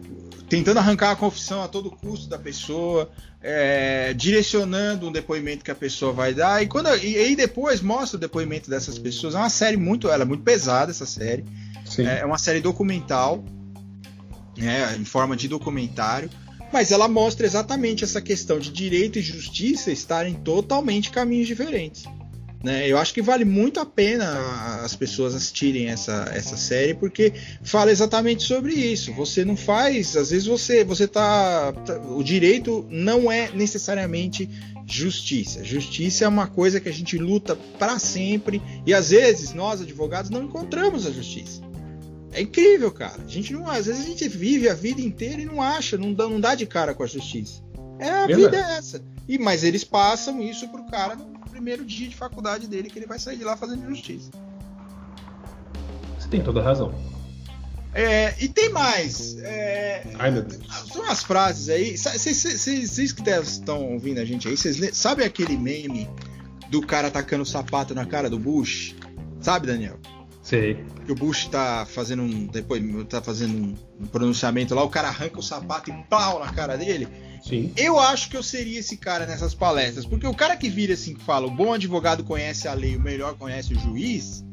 tentando 0.48 0.78
arrancar 0.78 1.12
a 1.12 1.16
confissão 1.16 1.62
a 1.62 1.68
todo 1.68 1.92
custo 1.92 2.28
da 2.28 2.38
pessoa, 2.38 3.08
é, 3.40 4.12
direcionando 4.14 5.06
um 5.06 5.12
depoimento 5.12 5.64
que 5.64 5.70
a 5.70 5.76
pessoa 5.76 6.12
vai 6.12 6.34
dar. 6.34 6.61
E, 6.61 6.66
quando, 6.66 6.88
e, 6.96 7.30
e 7.30 7.36
depois 7.36 7.80
mostra 7.80 8.16
o 8.16 8.20
depoimento 8.20 8.68
dessas 8.68 8.98
pessoas. 8.98 9.36
É 9.36 9.38
uma 9.38 9.48
série 9.48 9.76
muito, 9.76 10.08
ela 10.08 10.24
é 10.24 10.26
muito 10.26 10.42
pesada 10.42 10.90
essa 10.90 11.06
série. 11.06 11.44
Sim. 11.91 12.07
É, 12.07 12.20
é 12.20 12.24
uma 12.24 12.38
série 12.38 12.61
documental, 12.61 13.45
né, 14.57 14.97
em 14.97 15.05
forma 15.05 15.36
de 15.36 15.49
documentário, 15.49 16.30
mas 16.72 16.93
ela 16.93 17.09
mostra 17.09 17.45
exatamente 17.45 18.05
essa 18.05 18.22
questão 18.22 18.59
de 18.59 18.70
direito 18.70 19.18
e 19.18 19.22
justiça 19.22 19.91
estarem 19.91 20.34
totalmente 20.34 21.11
caminhos 21.11 21.49
diferentes. 21.49 22.05
Né? 22.62 22.86
Eu 22.86 22.99
acho 22.99 23.14
que 23.14 23.22
vale 23.22 23.45
muito 23.45 23.80
a 23.80 23.86
pena 23.86 24.84
as 24.84 24.95
pessoas 24.95 25.34
assistirem 25.34 25.88
essa, 25.88 26.30
essa 26.34 26.59
série 26.59 26.93
porque 26.93 27.32
fala 27.62 27.91
exatamente 27.91 28.43
sobre 28.43 28.74
isso. 28.74 29.12
Você 29.14 29.45
não 29.45 29.57
faz, 29.57 30.14
às 30.14 30.30
vezes 30.30 30.47
você 30.47 30.84
você 30.84 31.09
tá, 31.09 31.72
tá 31.72 31.99
o 31.99 32.22
direito 32.22 32.86
não 32.91 33.32
é 33.32 33.51
necessariamente 33.53 34.49
justiça. 34.86 35.64
Justiça 35.64 36.26
é 36.26 36.28
uma 36.28 36.47
coisa 36.47 36.80
que 36.80 36.88
a 36.88 36.93
gente 36.93 37.16
luta 37.16 37.57
para 37.78 37.99
sempre 37.99 38.61
e 38.86 38.93
às 38.93 39.09
vezes 39.09 39.55
nós 39.55 39.80
advogados 39.80 40.30
não 40.30 40.45
encontramos 40.45 41.07
a 41.07 41.11
justiça. 41.11 41.70
É 42.33 42.41
incrível, 42.41 42.93
cara. 42.93 43.20
A 43.22 43.28
gente 43.28 43.53
não, 43.53 43.68
às 43.68 43.87
vezes 43.87 44.03
a 44.05 44.07
gente 44.07 44.28
vive 44.28 44.68
a 44.68 44.74
vida 44.74 45.01
inteira 45.01 45.41
e 45.43 45.45
não 45.45 45.61
acha, 45.61 45.99
não 45.99 46.12
dá, 46.12 46.28
não 46.28 46.41
dá 46.41 46.55
de 46.55 46.66
cara 46.66 46.95
com 46.95 47.03
a 47.03 47.07
justiça. 47.07 47.62
É 47.99 48.09
a 48.09 48.26
Verdade. 48.26 48.57
vida 48.57 48.57
é 48.57 48.78
essa. 48.78 49.03
E 49.28 49.39
mas 49.39 49.64
eles 49.64 49.85
passam 49.85 50.41
isso 50.43 50.68
pro 50.68 50.85
cara 50.85 51.14
no 51.16 51.39
primeiro 51.51 51.85
dia 51.85 52.09
de 52.09 52.16
faculdade 52.16 52.66
dele 52.66 52.89
que 52.89 52.99
ele 52.99 53.07
vai 53.07 53.18
sair 53.18 53.37
de 53.37 53.45
lá 53.45 53.57
fazendo 53.57 53.87
justiça. 53.89 54.31
Você 56.18 56.28
tem 56.28 56.43
toda 56.43 56.61
a 56.61 56.62
razão. 56.62 56.95
É, 57.93 58.35
e 58.41 58.49
tem 58.49 58.70
mais. 58.70 59.37
É, 59.39 60.07
Ai, 60.18 60.31
meu 60.31 60.43
Deus. 60.43 60.62
São 60.93 61.03
umas 61.03 61.22
frases 61.22 61.68
aí. 61.68 61.97
Vocês 61.99 63.12
que 63.12 63.31
estão 63.31 63.93
ouvindo 63.93 64.18
a 64.18 64.24
gente 64.24 64.47
aí, 64.47 64.57
vocês 64.57 64.97
sabem 64.97 65.26
aquele 65.26 65.57
meme 65.57 66.09
do 66.70 66.81
cara 66.81 67.11
tacando 67.11 67.43
o 67.43 67.47
sapato 67.47 67.95
na 67.95 68.07
cara 68.07 68.31
do 68.31 68.39
Bush? 68.39 68.95
Sabe, 69.41 69.66
Daniel? 69.66 69.99
Sei. 70.51 70.84
Que 71.07 71.12
o 71.12 71.14
Bush 71.14 71.46
tá 71.46 71.86
fazendo 71.88 72.24
um. 72.24 72.46
Depois 72.46 72.82
tá 73.09 73.22
fazendo 73.22 73.76
um, 74.01 74.07
pronunciamento 74.07 74.74
lá, 74.74 74.82
o 74.82 74.88
cara 74.88 75.07
arranca 75.07 75.38
o 75.38 75.42
sapato 75.42 75.90
e 75.90 75.94
pau 76.11 76.40
na 76.40 76.53
cara 76.53 76.76
dele. 76.76 77.07
Sim. 77.40 77.72
Eu 77.76 78.01
acho 78.01 78.28
que 78.28 78.36
eu 78.36 78.42
seria 78.42 78.80
esse 78.80 78.96
cara 78.96 79.26
nessas 79.26 79.55
palestras. 79.55 80.05
Porque 80.05 80.26
o 80.26 80.34
cara 80.34 80.57
que 80.57 80.68
vira 80.68 80.94
assim 80.94 81.14
que 81.14 81.22
fala, 81.22 81.46
o 81.46 81.51
bom 81.53 81.72
advogado 81.72 82.24
conhece 82.24 82.66
a 82.66 82.74
lei, 82.74 82.96
o 82.96 83.01
melhor 83.01 83.36
conhece 83.36 83.72
o 83.74 83.78
juiz. 83.78 84.44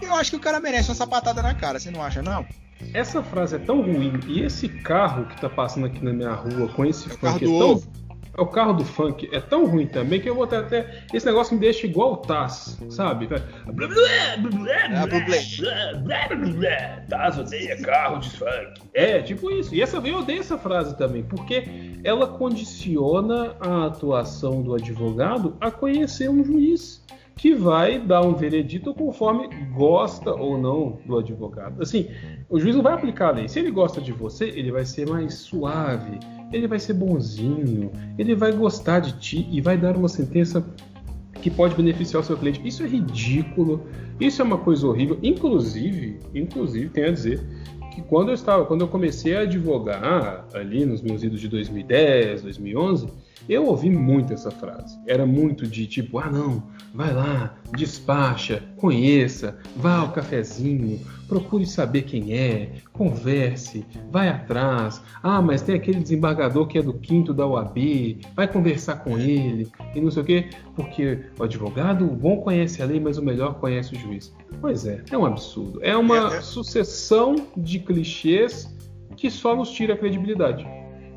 Eu 0.00 0.14
acho 0.14 0.30
que 0.30 0.36
o 0.36 0.40
cara 0.40 0.60
merece 0.60 0.90
uma 0.90 0.94
sapatada 0.94 1.42
na 1.42 1.54
cara, 1.54 1.80
você 1.80 1.90
não 1.90 2.04
acha, 2.04 2.22
não? 2.22 2.46
Essa 2.94 3.20
frase 3.20 3.56
é 3.56 3.58
tão 3.58 3.82
ruim 3.82 4.20
e 4.28 4.42
esse 4.42 4.68
carro 4.68 5.26
que 5.26 5.40
tá 5.40 5.48
passando 5.48 5.86
aqui 5.86 6.04
na 6.04 6.12
minha 6.12 6.34
rua 6.34 6.68
com 6.68 6.84
esse 6.84 7.10
é 7.10 7.16
do 7.16 7.26
é 7.26 7.38
tão... 7.38 7.52
ovo 7.52 8.05
o 8.38 8.46
carro 8.46 8.72
do 8.74 8.84
funk 8.84 9.28
é 9.32 9.40
tão 9.40 9.66
ruim 9.66 9.86
também 9.86 10.20
que 10.20 10.28
eu 10.28 10.34
vou 10.34 10.44
até. 10.44 10.58
até 10.58 11.04
esse 11.12 11.26
negócio 11.26 11.54
me 11.54 11.60
deixa 11.60 11.86
igual 11.86 12.14
o 12.14 12.16
Taz, 12.18 12.78
sabe? 12.90 13.28
Taz 17.08 17.38
odeia 17.38 17.80
carro 17.82 18.18
de 18.18 18.30
funk. 18.30 18.80
É, 18.92 19.20
tipo 19.22 19.50
isso. 19.50 19.74
E 19.74 19.82
essa 19.82 19.96
eu 19.96 20.18
odeio 20.18 20.40
essa 20.40 20.58
frase 20.58 20.96
também, 20.96 21.22
porque 21.22 21.64
ela 22.04 22.26
condiciona 22.26 23.56
a 23.60 23.86
atuação 23.86 24.62
do 24.62 24.74
advogado 24.74 25.56
a 25.60 25.70
conhecer 25.70 26.28
um 26.28 26.44
juiz 26.44 27.04
que 27.36 27.54
vai 27.54 27.98
dar 27.98 28.22
um 28.22 28.34
veredito 28.34 28.94
conforme 28.94 29.48
gosta 29.74 30.32
ou 30.32 30.56
não 30.56 30.98
do 31.04 31.18
advogado. 31.18 31.82
Assim, 31.82 32.08
o 32.48 32.58
juiz 32.58 32.74
não 32.74 32.82
vai 32.82 32.94
aplicar 32.94 33.28
a 33.28 33.32
lei. 33.32 33.48
Se 33.48 33.58
ele 33.58 33.70
gosta 33.70 34.00
de 34.00 34.10
você, 34.10 34.46
ele 34.46 34.72
vai 34.72 34.86
ser 34.86 35.06
mais 35.06 35.34
suave 35.34 36.18
ele 36.52 36.66
vai 36.66 36.78
ser 36.78 36.94
bonzinho, 36.94 37.90
ele 38.18 38.34
vai 38.34 38.52
gostar 38.52 39.00
de 39.00 39.18
ti 39.18 39.48
e 39.50 39.60
vai 39.60 39.76
dar 39.76 39.96
uma 39.96 40.08
sentença 40.08 40.64
que 41.40 41.50
pode 41.50 41.74
beneficiar 41.74 42.22
o 42.22 42.24
seu 42.24 42.36
cliente. 42.36 42.60
Isso 42.66 42.82
é 42.82 42.86
ridículo, 42.86 43.86
isso 44.18 44.42
é 44.42 44.44
uma 44.44 44.58
coisa 44.58 44.86
horrível. 44.86 45.18
Inclusive, 45.22 46.18
inclusive, 46.34 46.88
tenho 46.88 47.08
a 47.08 47.12
dizer 47.12 47.40
que 47.94 48.02
quando 48.02 48.28
eu 48.28 48.34
estava, 48.34 48.64
quando 48.64 48.82
eu 48.82 48.88
comecei 48.88 49.36
a 49.36 49.40
advogar 49.40 50.46
ali 50.52 50.84
nos 50.84 51.02
meus 51.02 51.22
idos 51.22 51.40
de 51.40 51.48
2010, 51.48 52.42
2011, 52.42 53.08
eu 53.48 53.66
ouvi 53.66 53.90
muito 53.90 54.32
essa 54.32 54.50
frase. 54.50 54.98
Era 55.06 55.24
muito 55.24 55.66
de 55.66 55.86
tipo, 55.86 56.18
ah 56.18 56.30
não, 56.30 56.62
vai 56.92 57.14
lá, 57.14 57.54
despacha, 57.76 58.62
conheça, 58.76 59.56
vá 59.76 59.98
ao 59.98 60.12
cafezinho, 60.12 61.00
procure 61.28 61.66
saber 61.66 62.02
quem 62.02 62.32
é, 62.32 62.72
converse, 62.92 63.84
vai 64.10 64.28
atrás. 64.28 65.00
Ah, 65.22 65.42
mas 65.42 65.62
tem 65.62 65.74
aquele 65.74 66.00
desembargador 66.00 66.66
que 66.66 66.78
é 66.78 66.82
do 66.82 66.94
quinto 66.94 67.34
da 67.34 67.46
UAB, 67.46 68.20
vai 68.34 68.46
conversar 68.46 68.96
com 68.96 69.18
ele 69.18 69.68
e 69.94 70.00
não 70.00 70.10
sei 70.10 70.22
o 70.22 70.26
quê, 70.26 70.50
porque 70.74 71.26
o 71.38 71.44
advogado 71.44 72.04
o 72.04 72.14
bom 72.14 72.38
conhece 72.40 72.82
a 72.82 72.86
lei, 72.86 73.00
mas 73.00 73.18
o 73.18 73.22
melhor 73.22 73.54
conhece 73.54 73.94
o 73.94 73.98
juiz. 73.98 74.32
Pois 74.60 74.86
é, 74.86 75.02
é 75.10 75.18
um 75.18 75.26
absurdo. 75.26 75.80
É 75.82 75.96
uma 75.96 76.34
é, 76.34 76.38
é. 76.38 76.40
sucessão 76.40 77.36
de 77.56 77.78
clichês 77.78 78.74
que 79.16 79.30
só 79.30 79.56
nos 79.56 79.70
tira 79.70 79.94
a 79.94 79.96
credibilidade. 79.96 80.66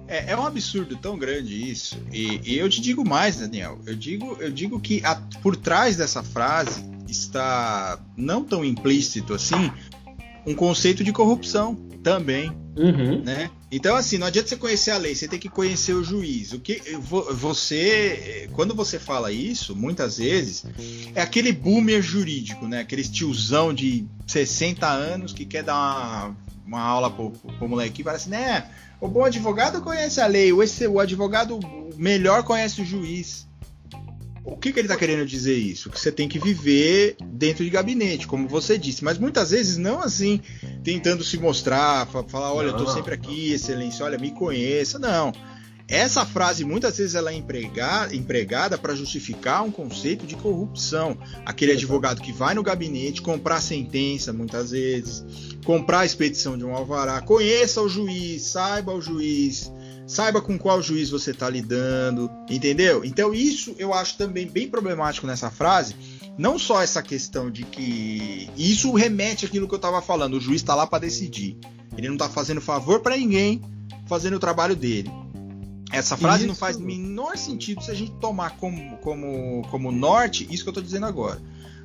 É, 0.07 0.31
é, 0.31 0.37
um 0.37 0.45
absurdo 0.45 0.95
tão 0.95 1.17
grande 1.19 1.69
isso. 1.69 2.01
E, 2.11 2.41
e, 2.43 2.57
eu 2.57 2.67
te 2.67 2.81
digo 2.81 3.07
mais, 3.07 3.37
Daniel. 3.37 3.79
Eu 3.85 3.95
digo, 3.95 4.37
eu 4.39 4.49
digo 4.49 4.79
que 4.79 5.05
a, 5.05 5.15
por 5.43 5.55
trás 5.55 5.97
dessa 5.97 6.23
frase 6.23 6.83
está 7.07 7.99
não 8.17 8.43
tão 8.43 8.65
implícito 8.65 9.33
assim 9.33 9.71
um 10.45 10.53
conceito 10.53 11.03
de 11.03 11.11
corrupção 11.11 11.75
também, 12.03 12.51
uhum. 12.75 13.21
né? 13.23 13.49
Então 13.71 13.95
assim, 13.95 14.17
não 14.17 14.27
adianta 14.27 14.47
você 14.47 14.55
conhecer 14.55 14.91
a 14.91 14.97
lei, 14.97 15.13
você 15.13 15.27
tem 15.27 15.39
que 15.39 15.49
conhecer 15.49 15.93
o 15.93 16.03
juiz. 16.03 16.53
O 16.53 16.59
que 16.59 16.81
você, 17.33 18.49
quando 18.53 18.73
você 18.73 18.97
fala 18.97 19.31
isso, 19.31 19.75
muitas 19.75 20.17
vezes 20.17 20.65
é 21.13 21.21
aquele 21.21 21.51
boomer 21.51 22.01
jurídico, 22.01 22.67
né? 22.67 22.79
Aquele 22.79 23.03
tiozão 23.03 23.73
de 23.73 24.05
60 24.25 24.87
anos 24.87 25.33
que 25.33 25.45
quer 25.45 25.63
dar 25.63 25.75
uma, 25.75 26.35
uma 26.65 26.81
aula 26.81 27.11
pro, 27.11 27.31
pro 27.31 27.69
moleque 27.69 28.01
e 28.01 28.03
fala 28.03 28.17
assim, 28.17 28.31
né? 28.31 28.65
O 29.01 29.07
bom 29.07 29.23
advogado 29.23 29.81
conhece 29.81 30.19
a 30.19 30.27
lei, 30.27 30.51
o, 30.51 30.61
esse, 30.61 30.85
o 30.87 30.99
advogado 30.99 31.59
melhor 31.95 32.43
conhece 32.43 32.81
o 32.81 32.85
juiz. 32.85 33.47
O 34.43 34.57
que, 34.57 34.71
que 34.71 34.79
ele 34.79 34.87
está 34.87 34.97
querendo 34.97 35.25
dizer 35.25 35.55
isso? 35.55 35.89
Que 35.89 35.99
você 35.99 36.11
tem 36.11 36.27
que 36.27 36.39
viver 36.39 37.15
dentro 37.23 37.63
de 37.63 37.69
gabinete, 37.69 38.27
como 38.27 38.47
você 38.47 38.77
disse, 38.77 39.03
mas 39.03 39.17
muitas 39.17 39.51
vezes 39.51 39.77
não 39.77 39.99
assim, 39.99 40.41
tentando 40.83 41.23
se 41.23 41.37
mostrar, 41.37 42.07
falar, 42.07 42.53
olha, 42.53 42.67
eu 42.67 42.77
estou 42.77 42.87
sempre 42.87 43.13
aqui, 43.13 43.51
excelência, 43.51 44.05
olha, 44.05 44.17
me 44.17 44.31
conheça. 44.31 44.97
Não. 44.97 45.33
Essa 45.89 46.23
frase 46.23 46.63
muitas 46.63 46.99
vezes 46.99 47.15
ela 47.15 47.31
é 47.31 47.33
empregada, 47.33 48.15
empregada 48.15 48.77
para 48.77 48.93
justificar 48.93 49.63
um 49.63 49.71
conceito 49.71 50.27
de 50.27 50.35
corrupção. 50.35 51.17
Aquele 51.43 51.71
advogado 51.71 52.21
que 52.21 52.31
vai 52.31 52.53
no 52.53 52.61
gabinete 52.61 53.23
comprar 53.23 53.59
sentença, 53.59 54.31
muitas 54.31 54.69
vezes, 54.69 55.25
comprar 55.65 56.01
a 56.01 56.05
expedição 56.05 56.55
de 56.55 56.63
um 56.63 56.75
alvará, 56.75 57.19
conheça 57.21 57.81
o 57.81 57.89
juiz, 57.89 58.43
saiba 58.43 58.93
o 58.93 59.01
juiz, 59.01 59.71
saiba 60.09 60.41
com 60.41 60.57
qual 60.57 60.81
juiz 60.81 61.11
você 61.11 61.29
está 61.29 61.47
lidando, 61.47 62.31
entendeu? 62.49 63.05
Então 63.05 63.31
isso 63.31 63.75
eu 63.77 63.93
acho 63.93 64.17
também 64.17 64.47
bem 64.47 64.67
problemático 64.67 65.27
nessa 65.27 65.51
frase. 65.51 65.95
Não 66.35 66.57
só 66.57 66.81
essa 66.81 67.03
questão 67.03 67.51
de 67.51 67.63
que 67.63 68.49
isso 68.57 68.91
remete 68.93 69.45
àquilo 69.45 69.67
que 69.67 69.73
eu 69.73 69.77
estava 69.77 70.01
falando, 70.01 70.33
o 70.33 70.41
juiz 70.41 70.61
está 70.61 70.73
lá 70.73 70.87
para 70.87 70.99
decidir. 70.99 71.57
Ele 71.95 72.07
não 72.07 72.15
está 72.15 72.27
fazendo 72.27 72.59
favor 72.59 73.01
para 73.01 73.15
ninguém, 73.15 73.61
fazendo 74.07 74.37
o 74.37 74.39
trabalho 74.39 74.75
dele. 74.75 75.11
Essa 75.91 76.17
frase 76.17 76.39
isso. 76.39 76.47
não 76.47 76.55
faz 76.55 76.77
o 76.77 76.81
menor 76.81 77.37
sentido 77.37 77.83
se 77.83 77.91
a 77.91 77.95
gente 77.95 78.11
tomar 78.13 78.57
como, 78.57 78.97
como, 78.97 79.61
como 79.69 79.91
norte 79.91 80.47
isso 80.49 80.63
que 80.63 80.69
eu 80.69 80.71
estou 80.71 80.83
dizendo 80.83 81.05
agora. 81.05 81.39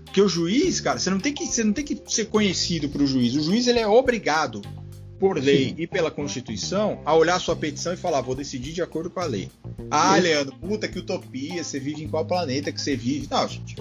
Porque 0.04 0.22
o 0.22 0.28
juiz, 0.28 0.80
cara, 0.80 0.98
você 0.98 1.10
não 1.10 1.20
tem 1.20 1.34
que, 1.34 1.46
você 1.46 1.62
não 1.62 1.74
tem 1.74 1.84
que 1.84 2.00
ser 2.06 2.26
conhecido 2.26 2.88
para 2.88 3.02
o 3.02 3.06
juiz. 3.06 3.34
O 3.34 3.42
juiz 3.42 3.66
ele 3.66 3.80
é 3.80 3.86
obrigado 3.86 4.62
por 5.18 5.38
lei 5.38 5.68
Sim. 5.68 5.74
e 5.78 5.86
pela 5.86 6.10
Constituição, 6.10 7.00
a 7.04 7.14
olhar 7.14 7.38
sua 7.38 7.56
petição 7.56 7.92
e 7.92 7.96
falar, 7.96 8.20
vou 8.20 8.34
decidir 8.34 8.72
de 8.72 8.82
acordo 8.82 9.10
com 9.10 9.20
a 9.20 9.24
lei. 9.24 9.50
Ah, 9.90 10.16
Leandro, 10.16 10.54
puta 10.56 10.88
que 10.88 10.98
utopia, 10.98 11.62
você 11.62 11.78
vive 11.78 12.02
em 12.02 12.08
qual 12.08 12.24
planeta 12.24 12.72
que 12.72 12.80
você 12.80 12.96
vive? 12.96 13.28
Não, 13.30 13.48
gente, 13.48 13.76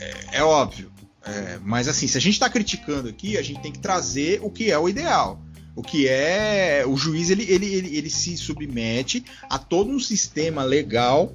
é, 0.00 0.38
é 0.38 0.42
óbvio. 0.42 0.92
É, 1.26 1.58
mas 1.62 1.88
assim, 1.88 2.06
se 2.06 2.18
a 2.18 2.20
gente 2.20 2.34
está 2.34 2.50
criticando 2.50 3.08
aqui, 3.08 3.38
a 3.38 3.42
gente 3.42 3.60
tem 3.60 3.72
que 3.72 3.78
trazer 3.78 4.40
o 4.42 4.50
que 4.50 4.70
é 4.70 4.78
o 4.78 4.88
ideal. 4.88 5.40
O 5.76 5.82
que 5.82 6.06
é. 6.06 6.84
O 6.86 6.96
juiz 6.96 7.30
ele, 7.30 7.44
ele, 7.50 7.66
ele, 7.66 7.96
ele 7.96 8.10
se 8.10 8.36
submete 8.36 9.24
a 9.48 9.58
todo 9.58 9.90
um 9.90 9.98
sistema 9.98 10.62
legal 10.62 11.34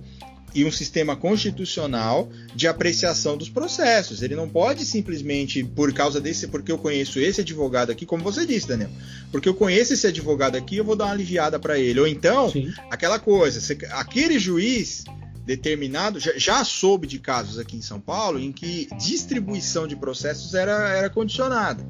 e 0.53 0.65
um 0.65 0.71
sistema 0.71 1.15
constitucional 1.15 2.29
de 2.55 2.67
apreciação 2.67 3.37
dos 3.37 3.49
processos. 3.49 4.21
Ele 4.21 4.35
não 4.35 4.49
pode 4.49 4.85
simplesmente, 4.85 5.63
por 5.63 5.93
causa 5.93 6.19
desse, 6.19 6.47
porque 6.47 6.71
eu 6.71 6.77
conheço 6.77 7.19
esse 7.19 7.41
advogado 7.41 7.91
aqui, 7.91 8.05
como 8.05 8.23
você 8.23 8.45
disse, 8.45 8.67
Daniel, 8.67 8.89
porque 9.31 9.47
eu 9.47 9.53
conheço 9.53 9.93
esse 9.93 10.07
advogado 10.07 10.55
aqui, 10.55 10.77
eu 10.77 10.85
vou 10.85 10.95
dar 10.95 11.05
uma 11.05 11.13
aliviada 11.13 11.59
para 11.59 11.77
ele. 11.77 11.99
Ou 11.99 12.07
então, 12.07 12.49
Sim. 12.49 12.71
aquela 12.89 13.19
coisa, 13.19 13.59
aquele 13.91 14.39
juiz 14.39 15.03
determinado, 15.45 16.19
já, 16.19 16.31
já, 16.37 16.63
soube 16.63 17.07
de 17.07 17.17
casos 17.17 17.57
aqui 17.57 17.75
em 17.75 17.81
São 17.81 17.99
Paulo 17.99 18.39
em 18.39 18.51
que 18.51 18.87
distribuição 18.99 19.87
de 19.87 19.95
processos 19.95 20.53
era, 20.53 20.89
era 20.89 21.09
condicionada. 21.09 21.83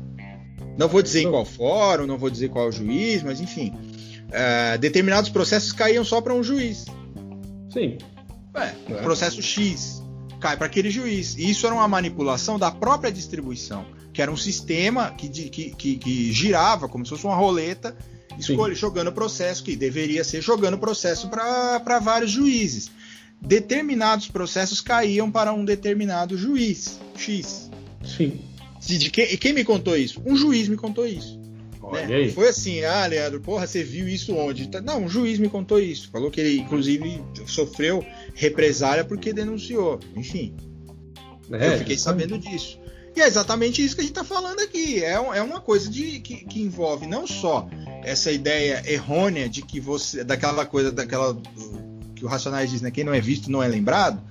Não 0.77 0.87
vou 0.87 1.01
dizer 1.01 1.23
em 1.23 1.29
qual 1.29 1.43
fórum, 1.43 2.05
não 2.05 2.17
vou 2.17 2.29
dizer 2.29 2.49
qual 2.49 2.71
juiz, 2.71 3.21
mas 3.21 3.41
enfim. 3.41 3.73
Uh, 4.29 4.77
determinados 4.77 5.29
processos 5.29 5.73
caíam 5.73 6.05
só 6.05 6.21
para 6.21 6.33
um 6.33 6.41
juiz. 6.41 6.85
Sim. 7.69 7.97
É, 8.53 8.93
é. 8.93 9.01
processo 9.01 9.41
X 9.41 10.03
cai 10.39 10.57
para 10.57 10.67
aquele 10.67 10.89
juiz. 10.89 11.35
E 11.37 11.49
isso 11.49 11.65
era 11.65 11.75
uma 11.75 11.87
manipulação 11.87 12.57
da 12.57 12.71
própria 12.71 13.11
distribuição, 13.11 13.85
que 14.13 14.21
era 14.21 14.31
um 14.31 14.37
sistema 14.37 15.11
que, 15.11 15.27
que, 15.27 15.71
que, 15.71 15.95
que 15.97 16.31
girava 16.31 16.87
como 16.87 17.05
se 17.05 17.09
fosse 17.09 17.25
uma 17.25 17.35
roleta, 17.35 17.95
escolhe, 18.37 18.73
jogando 18.73 19.11
processo, 19.11 19.63
que 19.63 19.75
deveria 19.75 20.23
ser 20.23 20.41
jogando 20.41 20.77
processo 20.77 21.29
para 21.29 21.99
vários 21.99 22.31
juízes. 22.31 22.89
Determinados 23.41 24.27
processos 24.27 24.81
caíam 24.81 25.31
para 25.31 25.53
um 25.53 25.63
determinado 25.63 26.37
juiz, 26.37 26.99
X. 27.15 27.69
Sim. 28.03 28.41
De, 28.81 29.09
quem, 29.09 29.33
e 29.33 29.37
quem 29.37 29.53
me 29.53 29.63
contou 29.63 29.95
isso? 29.95 30.21
Um 30.25 30.35
juiz 30.35 30.67
me 30.67 30.75
contou 30.75 31.05
isso. 31.05 31.38
Olha 31.91 32.07
né? 32.07 32.15
aí. 32.15 32.31
Foi 32.31 32.47
assim, 32.47 32.83
ah, 32.83 33.05
Leandro, 33.05 33.39
porra, 33.41 33.65
você 33.65 33.83
viu 33.83 34.07
isso 34.07 34.35
onde? 34.35 34.67
Tá, 34.67 34.79
não, 34.79 35.03
um 35.03 35.09
juiz 35.09 35.39
me 35.39 35.49
contou 35.49 35.79
isso. 35.79 36.09
Falou 36.11 36.29
que 36.29 36.39
ele, 36.39 36.59
inclusive, 36.59 37.21
sofreu 37.47 38.05
represália 38.33 39.03
porque 39.03 39.33
denunciou. 39.33 39.99
Enfim. 40.15 40.55
É, 41.51 41.73
eu 41.73 41.77
fiquei 41.79 41.97
sabendo 41.97 42.37
disso. 42.37 42.79
E 43.15 43.21
é 43.21 43.27
exatamente 43.27 43.83
isso 43.83 43.95
que 43.95 44.01
a 44.01 44.03
gente 44.03 44.11
está 44.11 44.23
falando 44.23 44.59
aqui. 44.59 45.03
É, 45.03 45.13
é 45.13 45.41
uma 45.41 45.59
coisa 45.59 45.89
de, 45.89 46.19
que, 46.19 46.45
que, 46.45 46.61
envolve 46.61 47.07
não 47.07 47.25
só 47.25 47.67
essa 48.03 48.31
ideia 48.31 48.83
errônea 48.85 49.49
de 49.49 49.63
que 49.63 49.79
você. 49.79 50.23
daquela 50.23 50.65
coisa, 50.65 50.91
daquela. 50.91 51.35
que 52.15 52.23
o 52.23 52.27
Racionais 52.27 52.69
diz, 52.69 52.81
né? 52.81 52.91
Quem 52.91 53.03
não 53.03 53.13
é 53.13 53.19
visto 53.19 53.51
não 53.51 53.63
é 53.63 53.67
lembrado. 53.67 54.21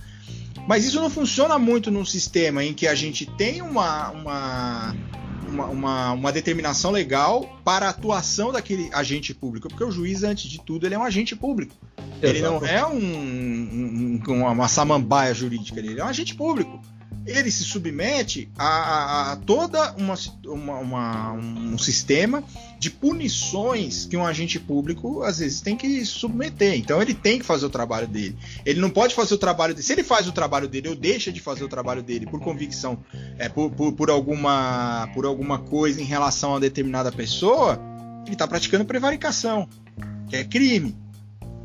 Mas 0.67 0.85
isso 0.85 1.01
não 1.01 1.11
funciona 1.11 1.59
muito 1.59 1.91
num 1.91 2.05
sistema 2.05 2.63
em 2.63 2.73
que 2.73 2.87
a 2.87 2.95
gente 2.95 3.27
tem 3.27 3.63
uma, 3.63 4.11
uma 4.11 4.97
uma, 5.49 5.67
uma, 5.67 6.13
uma, 6.13 6.33
determinação 6.33 6.91
legal 6.91 7.59
para 7.65 7.87
a 7.87 7.91
atuação 7.91 8.53
daquele 8.53 8.91
agente 8.93 9.35
público, 9.35 9.69
porque 9.69 9.85
o 9.85 9.91
juiz, 9.91 10.23
antes 10.23 10.51
de 10.51 10.61
tudo, 10.61 10.87
ele 10.87 10.95
é 10.95 10.99
um 10.99 11.05
agente 11.05 11.35
público. 11.35 11.75
Exato. 11.97 12.27
Ele 12.27 12.41
não 12.43 12.65
é 12.65 12.87
um, 12.87 14.21
um, 14.29 14.45
uma 14.45 14.69
samambaia 14.69 15.35
jurídica, 15.35 15.79
ele 15.79 15.99
é 15.99 16.05
um 16.05 16.09
agente 16.09 16.35
público 16.35 16.81
ele 17.27 17.51
se 17.51 17.63
submete 17.63 18.49
a, 18.57 18.67
a, 18.67 19.33
a 19.33 19.37
toda 19.37 19.93
uma, 19.93 20.15
uma, 20.47 20.79
uma, 20.79 21.33
um 21.33 21.77
sistema 21.77 22.43
de 22.79 22.91
punições 22.91 24.07
que 24.07 24.17
um 24.17 24.25
agente 24.25 24.59
público 24.59 25.23
às 25.23 25.39
vezes 25.39 25.61
tem 25.61 25.77
que 25.77 26.05
submeter. 26.07 26.75
Então 26.75 27.03
ele 27.03 27.13
tem 27.13 27.39
que 27.39 27.45
fazer 27.45 27.67
o 27.67 27.71
trabalho 27.71 28.07
dele. 28.07 28.37
Ele 28.65 28.81
não 28.81 28.89
pode 28.89 29.15
fazer 29.15 29.35
o 29.35 29.39
trabalho 29.39 29.75
dele. 29.75 29.87
Se 29.87 29.93
ele 29.93 30.05
faz 30.05 30.27
o 30.27 30.33
trabalho 30.33 30.69
dele 30.69 30.89
ou 30.89 30.97
deixa 30.97 31.31
de 31.31 31.41
fazer 31.41 31.65
o 31.65 31.69
trabalho 31.69 32.03
dele 32.03 32.27
por 32.27 32.41
convicção, 32.41 32.99
é, 33.39 33.49
por, 33.49 33.71
por, 33.71 33.93
por 33.93 34.11
alguma, 34.11 35.09
por 35.13 35.27
alguma 35.27 35.59
coisa 35.59 36.01
em 36.01 36.05
relação 36.05 36.57
a 36.57 36.59
determinada 36.59 37.13
pessoa, 37.13 37.79
ele 38.25 38.35
está 38.35 38.47
praticando 38.47 38.85
prevaricação, 38.85 39.69
que 40.29 40.37
é 40.37 40.45
crime 40.45 40.97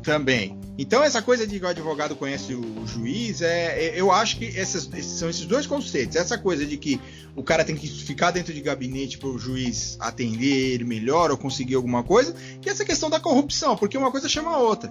também. 0.02 0.63
Então 0.76 1.04
essa 1.04 1.22
coisa 1.22 1.46
de 1.46 1.58
que 1.58 1.64
o 1.64 1.68
advogado 1.68 2.16
conhece 2.16 2.52
o 2.52 2.86
juiz, 2.86 3.40
é, 3.42 3.78
é 3.78 4.00
eu 4.00 4.10
acho 4.10 4.36
que 4.36 4.46
esses, 4.46 4.88
são 5.04 5.30
esses 5.30 5.46
dois 5.46 5.66
conceitos. 5.66 6.16
Essa 6.16 6.36
coisa 6.36 6.66
de 6.66 6.76
que 6.76 7.00
o 7.36 7.42
cara 7.42 7.64
tem 7.64 7.76
que 7.76 7.86
ficar 7.86 8.32
dentro 8.32 8.52
de 8.52 8.60
gabinete 8.60 9.18
para 9.18 9.28
o 9.28 9.38
juiz 9.38 9.96
atender 10.00 10.72
ele 10.74 10.84
melhor 10.84 11.30
ou 11.30 11.36
conseguir 11.36 11.76
alguma 11.76 12.02
coisa, 12.02 12.34
e 12.64 12.68
essa 12.68 12.84
questão 12.84 13.08
da 13.08 13.20
corrupção, 13.20 13.76
porque 13.76 13.96
uma 13.96 14.10
coisa 14.10 14.28
chama 14.28 14.50
a 14.50 14.58
outra. 14.58 14.90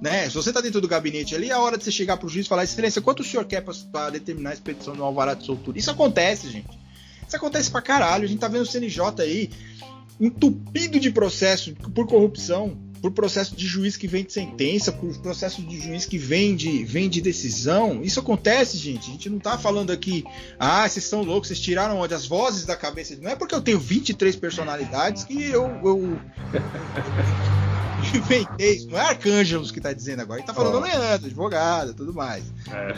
Né? 0.00 0.28
Se 0.28 0.34
você 0.34 0.50
está 0.50 0.60
dentro 0.60 0.80
do 0.80 0.88
gabinete 0.88 1.34
ali, 1.34 1.50
é 1.50 1.52
a 1.52 1.60
hora 1.60 1.78
de 1.78 1.84
você 1.84 1.90
chegar 1.90 2.16
para 2.16 2.26
o 2.26 2.28
juiz 2.28 2.46
e 2.46 2.48
falar: 2.48 2.64
Excelência, 2.64 3.00
quanto 3.00 3.20
o 3.20 3.24
senhor 3.24 3.44
quer 3.44 3.64
para 3.90 4.10
determinar 4.10 4.50
a 4.50 4.54
expedição 4.54 4.94
do 4.94 5.02
alvará 5.02 5.34
de 5.34 5.46
soltura? 5.46 5.78
Isso 5.78 5.90
acontece, 5.90 6.48
gente. 6.48 6.78
Isso 7.26 7.36
acontece 7.36 7.70
pra 7.70 7.80
caralho. 7.80 8.24
A 8.24 8.26
gente 8.26 8.38
tá 8.38 8.48
vendo 8.48 8.62
o 8.62 8.66
CNJ 8.66 9.22
aí 9.22 9.50
entupido 10.20 11.00
de 11.00 11.10
processo 11.10 11.74
por 11.94 12.06
corrupção 12.06 12.76
por 13.04 13.10
processo 13.10 13.54
de 13.54 13.66
juiz 13.66 13.98
que 13.98 14.06
vem 14.06 14.24
de 14.24 14.32
sentença, 14.32 14.90
por 14.90 15.14
processo 15.18 15.60
de 15.60 15.78
juiz 15.78 16.06
que 16.06 16.16
vem 16.16 16.56
de, 16.56 16.84
vem 16.84 17.06
de 17.06 17.20
decisão. 17.20 18.00
Isso 18.02 18.18
acontece, 18.18 18.78
gente. 18.78 19.10
A 19.10 19.12
gente 19.12 19.28
não 19.28 19.38
tá 19.38 19.58
falando 19.58 19.90
aqui, 19.90 20.24
ah, 20.58 20.88
vocês 20.88 21.04
estão 21.04 21.22
loucos, 21.22 21.48
vocês 21.48 21.60
tiraram 21.60 21.98
onde? 21.98 22.14
As 22.14 22.26
vozes 22.26 22.64
da 22.64 22.74
cabeça. 22.74 23.14
Não 23.20 23.30
é 23.30 23.36
porque 23.36 23.54
eu 23.54 23.60
tenho 23.60 23.78
23 23.78 24.34
personalidades 24.36 25.22
que 25.24 25.42
eu. 25.42 25.64
eu... 25.84 26.18
inventei 28.16 28.76
isso. 28.76 28.88
Não 28.90 28.98
é 28.98 29.02
Arcângelos 29.02 29.70
que 29.70 29.78
está 29.78 29.92
dizendo 29.92 30.20
agora. 30.20 30.40
Ele 30.40 30.42
está 30.42 30.54
falando 30.54 30.76
oh. 30.76 30.80
Leandro, 30.80 31.26
advogado, 31.26 31.94
tudo 31.94 32.12
mais. 32.12 32.44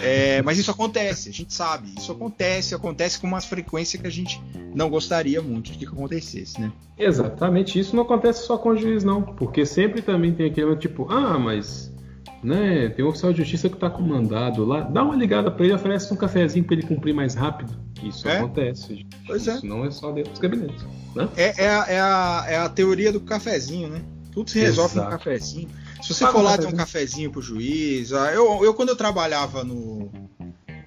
É. 0.01 0.37
É, 0.37 0.43
mas 0.43 0.59
isso 0.59 0.71
acontece, 0.71 1.29
a 1.29 1.33
gente 1.33 1.53
sabe. 1.53 1.93
Isso 1.97 2.13
acontece, 2.13 2.75
acontece 2.75 3.19
com 3.19 3.27
uma 3.27 3.41
frequência 3.41 3.99
que 3.99 4.07
a 4.07 4.11
gente 4.11 4.41
não 4.75 4.89
gostaria 4.89 5.41
muito 5.41 5.73
de 5.73 5.79
que 5.79 5.87
acontecesse, 5.87 6.61
né? 6.61 6.73
Exatamente. 6.99 7.79
Isso 7.79 7.95
não 7.95 8.03
acontece 8.03 8.47
só 8.47 8.57
com 8.57 8.71
o 8.71 8.77
juiz, 8.77 9.05
não. 9.05 9.23
Porque 9.23 9.67
sempre 9.67 9.95
também 10.03 10.32
tem 10.32 10.47
aquele 10.47 10.76
tipo, 10.76 11.07
ah, 11.11 11.38
mas 11.38 11.94
né? 12.42 12.88
Tem 12.90 13.05
um 13.05 13.09
oficial 13.09 13.32
de 13.32 13.38
justiça 13.38 13.68
que 13.68 13.74
está 13.74 13.90
com 13.90 14.03
mandado 14.03 14.64
lá. 14.64 14.82
Dá 14.82 15.03
uma 15.03 15.16
ligada 15.16 15.51
para 15.51 15.64
ele, 15.64 15.74
oferece 15.74 16.12
um 16.12 16.16
cafezinho 16.16 16.64
para 16.64 16.76
ele 16.76 16.86
cumprir 16.86 17.14
mais 17.14 17.34
rápido. 17.34 17.76
Isso 18.03 18.28
é? 18.28 18.38
acontece. 18.38 19.07
Pois 19.26 19.47
Isso 19.47 19.64
é. 19.64 19.68
não 19.68 19.84
é 19.84 19.90
só 19.90 20.12
dentro 20.12 20.30
dos 20.30 20.40
gabinetes. 20.40 20.84
Né? 21.14 21.28
É, 21.36 21.64
é, 21.64 21.68
a, 21.68 21.86
é, 21.88 22.01
a, 22.01 22.44
é 22.49 22.57
a 22.59 22.68
teoria 22.68 23.12
do 23.12 23.20
cafezinho, 23.20 23.88
né? 23.88 24.03
Tudo 24.30 24.51
se 24.51 24.59
resolve 24.61 24.94
Exato. 24.94 25.11
num 25.11 25.16
cafezinho. 25.16 25.68
Se 26.03 26.12
você 26.12 26.26
for 26.26 26.42
lá 26.42 26.59
ter 26.59 26.66
um 26.66 26.72
cafezinho 26.72 27.32
pro 27.32 27.40
juiz. 27.40 28.12
Ah, 28.12 28.32
eu, 28.32 28.62
eu 28.62 28.74
quando 28.74 28.90
eu 28.90 28.97
trabalhava 28.97 29.64
no, 29.64 30.12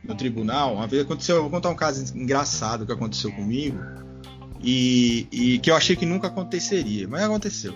no 0.04 0.16
tribunal, 0.16 0.76
uma 0.76 0.88
vez 0.88 1.02
aconteceu, 1.02 1.38
eu 1.38 1.42
vou 1.42 1.52
contar 1.52 1.70
um 1.70 1.76
caso 1.76 2.16
engraçado 2.16 2.86
que 2.86 2.92
aconteceu 2.92 3.32
comigo. 3.32 3.80
E, 4.62 5.28
e 5.32 5.60
que 5.60 5.72
eu 5.72 5.76
achei 5.76 5.96
que 5.96 6.06
nunca 6.06 6.28
aconteceria, 6.28 7.08
mas 7.08 7.24
aconteceu. 7.24 7.74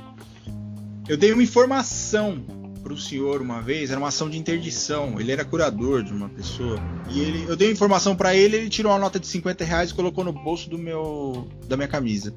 Eu 1.07 1.17
dei 1.17 1.33
uma 1.33 1.43
informação 1.43 2.41
para 2.83 2.93
o 2.93 2.97
senhor 2.97 3.41
uma 3.41 3.61
vez, 3.61 3.89
era 3.89 3.99
uma 3.99 4.09
ação 4.09 4.29
de 4.29 4.37
interdição. 4.37 5.19
Ele 5.19 5.31
era 5.31 5.45
curador 5.45 6.03
de 6.03 6.13
uma 6.13 6.29
pessoa. 6.29 6.77
E 7.09 7.19
ele, 7.19 7.45
eu 7.47 7.55
dei 7.55 7.71
informação 7.71 8.15
para 8.15 8.35
ele, 8.35 8.57
ele 8.57 8.69
tirou 8.69 8.91
uma 8.91 8.99
nota 8.99 9.19
de 9.19 9.27
50 9.27 9.63
reais 9.63 9.89
e 9.89 9.93
colocou 9.93 10.23
no 10.23 10.33
bolso 10.33 10.69
do 10.69 10.77
meu, 10.77 11.47
da 11.67 11.77
minha 11.77 11.87
camisa. 11.87 12.33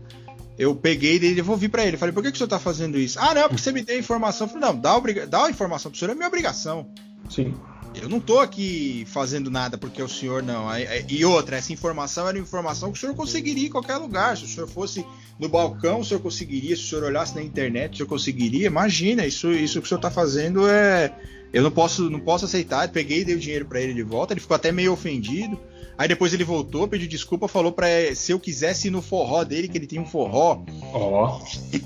Eu 0.58 0.74
peguei 0.74 1.16
e 1.16 1.34
devolvi 1.34 1.68
para 1.68 1.84
ele. 1.84 1.96
Falei, 1.96 2.12
por 2.12 2.22
que, 2.22 2.30
que 2.30 2.36
o 2.36 2.38
senhor 2.38 2.46
está 2.46 2.58
fazendo 2.58 2.98
isso? 2.98 3.18
Ah, 3.20 3.34
não, 3.34 3.42
porque 3.42 3.58
você 3.58 3.72
me 3.72 3.82
deu 3.82 3.96
a 3.96 3.98
informação. 3.98 4.46
Eu 4.46 4.52
falei, 4.52 4.68
não, 4.68 4.80
dá, 4.80 4.98
dá 5.28 5.44
a 5.44 5.50
informação 5.50 5.90
para 5.90 5.96
o 5.96 5.98
senhor, 5.98 6.12
é 6.12 6.14
minha 6.14 6.28
obrigação. 6.28 6.88
Sim. 7.28 7.54
Eu 8.00 8.08
não 8.08 8.20
tô 8.20 8.40
aqui 8.40 9.06
fazendo 9.08 9.50
nada 9.50 9.78
porque 9.78 10.00
é 10.00 10.04
o 10.04 10.08
senhor 10.08 10.42
não. 10.42 10.66
E 11.08 11.24
outra, 11.24 11.56
essa 11.56 11.72
informação 11.72 12.28
era 12.28 12.38
informação 12.38 12.92
que 12.92 12.98
o 12.98 13.00
senhor 13.00 13.14
conseguiria 13.14 13.66
em 13.66 13.70
qualquer 13.70 13.96
lugar. 13.96 14.36
Se 14.36 14.44
o 14.44 14.48
senhor 14.48 14.68
fosse 14.68 15.04
no 15.38 15.48
balcão, 15.48 16.00
o 16.00 16.04
senhor 16.04 16.20
conseguiria. 16.20 16.76
Se 16.76 16.82
o 16.82 16.86
senhor 16.86 17.04
olhasse 17.04 17.34
na 17.34 17.42
internet, 17.42 17.94
o 17.94 17.96
senhor 17.96 18.08
conseguiria. 18.08 18.66
Imagina, 18.66 19.24
isso, 19.24 19.50
isso 19.52 19.80
que 19.80 19.86
o 19.86 19.88
senhor 19.88 20.00
tá 20.00 20.10
fazendo 20.10 20.68
é. 20.68 21.12
Eu 21.52 21.62
não 21.62 21.70
posso, 21.70 22.10
não 22.10 22.20
posso 22.20 22.44
aceitar. 22.44 22.86
Eu 22.86 22.92
peguei 22.92 23.20
e 23.20 23.24
dei 23.24 23.34
o 23.34 23.40
dinheiro 23.40 23.64
para 23.64 23.80
ele 23.80 23.94
de 23.94 24.02
volta. 24.02 24.34
Ele 24.34 24.40
ficou 24.40 24.54
até 24.54 24.70
meio 24.70 24.92
ofendido. 24.92 25.58
Aí 25.98 26.06
depois 26.06 26.34
ele 26.34 26.44
voltou, 26.44 26.86
pediu 26.86 27.08
desculpa, 27.08 27.48
falou 27.48 27.72
para 27.72 27.86
se 28.14 28.30
eu 28.30 28.38
quisesse 28.38 28.88
ir 28.88 28.90
no 28.90 29.00
forró 29.00 29.42
dele, 29.42 29.66
que 29.66 29.78
ele 29.78 29.86
tem 29.86 29.98
um 29.98 30.04
forró. 30.04 30.62
Ó. 30.92 31.40
Oh. 31.40 31.78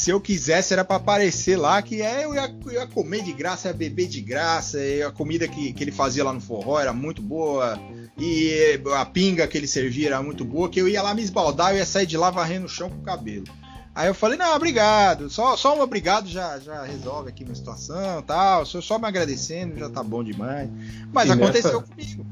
Se 0.00 0.08
eu 0.08 0.18
quisesse 0.18 0.72
era 0.72 0.82
para 0.82 0.96
aparecer 0.96 1.58
lá, 1.58 1.82
que 1.82 2.00
é, 2.00 2.24
eu 2.24 2.34
ia, 2.34 2.50
eu 2.64 2.72
ia, 2.72 2.86
comer 2.86 3.22
de 3.22 3.34
graça, 3.34 3.68
ia 3.68 3.74
beber 3.74 4.08
de 4.08 4.22
graça, 4.22 4.78
a 5.06 5.10
comida 5.10 5.46
que, 5.46 5.74
que 5.74 5.84
ele 5.84 5.92
fazia 5.92 6.24
lá 6.24 6.32
no 6.32 6.40
forró 6.40 6.80
era 6.80 6.90
muito 6.90 7.20
boa, 7.20 7.78
e 8.16 8.80
a 8.96 9.04
pinga 9.04 9.46
que 9.46 9.58
ele 9.58 9.66
servia 9.66 10.06
era 10.06 10.22
muito 10.22 10.42
boa, 10.42 10.70
que 10.70 10.80
eu 10.80 10.88
ia 10.88 11.02
lá 11.02 11.12
me 11.12 11.20
esbaldar, 11.20 11.72
eu 11.72 11.76
ia 11.76 11.84
sair 11.84 12.06
de 12.06 12.16
lá 12.16 12.30
varrendo 12.30 12.64
o 12.64 12.68
chão 12.68 12.88
com 12.88 12.96
o 12.96 13.02
cabelo. 13.02 13.44
Aí 13.94 14.08
eu 14.08 14.14
falei, 14.14 14.38
não, 14.38 14.56
obrigado, 14.56 15.28
só, 15.28 15.54
só 15.54 15.76
um 15.76 15.82
obrigado 15.82 16.26
já, 16.26 16.58
já 16.58 16.82
resolve 16.82 17.28
aqui 17.28 17.44
minha 17.44 17.54
situação 17.54 18.22
tal, 18.22 18.64
só, 18.64 18.80
só 18.80 18.98
me 18.98 19.06
agradecendo 19.06 19.78
já 19.78 19.90
tá 19.90 20.02
bom 20.02 20.24
demais. 20.24 20.70
Mas 21.12 21.28
e 21.28 21.32
aconteceu 21.32 21.78
nessa... 21.78 21.92
comigo. 21.92 22.26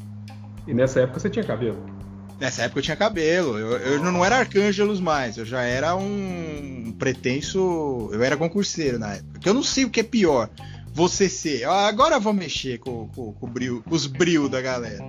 E 0.66 0.72
nessa 0.72 1.00
época 1.00 1.20
você 1.20 1.28
tinha 1.28 1.44
cabelo? 1.44 1.97
Nessa 2.39 2.62
época 2.62 2.78
eu 2.78 2.84
tinha 2.84 2.97
cabelo. 2.97 3.59
Eu, 3.59 3.72
eu 3.78 4.03
não 4.03 4.24
era 4.24 4.39
Arcângelos 4.39 5.01
mais. 5.01 5.36
Eu 5.36 5.45
já 5.45 5.62
era 5.62 5.97
um 5.97 6.95
pretenso. 6.99 8.11
Eu 8.12 8.22
era 8.22 8.36
concurseiro 8.36 8.99
na 8.99 9.14
época. 9.14 9.41
Que 9.41 9.49
eu 9.49 9.55
não 9.55 9.62
sei 9.62 9.84
o 9.84 9.91
que 9.91 10.01
é 10.01 10.05
pior. 10.05 10.49
Você 10.93 11.28
ser. 11.28 11.64
Agora 11.64 12.16
eu 12.16 12.20
vou 12.20 12.32
mexer 12.32 12.78
com, 12.78 13.09
com, 13.09 13.32
com, 13.32 13.53
com 13.82 13.95
os 13.95 14.07
brilhos 14.07 14.51
da 14.51 14.61
galera. 14.61 15.05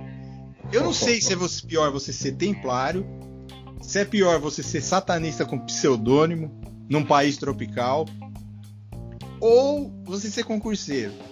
Eu 0.72 0.82
não 0.82 0.92
sei 0.92 1.20
se 1.20 1.32
é 1.32 1.36
pior 1.66 1.90
você 1.90 2.12
ser 2.12 2.32
templário. 2.32 3.06
Se 3.80 4.00
é 4.00 4.04
pior 4.04 4.38
você 4.40 4.62
ser 4.62 4.82
satanista 4.82 5.44
com 5.44 5.58
pseudônimo 5.58 6.60
num 6.88 7.04
país 7.04 7.36
tropical. 7.36 8.06
Ou 9.40 9.92
você 10.04 10.28
ser 10.30 10.44
concurseiro 10.44 11.29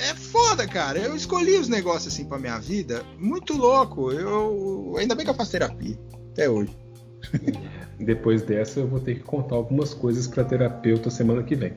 é, 0.00 0.14
foda, 0.14 0.66
cara. 0.66 0.98
Eu 0.98 1.14
escolhi 1.14 1.58
os 1.58 1.68
negócios 1.68 2.12
assim 2.12 2.24
pra 2.24 2.38
minha 2.38 2.58
vida, 2.58 3.02
muito 3.18 3.56
louco. 3.56 4.10
Eu 4.12 4.94
ainda 4.98 5.14
bem 5.14 5.24
que 5.24 5.30
eu 5.30 5.34
faço 5.34 5.52
terapia 5.52 5.98
até 6.32 6.48
hoje. 6.48 6.76
Depois 7.98 8.42
dessa 8.42 8.80
eu 8.80 8.88
vou 8.88 9.00
ter 9.00 9.16
que 9.16 9.20
contar 9.20 9.56
algumas 9.56 9.92
coisas 9.92 10.26
para 10.26 10.44
terapeuta 10.44 11.10
semana 11.10 11.42
que 11.42 11.54
vem. 11.54 11.74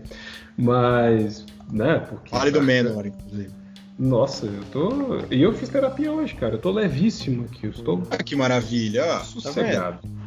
Mas, 0.57 1.45
né, 1.71 1.99
porque 1.99 2.29
Fale 2.29 2.51
do 2.51 2.61
Menor, 2.61 3.05
inclusive. 3.05 3.51
Nossa, 3.99 4.45
eu 4.45 4.63
tô. 4.71 5.19
E 5.29 5.41
eu 5.41 5.53
fiz 5.53 5.69
terapia 5.69 6.11
hoje, 6.11 6.33
cara. 6.35 6.55
Eu 6.55 6.59
tô 6.59 6.71
levíssimo 6.71 7.45
aqui. 7.45 7.65
Eu 7.67 7.71
estou. 7.71 8.01
Ah, 8.09 8.17
que 8.17 8.35
maravilha! 8.35 9.03
Tá 9.03 9.19
Sossegado. 9.19 10.01
Tá 10.01 10.23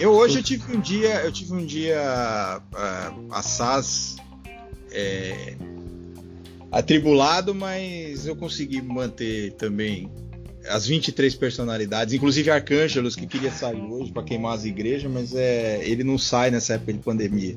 eu 0.00 0.12
hoje 0.12 0.38
eu 0.38 0.42
tive 0.42 0.74
um 0.74 0.80
dia, 0.80 1.22
eu 1.22 1.30
tive 1.30 1.52
um 1.52 1.64
dia 1.64 2.60
uh, 2.72 3.34
assaz 3.34 4.16
é, 4.90 5.56
atribulado, 6.70 7.54
mas 7.54 8.26
eu 8.26 8.36
consegui 8.36 8.80
manter 8.80 9.52
também 9.52 10.10
as 10.68 10.86
23 10.86 11.34
personalidades, 11.34 12.12
inclusive 12.12 12.50
Arcângelos, 12.50 13.16
que 13.16 13.26
queria 13.26 13.50
sair 13.50 13.80
hoje 13.80 14.12
para 14.12 14.22
queimar 14.22 14.54
as 14.54 14.64
igrejas, 14.64 15.10
mas 15.10 15.34
é, 15.34 15.80
ele 15.82 16.04
não 16.04 16.18
sai 16.18 16.50
nessa 16.50 16.74
época 16.74 16.92
de 16.92 16.98
pandemia. 16.98 17.56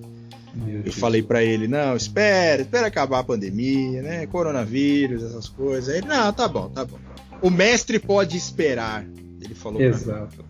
Eu 0.86 0.92
falei 0.92 1.24
para 1.24 1.44
ele, 1.44 1.68
não, 1.68 1.96
espera, 1.96 2.62
espera 2.62 2.88
acabar 2.88 3.20
a 3.20 3.24
pandemia, 3.24 4.04
né? 4.04 4.28
Coronavírus, 4.28 5.24
essas 5.24 5.50
coisas. 5.50 5.96
Ele, 5.96 6.08
não, 6.08 6.32
tá 6.32 6.48
bom, 6.48 6.70
tá 6.70 6.86
bom. 6.86 7.00
O 7.42 7.50
mestre 7.50 7.98
pode 7.98 8.38
esperar, 8.38 9.04
ele 9.42 9.56
falou. 9.56 9.82
Exato. 9.82 10.46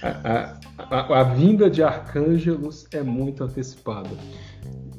A, 0.00 0.58
a, 0.78 1.20
a, 1.20 1.22
vinda 1.24 1.68
de 1.68 1.82
arcângelos 1.82 2.86
é 2.92 3.02
muito 3.02 3.42
antecipada. 3.42 4.10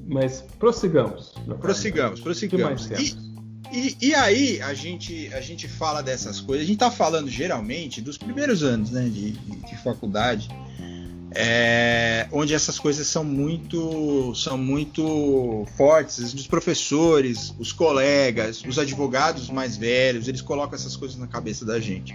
Mas 0.05 0.43
prossigamos. 0.59 1.33
Prossigamos, 1.59 2.19
prossigamos. 2.19 2.87
E, 2.91 3.15
e, 3.71 3.97
e, 4.09 4.15
aí 4.15 4.61
a 4.61 4.73
gente, 4.73 5.33
a 5.33 5.41
gente 5.41 5.67
fala 5.67 6.01
dessas 6.01 6.39
coisas. 6.39 6.63
A 6.63 6.67
gente 6.67 6.75
está 6.75 6.91
falando 6.91 7.29
geralmente 7.29 8.01
dos 8.01 8.17
primeiros 8.17 8.63
anos 8.63 8.91
né, 8.91 9.09
de, 9.09 9.31
de 9.31 9.77
faculdade, 9.83 10.49
é, 11.31 12.27
onde 12.31 12.53
essas 12.53 12.77
coisas 12.77 13.07
são 13.07 13.23
muito, 13.23 14.35
são 14.35 14.57
muito 14.57 15.65
fortes. 15.77 16.33
Os 16.33 16.45
professores, 16.45 17.53
os 17.57 17.71
colegas, 17.71 18.61
os 18.67 18.77
advogados 18.77 19.49
mais 19.49 19.77
velhos, 19.77 20.27
eles 20.27 20.41
colocam 20.41 20.75
essas 20.75 20.95
coisas 20.95 21.17
na 21.17 21.27
cabeça 21.27 21.65
da 21.65 21.79
gente 21.79 22.13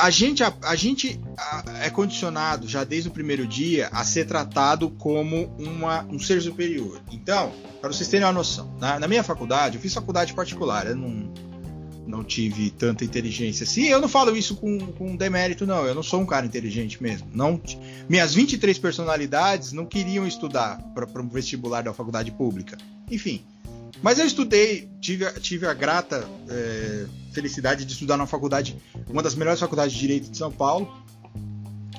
a 0.00 0.10
gente, 0.10 0.42
a, 0.42 0.52
a 0.62 0.74
gente 0.74 1.20
a, 1.36 1.64
é 1.82 1.90
condicionado 1.90 2.66
já 2.66 2.84
desde 2.84 3.08
o 3.08 3.12
primeiro 3.12 3.46
dia 3.46 3.88
a 3.92 4.04
ser 4.04 4.26
tratado 4.26 4.90
como 4.90 5.54
uma, 5.58 6.04
um 6.04 6.18
ser 6.18 6.40
superior. 6.40 7.00
Então, 7.12 7.52
para 7.80 7.92
vocês 7.92 8.08
terem 8.08 8.26
uma 8.26 8.32
noção, 8.32 8.74
na, 8.78 8.98
na, 8.98 9.06
minha 9.06 9.22
faculdade, 9.22 9.76
eu 9.76 9.80
fiz 9.80 9.92
faculdade 9.92 10.32
particular, 10.32 10.86
eu 10.86 10.96
não, 10.96 11.32
não 12.06 12.24
tive 12.24 12.70
tanta 12.70 13.04
inteligência 13.04 13.64
assim. 13.64 13.84
Eu 13.84 14.00
não 14.00 14.08
falo 14.08 14.36
isso 14.36 14.56
com, 14.56 14.78
com 14.92 15.16
demérito, 15.16 15.66
não. 15.66 15.84
Eu 15.86 15.94
não 15.94 16.02
sou 16.02 16.20
um 16.20 16.26
cara 16.26 16.46
inteligente 16.46 17.02
mesmo. 17.02 17.28
Não, 17.32 17.60
minhas 18.08 18.34
23 18.34 18.78
personalidades 18.78 19.72
não 19.72 19.84
queriam 19.84 20.26
estudar 20.26 20.78
para 20.94 21.22
um 21.22 21.28
vestibular 21.28 21.82
da 21.82 21.92
faculdade 21.92 22.30
pública. 22.32 22.78
Enfim. 23.10 23.44
Mas 24.02 24.18
eu 24.18 24.26
estudei, 24.26 24.88
tive, 25.00 25.30
tive 25.40 25.66
a 25.66 25.74
grata. 25.74 26.26
É, 26.48 27.06
felicidade 27.32 27.84
de 27.84 27.92
estudar 27.92 28.16
na 28.16 28.26
faculdade, 28.26 28.76
uma 29.08 29.22
das 29.22 29.34
melhores 29.34 29.60
faculdades 29.60 29.94
de 29.94 30.00
direito 30.00 30.30
de 30.30 30.36
São 30.36 30.50
Paulo, 30.50 30.92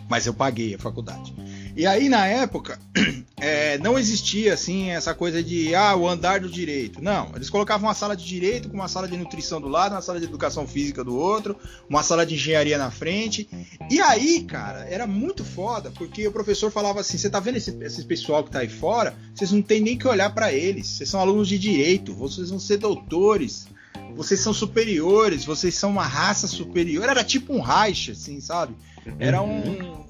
mas 0.10 0.26
eu 0.26 0.34
paguei 0.34 0.76
a 0.76 0.80
faculdade. 0.80 1.34
E 1.76 1.86
aí 1.86 2.10
na 2.10 2.26
época 2.26 2.80
é, 3.40 3.78
não 3.78 3.98
existia 3.98 4.54
assim 4.54 4.90
essa 4.90 5.14
coisa 5.14 5.42
de 5.44 5.74
ah 5.74 5.96
o 5.96 6.08
andar 6.08 6.40
do 6.40 6.50
direito. 6.50 7.02
Não, 7.02 7.32
eles 7.36 7.50
colocavam 7.50 7.88
uma 7.88 7.94
sala 7.94 8.16
de 8.16 8.26
direito 8.26 8.70
com 8.70 8.76
uma 8.76 8.88
sala 8.88 9.08
de 9.08 9.18
nutrição 9.18 9.62
do 9.62 9.68
lado, 9.68 9.94
uma 9.94 10.02
sala 10.02 10.20
de 10.20 10.26
educação 10.26 10.68
física 10.68 11.04
do 11.04 11.16
outro, 11.16 11.58
uma 11.90 12.04
sala 12.04 12.26
de 12.26 12.36
engenharia 12.36 12.78
na 12.78 12.92
frente. 12.92 13.50
E 13.90 14.00
aí, 14.02 14.44
cara, 14.44 14.86
era 14.86 15.08
muito 15.08 15.44
foda 15.44 15.92
porque 15.92 16.28
o 16.28 16.32
professor 16.32 16.72
falava 16.72 17.00
assim: 17.02 17.18
você 17.18 17.30
tá 17.30 17.40
vendo 17.40 17.58
esse, 17.58 17.76
esse 17.82 18.04
pessoal 18.06 18.44
que 18.44 18.52
tá 18.52 18.60
aí 18.60 18.70
fora? 18.70 19.16
Vocês 19.34 19.52
não 19.52 19.62
tem 19.62 19.82
nem 19.82 19.98
que 19.98 20.08
olhar 20.08 20.34
para 20.34 20.52
eles. 20.52 20.88
Vocês 20.88 21.10
são 21.10 21.20
alunos 21.20 21.48
de 21.48 21.58
direito, 21.58 22.14
vocês 22.14 22.50
vão 22.50 22.60
ser 22.60 22.78
doutores 22.78 23.68
vocês 24.16 24.40
são 24.40 24.54
superiores, 24.54 25.46
vocês 25.46 25.76
são 25.76 25.90
uma 25.90 26.06
raça 26.06 26.48
superior. 26.48 27.08
Era 27.08 27.24
tipo 27.24 27.54
um 27.54 27.62
Reich, 27.62 28.12
assim, 28.12 28.40
sabe? 28.40 28.76
Era 29.20 29.42
um, 29.42 29.58
um, 29.58 30.06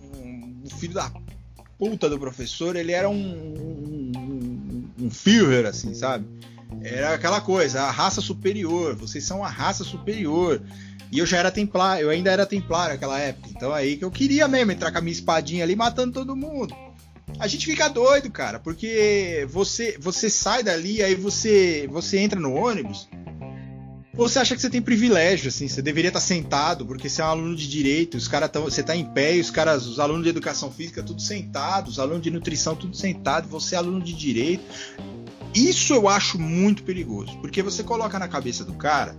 um 0.64 0.70
filho 0.70 0.94
da 0.94 1.10
puta 1.82 2.08
do 2.08 2.20
professor, 2.20 2.76
ele 2.76 2.92
era 2.92 3.10
um, 3.10 3.16
um, 4.16 4.90
um 5.00 5.10
Führer, 5.10 5.66
assim, 5.66 5.96
sabe? 5.96 6.28
Era 6.80 7.16
aquela 7.16 7.42
coisa, 7.42 7.82
a 7.82 7.90
raça 7.90 8.22
superior, 8.22 8.96
vocês 8.96 9.24
são 9.24 9.44
a 9.44 9.50
raça 9.50 9.84
superior. 9.84 10.62
E 11.12 11.18
eu 11.18 11.26
já 11.26 11.40
era 11.40 11.50
templar, 11.50 12.00
eu 12.00 12.12
ainda 12.12 12.30
era 12.30 12.46
templar 12.46 12.90
naquela 12.90 13.20
época. 13.20 13.50
Então 13.50 13.74
aí 13.74 13.98
que 13.98 14.06
eu 14.06 14.12
queria 14.12 14.48
mesmo 14.48 14.72
entrar 14.72 14.92
com 14.92 15.00
a 15.00 15.02
minha 15.02 15.12
espadinha 15.12 15.64
ali 15.64 15.76
matando 15.76 16.14
todo 16.14 16.36
mundo. 16.36 16.72
A 17.40 17.48
gente 17.48 17.66
fica 17.66 17.88
doido, 17.88 18.30
cara, 18.30 18.60
porque 18.60 19.48
você 19.50 19.98
você 20.00 20.30
sai 20.30 20.62
dali, 20.62 21.02
aí 21.02 21.16
você 21.16 21.88
você 21.92 22.20
entra 22.20 22.40
no 22.40 22.54
ônibus, 22.54 23.10
você 24.28 24.40
acha 24.40 24.56
que 24.56 24.62
você 24.62 24.70
tem 24.70 24.82
privilégio, 24.82 25.50
assim, 25.50 25.68
você 25.68 25.82
deveria 25.82 26.10
estar 26.10 26.20
sentado, 26.20 26.86
porque 26.86 27.10
você 27.10 27.22
é 27.22 27.26
um 27.26 27.30
aluno 27.30 27.56
de 27.56 27.68
direito, 27.68 28.18
os 28.18 28.28
caras 28.28 28.48
estão. 28.48 28.64
Você 28.64 28.82
está 28.82 28.96
em 28.96 29.06
pé 29.06 29.36
os 29.40 29.50
caras, 29.50 29.86
os 29.88 30.00
alunos 30.00 30.24
de 30.24 30.30
educação 30.30 30.72
física, 30.72 31.02
tudo 31.02 31.22
sentados, 31.22 31.94
os 31.94 32.00
alunos 32.00 32.22
de 32.22 32.30
nutrição, 32.30 32.76
tudo 32.76 32.96
sentado, 32.96 33.48
você 33.48 33.76
é 33.76 33.78
aluno 33.78 34.02
de 34.02 34.14
direito. 34.14 34.64
Isso 35.54 35.94
eu 35.94 36.08
acho 36.08 36.40
muito 36.40 36.84
perigoso, 36.84 37.38
porque 37.40 37.62
você 37.62 37.84
coloca 37.84 38.18
na 38.20 38.28
cabeça 38.28 38.64
do 38.64 38.74
cara 38.74 39.16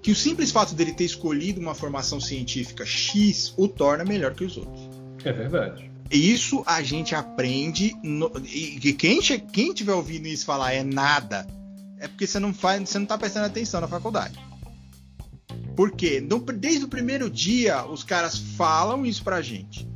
que 0.00 0.10
o 0.10 0.14
simples 0.14 0.50
fato 0.50 0.74
dele 0.74 0.92
ter 0.92 1.04
escolhido 1.04 1.60
uma 1.60 1.74
formação 1.74 2.20
científica 2.20 2.84
X 2.84 3.52
o 3.56 3.66
torna 3.66 4.04
melhor 4.04 4.34
que 4.34 4.44
os 4.44 4.56
outros. 4.56 4.88
É 5.24 5.32
verdade. 5.32 5.90
Isso 6.10 6.62
a 6.66 6.82
gente 6.82 7.14
aprende. 7.14 7.96
No, 8.02 8.30
e 8.44 8.92
quem, 8.92 9.20
quem 9.20 9.72
tiver 9.72 9.94
ouvindo 9.94 10.28
isso 10.28 10.44
falar 10.44 10.72
é 10.72 10.84
nada, 10.84 11.46
é 12.04 12.08
porque 12.08 12.26
você 12.26 12.38
não 12.38 12.52
faz, 12.52 12.86
você 12.86 12.98
não 12.98 13.06
tá 13.06 13.16
prestando 13.16 13.46
atenção 13.46 13.80
na 13.80 13.88
faculdade. 13.88 14.38
Porque 15.74 16.20
desde 16.58 16.84
o 16.84 16.88
primeiro 16.88 17.30
dia 17.30 17.84
os 17.86 18.04
caras 18.04 18.36
falam 18.36 19.06
isso 19.06 19.24
pra 19.24 19.40
gente. 19.40 19.88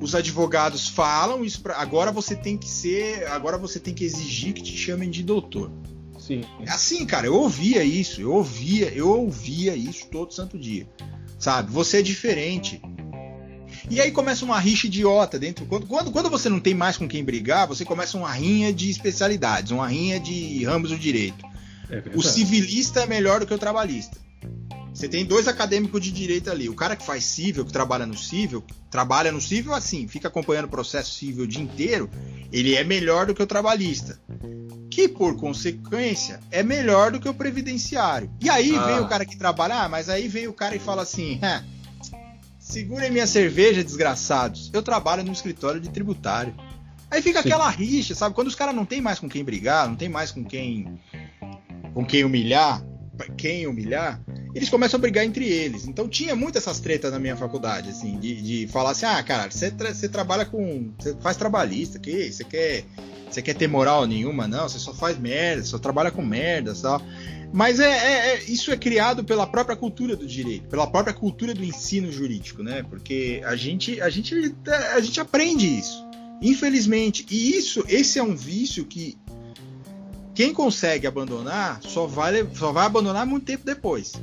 Os 0.00 0.14
advogados 0.14 0.88
falam 0.88 1.44
isso 1.44 1.62
pra. 1.62 1.76
Agora 1.76 2.10
você 2.10 2.34
tem 2.34 2.58
que 2.58 2.68
ser. 2.68 3.26
Agora 3.28 3.56
você 3.56 3.78
tem 3.78 3.94
que 3.94 4.04
exigir 4.04 4.52
que 4.52 4.62
te 4.62 4.76
chamem 4.76 5.08
de 5.08 5.22
doutor. 5.22 5.70
Sim. 6.18 6.42
É 6.66 6.70
assim, 6.70 7.06
cara, 7.06 7.26
eu 7.26 7.34
ouvia 7.34 7.84
isso, 7.84 8.20
eu 8.20 8.32
ouvia, 8.32 8.92
eu 8.92 9.08
ouvia 9.08 9.76
isso 9.76 10.06
todo 10.08 10.34
santo 10.34 10.58
dia. 10.58 10.88
Sabe? 11.38 11.70
Você 11.70 11.98
é 11.98 12.02
diferente. 12.02 12.82
E 13.90 14.00
aí 14.00 14.10
começa 14.10 14.44
uma 14.44 14.58
rixa 14.58 14.86
idiota 14.86 15.38
dentro. 15.38 15.66
Quando, 15.66 15.86
quando, 15.86 16.10
quando 16.10 16.30
você 16.30 16.48
não 16.48 16.60
tem 16.60 16.74
mais 16.74 16.96
com 16.96 17.06
quem 17.06 17.22
brigar, 17.22 17.66
você 17.66 17.84
começa 17.84 18.16
uma 18.16 18.32
rinha 18.32 18.72
de 18.72 18.90
especialidades, 18.90 19.72
uma 19.72 19.88
rinha 19.88 20.18
de 20.18 20.64
ramos 20.64 20.90
do 20.90 20.98
direito. 20.98 21.44
É 21.90 22.02
o 22.14 22.22
civilista 22.22 23.00
é 23.00 23.06
melhor 23.06 23.40
do 23.40 23.46
que 23.46 23.54
o 23.54 23.58
trabalhista. 23.58 24.16
Você 24.94 25.08
tem 25.08 25.24
dois 25.24 25.48
acadêmicos 25.48 26.00
de 26.00 26.12
direito 26.12 26.50
ali. 26.50 26.68
O 26.68 26.74
cara 26.74 26.94
que 26.94 27.04
faz 27.04 27.24
civil, 27.24 27.64
que 27.64 27.72
trabalha 27.72 28.06
no 28.06 28.16
civil, 28.16 28.62
trabalha 28.90 29.32
no 29.32 29.40
civil 29.40 29.74
assim, 29.74 30.06
fica 30.06 30.28
acompanhando 30.28 30.66
o 30.66 30.68
processo 30.68 31.14
civil 31.14 31.44
o 31.44 31.48
dia 31.48 31.62
inteiro, 31.62 32.08
ele 32.52 32.76
é 32.76 32.84
melhor 32.84 33.26
do 33.26 33.34
que 33.34 33.42
o 33.42 33.46
trabalhista. 33.46 34.20
Que, 34.88 35.08
por 35.08 35.36
consequência, 35.36 36.38
é 36.52 36.62
melhor 36.62 37.10
do 37.10 37.18
que 37.18 37.28
o 37.28 37.34
previdenciário. 37.34 38.30
E 38.40 38.48
aí 38.48 38.76
ah. 38.76 38.86
vem 38.86 39.00
o 39.00 39.08
cara 39.08 39.24
que 39.24 39.36
trabalha, 39.36 39.82
ah, 39.82 39.88
mas 39.88 40.08
aí 40.08 40.28
vem 40.28 40.46
o 40.46 40.52
cara 40.52 40.76
e 40.76 40.78
fala 40.78 41.02
assim: 41.02 41.40
segurem 42.64 43.10
minha 43.10 43.26
cerveja, 43.26 43.84
desgraçados. 43.84 44.70
Eu 44.72 44.82
trabalho 44.82 45.22
no 45.22 45.32
escritório 45.32 45.78
de 45.78 45.90
tributário. 45.90 46.54
Aí 47.10 47.20
fica 47.20 47.42
Sim. 47.42 47.48
aquela 47.48 47.68
rixa, 47.68 48.14
sabe? 48.14 48.34
Quando 48.34 48.48
os 48.48 48.54
caras 48.54 48.74
não 48.74 48.86
tem 48.86 49.02
mais 49.02 49.18
com 49.18 49.28
quem 49.28 49.44
brigar, 49.44 49.86
não 49.86 49.94
tem 49.94 50.08
mais 50.08 50.32
com 50.32 50.42
quem 50.42 50.98
com 51.92 52.04
quem 52.04 52.24
humilhar, 52.24 52.82
quem 53.36 53.68
humilhar, 53.68 54.20
eles 54.52 54.68
começam 54.68 54.98
a 54.98 55.00
brigar 55.00 55.24
entre 55.24 55.46
eles. 55.46 55.86
Então 55.86 56.08
tinha 56.08 56.34
muito 56.34 56.56
essas 56.58 56.80
tretas 56.80 57.12
na 57.12 57.18
minha 57.18 57.36
faculdade, 57.36 57.90
assim, 57.90 58.18
de, 58.18 58.42
de 58.42 58.66
falar 58.66 58.90
assim, 58.90 59.06
ah, 59.06 59.22
cara, 59.22 59.50
você, 59.50 59.70
tra 59.70 59.92
trabalha 60.10 60.44
com. 60.46 60.90
Você 60.98 61.14
faz 61.20 61.36
trabalhista, 61.36 61.98
que 61.98 62.32
você 62.32 62.42
quer. 62.42 62.84
Você 63.30 63.42
quer 63.42 63.54
ter 63.54 63.68
moral 63.68 64.06
nenhuma, 64.06 64.48
não, 64.48 64.68
você 64.68 64.78
só 64.78 64.94
faz 64.94 65.18
merda, 65.18 65.64
só 65.64 65.78
trabalha 65.78 66.10
com 66.10 66.22
merda 66.22 66.72
tal. 66.80 67.02
Mas 67.54 67.78
é, 67.78 67.88
é, 67.88 68.34
é, 68.34 68.42
isso 68.48 68.72
é 68.72 68.76
criado 68.76 69.22
pela 69.22 69.46
própria 69.46 69.76
cultura 69.76 70.16
do 70.16 70.26
direito, 70.26 70.66
pela 70.66 70.88
própria 70.88 71.14
cultura 71.14 71.54
do 71.54 71.62
ensino 71.62 72.10
jurídico, 72.10 72.64
né? 72.64 72.82
Porque 72.82 73.40
a 73.46 73.54
gente, 73.54 74.00
a 74.00 74.10
gente, 74.10 74.52
a 74.66 74.98
gente 74.98 75.20
aprende 75.20 75.64
isso, 75.64 76.04
infelizmente. 76.42 77.24
E 77.30 77.56
isso, 77.56 77.84
esse 77.86 78.18
é 78.18 78.22
um 78.24 78.34
vício 78.34 78.84
que 78.84 79.16
quem 80.34 80.52
consegue 80.52 81.06
abandonar 81.06 81.80
só 81.84 82.08
vai, 82.08 82.44
só 82.54 82.72
vai 82.72 82.86
abandonar 82.86 83.24
muito 83.24 83.46
tempo 83.46 83.64
depois. 83.64 84.14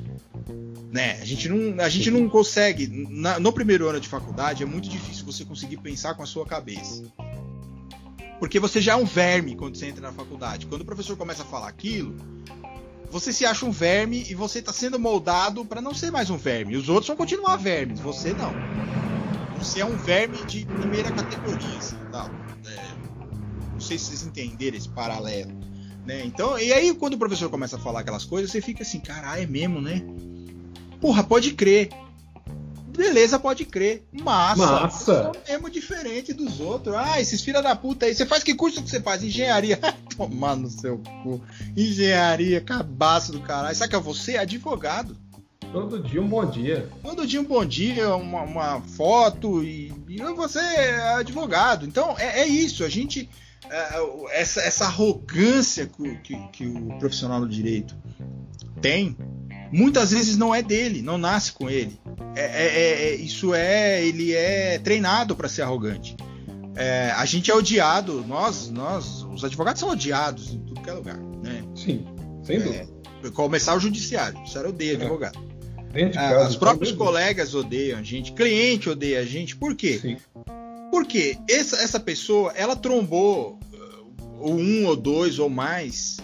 Né? 0.92 1.18
A 1.22 1.26
gente 1.26 1.48
não, 1.48 1.82
a 1.82 1.88
gente 1.88 2.12
não 2.12 2.28
consegue. 2.28 2.86
Na, 3.10 3.40
no 3.40 3.54
primeiro 3.54 3.88
ano 3.88 4.02
de 4.02 4.10
faculdade 4.10 4.62
é 4.62 4.66
muito 4.66 4.90
difícil 4.90 5.24
você 5.24 5.46
conseguir 5.46 5.78
pensar 5.78 6.16
com 6.16 6.24
a 6.24 6.26
sua 6.26 6.46
cabeça. 6.46 7.02
Porque 8.42 8.60
você 8.60 8.82
já 8.82 8.92
é 8.92 8.96
um 8.98 9.06
verme 9.06 9.56
quando 9.56 9.78
você 9.78 9.86
entra 9.86 10.02
na 10.02 10.12
faculdade. 10.12 10.66
Quando 10.66 10.82
o 10.82 10.86
professor 10.86 11.16
começa 11.16 11.44
a 11.44 11.46
falar 11.46 11.70
aquilo, 11.70 12.14
você 13.12 13.34
se 13.34 13.46
acha 13.46 13.66
um 13.66 13.72
verme 13.72 14.26
e 14.30 14.34
você 14.34 14.60
está 14.60 14.72
sendo 14.72 14.98
moldado 14.98 15.66
para 15.66 15.82
não 15.82 15.94
ser 15.94 16.12
mais 16.12 16.30
um 16.30 16.38
verme. 16.38 16.78
Os 16.78 16.88
outros 16.88 17.08
vão 17.08 17.18
continuar 17.18 17.58
vermes, 17.58 18.00
você 18.00 18.34
não. 18.34 18.54
Você 19.60 19.82
é 19.82 19.86
um 19.86 19.98
verme 19.98 20.44
de 20.46 20.66
primeira 20.66 21.12
categoria. 21.12 21.78
Assim, 21.78 21.98
tá? 22.10 22.32
é, 22.66 23.74
não 23.74 23.80
sei 23.82 23.98
se 23.98 24.06
vocês 24.06 24.24
entenderam 24.24 24.78
esse 24.78 24.90
paralelo. 24.90 25.52
Né? 26.06 26.24
Então, 26.26 26.58
e 26.58 26.72
aí 26.72 26.94
quando 26.96 27.16
o 27.16 27.20
professor 27.20 27.50
começa 27.50 27.76
a 27.76 27.80
falar 27.80 28.00
aquelas 28.00 28.24
coisas, 28.24 28.50
você 28.50 28.62
fica 28.62 28.82
assim, 28.82 29.00
caralho, 29.00 29.44
é 29.44 29.46
mesmo, 29.46 29.82
né? 29.82 30.02
Porra, 31.02 31.24
pode 31.24 31.54
crer. 31.54 31.90
Beleza, 32.96 33.40
pode 33.40 33.66
crer. 33.66 34.04
Massa. 34.12 34.66
Massa. 34.66 35.32
É 35.48 35.54
mesmo 35.54 35.70
diferente 35.70 36.34
dos 36.34 36.60
outros. 36.60 36.96
Ah, 36.96 37.20
esses 37.20 37.42
filha 37.42 37.62
da 37.62 37.76
puta 37.76 38.06
aí. 38.06 38.14
Você 38.14 38.26
faz 38.26 38.44
que 38.44 38.54
curso 38.54 38.82
que 38.82 38.90
você 38.90 39.00
faz? 39.00 39.24
Engenharia. 39.24 39.80
Tomar 40.16 40.56
no 40.56 40.70
seu 40.70 40.98
cu. 41.24 41.42
Engenharia, 41.76 42.60
cabaço 42.60 43.32
do 43.32 43.42
caralho. 43.42 43.76
Sabe 43.76 43.92
que 43.92 43.96
é 43.96 44.00
você? 44.00 44.38
Advogado. 44.38 45.16
Todo 45.72 46.04
dia 46.04 46.22
um 46.22 46.28
bom 46.28 46.46
dia. 46.46 46.90
Todo 47.02 47.26
dia 47.26 47.40
um 47.40 47.46
bom 47.46 47.64
dia, 47.66 48.14
uma, 48.16 48.42
uma 48.42 48.82
foto 48.82 49.64
e, 49.64 49.94
e, 50.10 50.22
você 50.36 50.60
é 50.60 51.14
advogado. 51.14 51.86
Então 51.86 52.16
é, 52.18 52.42
é 52.42 52.48
isso. 52.48 52.84
A 52.84 52.90
gente. 52.90 53.30
É, 53.70 54.40
essa, 54.40 54.60
essa 54.62 54.86
arrogância 54.86 55.86
que, 55.86 56.16
que, 56.18 56.48
que 56.52 56.68
o 56.68 56.98
profissional 57.00 57.40
do 57.40 57.48
direito 57.48 57.96
tem 58.82 59.16
muitas 59.72 60.12
vezes 60.12 60.36
não 60.36 60.54
é 60.54 60.62
dele, 60.62 61.02
não 61.02 61.18
nasce 61.18 61.54
com 61.54 61.70
ele. 61.70 61.98
É, 62.36 62.42
é, 62.42 62.68
é, 62.68 63.10
é 63.10 63.16
isso 63.16 63.54
é, 63.54 64.04
ele 64.06 64.34
é 64.34 64.80
treinado 64.80 65.36
para 65.36 65.50
ser 65.50 65.62
arrogante. 65.62 66.16
É, 66.76 67.12
a 67.12 67.26
gente 67.26 67.52
é 67.52 67.56
odiado, 67.56 68.24
nós, 68.26 68.70
nós, 68.70 69.24
os 69.24 69.44
advogados 69.44 69.80
são 69.80 69.90
odiados 69.90 70.54
em 70.54 70.60
tudo 70.60 70.82
que 70.82 70.90
é 70.90 70.94
lugar, 70.94 71.18
né? 71.18 71.64
Sim, 71.76 72.06
sem 72.44 72.58
é, 72.58 72.60
dúvida. 72.60 72.88
começar 73.34 73.76
o 73.76 73.80
judiciário, 73.80 74.40
o 74.40 74.70
odeia 74.70 74.96
advogado. 74.96 75.52
Ah, 76.16 76.48
os 76.48 76.56
próprios 76.56 76.94
colegas 76.94 77.54
odeiam 77.54 78.00
a 78.00 78.04
gente, 78.04 78.32
cliente 78.32 78.90
odeia 78.90 79.20
a 79.20 79.26
gente, 79.26 79.58
por 79.58 79.76
quê? 79.76 80.00
Sim. 80.02 80.18
Porque 80.90 81.38
essa, 81.50 81.78
essa 81.78 82.00
pessoa, 82.00 82.54
ela 82.56 82.76
trombou 82.76 83.60
uh, 84.40 84.50
um 84.50 84.86
ou 84.86 84.96
dois 84.96 85.40
ou 85.40 85.50
mais 85.50 86.18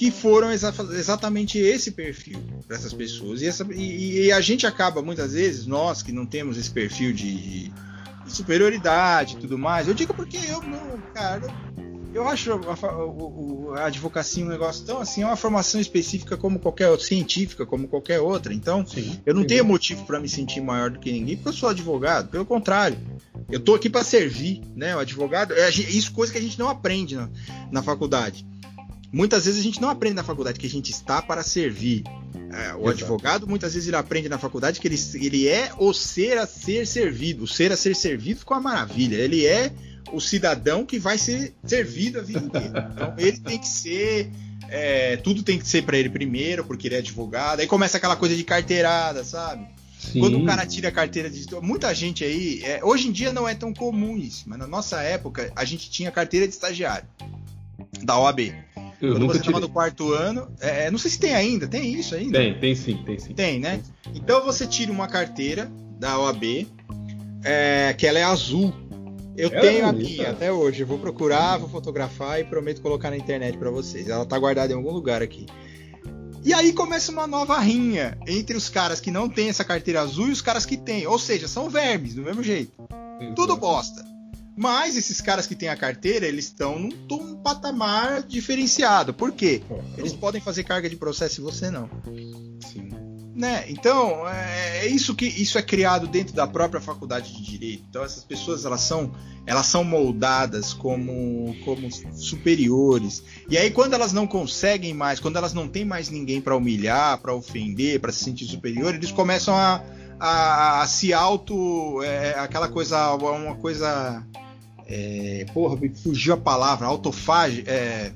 que 0.00 0.10
foram 0.10 0.50
exa 0.50 0.72
exatamente 0.92 1.58
esse 1.58 1.90
perfil 1.90 2.42
para 2.66 2.74
essas 2.74 2.90
pessoas. 2.90 3.42
E, 3.42 3.46
essa, 3.46 3.66
e, 3.70 4.28
e, 4.28 4.32
a 4.32 4.40
gente 4.40 4.66
acaba, 4.66 5.02
muitas 5.02 5.34
vezes, 5.34 5.66
nós 5.66 6.02
que 6.02 6.10
não 6.10 6.24
temos 6.24 6.56
esse 6.56 6.70
perfil 6.70 7.12
de, 7.12 7.68
de 7.68 8.32
superioridade 8.32 9.34
e 9.34 9.40
tudo 9.40 9.58
mais, 9.58 9.88
eu 9.88 9.92
digo 9.92 10.14
porque 10.14 10.38
eu 10.38 10.62
não, 10.62 10.98
cara, 11.12 11.42
eu 12.14 12.26
acho 12.26 12.50
a, 12.50 12.56
a, 12.56 13.82
a, 13.82 13.86
advocacia 13.88 14.42
um 14.42 14.48
negócio 14.48 14.86
tão 14.86 15.02
assim, 15.02 15.20
é 15.22 15.26
uma 15.26 15.36
formação 15.36 15.78
específica 15.78 16.34
como 16.34 16.58
qualquer 16.58 16.88
outra, 16.88 17.04
científica 17.04 17.66
como 17.66 17.86
qualquer 17.86 18.20
outra. 18.20 18.54
Então, 18.54 18.86
Sim, 18.86 19.20
eu 19.26 19.34
não 19.34 19.44
tenho 19.44 19.66
motivo 19.66 20.06
para 20.06 20.18
me 20.18 20.30
sentir 20.30 20.62
maior 20.62 20.88
do 20.88 20.98
que 20.98 21.12
ninguém, 21.12 21.36
porque 21.36 21.50
eu 21.50 21.52
sou 21.52 21.68
advogado. 21.68 22.30
Pelo 22.30 22.46
contrário, 22.46 22.96
eu 23.50 23.60
tô 23.60 23.74
aqui 23.74 23.90
para 23.90 24.02
servir, 24.02 24.62
né? 24.74 24.96
O 24.96 25.00
advogado, 25.00 25.52
é 25.52 25.68
isso 25.68 26.10
coisa 26.12 26.32
que 26.32 26.38
a 26.38 26.42
gente 26.42 26.58
não 26.58 26.70
aprende 26.70 27.16
na, 27.16 27.28
na 27.70 27.82
faculdade. 27.82 28.46
Muitas 29.12 29.44
vezes 29.44 29.60
a 29.60 29.62
gente 29.62 29.80
não 29.80 29.90
aprende 29.90 30.14
na 30.14 30.22
faculdade 30.22 30.58
que 30.58 30.66
a 30.66 30.70
gente 30.70 30.90
está 30.90 31.20
para 31.20 31.42
servir. 31.42 32.04
É, 32.52 32.74
o 32.74 32.82
Exato. 32.82 32.90
advogado, 32.90 33.46
muitas 33.46 33.74
vezes, 33.74 33.88
ele 33.88 33.96
aprende 33.96 34.28
na 34.28 34.38
faculdade 34.38 34.80
que 34.80 34.86
ele, 34.86 34.98
ele 35.14 35.48
é 35.48 35.72
o 35.78 35.92
ser 35.92 36.38
a 36.38 36.46
ser 36.46 36.86
servido. 36.86 37.44
O 37.44 37.46
ser 37.46 37.72
a 37.72 37.76
ser 37.76 37.94
servido 37.96 38.40
ficou 38.40 38.56
uma 38.56 38.70
maravilha. 38.70 39.16
Ele 39.16 39.46
é 39.46 39.72
o 40.12 40.20
cidadão 40.20 40.84
que 40.84 40.98
vai 40.98 41.18
ser 41.18 41.54
servido 41.64 42.20
a 42.20 42.22
vida 42.22 42.40
inteira. 42.40 42.90
Então, 42.92 43.14
ele 43.18 43.38
tem 43.38 43.58
que 43.58 43.68
ser. 43.68 44.30
É, 44.68 45.16
tudo 45.16 45.42
tem 45.42 45.58
que 45.58 45.66
ser 45.66 45.82
para 45.82 45.98
ele 45.98 46.08
primeiro, 46.08 46.64
porque 46.64 46.86
ele 46.86 46.94
é 46.94 46.98
advogado. 46.98 47.60
Aí 47.60 47.66
começa 47.66 47.96
aquela 47.96 48.14
coisa 48.14 48.36
de 48.36 48.44
carteirada, 48.44 49.24
sabe? 49.24 49.66
Sim. 49.98 50.20
Quando 50.20 50.38
o 50.38 50.46
cara 50.46 50.64
tira 50.64 50.88
a 50.88 50.92
carteira 50.92 51.28
de. 51.28 51.44
Muita 51.60 51.92
gente 51.94 52.24
aí. 52.24 52.62
É, 52.62 52.80
hoje 52.84 53.08
em 53.08 53.12
dia 53.12 53.32
não 53.32 53.48
é 53.48 53.54
tão 53.54 53.74
comum 53.74 54.16
isso, 54.16 54.44
mas 54.46 54.58
na 54.58 54.66
nossa 54.66 55.02
época 55.02 55.52
a 55.56 55.64
gente 55.64 55.90
tinha 55.90 56.10
carteira 56.12 56.46
de 56.46 56.54
estagiário 56.54 57.06
da 58.02 58.18
OAB. 58.18 58.54
Eu 59.00 59.12
Quando 59.12 59.26
você 59.28 59.38
estava 59.38 59.60
no 59.60 59.68
quarto 59.68 60.12
ano, 60.12 60.48
é, 60.60 60.86
é, 60.86 60.90
não 60.90 60.98
sei 60.98 61.10
se 61.10 61.18
tem 61.18 61.34
ainda, 61.34 61.66
tem 61.66 61.94
isso 61.94 62.14
ainda? 62.14 62.38
Tem, 62.38 62.58
tem 62.58 62.74
sim, 62.74 63.02
tem 63.04 63.18
sim. 63.18 63.34
Tem, 63.34 63.58
né? 63.58 63.80
Então 64.14 64.44
você 64.44 64.66
tira 64.66 64.92
uma 64.92 65.08
carteira 65.08 65.70
da 65.98 66.18
OAB, 66.18 66.66
é, 67.42 67.94
que 67.96 68.06
ela 68.06 68.18
é 68.18 68.24
azul. 68.24 68.74
Eu 69.36 69.48
é 69.48 69.60
tenho 69.60 69.86
a 69.86 69.92
minha 69.92 70.30
até 70.30 70.52
hoje. 70.52 70.82
Eu 70.82 70.86
vou 70.86 70.98
procurar, 70.98 71.56
vou 71.56 71.68
fotografar 71.68 72.40
e 72.40 72.44
prometo 72.44 72.82
colocar 72.82 73.10
na 73.10 73.16
internet 73.16 73.56
para 73.56 73.70
vocês. 73.70 74.08
Ela 74.08 74.26
tá 74.26 74.38
guardada 74.38 74.72
em 74.72 74.76
algum 74.76 74.92
lugar 74.92 75.22
aqui. 75.22 75.46
E 76.44 76.52
aí 76.52 76.72
começa 76.72 77.12
uma 77.12 77.26
nova 77.26 77.58
rinha 77.58 78.18
entre 78.26 78.56
os 78.56 78.68
caras 78.68 79.00
que 79.00 79.10
não 79.10 79.28
têm 79.28 79.48
essa 79.48 79.64
carteira 79.64 80.00
azul 80.00 80.28
e 80.28 80.32
os 80.32 80.42
caras 80.42 80.66
que 80.66 80.76
têm. 80.76 81.06
Ou 81.06 81.18
seja, 81.18 81.48
são 81.48 81.70
vermes, 81.70 82.14
do 82.14 82.22
mesmo 82.22 82.42
jeito. 82.42 82.72
Tudo 83.34 83.56
bosta. 83.56 84.09
Mas 84.60 84.94
esses 84.94 85.22
caras 85.22 85.46
que 85.46 85.54
têm 85.54 85.70
a 85.70 85.76
carteira, 85.76 86.26
eles 86.26 86.44
estão 86.44 86.78
num, 86.78 86.92
num 87.08 87.36
patamar 87.36 88.22
diferenciado. 88.22 89.14
Por 89.14 89.32
quê? 89.32 89.62
Eles 89.96 90.12
podem 90.12 90.38
fazer 90.38 90.64
carga 90.64 90.86
de 90.86 90.96
processo 90.96 91.40
e 91.40 91.42
você 91.42 91.70
não. 91.70 91.88
Sim. 92.70 92.90
Né? 93.34 93.64
Então, 93.68 94.28
é, 94.28 94.80
é, 94.84 94.86
isso 94.86 95.14
que 95.14 95.24
isso 95.24 95.56
é 95.56 95.62
criado 95.62 96.06
dentro 96.06 96.34
da 96.34 96.46
própria 96.46 96.78
faculdade 96.78 97.34
de 97.34 97.42
direito. 97.42 97.86
Então, 97.88 98.04
essas 98.04 98.22
pessoas 98.22 98.66
elas 98.66 98.82
são 98.82 99.14
elas 99.46 99.64
são 99.64 99.82
moldadas 99.82 100.74
como 100.74 101.56
como 101.64 101.90
superiores. 102.12 103.22
E 103.48 103.56
aí 103.56 103.70
quando 103.70 103.94
elas 103.94 104.12
não 104.12 104.26
conseguem 104.26 104.92
mais, 104.92 105.18
quando 105.18 105.36
elas 105.36 105.54
não 105.54 105.68
têm 105.68 105.86
mais 105.86 106.10
ninguém 106.10 106.38
para 106.38 106.54
humilhar, 106.54 107.16
para 107.22 107.34
ofender, 107.34 107.98
para 107.98 108.12
se 108.12 108.22
sentir 108.22 108.44
superior, 108.44 108.94
eles 108.94 109.10
começam 109.10 109.54
a, 109.56 109.82
a, 110.18 110.82
a 110.82 110.86
se 110.86 111.14
auto 111.14 112.02
é, 112.02 112.38
aquela 112.38 112.68
coisa 112.68 113.14
uma 113.14 113.54
coisa 113.54 114.22
É, 114.90 115.46
porra, 115.54 115.76
me 115.76 115.88
fugiu 115.88 116.34
a 116.34 116.36
palavra, 116.36 116.88
autofage. 116.88 117.62
É... 117.66 118.10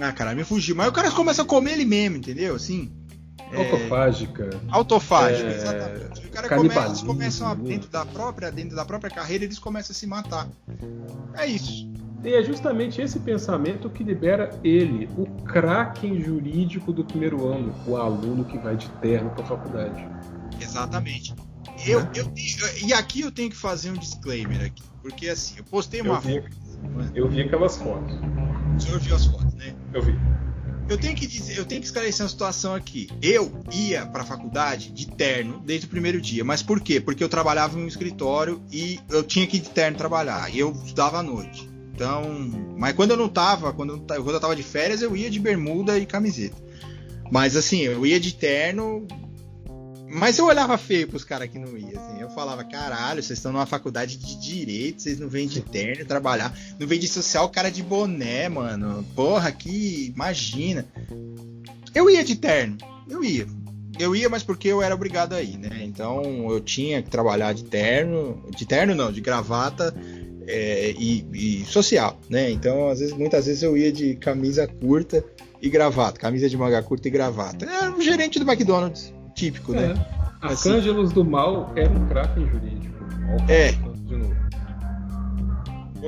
Ah, 0.00 0.12
cara, 0.12 0.34
me 0.34 0.42
fugiu. 0.42 0.74
Mas 0.74 0.88
o 0.88 0.92
cara 0.92 1.10
começa 1.10 1.42
a 1.42 1.44
comer 1.44 1.72
ele 1.72 1.84
mesmo, 1.84 2.16
entendeu? 2.16 2.54
Assim. 2.54 2.90
É... 3.52 3.58
Autofágica. 3.58 4.48
Autofágica, 4.70 5.48
é... 5.48 5.54
exatamente. 5.54 6.26
O 6.26 6.30
cara 6.30 6.48
começa, 6.48 6.86
eles 6.86 7.02
começam 7.02 7.48
a, 7.48 7.54
dentro 7.54 7.90
da 7.90 8.06
própria, 8.06 8.50
dentro 8.50 8.74
da 8.74 8.84
própria 8.86 9.10
carreira, 9.10 9.44
eles 9.44 9.58
começam 9.58 9.92
a 9.92 9.94
se 9.94 10.06
matar. 10.06 10.48
É 11.34 11.44
isso. 11.44 11.90
E 12.24 12.32
é 12.32 12.42
justamente 12.42 13.02
esse 13.02 13.18
pensamento 13.18 13.90
que 13.90 14.02
libera 14.02 14.50
ele, 14.64 15.08
o 15.16 15.26
kraken 15.42 16.20
jurídico 16.22 16.92
do 16.92 17.04
primeiro 17.04 17.46
ano, 17.46 17.74
o 17.86 17.96
aluno 17.96 18.44
que 18.44 18.56
vai 18.58 18.76
de 18.76 18.88
terno 19.00 19.30
para 19.30 19.42
a 19.42 19.46
faculdade. 19.46 20.08
Exatamente. 20.60 21.34
Eu, 21.86 22.00
eu, 22.00 22.24
eu, 22.24 22.86
e 22.86 22.92
aqui 22.92 23.22
eu 23.22 23.30
tenho 23.30 23.50
que 23.50 23.56
fazer 23.56 23.90
um 23.90 23.94
disclaimer 23.94 24.66
aqui, 24.66 24.82
porque 25.02 25.28
assim, 25.28 25.54
eu 25.58 25.64
postei 25.64 26.00
uma 26.00 26.14
eu 26.14 26.20
vi, 26.20 26.40
foto. 26.40 27.12
Eu 27.14 27.28
vi 27.28 27.40
aquelas 27.42 27.76
fotos. 27.76 28.14
O 28.76 28.80
senhor 28.80 29.00
viu 29.00 29.14
as 29.14 29.26
fotos, 29.26 29.54
né? 29.54 29.74
Eu 29.92 30.02
vi. 30.02 30.14
Eu 30.88 30.98
tenho 30.98 31.14
que 31.14 31.26
dizer, 31.26 31.56
eu 31.56 31.64
tenho 31.64 31.80
que 31.80 31.86
esclarecer 31.86 32.24
uma 32.24 32.28
situação 32.28 32.74
aqui. 32.74 33.08
Eu 33.22 33.62
ia 33.72 34.04
para 34.06 34.22
a 34.22 34.26
faculdade 34.26 34.90
de 34.90 35.06
terno 35.06 35.62
desde 35.64 35.86
o 35.86 35.88
primeiro 35.88 36.20
dia, 36.20 36.44
mas 36.44 36.64
por 36.64 36.80
quê? 36.80 37.00
Porque 37.00 37.22
eu 37.22 37.28
trabalhava 37.28 37.78
em 37.78 37.84
um 37.84 37.86
escritório 37.86 38.60
e 38.72 38.98
eu 39.08 39.22
tinha 39.22 39.46
que 39.46 39.58
ir 39.58 39.60
de 39.60 39.70
terno 39.70 39.96
trabalhar, 39.96 40.52
e 40.52 40.58
eu 40.58 40.72
estudava 40.72 41.18
à 41.18 41.22
noite. 41.22 41.70
Então, 41.94 42.24
mas 42.76 42.94
quando 42.94 43.12
eu 43.12 43.16
não 43.16 43.28
tava, 43.28 43.72
quando 43.72 43.92
eu, 43.92 44.00
quando 44.00 44.34
eu 44.34 44.40
tava 44.40 44.56
de 44.56 44.62
férias, 44.62 45.00
eu 45.00 45.16
ia 45.16 45.30
de 45.30 45.38
bermuda 45.38 45.98
e 45.98 46.06
camiseta. 46.06 46.56
Mas 47.30 47.54
assim, 47.54 47.82
eu 47.82 48.04
ia 48.04 48.18
de 48.18 48.34
terno. 48.34 49.06
Mas 50.12 50.38
eu 50.38 50.46
olhava 50.46 50.76
feio 50.76 51.06
pros 51.06 51.22
caras 51.22 51.48
que 51.48 51.58
não 51.58 51.76
iam, 51.76 51.90
assim. 51.90 52.20
Eu 52.20 52.30
falava, 52.30 52.64
caralho, 52.64 53.22
vocês 53.22 53.38
estão 53.38 53.52
numa 53.52 53.66
faculdade 53.66 54.16
de 54.16 54.40
direito, 54.40 55.02
vocês 55.02 55.20
não 55.20 55.28
vêm 55.28 55.46
de 55.46 55.60
terno 55.60 56.04
trabalhar. 56.04 56.56
Não 56.78 56.86
vêm 56.86 56.98
de 56.98 57.06
social 57.06 57.48
cara 57.48 57.70
de 57.70 57.82
boné, 57.82 58.48
mano. 58.48 59.04
Porra, 59.14 59.52
que. 59.52 60.12
Imagina. 60.14 60.84
Eu 61.94 62.10
ia 62.10 62.24
de 62.24 62.34
terno. 62.34 62.76
Eu 63.08 63.22
ia. 63.22 63.46
Eu 63.98 64.16
ia, 64.16 64.28
mas 64.28 64.42
porque 64.42 64.68
eu 64.68 64.82
era 64.82 64.94
obrigado 64.94 65.34
a 65.34 65.42
ir, 65.42 65.58
né? 65.58 65.82
Então 65.82 66.50
eu 66.50 66.60
tinha 66.60 67.02
que 67.02 67.10
trabalhar 67.10 67.52
de 67.52 67.64
terno. 67.64 68.42
De 68.56 68.66
terno 68.66 68.94
não, 68.94 69.12
de 69.12 69.20
gravata 69.20 69.94
é, 70.46 70.92
e, 70.98 71.24
e, 71.32 71.64
social, 71.66 72.18
né? 72.28 72.50
Então, 72.50 72.88
às 72.88 72.98
vezes, 72.98 73.14
muitas 73.14 73.46
vezes 73.46 73.62
eu 73.62 73.76
ia 73.76 73.92
de 73.92 74.16
camisa 74.16 74.66
curta 74.66 75.24
e 75.62 75.68
gravata, 75.68 76.18
camisa 76.18 76.48
de 76.48 76.56
manga 76.56 76.82
curta 76.82 77.06
e 77.06 77.10
gravata. 77.10 77.64
Era 77.64 77.90
um 77.90 78.00
gerente 78.00 78.38
do 78.38 78.50
McDonald's, 78.50 79.12
típico, 79.40 79.74
é. 79.74 79.88
né? 79.88 80.06
Arcângelos 80.40 81.06
assim. 81.06 81.14
do 81.14 81.24
Mal 81.24 81.72
era 81.74 81.90
um 81.90 82.08
craque 82.08 82.40
jurídico. 82.40 82.94
É. 83.48 83.74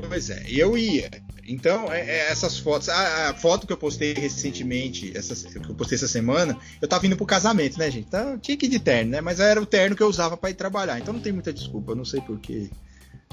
Pois 0.08 0.30
é, 0.30 0.44
e 0.48 0.58
eu 0.58 0.76
ia. 0.76 1.10
Então, 1.46 1.92
é, 1.92 2.00
é 2.00 2.30
essas 2.30 2.58
fotos, 2.58 2.88
a, 2.88 3.30
a, 3.30 3.34
foto 3.34 3.66
que 3.66 3.72
eu 3.72 3.76
postei 3.76 4.14
recentemente, 4.14 5.12
essa, 5.16 5.34
que 5.48 5.70
eu 5.70 5.74
postei 5.74 5.96
essa 5.96 6.08
semana, 6.08 6.56
eu 6.80 6.86
tava 6.86 7.06
indo 7.06 7.16
pro 7.16 7.26
casamento, 7.26 7.78
né, 7.78 7.90
gente? 7.90 8.06
Então, 8.06 8.38
tinha 8.38 8.56
que 8.56 8.66
ir 8.66 8.68
de 8.68 8.78
terno, 8.78 9.10
né? 9.10 9.20
Mas 9.20 9.40
era 9.40 9.60
o 9.60 9.66
terno 9.66 9.96
que 9.96 10.02
eu 10.02 10.06
usava 10.06 10.36
para 10.36 10.50
ir 10.50 10.54
trabalhar. 10.54 10.98
Então 10.98 11.12
não 11.12 11.20
tem 11.20 11.32
muita 11.32 11.52
desculpa, 11.52 11.92
eu 11.92 11.96
não 11.96 12.04
sei 12.04 12.20
porquê 12.20 12.70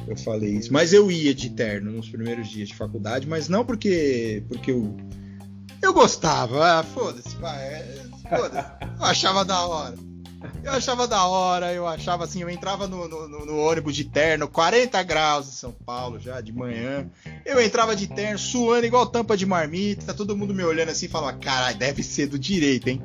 eu 0.08 0.18
falei 0.18 0.56
isso. 0.56 0.74
Mas 0.74 0.92
eu 0.92 1.12
ia 1.12 1.34
de 1.34 1.50
terno 1.50 1.92
nos 1.92 2.10
primeiros 2.10 2.48
dias 2.50 2.70
de 2.70 2.76
faculdade, 2.76 3.28
mas 3.28 3.48
não 3.48 3.66
porque 3.66 4.44
porque 4.48 4.72
eu 4.72 4.98
eu 5.82 5.94
gostava. 5.94 6.80
Ah, 6.80 6.84
foda-se, 6.84 7.30
é, 7.30 7.96
foda-se. 7.96 8.19
Eu 9.00 9.06
achava 9.06 9.44
da 9.44 9.66
hora. 9.66 9.96
Eu 10.64 10.72
achava 10.72 11.08
da 11.08 11.26
hora, 11.26 11.74
eu 11.74 11.86
achava 11.86 12.24
assim, 12.24 12.42
eu 12.42 12.50
entrava 12.50 12.88
no, 12.88 13.08
no, 13.08 13.46
no, 13.46 13.58
ônibus 13.58 13.96
de 13.96 14.06
terno, 14.06 14.48
40 14.48 15.02
graus 15.04 15.48
em 15.48 15.52
São 15.52 15.72
Paulo 15.72 16.18
já, 16.18 16.40
de 16.40 16.54
manhã. 16.54 17.10
Eu 17.46 17.62
entrava 17.62 17.96
de 17.96 18.08
terno, 18.08 18.40
suando 18.40 18.86
igual 18.86 19.06
tampa 19.06 19.36
de 19.36 19.46
marmita, 19.46 20.14
todo 20.14 20.38
mundo 20.38 20.54
me 20.54 20.64
olhando 20.64 20.90
assim 20.90 21.08
e 21.08 21.10
falava, 21.10 21.38
caralho, 21.38 21.78
deve 21.78 22.04
ser 22.04 22.28
do 22.28 22.40
direito, 22.40 22.88
hein? 22.88 23.02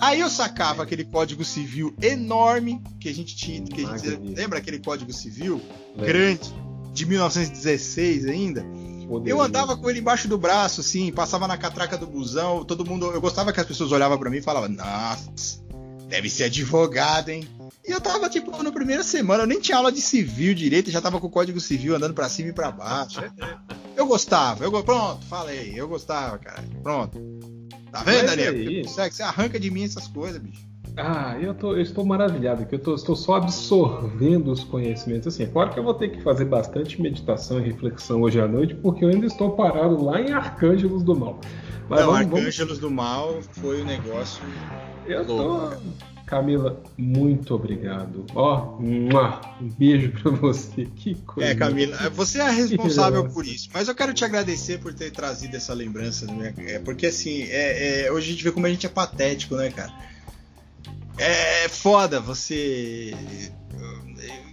Aí 0.00 0.20
eu 0.20 0.30
sacava 0.30 0.82
aquele 0.82 1.04
código 1.04 1.44
civil 1.44 1.94
enorme 2.00 2.80
que 2.98 3.08
a 3.08 3.14
gente 3.14 3.36
tinha. 3.36 3.62
Que 3.62 3.84
a 3.84 3.96
gente, 3.96 4.16
lembra 4.34 4.58
aquele 4.58 4.78
código 4.78 5.12
civil 5.12 5.60
grande 5.96 6.54
de 6.92 7.04
1916 7.04 8.26
ainda? 8.26 8.64
Eu 9.24 9.40
andava 9.40 9.76
com 9.76 9.90
ele 9.90 9.98
embaixo 9.98 10.28
do 10.28 10.38
braço, 10.38 10.80
assim, 10.80 11.10
passava 11.10 11.48
na 11.48 11.56
catraca 11.56 11.96
do 11.96 12.06
busão, 12.06 12.64
todo 12.64 12.84
mundo. 12.84 13.06
Eu 13.06 13.20
gostava 13.20 13.52
que 13.52 13.60
as 13.60 13.66
pessoas 13.66 13.90
olhavam 13.92 14.18
para 14.18 14.30
mim 14.30 14.38
e 14.38 14.42
falavam, 14.42 14.68
nossa, 14.68 15.60
deve 16.08 16.30
ser 16.30 16.44
advogado, 16.44 17.30
hein? 17.30 17.48
E 17.86 17.90
eu 17.90 18.00
tava, 18.00 18.28
tipo, 18.28 18.62
na 18.62 18.70
primeira 18.70 19.02
semana, 19.02 19.42
eu 19.42 19.46
nem 19.46 19.60
tinha 19.60 19.78
aula 19.78 19.90
de 19.90 20.00
civil 20.00 20.54
direito, 20.54 20.90
já 20.90 21.00
tava 21.00 21.18
com 21.18 21.26
o 21.26 21.30
código 21.30 21.60
civil 21.60 21.96
andando 21.96 22.14
para 22.14 22.28
cima 22.28 22.50
e 22.50 22.52
para 22.52 22.70
baixo. 22.70 23.20
Eu 23.96 24.06
gostava, 24.06 24.64
eu 24.64 24.84
pronto, 24.84 25.24
falei, 25.26 25.72
eu 25.74 25.88
gostava, 25.88 26.38
cara. 26.38 26.62
Pronto. 26.82 27.18
Tá 27.90 28.04
vendo, 28.04 28.28
Mas 28.28 28.36
Daniel? 28.36 28.84
Você, 28.84 29.10
você 29.10 29.22
arranca 29.22 29.58
de 29.58 29.70
mim 29.70 29.84
essas 29.84 30.06
coisas, 30.06 30.40
bicho. 30.40 30.69
Ah, 30.96 31.36
eu, 31.40 31.54
tô, 31.54 31.72
eu 31.72 31.80
estou 31.80 32.04
maravilhado 32.04 32.62
aqui, 32.62 32.74
eu 32.74 32.78
tô, 32.78 32.94
estou 32.94 33.16
só 33.16 33.36
absorvendo 33.36 34.50
os 34.50 34.64
conhecimentos. 34.64 35.28
Assim, 35.28 35.44
é 35.44 35.46
claro 35.46 35.70
que 35.70 35.78
eu 35.78 35.84
vou 35.84 35.94
ter 35.94 36.08
que 36.08 36.20
fazer 36.20 36.44
bastante 36.44 37.00
meditação 37.00 37.58
e 37.58 37.62
reflexão 37.62 38.22
hoje 38.22 38.40
à 38.40 38.46
noite, 38.46 38.74
porque 38.74 39.04
eu 39.04 39.08
ainda 39.08 39.26
estou 39.26 39.52
parado 39.52 40.02
lá 40.04 40.20
em 40.20 40.32
Arcângelos 40.32 41.02
do 41.02 41.16
Mal. 41.16 41.40
Mas 41.88 42.00
Não, 42.00 42.12
vamos, 42.12 42.26
Arcângelos 42.26 42.78
vamos... 42.78 42.78
do 42.78 42.90
Mal 42.90 43.38
foi 43.52 43.80
o 43.80 43.82
um 43.82 43.86
negócio. 43.86 44.42
Eu 45.06 45.26
louco, 45.26 45.76
tô. 45.76 46.10
Camila, 46.30 46.80
muito 46.96 47.52
obrigado. 47.56 48.24
Ó, 48.36 48.78
oh, 48.78 48.82
um 48.82 49.68
beijo 49.76 50.12
para 50.12 50.30
você. 50.30 50.86
Que 50.94 51.16
coisa. 51.16 51.50
É, 51.50 51.54
Camila, 51.56 51.96
você 52.10 52.38
é 52.38 52.48
responsável 52.50 53.28
por 53.28 53.44
isso. 53.44 53.68
Mas 53.74 53.88
eu 53.88 53.94
quero 53.96 54.14
te 54.14 54.24
agradecer 54.24 54.78
por 54.78 54.94
ter 54.94 55.10
trazido 55.10 55.56
essa 55.56 55.74
lembrança, 55.74 56.26
né? 56.26 56.54
Porque 56.84 57.06
assim, 57.06 57.42
é, 57.48 58.04
é, 58.06 58.12
hoje 58.12 58.28
a 58.28 58.32
gente 58.32 58.44
vê 58.44 58.52
como 58.52 58.64
a 58.64 58.70
gente 58.70 58.86
é 58.86 58.88
patético, 58.88 59.56
né, 59.56 59.70
cara? 59.70 59.92
É 61.18 61.68
foda 61.68 62.20
você. 62.20 63.14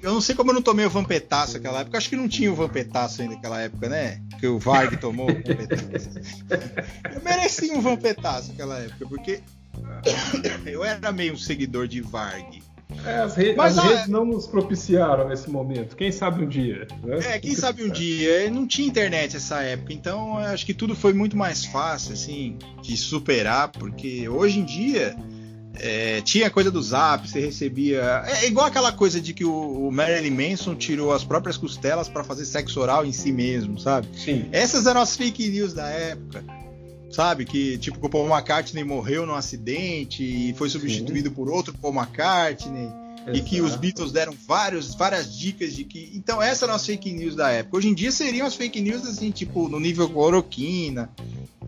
Eu 0.01 0.13
não 0.13 0.21
sei 0.21 0.35
como 0.35 0.51
eu 0.51 0.55
não 0.55 0.61
tomei 0.61 0.85
o 0.85 0.89
vampetaço 0.89 1.53
naquela 1.53 1.81
época. 1.81 1.97
Acho 1.97 2.09
que 2.09 2.15
não 2.15 2.27
tinha 2.27 2.51
o 2.51 2.55
vampetaço 2.55 3.21
ainda 3.21 3.35
naquela 3.35 3.61
época, 3.61 3.89
né? 3.89 4.21
Que 4.39 4.47
o 4.47 4.59
Varg 4.59 4.97
tomou 4.97 5.29
o 5.29 5.33
vampetaço. 5.33 6.09
Eu 7.13 7.21
mereci 7.23 7.71
um 7.71 7.81
vampetaço 7.81 8.49
naquela 8.49 8.79
época, 8.79 9.07
porque 9.07 9.41
eu 10.65 10.83
era 10.83 11.11
meio 11.11 11.33
um 11.33 11.37
seguidor 11.37 11.87
de 11.87 12.01
Varg. 12.01 12.61
É, 13.05 13.17
as, 13.19 13.35
re 13.35 13.53
Mas, 13.55 13.77
as 13.77 13.83
a... 13.83 13.87
redes 13.87 14.07
não 14.07 14.25
nos 14.25 14.47
propiciaram 14.47 15.27
nesse 15.27 15.49
momento. 15.49 15.95
Quem 15.95 16.11
sabe 16.11 16.43
um 16.43 16.47
dia. 16.47 16.87
Né? 17.03 17.19
É, 17.33 17.39
quem 17.39 17.53
sabe 17.53 17.83
um 17.83 17.89
dia. 17.89 18.49
Não 18.49 18.65
tinha 18.65 18.87
internet 18.87 19.33
nessa 19.33 19.61
época, 19.61 19.93
então 19.93 20.37
acho 20.37 20.65
que 20.65 20.73
tudo 20.73 20.95
foi 20.95 21.13
muito 21.13 21.35
mais 21.35 21.65
fácil, 21.65 22.13
assim, 22.13 22.57
de 22.81 22.95
superar, 22.95 23.69
porque 23.69 24.27
hoje 24.29 24.59
em 24.59 24.65
dia. 24.65 25.15
É, 25.79 26.21
tinha 26.21 26.49
coisa 26.49 26.71
do 26.71 26.81
Zap, 26.81 27.29
você 27.29 27.39
recebia. 27.39 28.23
É 28.25 28.47
igual 28.47 28.67
aquela 28.67 28.91
coisa 28.91 29.21
de 29.21 29.33
que 29.33 29.45
o, 29.45 29.87
o 29.87 29.91
Marilyn 29.91 30.31
Manson 30.31 30.75
tirou 30.75 31.13
as 31.13 31.23
próprias 31.23 31.57
costelas 31.57 32.09
para 32.09 32.23
fazer 32.23 32.45
sexo 32.45 32.79
oral 32.79 33.05
em 33.05 33.11
si 33.11 33.31
mesmo, 33.31 33.79
sabe? 33.79 34.07
Sim. 34.17 34.47
Essas 34.51 34.85
eram 34.85 35.01
as 35.01 35.15
fake 35.15 35.47
news 35.49 35.73
da 35.73 35.87
época 35.87 36.43
sabe? 37.09 37.45
Que 37.45 37.77
tipo 37.77 38.05
o 38.05 38.09
Paul 38.09 38.27
McCartney 38.27 38.83
morreu 38.83 39.25
num 39.25 39.33
acidente 39.33 40.23
e 40.23 40.53
foi 40.53 40.69
substituído 40.69 41.29
Sim. 41.29 41.35
por 41.35 41.49
outro 41.49 41.73
Paul 41.73 41.93
McCartney. 41.93 42.89
Exato. 43.27 43.37
E 43.37 43.41
que 43.41 43.61
os 43.61 43.75
Beatles 43.75 44.11
deram 44.11 44.33
vários, 44.47 44.95
várias 44.95 45.37
dicas 45.37 45.73
de 45.73 45.83
que. 45.83 46.11
Então, 46.15 46.41
essa 46.41 46.63
é 46.63 46.69
a 46.69 46.71
nossa 46.71 46.85
fake 46.85 47.11
news 47.11 47.35
da 47.35 47.49
época. 47.49 47.77
Hoje 47.77 47.89
em 47.89 47.93
dia 47.93 48.09
seriam 48.09 48.47
as 48.47 48.55
fake 48.55 48.79
news, 48.79 49.05
assim, 49.05 49.31
tipo, 49.31 49.67
no 49.67 49.79
nível 49.79 50.09
cloroquina. 50.09 51.09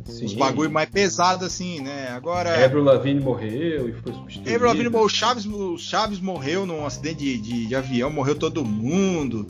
Sim. 0.05 0.25
Os 0.25 0.33
bagulho 0.33 0.71
mais 0.71 0.89
pesado, 0.89 1.45
assim, 1.45 1.81
né? 1.81 2.09
Agora. 2.09 2.63
Avril 2.63 2.83
Lavigne 2.83 3.19
morreu 3.21 3.89
e 3.89 3.93
foi 3.93 4.13
substituído. 4.13 4.49
Avril 4.49 4.67
Lavigne 4.67 4.89
morreu, 4.89 5.05
o 5.05 5.09
Chaves, 5.09 5.45
o 5.45 5.77
Chaves 5.77 6.19
morreu 6.19 6.65
num 6.65 6.85
acidente 6.85 7.17
de, 7.17 7.37
de, 7.37 7.65
de 7.67 7.75
avião, 7.75 8.09
morreu 8.09 8.35
todo 8.35 8.63
mundo 8.65 9.47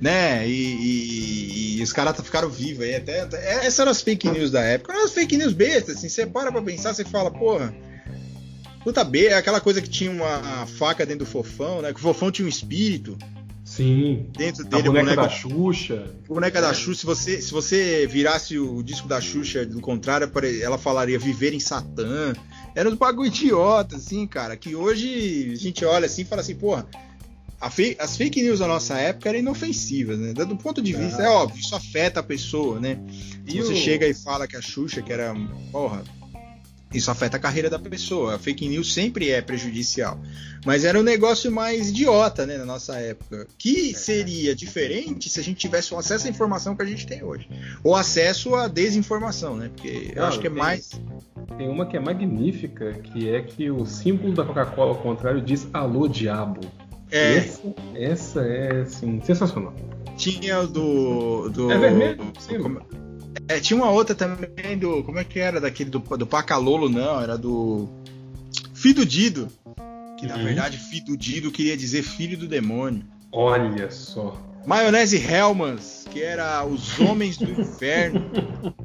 né? 0.00 0.48
E, 0.48 0.52
e, 0.52 1.78
e 1.78 1.82
os 1.82 1.92
caras 1.92 2.18
ficaram 2.20 2.48
vivos 2.48 2.82
aí. 2.82 2.96
Até, 2.96 3.20
até, 3.20 3.36
é, 3.36 3.66
essas 3.66 3.78
eram 3.80 3.90
as 3.90 4.00
fake 4.00 4.30
news 4.30 4.50
da 4.50 4.62
época. 4.62 4.92
Eram 4.92 5.04
as 5.04 5.12
fake 5.12 5.36
news 5.36 5.52
bestas, 5.52 5.96
assim. 5.96 6.08
Você 6.08 6.26
para 6.26 6.50
pra 6.50 6.62
pensar, 6.62 6.94
você 6.94 7.04
fala, 7.04 7.30
porra. 7.30 7.74
Puta 8.82 9.04
B, 9.04 9.26
é 9.26 9.34
aquela 9.34 9.60
coisa 9.60 9.82
que 9.82 9.90
tinha 9.90 10.10
uma 10.10 10.66
faca 10.66 11.04
dentro 11.04 11.26
do 11.26 11.30
fofão, 11.30 11.82
né? 11.82 11.92
Que 11.92 11.98
o 11.98 12.02
fofão 12.02 12.30
tinha 12.30 12.46
um 12.46 12.48
espírito. 12.48 13.18
Sim. 13.70 14.26
Dentro 14.36 14.64
dele, 14.64 14.88
a 14.88 14.90
boneca, 14.90 15.04
boneca 15.04 15.22
da 15.22 15.28
Xuxa. 15.28 16.14
A 16.24 16.28
boneca 16.28 16.60
da 16.60 16.74
Xuxa, 16.74 16.98
se 16.98 17.06
você, 17.06 17.40
se 17.40 17.52
você 17.52 18.04
virasse 18.04 18.58
o 18.58 18.82
disco 18.82 19.06
da 19.06 19.20
Xuxa 19.20 19.64
do 19.64 19.80
contrário, 19.80 20.28
ela 20.60 20.76
falaria 20.76 21.16
viver 21.20 21.54
em 21.54 21.60
Satã. 21.60 22.32
Era 22.74 22.90
um 22.90 22.96
bagulho 22.96 23.28
idiota, 23.28 23.94
assim, 23.94 24.26
cara. 24.26 24.56
Que 24.56 24.74
hoje 24.74 25.52
a 25.52 25.56
gente 25.56 25.84
olha 25.84 26.06
assim 26.06 26.22
e 26.22 26.24
fala 26.24 26.40
assim, 26.40 26.56
porra 26.56 26.84
as 27.98 28.16
fake 28.16 28.42
news 28.42 28.58
da 28.58 28.66
nossa 28.66 28.98
época 28.98 29.28
eram 29.28 29.38
inofensivas, 29.38 30.18
né? 30.18 30.32
Do 30.32 30.56
ponto 30.56 30.80
de 30.80 30.94
vista, 30.94 31.22
ah. 31.22 31.26
é 31.26 31.28
óbvio, 31.28 31.60
isso 31.60 31.76
afeta 31.76 32.20
a 32.20 32.22
pessoa, 32.22 32.80
né? 32.80 32.98
Se 33.46 33.58
e 33.58 33.60
você 33.60 33.74
o... 33.74 33.76
chega 33.76 34.08
e 34.08 34.14
fala 34.14 34.48
que 34.48 34.56
a 34.56 34.62
Xuxa, 34.62 35.02
que 35.02 35.12
era, 35.12 35.34
porra, 35.70 36.02
isso 36.92 37.10
afeta 37.10 37.36
a 37.36 37.40
carreira 37.40 37.70
da 37.70 37.78
pessoa. 37.78 38.34
A 38.34 38.38
fake 38.38 38.68
news 38.68 38.92
sempre 38.92 39.30
é 39.30 39.40
prejudicial. 39.40 40.18
Mas 40.64 40.84
era 40.84 40.98
um 40.98 41.02
negócio 41.02 41.50
mais 41.50 41.90
idiota, 41.90 42.44
né, 42.46 42.58
na 42.58 42.66
nossa 42.66 42.96
época. 42.96 43.46
Que 43.56 43.94
seria 43.94 44.54
diferente 44.54 45.28
se 45.28 45.38
a 45.38 45.42
gente 45.42 45.58
tivesse 45.58 45.94
o 45.94 45.98
acesso 45.98 46.26
à 46.26 46.30
informação 46.30 46.74
que 46.74 46.82
a 46.82 46.86
gente 46.86 47.06
tem 47.06 47.22
hoje. 47.22 47.48
Ou 47.84 47.94
acesso 47.94 48.54
à 48.54 48.66
desinformação, 48.68 49.56
né? 49.56 49.70
Porque 49.74 50.12
eu 50.14 50.24
acho 50.24 50.40
que 50.40 50.46
é 50.46 50.50
tem, 50.50 50.58
mais. 50.58 50.90
Tem 51.56 51.68
uma 51.68 51.86
que 51.86 51.96
é 51.96 52.00
magnífica, 52.00 52.92
que 52.92 53.28
é 53.28 53.40
que 53.42 53.70
o 53.70 53.86
símbolo 53.86 54.34
da 54.34 54.44
Coca-Cola, 54.44 54.90
ao 54.90 54.98
contrário, 55.02 55.40
diz 55.40 55.68
alô 55.72 56.08
diabo. 56.08 56.60
É. 57.10 57.36
Essa, 57.38 57.74
essa 57.94 58.40
é, 58.42 58.80
assim, 58.82 59.20
sensacional. 59.24 59.74
Tinha 60.16 60.60
o 60.60 60.66
do. 60.66 61.48
do 61.48 61.70
É 61.72 61.78
vermelho, 61.78 62.32
sim. 62.38 62.58
como- 62.58 62.80
é, 63.56 63.60
tinha 63.60 63.76
uma 63.76 63.90
outra 63.90 64.14
também 64.14 64.78
do. 64.78 65.02
Como 65.04 65.18
é 65.18 65.24
que 65.24 65.38
era? 65.38 65.60
Daquele 65.60 65.90
do, 65.90 65.98
do 65.98 66.26
Pacalolo, 66.26 66.88
não. 66.88 67.20
Era 67.20 67.36
do. 67.36 67.88
Fido 68.74 69.04
Dido. 69.04 69.48
Que 70.18 70.26
na 70.26 70.36
Uhum. 70.36 70.44
verdade, 70.44 70.76
Fido 70.78 71.16
Dido 71.16 71.50
queria 71.50 71.76
dizer 71.76 72.02
filho 72.02 72.36
do 72.36 72.46
demônio. 72.46 73.02
Olha 73.32 73.90
só. 73.90 74.36
Maionese 74.66 75.16
Hellmans, 75.16 76.06
que 76.10 76.20
era 76.22 76.62
os 76.66 76.98
homens 77.00 77.38
do 77.38 77.50
inferno. 77.50 78.30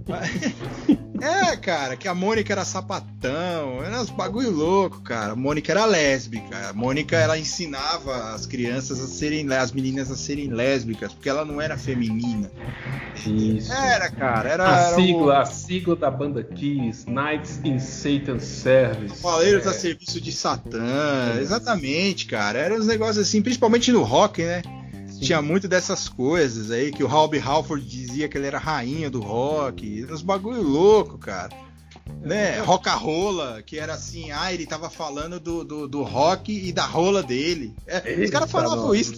é, 1.21 1.55
cara, 1.57 1.95
que 1.95 2.07
a 2.07 2.13
Mônica 2.13 2.51
era 2.51 2.65
sapatão, 2.65 3.83
era 3.83 4.01
uns 4.01 4.09
bagulho 4.09 4.51
louco, 4.51 5.01
cara. 5.01 5.33
A 5.33 5.35
Mônica 5.35 5.71
era 5.71 5.85
lésbica. 5.85 6.69
A 6.69 6.73
Mônica 6.73 7.15
ela 7.15 7.37
ensinava 7.37 8.33
as 8.33 8.45
crianças 8.45 8.99
a 9.01 9.07
serem 9.07 9.51
as 9.53 9.71
meninas 9.71 10.11
a 10.11 10.15
serem 10.15 10.49
lésbicas, 10.49 11.13
porque 11.13 11.29
ela 11.29 11.45
não 11.45 11.61
era 11.61 11.77
feminina. 11.77 12.51
Isso. 13.25 13.71
Era, 13.71 14.09
cara, 14.11 14.49
era, 14.49 14.67
a 14.67 14.87
era 14.87 14.95
sigla, 14.95 15.41
a 15.41 15.45
sigla 15.45 15.95
da 15.95 16.11
banda 16.11 16.43
Kiss, 16.43 17.05
Knights 17.09 17.59
in 17.63 17.79
Satan's 17.79 18.43
Service. 18.43 19.13
o 19.19 19.21
Cavaleiros 19.21 19.65
É, 19.65 19.69
a 19.69 19.73
serviço 19.73 20.19
de 20.19 20.31
Satã. 20.31 21.37
Exatamente, 21.39 22.25
cara. 22.25 22.59
Eram 22.59 22.77
uns 22.77 22.87
negócios 22.87 23.27
assim, 23.27 23.41
principalmente 23.41 23.91
no 23.91 24.03
rock, 24.03 24.43
né? 24.43 24.61
Sim. 25.15 25.25
Tinha 25.25 25.41
muito 25.41 25.67
dessas 25.67 26.09
coisas 26.09 26.71
aí, 26.71 26.91
que 26.91 27.03
o 27.03 27.07
Robbie 27.07 27.39
Halford 27.39 27.85
dizia 27.85 28.27
que 28.27 28.37
ele 28.37 28.47
era 28.47 28.57
rainha 28.57 29.09
do 29.09 29.21
rock, 29.21 30.05
uns 30.09 30.21
bagulho 30.21 30.61
louco, 30.61 31.17
cara. 31.17 31.49
Né? 32.21 32.59
Rock-a-rola, 32.59 33.63
que 33.63 33.79
era 33.79 33.93
assim, 33.93 34.31
ah, 34.31 34.53
ele 34.53 34.65
tava 34.65 34.89
falando 34.89 35.39
do, 35.39 35.63
do, 35.63 35.87
do 35.87 36.03
rock 36.03 36.51
e 36.51 36.71
da 36.71 36.85
rola 36.85 37.23
dele. 37.23 37.73
É, 37.87 38.23
os 38.23 38.29
caras 38.29 38.51
falavam 38.51 38.93
isso. 38.93 39.13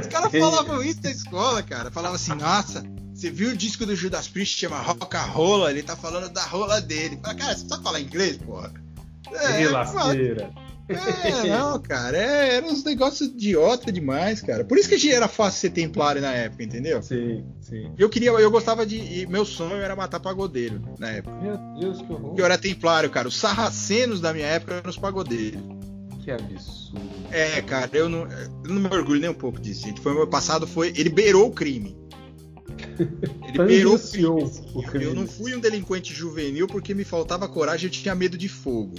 Os 0.00 0.06
caras 0.06 0.32
falavam 0.32 0.82
isso 0.82 1.00
na 1.02 1.10
escola, 1.10 1.62
cara. 1.62 1.90
Falavam 1.90 2.16
assim, 2.16 2.34
nossa, 2.34 2.82
você 3.14 3.30
viu 3.30 3.50
o 3.50 3.56
disco 3.56 3.84
do 3.84 3.94
Judas 3.94 4.28
Priest 4.28 4.58
chama 4.58 4.80
Rock-a-rola? 4.80 5.70
Ele 5.70 5.82
tá 5.82 5.94
falando 5.94 6.30
da 6.30 6.44
rola 6.44 6.80
dele. 6.80 7.18
Fala, 7.22 7.34
cara, 7.34 7.56
você 7.56 7.68
sabe 7.68 7.82
falar 7.82 8.00
inglês, 8.00 8.38
porra? 8.38 8.72
Que 9.56 9.68
lasqueira. 9.68 10.50
É, 10.94 11.48
não, 11.48 11.80
cara, 11.80 12.16
é, 12.16 12.56
eram 12.56 12.68
uns 12.68 12.84
negócios 12.84 13.30
idiota 13.30 13.90
demais, 13.90 14.40
cara. 14.40 14.64
Por 14.64 14.78
isso 14.78 14.88
que 14.88 15.12
era 15.12 15.28
fácil 15.28 15.60
ser 15.60 15.70
templário 15.70 16.20
na 16.20 16.32
época, 16.32 16.62
entendeu? 16.62 17.02
Sim, 17.02 17.44
sim. 17.60 17.92
Eu 17.98 18.08
queria, 18.08 18.30
eu 18.30 18.50
gostava 18.50 18.86
de. 18.86 18.96
e 18.96 19.26
meu 19.26 19.44
sonho 19.44 19.76
era 19.76 19.96
matar 19.96 20.20
pagodeiro 20.20 20.80
na 20.98 21.10
época. 21.10 21.36
Meu 21.36 21.56
Deus, 21.78 22.02
que 22.02 22.12
horror. 22.12 22.34
Eu 22.36 22.44
era 22.44 22.58
templário, 22.58 23.10
cara. 23.10 23.28
Os 23.28 23.36
sarracenos 23.36 24.20
da 24.20 24.32
minha 24.32 24.46
época 24.46 24.74
eram 24.74 24.90
os 24.90 24.98
pagodeiros. 24.98 25.60
Que 26.22 26.30
absurdo. 26.30 27.00
É, 27.30 27.60
cara, 27.62 27.90
eu 27.92 28.08
não, 28.08 28.28
eu 28.30 28.74
não 28.74 28.80
me 28.80 28.94
orgulho 28.94 29.20
nem 29.20 29.30
um 29.30 29.34
pouco 29.34 29.60
disso, 29.60 29.86
gente. 29.86 30.00
Foi 30.00 30.14
meu 30.14 30.26
passado, 30.26 30.66
foi. 30.66 30.92
Ele 30.96 31.08
beirou 31.08 31.48
o 31.48 31.52
crime. 31.52 31.96
Ele 33.68 33.86
o 33.86 33.98
crime. 33.98 34.26
o 34.74 34.82
crime. 34.82 35.04
Eu 35.04 35.14
não 35.14 35.26
fui 35.26 35.54
um 35.54 35.60
delinquente 35.60 36.12
juvenil 36.14 36.66
porque 36.66 36.94
me 36.94 37.04
faltava 37.04 37.48
coragem, 37.48 37.86
eu 37.86 37.90
tinha 37.90 38.14
medo 38.14 38.38
de 38.38 38.48
fogo. 38.48 38.94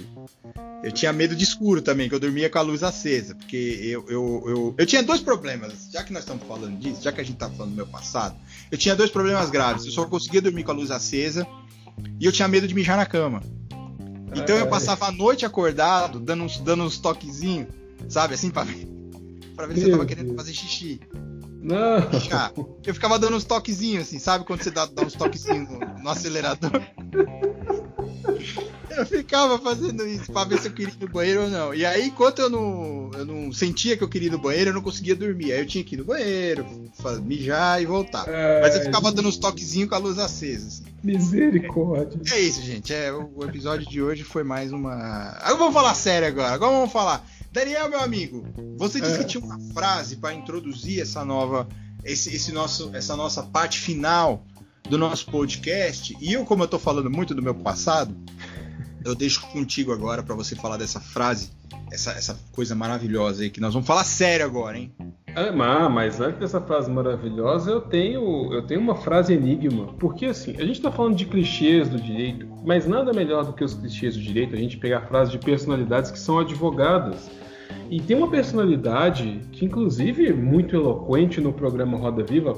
Eu 0.82 0.92
tinha 0.92 1.12
medo 1.12 1.34
de 1.34 1.44
escuro 1.44 1.80
também, 1.80 2.08
que 2.08 2.14
eu 2.14 2.20
dormia 2.20 2.50
com 2.50 2.58
a 2.58 2.62
luz 2.62 2.82
acesa. 2.82 3.34
Porque 3.34 3.56
eu, 3.82 4.04
eu, 4.08 4.44
eu, 4.46 4.74
eu 4.76 4.86
tinha 4.86 5.02
dois 5.02 5.20
problemas. 5.20 5.88
Já 5.90 6.02
que 6.04 6.12
nós 6.12 6.22
estamos 6.24 6.46
falando 6.46 6.78
disso, 6.78 7.02
já 7.02 7.10
que 7.10 7.20
a 7.20 7.24
gente 7.24 7.36
tá 7.38 7.48
falando 7.48 7.70
do 7.70 7.76
meu 7.76 7.86
passado, 7.86 8.36
eu 8.70 8.76
tinha 8.76 8.94
dois 8.94 9.10
problemas 9.10 9.48
graves. 9.50 9.86
Eu 9.86 9.92
só 9.92 10.04
conseguia 10.04 10.42
dormir 10.42 10.62
com 10.62 10.72
a 10.72 10.74
luz 10.74 10.90
acesa 10.90 11.46
e 12.20 12.26
eu 12.26 12.32
tinha 12.32 12.46
medo 12.46 12.68
de 12.68 12.74
mijar 12.74 12.96
na 12.98 13.06
cama. 13.06 13.40
Então 14.36 14.56
eu 14.56 14.66
É. 14.66 14.68
passava 14.68 15.06
a 15.06 15.12
noite 15.12 15.46
acordado, 15.46 16.20
dando 16.20 16.44
uns, 16.44 16.58
dando 16.58 16.82
uns 16.84 16.98
toquezinhos, 16.98 17.68
sabe, 18.08 18.34
assim, 18.34 18.50
pra 18.50 18.64
ver, 18.64 18.86
pra 19.56 19.66
ver 19.66 19.76
se 19.78 19.84
eu 19.84 19.90
tava 19.92 20.04
querendo 20.04 20.34
fazer 20.34 20.52
xixi. 20.52 21.00
Não. 21.64 22.10
Mijar. 22.10 22.52
Eu 22.84 22.94
ficava 22.94 23.18
dando 23.18 23.36
uns 23.36 23.44
toquezinhos, 23.44 24.06
assim, 24.06 24.18
sabe 24.18 24.44
quando 24.44 24.62
você 24.62 24.70
dá, 24.70 24.84
dá 24.84 25.02
uns 25.02 25.14
toquezinhos 25.14 25.68
no, 25.70 25.78
no 25.78 26.08
acelerador? 26.10 26.70
Eu 28.90 29.04
ficava 29.06 29.58
fazendo 29.58 30.06
isso 30.06 30.30
pra 30.30 30.44
ver 30.44 30.58
se 30.60 30.68
eu 30.68 30.72
queria 30.72 30.92
ir 30.92 31.00
no 31.00 31.08
banheiro 31.08 31.42
ou 31.42 31.50
não. 31.50 31.74
E 31.74 31.84
aí, 31.84 32.06
enquanto 32.06 32.38
eu 32.40 32.48
não, 32.48 33.10
eu 33.14 33.24
não 33.24 33.52
sentia 33.52 33.96
que 33.96 34.04
eu 34.04 34.08
queria 34.08 34.28
ir 34.28 34.30
no 34.30 34.38
banheiro, 34.38 34.70
eu 34.70 34.74
não 34.74 34.82
conseguia 34.82 35.16
dormir. 35.16 35.52
Aí 35.52 35.58
eu 35.58 35.66
tinha 35.66 35.82
que 35.82 35.96
ir 35.96 35.98
no 35.98 36.04
banheiro, 36.04 36.64
mijar 37.22 37.82
e 37.82 37.86
voltar. 37.86 38.24
Mas 38.62 38.76
eu 38.76 38.82
ficava 38.82 39.10
dando 39.10 39.28
uns 39.28 39.36
toquezinhos 39.36 39.88
com 39.88 39.96
a 39.96 39.98
luz 39.98 40.18
acesa, 40.18 40.68
assim. 40.68 40.84
Misericórdia. 41.02 42.20
É 42.32 42.40
isso, 42.40 42.62
gente. 42.62 42.94
É, 42.94 43.12
o 43.12 43.34
o 43.34 43.44
episódio 43.44 43.88
de 43.88 44.00
hoje 44.00 44.22
foi 44.22 44.44
mais 44.44 44.72
uma. 44.72 44.92
Agora 45.40 45.56
vamos 45.56 45.74
falar 45.74 45.94
sério 45.94 46.28
agora. 46.28 46.54
Agora 46.54 46.72
vamos 46.72 46.92
falar. 46.92 47.26
Daniel, 47.54 47.88
meu 47.88 48.00
amigo, 48.00 48.44
você 48.76 49.00
disse 49.00 49.14
É. 49.14 49.18
que 49.18 49.24
tinha 49.26 49.44
uma 49.44 49.60
frase 49.72 50.16
para 50.16 50.34
introduzir 50.34 51.00
essa 51.00 51.24
nova, 51.24 51.68
esse, 52.04 52.34
esse 52.34 52.50
nosso, 52.50 52.90
essa 52.92 53.14
nossa 53.16 53.44
parte 53.44 53.78
final 53.78 54.44
do 54.90 54.98
nosso 54.98 55.26
podcast. 55.26 56.16
E 56.20 56.32
eu, 56.32 56.44
como 56.44 56.64
eu 56.64 56.68
tô 56.68 56.80
falando 56.80 57.08
muito 57.08 57.32
do 57.32 57.40
meu 57.40 57.54
passado, 57.54 58.12
eu 59.04 59.14
deixo 59.14 59.40
contigo 59.52 59.92
agora 59.92 60.20
para 60.20 60.34
você 60.34 60.56
falar 60.56 60.76
dessa 60.78 60.98
frase, 60.98 61.50
essa, 61.92 62.10
essa 62.10 62.36
coisa 62.50 62.74
maravilhosa 62.74 63.44
aí 63.44 63.50
que 63.50 63.60
nós 63.60 63.72
vamos 63.72 63.86
falar 63.86 64.02
sério 64.02 64.44
agora, 64.44 64.76
hein? 64.76 64.92
Ah, 65.36 65.88
mas- 65.88 66.20
antes 66.20 66.38
dessa 66.38 66.60
frase 66.60 66.90
maravilhosa, 66.90 67.70
eu 67.70 67.80
tenho, 67.80 68.52
eu 68.52 68.62
tenho 68.62 68.80
uma 68.80 68.94
frase 68.94 69.34
enigma. 69.34 69.88
Porque 69.98 70.26
assim, 70.26 70.54
a 70.58 70.64
gente 70.64 70.80
tá 70.80 70.92
falando 70.92 71.16
de 71.16 71.26
clichês 71.26 71.88
do 71.88 72.00
direito, 72.00 72.46
mas 72.64 72.86
nada 72.86 73.12
melhor 73.12 73.44
do 73.44 73.52
que 73.52 73.64
os 73.64 73.74
clichês 73.74 74.16
do 74.16 74.22
direito 74.22 74.54
a 74.54 74.58
gente 74.58 74.76
pegar 74.76 75.02
frases 75.02 75.32
de 75.32 75.38
personalidades 75.38 76.10
que 76.10 76.18
são 76.18 76.38
advogadas. 76.38 77.30
E 77.90 78.00
tem 78.00 78.16
uma 78.16 78.28
personalidade 78.28 79.40
que, 79.52 79.64
inclusive, 79.64 80.32
muito 80.32 80.76
eloquente 80.76 81.40
no 81.40 81.52
programa 81.52 81.98
Roda 81.98 82.22
Viva, 82.22 82.54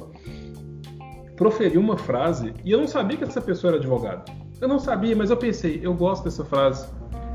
proferiu 1.36 1.80
uma 1.80 1.96
frase 1.96 2.52
e 2.64 2.70
eu 2.72 2.78
não 2.78 2.88
sabia 2.88 3.16
que 3.16 3.24
essa 3.24 3.40
pessoa 3.40 3.72
era 3.72 3.78
advogada. 3.78 4.24
Eu 4.60 4.68
não 4.68 4.78
sabia, 4.78 5.14
mas 5.14 5.30
eu 5.30 5.36
pensei, 5.36 5.80
eu 5.82 5.94
gosto 5.94 6.24
dessa 6.24 6.44
frase. 6.44 6.88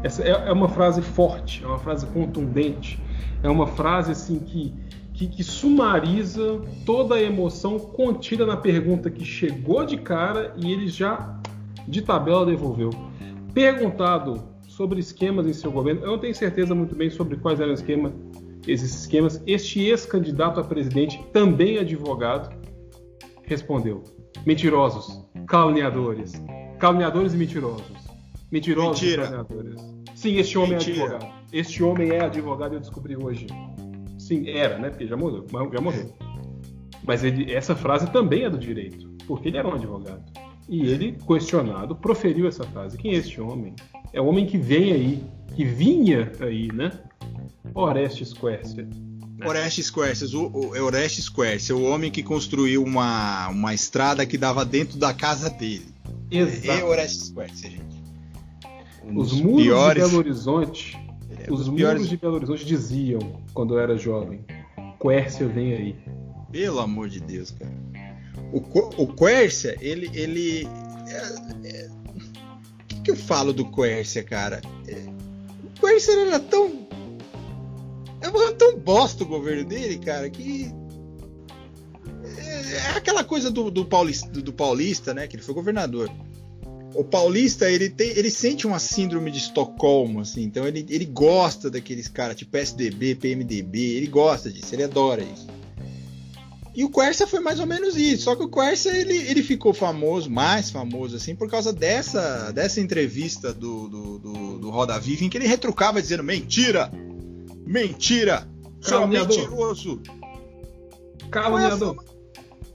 Essa 0.04 0.24
é, 0.24 0.30
é 0.30 0.52
uma 0.52 0.68
frase 0.68 1.02
forte, 1.02 1.64
é 1.64 1.68
uma 1.68 1.78
frase 1.78 2.06
contundente, 2.08 3.00
é 3.44 3.50
uma 3.50 3.68
frase 3.68 4.12
assim 4.12 4.40
que, 4.40 4.74
que, 5.22 5.28
que 5.28 5.44
sumariza 5.44 6.62
toda 6.84 7.14
a 7.16 7.22
emoção 7.22 7.78
contida 7.78 8.44
na 8.44 8.58
pergunta 8.58 9.10
que 9.12 9.24
chegou 9.24 9.86
de 9.86 9.98
cara 9.98 10.54
e 10.58 10.72
ele 10.72 10.88
já 10.88 11.40
de 11.88 12.02
tabela 12.02 12.44
devolveu. 12.44 12.90
Perguntado 13.54 14.44
sobre 14.68 15.00
esquemas 15.00 15.46
em 15.46 15.54
seu 15.54 15.72
governo, 15.72 16.02
eu 16.02 16.12
não 16.12 16.18
tenho 16.18 16.34
certeza 16.34 16.74
muito 16.74 16.96
bem 16.96 17.12
sobre 17.12 17.36
quais 17.36 17.60
eram 17.60 17.74
esquema, 17.74 18.12
esses 18.68 19.02
esquemas. 19.02 19.44
Este 19.46 19.82
ex-candidato 19.82 20.60
a 20.60 20.64
presidente, 20.64 21.24
também 21.32 21.78
advogado, 21.78 22.56
respondeu: 23.44 24.04
mentirosos, 24.44 25.24
caluniadores, 25.46 26.34
caluniadores 26.80 27.36
e 27.36 27.38
mentirosos. 27.38 27.86
Mentirosos 28.52 29.02
Mentira. 29.02 29.24
e 29.24 29.26
caluniadores. 29.26 29.82
Sim, 30.16 30.38
este 30.38 30.58
homem 30.58 30.72
Mentira. 30.72 30.98
é 30.98 31.04
advogado. 31.04 31.34
Este 31.54 31.84
homem 31.84 32.10
é 32.10 32.24
advogado, 32.24 32.74
eu 32.74 32.80
descobri 32.80 33.16
hoje. 33.16 33.46
Sim, 34.32 34.50
era, 34.50 34.78
né? 34.78 34.90
Porque 34.90 35.06
já 35.08 35.18
morreu. 35.18 35.46
mas- 35.52 35.72
Já 35.72 35.82
morreu. 35.82 36.14
Mas 37.04 37.24
ele- 37.24 37.52
essa 37.52 37.76
frase 37.76 38.10
também 38.12 38.44
é 38.44 38.50
do 38.50 38.58
direito, 38.58 39.10
porque 39.28 39.50
ele 39.50 39.58
era 39.58 39.68
um 39.68 39.74
advogado. 39.74 40.24
E 40.70 40.82
ele, 40.88 41.18
questionado, 41.28 41.96
proferiu 41.96 42.48
essa 42.48 42.64
frase. 42.64 42.98
Quem 42.98 43.12
é 43.12 43.16
este 43.18 43.42
homem? 43.42 43.74
É 44.14 44.22
o 44.22 44.26
homem 44.26 44.46
que 44.46 44.58
vem 44.58 44.94
aí, 44.94 45.24
que 45.56 45.66
vinha 45.66 46.32
aí, 46.40 46.70
né? 46.72 46.92
Orestes 47.74 48.32
Quercia. 48.34 48.88
Orestes 49.44 49.90
Quercia, 49.90 50.38
o, 50.38 50.70
o, 50.70 50.76
é 50.76 50.82
Orestes 50.82 51.28
Quercia, 51.28 51.76
o 51.76 51.84
homem 51.84 52.12
que 52.12 52.22
construiu 52.24 52.84
uma, 52.84 53.50
uma 53.50 53.74
estrada 53.74 54.26
que 54.26 54.38
dava 54.38 54.64
dentro 54.64 54.98
da 54.98 55.14
casa 55.14 55.50
dele. 55.50 55.88
É 56.32 56.38
Exato. 56.38 56.86
Orestes 56.86 57.32
Quercia, 57.32 57.70
gente. 57.70 58.02
Um 59.04 59.18
Os 59.20 59.34
muros 59.42 59.64
piores, 59.64 60.04
de 60.04 60.10
Belo 60.10 60.20
Horizonte, 60.20 60.98
é, 61.48 61.52
os 61.52 61.60
dos 61.60 61.68
muros 61.68 61.82
piores- 61.82 62.10
de 62.10 62.18
Belo 62.18 62.36
Horizonte 62.36 62.66
diziam, 62.66 63.42
quando 63.54 63.76
eu 63.76 63.80
era 63.80 63.98
jovem, 63.98 64.44
Quercia 65.02 65.48
vem 65.48 65.74
aí. 65.74 65.96
Pelo 66.52 66.80
amor 66.80 67.10
de 67.10 67.20
Deus, 67.20 67.52
cara. 67.52 67.72
O, 68.54 68.60
Co- 68.62 68.90
o 68.98 69.08
Quercia, 69.14 69.76
ele. 69.82 70.10
ele 70.14 70.68
é- 71.08 71.68
é- 71.70 71.90
O 71.90 72.86
que, 72.88 73.02
que 73.02 73.12
eu 73.12 73.16
falo 73.16 73.54
do 73.54 73.66
Quercia, 73.72 74.24
cara? 74.24 74.62
É, 74.88 74.96
o 75.66 75.80
Quercia 75.80 76.14
era 76.28 76.40
tão. 76.40 76.82
Era 78.22 78.52
tão 78.54 78.78
bosta 78.78 79.24
o 79.24 79.28
governo 79.28 79.66
dele, 79.68 79.98
cara, 79.98 80.30
que. 80.30 80.72
É, 82.38 82.76
é 82.76 82.98
aquela 82.98 83.24
coisa 83.24 83.50
do, 83.50 83.72
do, 83.72 83.86
paulista, 83.86 84.30
do, 84.30 84.42
do 84.42 84.54
paulista, 84.54 85.14
né? 85.14 85.28
Que 85.28 85.36
ele 85.38 85.44
foi 85.44 85.56
governador. 85.56 86.10
O 86.94 87.04
paulista, 87.04 87.70
ele, 87.70 87.90
tem, 87.90 88.10
ele 88.10 88.30
sente 88.30 88.68
uma 88.68 88.80
síndrome 88.80 89.32
de 89.32 89.38
Estocolmo, 89.38 90.22
assim, 90.22 90.44
então 90.44 90.68
ele, 90.68 90.86
ele 90.90 91.06
gosta 91.06 91.70
daqueles 91.70 92.08
caras, 92.08 92.36
tipo 92.36 92.52
PSDB, 92.52 93.16
PMDB, 93.16 93.80
ele 93.96 94.08
gosta 94.08 94.52
disso, 94.52 94.74
ele 94.76 94.84
adora 94.84 95.24
isso. 95.24 95.48
E 96.74 96.86
o 96.86 96.90
Quercia 96.90 97.28
foi 97.28 97.42
mais 97.42 97.60
ou 97.60 97.66
menos 97.66 97.98
isso, 97.98 98.24
só 98.24 98.36
que 98.36 98.44
o 98.44 98.50
Quercia, 98.50 98.96
ele, 98.96 99.18
ele 99.18 99.44
ficou 99.44 99.74
famoso, 99.74 100.30
mais 100.30 100.70
famoso, 100.70 101.16
assim, 101.16 101.36
por 101.36 101.50
causa 101.50 101.74
dessa, 101.74 102.52
dessa 102.52 102.80
entrevista 102.80 103.54
do, 103.54 103.88
do, 103.88 104.20
do, 104.20 104.60
do 104.60 104.70
Roda 104.70 105.00
Viva, 105.00 105.24
em 105.24 105.30
que 105.30 105.38
ele 105.38 105.48
retrucava 105.48 106.02
dizendo, 106.02 106.24
mentira, 106.24 106.92
mentira, 107.66 108.48
seu 108.82 109.08
mentiroso. 109.08 110.02
Caluniador 111.30 112.11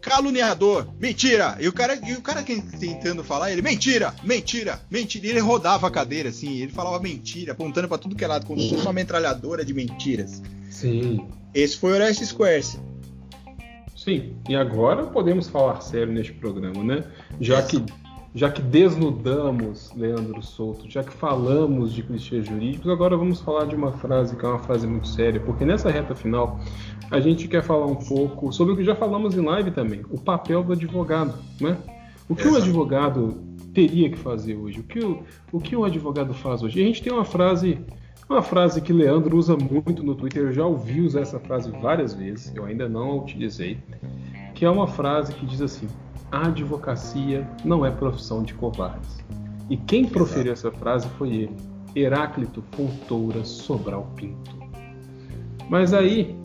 caluniador, 0.07 0.87
mentira. 1.01 1.57
E 1.59 1.67
o 1.67 1.73
cara, 1.73 1.99
e 2.07 2.13
o 2.13 2.23
cara 2.23 2.41
tentando 2.41 3.25
falar, 3.25 3.51
ele, 3.51 3.61
mentira, 3.61 4.15
mentira, 4.23 4.81
mentira. 4.89 5.27
E 5.27 5.31
ele 5.31 5.41
rodava 5.41 5.89
a 5.89 5.91
cadeira 5.91 6.29
assim, 6.29 6.61
ele 6.61 6.71
falava 6.71 7.01
mentira, 7.01 7.53
apontando 7.53 7.89
para 7.89 7.99
tudo 7.99 8.15
que 8.15 8.25
é 8.25 8.29
lado, 8.29 8.47
como 8.47 8.61
se 8.61 8.71
fosse 8.71 8.83
uma 8.83 8.93
metralhadora 8.93 9.65
de 9.65 9.75
mentiras. 9.75 10.41
Sim. 10.71 11.27
Esse 11.53 11.77
foi 11.77 11.91
o 11.91 11.95
Orestes 11.97 12.29
Squares. 12.29 12.81
Sim, 13.97 14.37
e 14.49 14.55
agora 14.55 15.07
podemos 15.07 15.49
falar 15.49 15.81
sério 15.81 16.13
neste 16.13 16.33
programa, 16.33 16.85
né? 16.85 17.03
Já 17.41 17.61
que 17.63 17.85
já 18.37 18.51
que 18.51 18.61
desnudamos 18.61 19.91
Leandro 19.97 20.43
Souto, 20.43 20.91
já 20.91 21.03
que 21.03 21.11
falamos 21.11 21.95
de 21.95 22.03
clichês 22.03 22.47
jurídicos, 22.47 22.91
agora 22.91 23.17
vamos 23.17 23.41
falar 23.41 23.65
de 23.65 23.75
uma 23.75 23.93
frase 23.93 24.37
que 24.37 24.45
é 24.45 24.49
uma 24.49 24.59
frase 24.59 24.87
muito 24.87 25.09
séria, 25.09 25.41
porque 25.41 25.65
nessa 25.65 25.91
reta 25.91 26.15
final 26.15 26.61
a 27.11 27.21
gente 27.21 27.47
quer 27.49 27.63
falar 27.63 27.87
um 27.87 27.95
pouco 27.95 28.53
sobre 28.53 28.75
o 28.75 28.77
que 28.77 28.85
já 28.85 28.95
falamos 28.95 29.37
em 29.37 29.41
live 29.41 29.71
também, 29.71 30.03
o 30.11 30.19
papel 30.19 30.63
do 30.63 30.73
advogado, 30.73 31.35
né? 31.61 31.77
O 32.29 32.35
que 32.35 32.43
Exato. 32.43 32.57
o 32.57 32.63
advogado 32.63 33.37
teria 33.73 34.11
que 34.11 34.19
fazer 34.19 34.57
hoje? 34.57 34.81
O 34.81 34.83
que 34.83 34.99
o, 34.99 35.23
o 35.53 35.61
que 35.61 35.77
o 35.77 35.85
advogado 35.85 36.35
faz 36.35 36.63
hoje? 36.63 36.81
E 36.81 36.83
a 36.83 36.87
gente 36.87 37.03
tem 37.03 37.13
uma 37.13 37.25
frase, 37.25 37.79
uma 38.29 38.43
frase 38.43 38.81
que 38.81 38.93
Leandro 38.93 39.37
usa 39.37 39.57
muito 39.57 40.03
no 40.03 40.15
Twitter, 40.15 40.45
eu 40.45 40.53
já 40.53 40.67
ouvi 40.67 41.01
usar 41.01 41.21
essa 41.21 41.39
frase 41.39 41.71
várias 41.71 42.13
vezes, 42.13 42.53
eu 42.55 42.65
ainda 42.65 42.89
não 42.89 43.11
a 43.11 43.17
utilizei, 43.17 43.79
que 44.55 44.65
é 44.65 44.71
uma 44.71 44.89
frase 44.89 45.33
que 45.35 45.47
diz 45.47 45.61
assim: 45.63 45.87
a 46.33 46.49
advocacia 46.49 47.49
não 47.65 47.87
é 47.87 47.91
profissão 47.91 48.43
de 48.43 48.55
covardes. 48.55 49.25
E 49.71 49.77
quem 49.77 50.07
proferiu 50.07 50.53
essa 50.53 50.71
frase 50.73 51.09
foi 51.19 51.29
ele, 51.29 51.57
Heráclito 51.95 52.63
Fontoura 52.73 53.45
Sobral 53.45 54.11
Pinto. 54.17 54.57
Mas 55.69 55.93
aí 55.93 56.37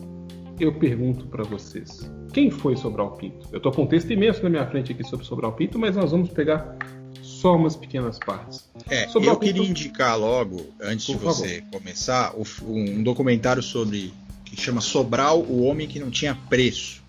eu 0.62 0.72
pergunto 0.72 1.26
para 1.26 1.42
vocês, 1.42 2.08
quem 2.32 2.48
foi 2.48 2.76
Sobral 2.76 3.16
Pinto? 3.16 3.48
Eu 3.50 3.56
estou 3.56 3.72
com 3.72 3.82
um 3.82 3.86
texto 3.86 4.12
imenso 4.12 4.42
na 4.44 4.48
minha 4.48 4.66
frente 4.66 4.92
aqui 4.92 5.02
sobre 5.02 5.26
Sobral 5.26 5.52
Pinto, 5.52 5.76
mas 5.76 5.96
nós 5.96 6.12
vamos 6.12 6.30
pegar 6.30 6.76
só 7.20 7.56
umas 7.56 7.74
pequenas 7.74 8.18
partes. 8.20 8.70
É, 8.88 9.08
Sobral 9.08 9.34
eu 9.34 9.40
Pinto... 9.40 9.54
queria 9.54 9.68
indicar 9.68 10.16
logo, 10.16 10.64
antes 10.80 11.06
Por 11.06 11.16
de 11.16 11.24
você 11.24 11.60
favor. 11.60 11.80
começar, 11.80 12.34
um 12.64 13.02
documentário 13.02 13.62
sobre 13.62 14.12
que 14.44 14.60
chama 14.60 14.80
Sobral, 14.80 15.40
o 15.40 15.64
homem 15.64 15.88
que 15.88 15.98
não 15.98 16.10
tinha 16.10 16.38
preço. 16.48 17.02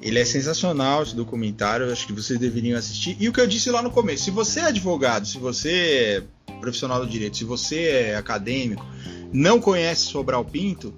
Ele 0.00 0.18
é 0.18 0.24
sensacional 0.24 1.02
esse 1.02 1.14
documentário, 1.14 1.92
acho 1.92 2.06
que 2.06 2.14
vocês 2.14 2.38
deveriam 2.38 2.78
assistir. 2.78 3.14
E 3.20 3.28
o 3.28 3.32
que 3.34 3.40
eu 3.40 3.46
disse 3.46 3.70
lá 3.70 3.82
no 3.82 3.90
começo, 3.90 4.24
se 4.24 4.30
você 4.30 4.60
é 4.60 4.64
advogado, 4.64 5.26
se 5.26 5.36
você 5.36 6.22
é 6.48 6.54
profissional 6.60 6.98
do 6.98 7.06
direito, 7.06 7.36
se 7.36 7.44
você 7.44 7.82
é 7.82 8.16
acadêmico, 8.16 8.86
não 9.30 9.60
conhece 9.60 10.06
Sobral 10.06 10.42
Pinto, 10.42 10.94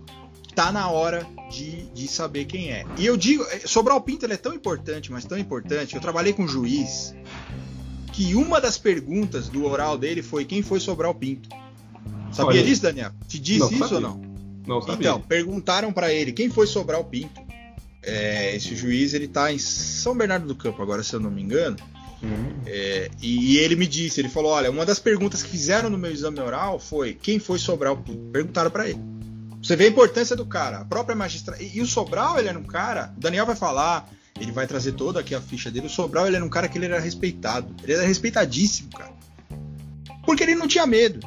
tá 0.55 0.73
na 0.73 0.91
hora 0.91 1.27
de, 1.51 1.83
de 1.93 2.09
saber 2.09 2.45
quem 2.45 2.71
é. 2.71 2.85
E 2.99 3.07
eu 3.07 3.17
digo, 3.17 3.43
é, 3.45 3.61
Sobral 3.61 4.01
Pinto 4.01 4.27
é 4.27 4.37
tão 4.37 4.55
importante, 4.55 5.11
mas 5.11 5.25
tão 5.25 5.39
importante. 5.39 5.95
Eu 5.95 6.01
trabalhei 6.01 6.33
com 6.33 6.45
um 6.45 6.49
juiz 6.49 7.15
que 8.13 8.35
uma 8.35 8.61
das 8.61 8.77
perguntas 8.79 9.49
do 9.49 9.65
oral 9.65 9.97
dele 9.97 10.23
foi 10.23 10.45
quem 10.45 10.63
foi 10.63 10.79
Sobral 10.79 11.15
Pinto. 11.15 11.49
Sabia 12.31 12.61
Olha, 12.61 12.63
disso, 12.63 12.83
Daniel? 12.83 13.13
Te 13.27 13.39
disse 13.39 13.61
não, 13.61 13.71
isso 13.71 13.79
sabia. 13.79 13.97
ou 13.97 14.01
não? 14.01 14.23
Não 14.67 14.81
sabia. 14.81 15.09
Então, 15.09 15.21
perguntaram 15.21 15.93
para 15.93 16.13
ele 16.13 16.33
quem 16.33 16.49
foi 16.49 16.67
Sobral 16.67 17.05
Pinto. 17.05 17.41
É, 18.03 18.55
esse 18.57 18.75
juiz 18.75 19.15
ele 19.15 19.29
tá 19.29 19.53
em 19.53 19.59
São 19.59 20.17
Bernardo 20.17 20.47
do 20.47 20.55
Campo 20.55 20.83
agora, 20.83 21.03
se 21.03 21.15
eu 21.15 21.21
não 21.21 21.31
me 21.31 21.43
engano. 21.43 21.77
Uhum. 22.23 22.55
É, 22.67 23.11
e, 23.21 23.55
e, 23.55 23.59
ele 23.59 23.75
me 23.75 23.87
disse, 23.87 24.21
ele 24.21 24.29
falou, 24.29 24.53
olha, 24.53 24.71
uma 24.71 24.87
das 24.87 24.99
perguntas 24.99 25.43
que 25.43 25.51
fizeram 25.51 25.91
no 25.91 25.99
meu 25.99 26.11
exame 26.11 26.39
oral 26.41 26.79
foi 26.79 27.15
quem 27.15 27.39
foi 27.39 27.59
Sobral 27.59 27.97
Pinto. 27.97 28.31
Perguntaram 28.33 28.71
para 28.71 28.89
ele. 28.89 29.01
Você 29.63 29.77
vê 29.77 29.85
a 29.85 29.89
importância 29.89 30.35
do 30.35 30.45
cara, 30.45 30.79
a 30.79 30.85
própria 30.85 31.15
magistrada. 31.15 31.63
E, 31.63 31.77
e, 31.77 31.81
o 31.81 31.87
Sobral, 31.87 32.39
ele 32.39 32.49
era 32.49 32.59
um 32.59 32.65
cara. 32.65 33.15
O 33.17 33.21
Daniel 33.21 33.47
vai 33.47 33.55
falar, 33.55 34.11
ele 34.41 34.51
vai 34.51 34.67
trazer 34.67 34.93
toda 34.93 35.21
aqui 35.21 35.35
a 35.35 35.41
ficha 35.41 35.71
dele. 35.71 35.87
O 35.87 35.91
Sobral, 35.91 36.27
ele 36.27 36.37
era 36.37 36.45
um 36.45 36.49
cara 36.49 36.69
que 36.69 36.77
ele 36.77 36.87
era 36.87 36.99
respeitado. 36.99 37.75
Ele 37.83 37.93
era 37.93 38.03
respeitadíssimo, 38.03 38.91
cara. 38.91 39.13
Porque 40.27 40.43
ele 40.43 40.57
não 40.57 40.67
tinha 40.67 40.87
medo. 40.87 41.21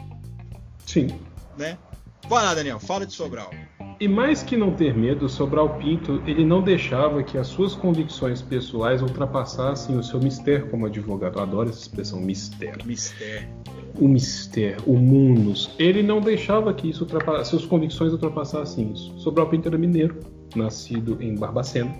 Sim. 0.86 1.08
Né? 1.58 1.78
Vai 2.28 2.44
lá, 2.44 2.56
Daniel, 2.56 2.80
fala 2.80 3.06
de 3.06 3.14
Sobral. 3.14 3.52
E 4.00 4.08
mais 4.08 4.42
que 4.42 4.58
não 4.58 4.72
ter 4.72 4.98
medo, 4.98 5.30
Sobral 5.30 5.78
Pinto 5.78 6.24
ele 6.26 6.44
não 6.44 6.60
deixava 6.62 7.22
que 7.24 7.38
as 7.38 7.46
suas 7.48 7.76
convicções 7.76 8.42
pessoais 8.42 9.02
ultrapassassem 9.02 9.96
o 9.96 10.04
seu 10.04 10.20
mistério 10.20 10.68
como 10.70 10.88
advogado. 10.88 11.38
Eu 11.38 11.44
adoro 11.44 11.70
essa 11.70 11.82
expressão, 11.82 12.20
mistério. 12.20 12.84
Mistério. 12.86 13.48
O 14.00 14.08
mistério, 14.08 14.84
o 14.88 14.98
munus. 14.98 15.70
Ele 15.78 16.02
não 16.02 16.20
deixava 16.20 16.74
que 16.74 16.90
isso 16.90 17.06
suas 17.46 17.66
convicções 17.66 18.12
ultrapassassem 18.12 18.92
isso. 18.92 19.14
Sobral 19.20 19.48
Pinto 19.48 19.68
era 19.70 19.78
mineiro, 19.78 20.20
nascido 20.56 21.22
em 21.22 21.36
Barbacena. 21.36 21.96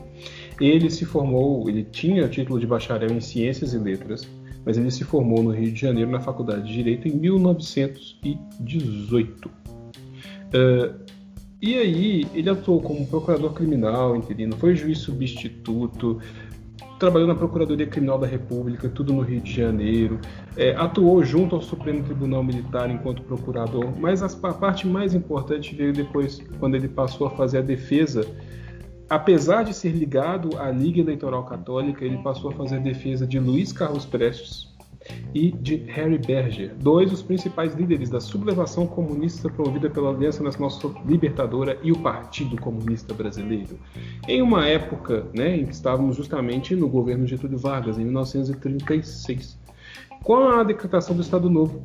Ele 0.60 0.90
se 0.90 1.06
formou, 1.06 1.70
ele 1.70 1.84
tinha 1.84 2.28
título 2.28 2.60
de 2.60 2.66
bacharel 2.66 3.12
em 3.12 3.22
Ciências 3.22 3.74
e 3.74 3.78
Letras, 3.78 4.28
mas 4.66 4.76
ele 4.78 4.90
se 4.90 5.04
formou 5.04 5.44
no 5.44 5.52
Rio 5.52 5.72
de 5.72 5.80
Janeiro 5.80 6.10
na 6.10 6.20
Faculdade 6.20 6.68
de 6.68 6.74
Direito 6.74 7.08
em 7.08 7.12
1918. 7.12 9.65
Uh, 10.54 11.06
e 11.62 11.76
aí, 11.76 12.28
ele 12.34 12.50
atuou 12.50 12.82
como 12.82 13.08
procurador 13.08 13.54
criminal 13.54 14.16
interino, 14.16 14.56
foi 14.58 14.76
juiz 14.76 15.00
substituto, 15.00 16.22
trabalhou 17.00 17.28
na 17.28 17.36
Procuradoria 17.36 17.88
Criminal 17.88 18.18
da 18.18 18.28
República, 18.28 18.90
tudo 18.90 19.14
no 19.14 19.22
Rio 19.22 19.42
de 19.42 19.54
Janeiro, 19.54 20.20
é, 20.56 20.76
atuou 20.76 21.24
junto 21.24 21.56
ao 21.56 21.62
Supremo 21.62 22.04
Tribunal 22.04 22.44
Militar 22.44 22.90
enquanto 22.90 23.22
procurador, 23.24 23.94
mas 23.98 24.22
a, 24.22 24.54
parte 24.54 24.88
mais 24.88 25.14
importante 25.14 25.76
veio 25.76 25.94
depois, 25.94 26.42
quando 26.60 26.76
ele 26.76 26.88
passou 26.88 27.28
a 27.28 27.32
fazer 27.32 27.60
a 27.60 27.62
defesa. 27.62 28.26
Apesar 29.10 29.64
de 29.64 29.74
ser 29.74 29.92
ligado 29.92 30.58
à 30.58 30.72
Liga 30.72 31.00
Eleitoral 31.00 31.46
Católica, 31.46 32.04
ele 32.04 32.18
passou 32.20 32.52
a 32.52 32.54
fazer 32.54 32.78
a 32.78 32.80
defesa 32.80 33.28
de 33.28 33.40
Luiz 33.40 33.72
Carlos 33.72 34.06
Prestes, 34.06 34.75
e 35.34 35.52
de 35.52 35.76
Harry 35.88 36.18
Berger, 36.18 36.74
dois 36.76 37.12
dos 37.12 37.22
principais 37.22 37.76
líderes 37.76 38.10
da 38.10 38.20
sublevação 38.20 38.88
comunista 38.88 39.50
promovida 39.50 39.90
pela 39.90 40.10
Aliança 40.10 40.44
Nacional 40.44 40.72
Libertadora 41.06 41.78
e 41.84 41.92
o 41.92 42.00
Partido 42.00 42.56
Comunista 42.58 43.14
Brasileiro, 43.14 43.78
em 44.28 44.42
uma 44.42 44.68
época 44.68 45.26
né, 45.34 45.58
em 45.58 45.66
que 45.66 45.74
estávamos 45.74 46.16
justamente 46.16 46.76
no 46.76 46.88
governo 46.88 47.28
Getúlio 47.28 47.58
Vargas, 47.58 47.98
em 47.98 48.06
1936. 48.06 49.60
Com 50.24 50.50
a 50.50 50.64
decretação 50.64 51.16
do 51.16 51.22
Estado 51.22 51.50
Novo, 51.50 51.84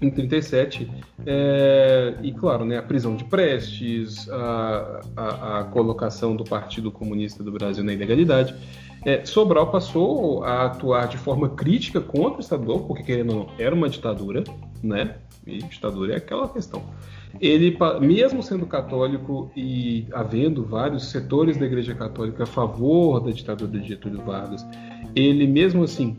em 0.00 0.10
37, 0.10 0.90
é, 1.24 2.16
e 2.22 2.32
claro, 2.32 2.64
né, 2.64 2.78
a 2.78 2.82
prisão 2.82 3.14
de 3.14 3.24
Prestes, 3.24 4.28
a, 4.28 5.00
a, 5.16 5.60
a 5.60 5.64
colocação 5.64 6.34
do 6.34 6.42
Partido 6.42 6.90
Comunista 6.90 7.44
do 7.44 7.52
Brasil 7.52 7.84
na 7.84 7.92
ilegalidade, 7.92 8.54
é, 9.04 9.24
Sobral 9.24 9.70
passou 9.70 10.44
a 10.44 10.66
atuar 10.66 11.08
de 11.08 11.18
forma 11.18 11.48
crítica 11.48 12.00
contra 12.00 12.38
o 12.38 12.40
Estado 12.40 12.64
Novo, 12.64 12.86
porque 12.86 13.02
querendo 13.02 13.30
ou 13.30 13.36
não, 13.46 13.48
era 13.58 13.74
uma 13.74 13.88
ditadura, 13.88 14.44
né? 14.82 15.16
E 15.46 15.58
ditadura 15.58 16.14
é 16.14 16.16
aquela 16.16 16.48
questão. 16.48 16.82
Ele, 17.40 17.76
mesmo 18.00 18.42
sendo 18.42 18.66
católico 18.66 19.50
e 19.56 20.06
havendo 20.12 20.64
vários 20.64 21.10
setores 21.10 21.56
da 21.56 21.66
Igreja 21.66 21.94
Católica 21.94 22.44
a 22.44 22.46
favor 22.46 23.20
da 23.20 23.32
ditadura 23.32 23.80
de 23.80 23.88
Getúlio 23.88 24.22
Vargas, 24.22 24.64
ele 25.16 25.46
mesmo 25.46 25.82
assim 25.82 26.16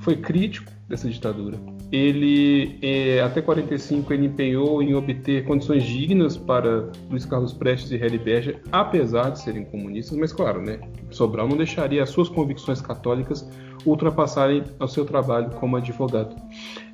foi 0.00 0.16
crítico 0.16 0.72
dessa 0.88 1.08
ditadura. 1.10 1.58
Ele, 1.90 2.78
é, 2.82 3.22
até 3.22 3.40
45, 3.40 4.12
ele 4.12 4.26
empenhou 4.26 4.82
em 4.82 4.94
obter 4.94 5.44
condições 5.44 5.84
dignas 5.84 6.36
para 6.36 6.90
Luiz 7.10 7.24
Carlos 7.24 7.54
Prestes 7.54 7.90
e 7.90 7.96
Harry 7.96 8.18
Berger, 8.18 8.60
apesar 8.70 9.30
de 9.30 9.40
serem 9.40 9.64
comunistas, 9.64 10.18
mas 10.18 10.32
claro, 10.32 10.60
né, 10.60 10.80
Sobral 11.10 11.48
não 11.48 11.56
deixaria 11.56 12.02
as 12.02 12.10
suas 12.10 12.28
convicções 12.28 12.82
católicas 12.82 13.48
ultrapassarem 13.86 14.64
o 14.78 14.86
seu 14.86 15.04
trabalho 15.04 15.50
como 15.52 15.76
advogado. 15.76 16.36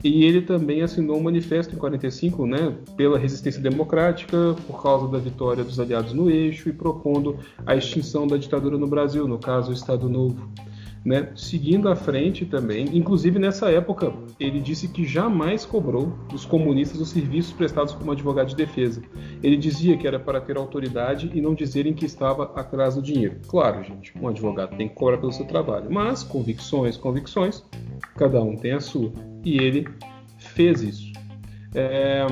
E 0.02 0.24
ele 0.24 0.42
também 0.42 0.82
assinou 0.82 1.16
um 1.16 1.22
manifesto 1.22 1.74
em 1.74 1.78
45, 1.78 2.46
né, 2.46 2.76
pela 2.96 3.18
resistência 3.18 3.60
democrática, 3.60 4.54
por 4.66 4.80
causa 4.80 5.08
da 5.08 5.18
vitória 5.18 5.64
dos 5.64 5.80
aliados 5.80 6.12
no 6.12 6.30
eixo 6.30 6.68
e 6.68 6.72
propondo 6.72 7.36
a 7.66 7.74
extinção 7.74 8.28
da 8.28 8.36
ditadura 8.36 8.78
no 8.78 8.86
Brasil, 8.86 9.26
no 9.26 9.38
caso 9.38 9.70
o 9.70 9.74
Estado 9.74 10.08
Novo. 10.08 10.48
Né? 11.04 11.28
Seguindo 11.36 11.90
à 11.90 11.94
frente 11.94 12.46
também, 12.46 12.96
inclusive 12.96 13.38
nessa 13.38 13.70
época, 13.70 14.10
ele 14.40 14.58
disse 14.58 14.88
que 14.88 15.04
jamais 15.04 15.66
cobrou 15.66 16.14
dos 16.30 16.46
comunistas 16.46 16.98
os 16.98 17.10
serviços 17.10 17.52
prestados 17.52 17.92
como 17.92 18.10
advogado 18.10 18.48
de 18.48 18.56
defesa. 18.56 19.02
Ele 19.42 19.56
dizia 19.56 19.98
que 19.98 20.06
era 20.06 20.18
para 20.18 20.40
ter 20.40 20.56
autoridade 20.56 21.30
e 21.34 21.42
não 21.42 21.54
dizerem 21.54 21.92
que 21.92 22.06
estava 22.06 22.44
atrás 22.58 22.94
do 22.94 23.02
dinheiro. 23.02 23.38
Claro, 23.46 23.84
gente, 23.84 24.16
um 24.18 24.26
advogado 24.28 24.76
tem 24.78 24.88
que 24.88 24.94
cobrar 24.94 25.18
pelo 25.18 25.32
seu 25.32 25.44
trabalho, 25.44 25.90
mas 25.90 26.22
convicções, 26.22 26.96
convicções, 26.96 27.62
cada 28.16 28.42
um 28.42 28.56
tem 28.56 28.72
a 28.72 28.80
sua. 28.80 29.12
E 29.44 29.58
ele 29.58 29.86
fez 30.38 30.80
isso. 30.80 31.12
É, 31.74 32.26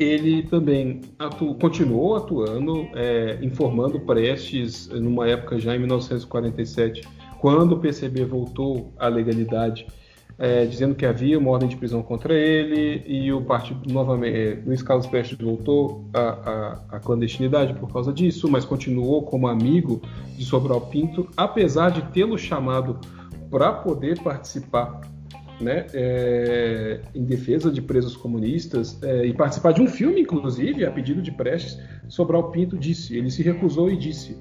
ele 0.00 0.42
também 0.44 1.00
atu 1.16 1.54
continuou 1.54 2.16
atuando, 2.16 2.88
é, 2.94 3.38
informando 3.40 4.00
Prestes, 4.00 4.88
numa 4.88 5.28
época 5.28 5.60
já 5.60 5.76
em 5.76 5.78
1947 5.78 7.17
quando 7.40 7.72
o 7.72 7.78
PCB 7.78 8.24
voltou 8.24 8.92
à 8.98 9.08
legalidade, 9.08 9.86
é, 10.38 10.64
dizendo 10.64 10.94
que 10.94 11.04
havia 11.04 11.38
uma 11.38 11.50
ordem 11.50 11.68
de 11.68 11.76
prisão 11.76 12.00
contra 12.00 12.32
ele 12.32 13.02
e 13.06 13.32
o 13.32 13.42
partido 13.42 13.92
novamente, 13.92 14.36
é, 14.36 14.62
Luiz 14.64 14.82
Carlos 14.82 15.06
Prestes 15.06 15.36
voltou 15.36 16.08
à, 16.14 16.20
à, 16.20 16.96
à, 16.96 17.00
clandestinidade 17.00 17.74
por 17.74 17.92
causa 17.92 18.12
disso, 18.12 18.48
mas 18.48 18.64
continuou 18.64 19.22
como 19.22 19.48
amigo 19.48 20.00
de 20.36 20.44
Sobral 20.44 20.82
Pinto, 20.82 21.28
apesar 21.36 21.90
de 21.90 22.02
tê-lo 22.12 22.38
chamado 22.38 23.00
para 23.50 23.72
poder 23.72 24.20
participar 24.22 25.00
né, 25.60 25.86
é, 25.92 27.00
em 27.12 27.24
defesa 27.24 27.70
de 27.70 27.82
presos 27.82 28.16
comunistas 28.16 29.02
é, 29.02 29.26
e 29.26 29.32
participar 29.32 29.72
de 29.72 29.82
um 29.82 29.88
filme, 29.88 30.20
inclusive, 30.20 30.84
a 30.84 30.90
pedido 30.90 31.20
de 31.20 31.32
Prestes, 31.32 31.80
Sobral 32.08 32.52
Pinto 32.52 32.78
disse, 32.78 33.16
ele 33.16 33.30
se 33.30 33.42
recusou 33.42 33.90
e 33.90 33.96
disse 33.96 34.36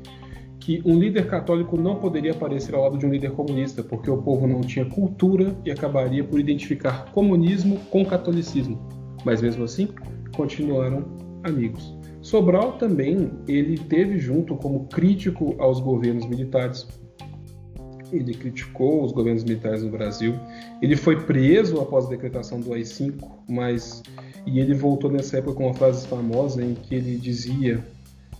que 0.68 0.81
um 0.84 0.99
líder 0.99 1.27
católico 1.27 1.77
não 1.77 1.95
poderia 1.95 2.31
aparecer 2.31 2.76
ao 2.76 2.81
lado 2.81 2.98
de 2.98 3.06
um 3.06 3.10
líder 3.10 3.31
comunista, 3.31 3.81
porque 3.81 4.11
o 4.11 4.22
povo 4.22 4.45
não 4.45 4.60
tinha 4.60 4.84
cultura 4.84 5.56
e 5.64 5.72
acabaria 5.72 6.22
por 6.26 6.41
identificar 6.41 7.10
comunismo 7.14 7.80
com 7.89 8.06
catolicismo. 8.06 8.77
Mas 9.23 9.41
mesmo 9.41 9.64
assim, 9.64 9.88
continuaram 10.35 11.06
amigos. 11.41 11.98
Sobral 12.22 12.73
também 12.73 13.31
ele 13.48 13.77
teve 13.77 14.19
junto 14.19 14.57
como 14.57 14.89
crítico 14.89 15.56
aos 15.57 15.80
governos 15.80 16.26
militares. 16.26 16.85
Ele 18.11 18.34
criticou 18.34 19.06
os 19.06 19.14
governos 19.14 19.45
militares 19.45 19.81
no 19.84 19.89
Brasil. 19.89 20.34
Ele 20.81 20.98
foi 20.98 21.22
preso 21.22 21.80
após 21.80 22.07
a 22.07 22.10
decretação 22.10 22.60
do 22.60 22.73
AI-5, 22.73 23.26
mas 23.48 24.03
e 24.45 24.60
ele 24.60 24.73
voltou 24.73 25.10
nessa 25.10 25.38
época 25.38 25.56
com 25.56 25.68
uma 25.68 25.73
frase 25.73 26.06
famosa 26.06 26.61
em 26.61 26.73
que 26.73 26.94
ele 26.94 27.15
dizia 27.15 27.81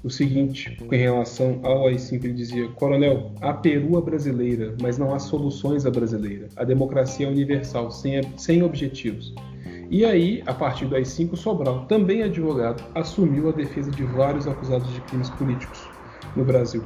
o 0.08 0.10
seguinte 0.10 0.78
em 0.92 0.98
relação 0.98 1.60
ao 1.64 1.88
AI-5, 1.88 2.24
ele 2.24 2.34
dizia: 2.34 2.68
Coronel, 2.70 3.32
há 3.42 3.54
perua 3.54 4.02
brasileira, 4.02 4.76
mas 4.82 4.98
não 4.98 5.14
há 5.14 5.20
soluções 5.20 5.86
à 5.86 5.92
brasileira. 5.92 6.48
A 6.56 6.64
democracia 6.64 7.28
é 7.28 7.30
universal, 7.30 7.92
sem, 7.92 8.22
sem 8.38 8.64
objetivos. 8.64 9.36
E 9.90 10.04
aí, 10.04 10.44
a 10.46 10.54
partir 10.54 10.86
do 10.86 10.96
AI-5, 10.96 11.36
Sobral, 11.36 11.86
também 11.86 12.24
advogado, 12.24 12.84
assumiu 12.96 13.50
a 13.50 13.52
defesa 13.52 13.92
de 13.92 14.04
vários 14.04 14.48
acusados 14.48 14.90
de 14.92 15.02
crimes 15.02 15.30
políticos 15.30 15.92
no 16.36 16.44
Brasil. 16.44 16.84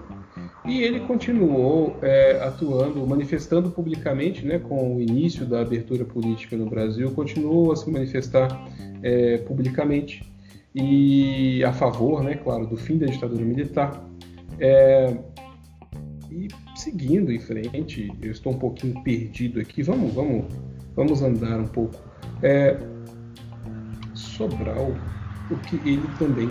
E 0.65 0.83
ele 0.83 1.01
continuou 1.01 1.99
é, 2.03 2.39
atuando, 2.43 3.05
manifestando 3.07 3.71
publicamente, 3.71 4.45
né, 4.45 4.59
com 4.59 4.95
o 4.95 5.01
início 5.01 5.45
da 5.45 5.61
abertura 5.61 6.05
política 6.05 6.55
no 6.55 6.69
Brasil, 6.69 7.11
continuou 7.11 7.71
a 7.71 7.75
se 7.75 7.89
manifestar 7.89 8.47
é, 9.01 9.37
publicamente 9.39 10.30
e 10.73 11.63
a 11.63 11.73
favor, 11.73 12.23
né, 12.23 12.35
claro, 12.35 12.65
do 12.65 12.77
fim 12.77 12.97
da 12.97 13.05
ditadura 13.05 13.43
militar. 13.43 14.03
É, 14.59 15.17
e 16.29 16.47
seguindo 16.75 17.31
em 17.31 17.39
frente, 17.39 18.11
eu 18.21 18.31
estou 18.31 18.53
um 18.53 18.57
pouquinho 18.57 19.01
perdido 19.03 19.59
aqui. 19.59 19.83
Vamos, 19.83 20.13
vamos, 20.13 20.45
vamos 20.95 21.21
andar 21.21 21.59
um 21.59 21.67
pouco. 21.67 21.95
É, 22.41 22.77
Sobral, 24.13 24.93
o 25.49 25.55
que 25.57 25.75
ele 25.87 26.07
também 26.17 26.49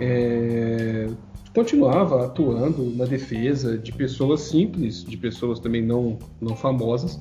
é, 0.00 1.08
continuava 1.54 2.26
atuando 2.26 2.90
na 2.94 3.04
defesa 3.04 3.78
de 3.78 3.92
pessoas 3.92 4.42
simples, 4.42 5.04
de 5.04 5.16
pessoas 5.16 5.58
também 5.58 5.82
não, 5.82 6.18
não 6.40 6.54
famosas, 6.54 7.18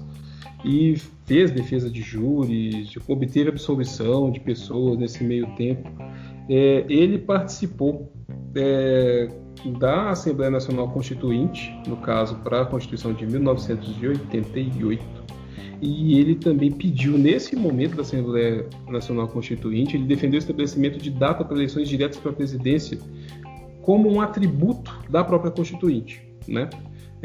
e 0.65 0.95
fez 1.25 1.51
defesa 1.51 1.89
de 1.89 2.01
júris, 2.01 2.91
obteve 3.07 3.49
absolvição 3.49 4.31
de 4.31 4.39
pessoas 4.39 4.97
nesse 4.97 5.23
meio 5.23 5.47
tempo. 5.55 5.87
É, 6.49 6.83
ele 6.89 7.19
participou 7.19 8.11
é, 8.55 9.29
da 9.79 10.09
Assembleia 10.09 10.49
Nacional 10.49 10.89
Constituinte, 10.89 11.71
no 11.87 11.97
caso 11.97 12.35
para 12.37 12.61
a 12.61 12.65
Constituição 12.65 13.13
de 13.13 13.25
1988, 13.27 15.25
e 15.81 16.17
ele 16.17 16.35
também 16.35 16.71
pediu, 16.71 17.17
nesse 17.17 17.55
momento 17.55 17.95
da 17.95 18.01
Assembleia 18.01 18.67
Nacional 18.87 19.27
Constituinte, 19.27 19.95
ele 19.95 20.05
defendeu 20.05 20.37
o 20.37 20.39
estabelecimento 20.39 20.97
de 20.97 21.11
data 21.11 21.43
para 21.45 21.55
eleições 21.55 21.87
diretas 21.87 22.17
para 22.17 22.31
a 22.31 22.33
presidência 22.33 22.97
como 23.83 24.11
um 24.11 24.19
atributo 24.19 24.91
da 25.09 25.23
própria 25.23 25.51
Constituinte, 25.51 26.27
né? 26.47 26.69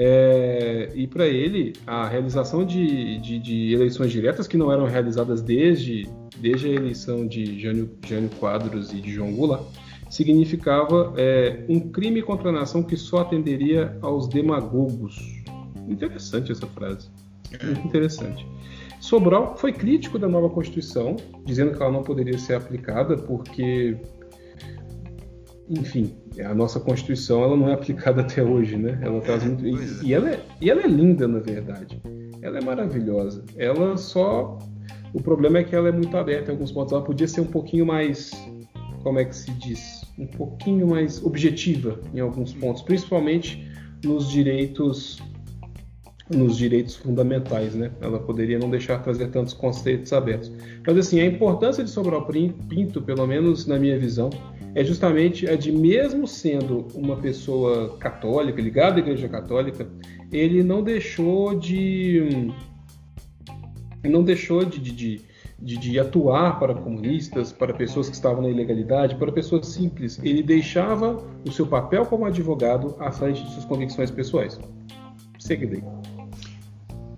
É, 0.03 0.89
e 0.95 1.07
para 1.07 1.27
ele, 1.27 1.75
a 1.87 2.09
realização 2.09 2.65
de, 2.65 3.19
de, 3.19 3.39
de, 3.39 3.75
eleições 3.75 4.11
diretas, 4.11 4.49
que 4.49 4.57
não 4.57 4.73
eram 4.73 4.87
realizadas 4.87 5.43
desde, 5.43 6.09
desde 6.39 6.69
a 6.69 6.71
eleição 6.71 7.27
de 7.27 7.61
Jânio, 7.61 7.91
Jânio 8.07 8.31
Quadros 8.41 8.95
e 8.95 8.97
de 8.97 9.13
João 9.13 9.31
Goulart, 9.35 9.63
significava 10.09 11.13
é, 11.19 11.67
um 11.69 11.79
crime 11.79 12.23
contra 12.23 12.49
a 12.49 12.53
nação 12.53 12.83
que 12.83 12.97
só 12.97 13.19
atenderia 13.19 13.95
aos 14.01 14.27
demagogos. 14.27 15.19
Interessante 15.87 16.51
essa 16.51 16.67
frase. 16.67 17.11
Muito 17.63 17.87
interessante. 17.87 18.47
Sobral 19.01 19.55
foi 19.59 19.71
crítico 19.71 20.19
da 20.19 20.29
nova 20.31 20.49
Constituição, 20.49 21.17
dizendo 21.45 21.77
que 21.77 21.83
ela 21.83 21.93
não 21.93 22.03
poderia 22.03 22.39
ser 22.39 22.55
aplicada 22.55 23.19
porque 23.19 23.99
enfim, 25.71 26.13
a 26.45 26.53
nossa 26.53 26.81
Constituição 26.81 27.45
ela 27.45 27.57
não 27.57 27.69
é 27.69 27.75
aplicada 27.75 28.23
até 28.23 28.43
hoje, 28.43 28.77
né? 28.77 28.99
Ela 29.01 29.21
traz 29.21 29.45
muito 29.45 29.65
e, 29.65 29.73
é. 29.73 29.79
e, 30.03 30.15
ela 30.15 30.31
é, 30.31 30.41
e 30.61 30.69
ela 30.69 30.83
é 30.83 30.89
linda 30.89 31.29
na 31.29 31.39
verdade. 31.39 32.03
Ela 32.43 32.59
é 32.59 32.61
maravilhosa. 32.61 33.45
Ela 33.57 33.97
só 33.97 34.59
o 35.15 35.23
problema 35.23 35.59
é 35.59 35.65
que 35.65 35.75
ela 35.75 35.89
é 35.89 35.93
muito 35.93 36.17
aberta 36.17 36.51
em 36.51 36.55
alguns 36.55 36.73
pontos. 36.73 36.93
Ela 36.93 37.03
podia 37.03 37.29
ser 37.29 37.41
um 37.41 37.47
pouquinho 37.47 37.87
mais, 37.87 38.33
como 39.05 39.21
é 39.21 39.25
que 39.25 39.37
se 39.37 39.53
diz, 39.53 40.03
um 40.19 40.27
pouquinho 40.27 40.89
mais 40.89 41.25
objetiva 41.25 42.01
em 42.13 42.19
alguns 42.19 42.53
pontos, 42.53 42.83
principalmente 42.83 43.65
nos 44.05 44.29
direitos 44.29 45.23
nos 46.33 46.57
direitos 46.57 46.95
fundamentais, 46.95 47.75
né? 47.75 47.91
Ela 48.01 48.21
poderia 48.21 48.57
não 48.57 48.71
deixar 48.71 49.01
trazer 49.03 49.31
tantos 49.31 49.53
conceitos 49.53 50.13
abertos. 50.13 50.53
Mas 50.87 50.97
assim, 50.97 51.21
a 51.21 51.27
importância 51.27 51.83
de 51.83 51.91
Sobral 51.91 52.25
Pinto, 52.69 53.03
pelo 53.03 53.27
menos 53.27 53.67
na 53.67 53.81
minha 53.81 53.99
visão, 53.99 54.31
é 54.75 54.85
justamente 54.85 55.49
a 55.49 55.57
de, 55.57 55.73
mesmo 55.73 56.27
sendo 56.27 56.87
uma 56.95 57.17
pessoa 57.17 57.97
católica, 57.99 58.61
ligada 58.61 58.97
à 58.97 58.99
Igreja 59.01 59.29
Católica, 59.29 59.89
ele 60.33 60.63
não 60.63 60.83
deixou 60.83 61.59
de. 61.59 62.53
não 64.05 64.23
deixou 64.23 64.65
de, 64.65 64.79
de, 64.79 65.21
de, 65.59 65.77
de 65.77 65.99
atuar 65.99 66.59
para 66.59 66.75
comunistas, 66.75 67.53
para 67.53 67.75
pessoas 67.75 68.09
que 68.09 68.15
estavam 68.15 68.43
na 68.43 68.49
ilegalidade, 68.49 69.17
para 69.17 69.33
pessoas 69.33 69.67
simples. 69.67 70.19
Ele 70.23 70.43
deixava 70.43 71.17
o 71.47 71.51
seu 71.51 71.67
papel 71.67 72.07
como 72.07 72.25
advogado 72.25 72.95
à 73.01 73.11
frente 73.11 73.43
de 73.43 73.51
suas 73.53 73.65
convicções 73.65 74.11
pessoais. 74.11 74.59
Segue 75.39 75.67
daí. 75.67 75.83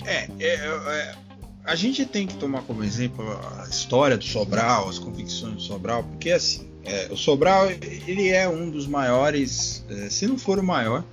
É, 0.05 0.29
é, 0.41 0.55
é, 0.55 1.15
a 1.65 1.75
gente 1.75 2.05
tem 2.05 2.27
que 2.27 2.35
tomar 2.35 2.63
como 2.63 2.83
exemplo 2.83 3.25
a 3.59 3.69
história 3.69 4.17
do 4.17 4.25
Sobral, 4.25 4.89
as 4.89 4.99
convicções 4.99 5.55
do 5.55 5.63
Sobral, 5.63 6.03
porque 6.05 6.31
assim 6.31 6.73
é, 6.85 7.09
o 7.11 7.17
Sobral 7.17 7.71
ele 7.71 8.29
é 8.29 8.49
um 8.49 8.69
dos 8.69 8.87
maiores, 8.87 9.85
é, 9.89 10.09
se 10.11 10.27
não 10.27 10.37
for 10.37 10.59
o 10.59 10.63
maior, 10.63 11.05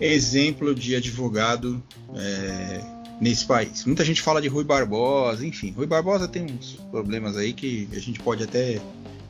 exemplo 0.00 0.74
de 0.74 0.94
advogado 0.94 1.82
é, 2.14 2.80
nesse 3.20 3.44
país. 3.44 3.84
Muita 3.84 4.04
gente 4.04 4.22
fala 4.22 4.40
de 4.40 4.48
Rui 4.48 4.64
Barbosa, 4.64 5.46
enfim, 5.46 5.72
Rui 5.72 5.86
Barbosa 5.86 6.28
tem 6.28 6.44
uns 6.44 6.78
problemas 6.90 7.36
aí 7.36 7.52
que 7.52 7.88
a 7.92 7.98
gente 7.98 8.20
pode 8.20 8.44
até 8.44 8.80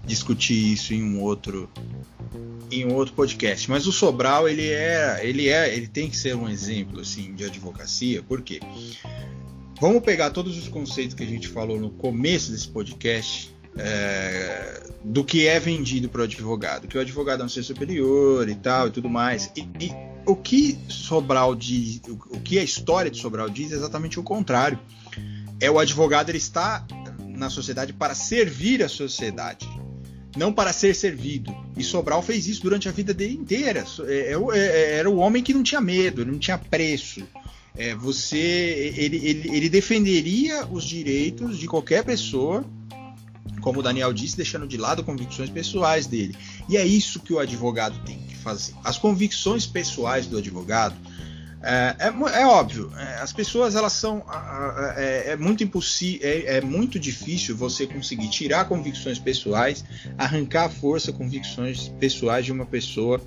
discutir 0.04 0.72
isso 0.72 0.92
em 0.92 1.02
um 1.02 1.20
outro 1.20 1.70
em 2.70 2.86
um 2.86 2.94
outro 2.94 3.14
podcast. 3.14 3.70
Mas 3.70 3.86
o 3.86 3.92
Sobral 3.92 4.48
ele 4.48 4.68
é 4.68 5.20
ele 5.22 5.48
é 5.48 5.74
ele 5.74 5.86
tem 5.86 6.08
que 6.08 6.16
ser 6.16 6.34
um 6.34 6.48
exemplo 6.48 7.00
assim 7.00 7.34
de 7.34 7.44
advocacia, 7.44 8.22
por 8.22 8.42
quê? 8.42 8.60
Vamos 9.82 10.04
pegar 10.04 10.30
todos 10.30 10.56
os 10.56 10.68
conceitos 10.68 11.12
que 11.12 11.24
a 11.24 11.26
gente 11.26 11.48
falou 11.48 11.76
no 11.76 11.90
começo 11.90 12.52
desse 12.52 12.68
podcast 12.68 13.52
é, 13.76 14.80
do 15.02 15.24
que 15.24 15.48
é 15.48 15.58
vendido 15.58 16.08
para 16.08 16.20
o 16.20 16.22
advogado, 16.24 16.86
que 16.86 16.96
o 16.96 17.00
advogado 17.00 17.42
é 17.42 17.44
um 17.44 17.48
ser 17.48 17.64
superior 17.64 18.48
e 18.48 18.54
tal 18.54 18.86
e 18.86 18.90
tudo 18.92 19.10
mais. 19.10 19.50
E, 19.56 19.62
e 19.84 19.92
o 20.24 20.36
que 20.36 20.78
Sobral 20.86 21.56
diz, 21.56 22.00
o, 22.06 22.12
o 22.36 22.40
que 22.40 22.60
a 22.60 22.62
história 22.62 23.10
de 23.10 23.18
Sobral 23.18 23.50
diz 23.50 23.72
é 23.72 23.74
exatamente 23.74 24.20
o 24.20 24.22
contrário. 24.22 24.78
É 25.58 25.68
o 25.68 25.80
advogado 25.80 26.28
ele 26.28 26.38
está 26.38 26.86
na 27.26 27.50
sociedade 27.50 27.92
para 27.92 28.14
servir 28.14 28.84
a 28.84 28.88
sociedade, 28.88 29.68
não 30.36 30.52
para 30.52 30.72
ser 30.72 30.94
servido. 30.94 31.52
E 31.76 31.82
Sobral 31.82 32.22
fez 32.22 32.46
isso 32.46 32.62
durante 32.62 32.88
a 32.88 32.92
vida 32.92 33.12
dele 33.12 33.34
inteira. 33.34 33.84
É, 34.06 34.32
é, 34.32 34.58
é, 34.58 34.98
era 34.98 35.10
o 35.10 35.16
homem 35.16 35.42
que 35.42 35.52
não 35.52 35.64
tinha 35.64 35.80
medo, 35.80 36.24
não 36.24 36.38
tinha 36.38 36.56
preço. 36.56 37.26
É, 37.74 37.94
você, 37.94 38.94
ele, 38.96 39.16
ele, 39.16 39.56
ele 39.56 39.68
defenderia 39.68 40.66
os 40.66 40.84
direitos 40.84 41.58
de 41.58 41.66
qualquer 41.66 42.04
pessoa, 42.04 42.64
como 43.60 43.80
o 43.80 43.82
Daniel 43.82 44.12
disse, 44.12 44.36
deixando 44.36 44.66
de 44.66 44.76
lado 44.76 45.02
convicções 45.02 45.48
pessoais 45.48 46.06
dele. 46.06 46.36
E 46.68 46.76
é 46.76 46.84
isso 46.84 47.20
que 47.20 47.32
o 47.32 47.38
advogado 47.38 47.98
tem 48.04 48.18
que 48.18 48.36
fazer. 48.36 48.74
As 48.84 48.98
convicções 48.98 49.66
pessoais 49.66 50.26
do 50.26 50.36
advogado 50.36 50.96
é, 51.64 51.94
é, 52.00 52.40
é, 52.40 52.46
óbvio, 52.46 52.90
é, 52.98 53.20
as 53.20 53.32
pessoas 53.32 53.76
elas 53.76 53.92
são 53.92 54.24
é, 54.96 55.30
é 55.30 55.36
muito 55.36 55.62
impossível, 55.62 56.28
é, 56.28 56.56
é, 56.56 56.60
muito 56.60 56.98
difícil 56.98 57.56
você 57.56 57.86
conseguir 57.86 58.28
tirar 58.30 58.64
convicções 58.64 59.18
pessoais, 59.18 59.84
arrancar 60.18 60.64
a 60.64 60.68
força 60.68 61.12
convicções 61.12 61.88
pessoais 62.00 62.44
de 62.44 62.50
uma 62.50 62.66
pessoa 62.66 63.20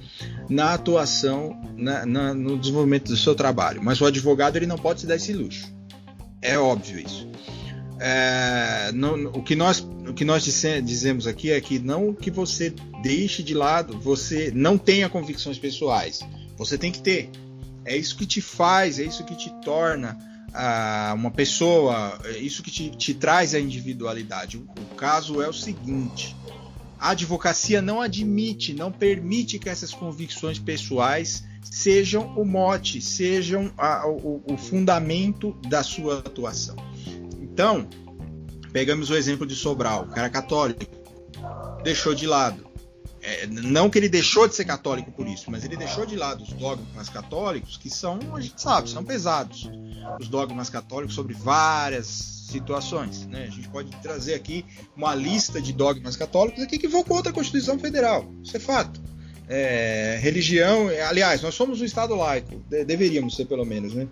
na 0.49 0.73
atuação, 0.73 1.57
na, 1.77 2.05
na, 2.05 2.33
no 2.33 2.57
desenvolvimento 2.57 3.07
do 3.07 3.15
seu 3.15 3.33
trabalho. 3.35 3.81
Mas 3.81 4.01
o 4.01 4.05
advogado 4.05 4.57
ele 4.57 4.65
não 4.65 4.77
pode 4.77 5.01
se 5.01 5.07
dar 5.07 5.15
esse 5.15 5.31
luxo, 5.31 5.73
é 6.41 6.59
óbvio 6.59 6.99
isso. 6.99 7.29
É, 7.97 8.91
no, 8.93 9.29
o 9.29 9.41
que 9.41 9.55
nós 9.55 9.79
o 9.79 10.13
que 10.13 10.25
nós 10.25 10.43
disse, 10.43 10.81
dizemos 10.81 11.25
aqui 11.25 11.51
é 11.51 11.61
que 11.61 11.79
não 11.79 12.13
que 12.13 12.29
você 12.29 12.73
deixe 13.01 13.41
de 13.41 13.53
lado, 13.53 13.97
você 13.97 14.51
não 14.53 14.77
tenha 14.77 15.07
convicções 15.07 15.57
pessoais, 15.57 16.19
você 16.57 16.77
tem 16.77 16.91
que 16.91 17.01
ter 17.01 17.29
é 17.85 17.95
isso 17.95 18.17
que 18.17 18.25
te 18.25 18.41
faz, 18.41 18.99
é 18.99 19.03
isso 19.03 19.23
que 19.23 19.35
te 19.35 19.49
torna 19.61 20.17
ah, 20.53 21.13
uma 21.15 21.31
pessoa, 21.31 22.19
é 22.25 22.37
isso 22.37 22.63
que 22.63 22.71
te, 22.71 22.89
te 22.89 23.13
traz 23.13 23.53
a 23.53 23.59
individualidade. 23.59 24.57
O, 24.57 24.61
o 24.61 24.95
caso 24.95 25.41
é 25.41 25.47
o 25.47 25.53
seguinte: 25.53 26.35
a 26.99 27.11
advocacia 27.11 27.81
não 27.81 28.01
admite, 28.01 28.73
não 28.73 28.91
permite 28.91 29.59
que 29.59 29.69
essas 29.69 29.93
convicções 29.93 30.57
pessoais 30.57 31.43
sejam 31.61 32.35
o 32.35 32.45
mote, 32.45 33.01
sejam 33.01 33.71
a, 33.77 34.07
o, 34.07 34.41
o, 34.47 34.57
fundamento 34.57 35.55
da 35.67 35.83
sua 35.83 36.19
atuação. 36.19 36.75
Então, 37.41 37.87
pegamos 38.71 39.09
o 39.09 39.15
exemplo 39.15 39.45
de 39.45 39.55
Sobral, 39.55 40.03
o 40.03 40.07
cara 40.07 40.29
católico, 40.29 40.85
deixou 41.83 42.15
de 42.15 42.25
lado 42.25 42.64
é, 43.25 43.47
não 43.47 43.89
que 43.89 43.97
ele 43.97 44.07
deixou 44.07 44.47
de 44.47 44.53
ser 44.53 44.65
católico 44.65 45.11
por 45.11 45.27
isso, 45.27 45.49
mas 45.49 45.63
ele 45.63 45.75
deixou 45.75 46.05
de 46.05 46.15
lado 46.15 46.43
os 46.43 46.53
dogmas 46.53 47.09
católicos 47.09 47.75
que 47.75 47.89
são, 47.89 48.19
a 48.35 48.39
gente 48.39 48.61
sabe, 48.61 48.87
são 48.87 49.03
pesados. 49.03 49.67
Os 50.19 50.27
dogmas 50.27 50.69
católicos 50.69 51.15
sobre 51.15 51.33
várias 51.33 52.05
situações. 52.05 53.25
Né? 53.25 53.45
A 53.45 53.49
gente 53.49 53.67
pode 53.69 53.89
trazer 53.97 54.35
aqui 54.35 54.63
uma 54.95 55.15
lista 55.15 55.59
de 55.59 55.73
dogmas 55.73 56.15
católicos 56.15 56.61
aqui 56.61 56.77
que 56.77 56.87
vão 56.87 57.03
contra 57.03 57.31
a 57.31 57.33
Constituição 57.33 57.79
Federal. 57.79 58.31
Isso 58.43 58.55
é 58.55 58.59
fato. 58.59 59.01
É, 59.47 60.19
religião, 60.21 60.87
aliás, 61.07 61.41
nós 61.41 61.55
somos 61.55 61.81
um 61.81 61.85
Estado 61.85 62.15
laico, 62.15 62.63
de, 62.67 62.83
deveríamos 62.85 63.35
ser 63.35 63.45
pelo 63.45 63.65
menos, 63.65 63.93
né? 63.93 64.07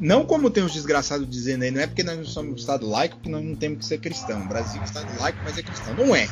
Não 0.00 0.24
como 0.24 0.50
tem 0.50 0.62
os 0.62 0.72
desgraçados 0.72 1.28
dizendo 1.28 1.64
aí, 1.64 1.70
não 1.70 1.80
é 1.80 1.86
porque 1.86 2.04
nós 2.04 2.16
não 2.16 2.24
somos 2.24 2.52
um 2.52 2.56
Estado 2.56 2.88
laico 2.88 3.18
que 3.20 3.28
nós 3.28 3.44
não 3.44 3.56
temos 3.56 3.78
que 3.78 3.84
ser 3.84 3.98
cristão. 3.98 4.42
O 4.42 4.48
Brasil 4.48 4.78
é 4.78 4.82
um 4.82 4.84
Estado 4.84 5.20
laico, 5.20 5.38
mas 5.42 5.58
é 5.58 5.62
cristão. 5.62 5.94
Não 5.94 6.14
é. 6.14 6.28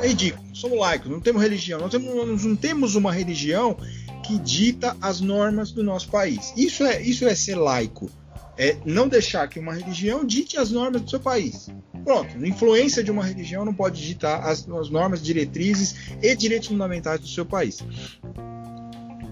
É 0.00 0.08
ridículo. 0.08 0.44
Somos 0.54 0.78
laicos, 0.78 1.10
não 1.10 1.20
temos 1.20 1.42
religião. 1.42 1.80
Nós, 1.80 1.90
temos, 1.90 2.14
nós 2.14 2.44
não 2.44 2.56
temos 2.56 2.94
uma 2.94 3.12
religião 3.12 3.76
que 4.24 4.38
dita 4.38 4.96
as 5.00 5.20
normas 5.20 5.72
do 5.72 5.82
nosso 5.82 6.08
país. 6.08 6.52
Isso 6.56 6.84
é, 6.84 7.02
isso 7.02 7.26
é 7.26 7.34
ser 7.34 7.56
laico. 7.56 8.10
É 8.56 8.76
não 8.84 9.08
deixar 9.08 9.48
que 9.48 9.58
uma 9.58 9.72
religião 9.72 10.24
dite 10.24 10.58
as 10.58 10.70
normas 10.70 11.02
do 11.02 11.10
seu 11.10 11.18
país. 11.18 11.68
Pronto, 12.04 12.36
a 12.36 12.46
influência 12.46 13.02
de 13.02 13.10
uma 13.10 13.24
religião 13.24 13.64
não 13.64 13.74
pode 13.74 14.06
ditar 14.06 14.42
as, 14.42 14.68
as 14.68 14.90
normas, 14.90 15.22
diretrizes 15.22 15.94
e 16.22 16.34
direitos 16.36 16.68
fundamentais 16.68 17.20
do 17.20 17.28
seu 17.28 17.44
país. 17.44 17.82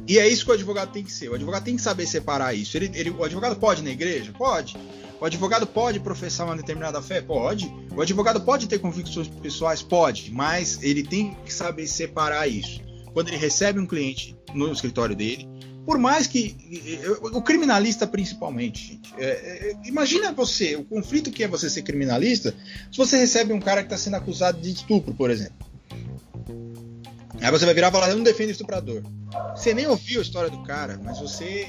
E 0.09 0.19
é 0.19 0.27
isso 0.27 0.47
que 0.47 0.51
o 0.51 0.55
advogado 0.55 0.91
tem 0.91 1.05
que 1.05 1.13
ser. 1.13 1.29
O 1.29 1.35
advogado 1.35 1.65
tem 1.65 1.77
que 1.77 1.83
saber 1.83 2.07
separar 2.07 2.55
isso. 2.55 2.75
Ele, 2.79 2.91
ele, 2.95 3.11
o 3.11 3.23
advogado 3.23 3.57
pode 3.57 3.83
ir 3.83 3.85
na 3.85 3.91
igreja? 3.91 4.33
Pode. 4.33 4.75
O 5.21 5.25
advogado 5.27 5.67
pode 5.67 6.01
professar 6.01 6.47
uma 6.47 6.57
determinada 6.57 7.03
fé? 7.03 7.21
Pode. 7.21 7.71
O 7.95 8.01
advogado 8.01 8.41
pode 8.41 8.67
ter 8.67 8.79
convicções 8.79 9.29
pessoais? 9.29 9.83
Pode. 9.83 10.33
Mas 10.33 10.83
ele 10.83 11.03
tem 11.03 11.37
que 11.45 11.53
saber 11.53 11.87
separar 11.87 12.49
isso. 12.49 12.81
Quando 13.13 13.29
ele 13.29 13.37
recebe 13.37 13.79
um 13.79 13.87
cliente 13.87 14.35
no 14.55 14.73
escritório 14.73 15.15
dele, 15.15 15.47
por 15.85 15.99
mais 15.99 16.27
que. 16.27 16.57
O 17.21 17.43
criminalista, 17.43 18.07
principalmente, 18.07 18.89
gente. 18.89 19.15
É, 19.19 19.27
é, 19.27 19.77
imagina 19.85 20.33
você, 20.33 20.75
o 20.75 20.85
conflito 20.85 21.31
que 21.31 21.45
é 21.45 21.49
você 21.49 21.69
ser 21.69 21.83
criminalista, 21.83 22.55
se 22.91 22.97
você 22.97 23.19
recebe 23.19 23.53
um 23.53 23.61
cara 23.61 23.83
que 23.83 23.89
está 23.89 23.99
sendo 23.99 24.17
acusado 24.17 24.59
de 24.59 24.71
estupro, 24.71 25.13
por 25.13 25.31
exemplo. 25.31 25.68
Aí 27.41 27.51
você 27.51 27.65
vai 27.65 27.75
virar 27.75 27.89
e 27.89 27.93
falar: 27.93 28.11
Eu 28.11 28.17
não 28.17 28.25
defendo 28.25 28.51
estuprador. 28.51 29.03
Você 29.55 29.75
nem 29.75 29.87
ouviu 29.87 30.21
a 30.21 30.23
história 30.23 30.51
do 30.51 30.63
cara, 30.63 30.99
mas 31.03 31.19
você 31.19 31.69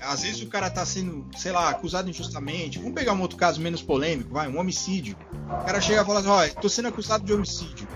às 0.00 0.22
vezes 0.22 0.40
o 0.42 0.46
cara 0.46 0.70
tá 0.70 0.84
sendo, 0.84 1.26
sei 1.36 1.52
lá, 1.52 1.68
acusado 1.68 2.08
injustamente. 2.08 2.78
Vamos 2.78 2.94
pegar 2.94 3.12
um 3.12 3.20
outro 3.20 3.36
caso 3.36 3.60
menos 3.60 3.82
polêmico, 3.82 4.32
vai, 4.32 4.48
um 4.48 4.58
homicídio. 4.58 5.16
O 5.60 5.64
cara 5.64 5.80
chega 5.80 6.02
e 6.02 6.04
fala 6.04 6.20
assim: 6.20 6.28
ó, 6.28 6.48
tô 6.60 6.68
sendo 6.68 6.88
acusado 6.88 7.24
de 7.24 7.32
homicídio. 7.32 7.86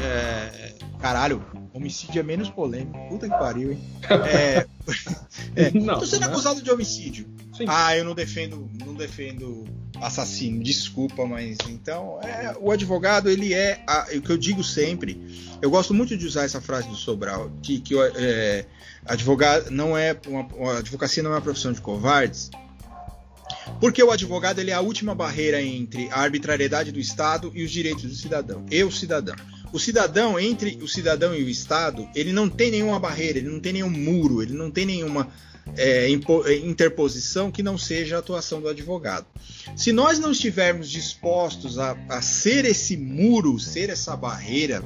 É, 0.00 0.74
caralho, 1.00 1.44
homicídio 1.72 2.20
é 2.20 2.22
menos 2.22 2.50
polêmico. 2.50 2.98
Puta 3.08 3.28
que 3.28 3.38
pariu, 3.38 3.72
hein? 3.72 3.80
É, 4.26 4.66
é, 5.56 5.70
não, 5.72 5.98
tô 5.98 6.06
sendo 6.06 6.22
não. 6.22 6.28
acusado 6.28 6.62
de 6.62 6.70
homicídio. 6.70 7.26
Sim. 7.56 7.64
Ah, 7.66 7.96
eu 7.96 8.04
não 8.04 8.14
defendo, 8.14 8.70
não 8.84 8.94
defendo 8.94 9.64
assassino. 10.00 10.62
Desculpa, 10.62 11.26
mas 11.26 11.56
então 11.68 12.20
é, 12.22 12.56
o 12.60 12.70
advogado 12.70 13.28
ele 13.28 13.52
é 13.52 13.82
a, 13.86 14.06
o 14.14 14.22
que 14.22 14.30
eu 14.30 14.38
digo 14.38 14.62
sempre. 14.62 15.20
Eu 15.60 15.70
gosto 15.70 15.92
muito 15.92 16.16
de 16.16 16.26
usar 16.26 16.44
essa 16.44 16.60
frase 16.60 16.88
do 16.88 16.96
Sobral, 16.96 17.50
que, 17.62 17.80
que 17.80 17.94
é, 17.98 18.66
advogado 19.04 19.70
não 19.70 19.96
é 19.96 20.16
uma, 20.26 20.78
advocacia 20.78 21.22
não 21.22 21.32
é 21.32 21.34
uma 21.34 21.42
profissão 21.42 21.72
de 21.72 21.80
covardes. 21.80 22.50
Porque 23.80 24.02
o 24.02 24.10
advogado 24.10 24.58
ele 24.58 24.70
é 24.70 24.74
a 24.74 24.80
última 24.80 25.14
barreira 25.14 25.62
entre 25.62 26.08
a 26.10 26.20
arbitrariedade 26.20 26.90
do 26.90 26.98
Estado 26.98 27.52
e 27.54 27.62
os 27.64 27.70
direitos 27.70 28.04
do 28.04 28.14
cidadão. 28.14 28.64
Eu, 28.70 28.90
cidadão. 28.90 29.36
O 29.72 29.78
cidadão, 29.78 30.40
entre 30.40 30.78
o 30.82 30.88
cidadão 30.88 31.34
e 31.34 31.42
o 31.42 31.48
Estado, 31.48 32.08
ele 32.14 32.32
não 32.32 32.48
tem 32.48 32.70
nenhuma 32.70 32.98
barreira, 32.98 33.38
ele 33.38 33.48
não 33.48 33.60
tem 33.60 33.74
nenhum 33.74 33.90
muro, 33.90 34.42
ele 34.42 34.54
não 34.54 34.70
tem 34.70 34.86
nenhuma 34.86 35.28
é, 35.76 36.10
é, 36.10 36.56
interposição 36.58 37.50
que 37.50 37.62
não 37.62 37.76
seja 37.76 38.16
a 38.16 38.18
atuação 38.18 38.60
do 38.60 38.68
advogado. 38.68 39.26
Se 39.76 39.92
nós 39.92 40.18
não 40.18 40.32
estivermos 40.32 40.90
dispostos 40.90 41.78
a, 41.78 41.96
a 42.08 42.22
ser 42.22 42.64
esse 42.64 42.96
muro, 42.96 43.58
ser 43.58 43.90
essa 43.90 44.16
barreira, 44.16 44.82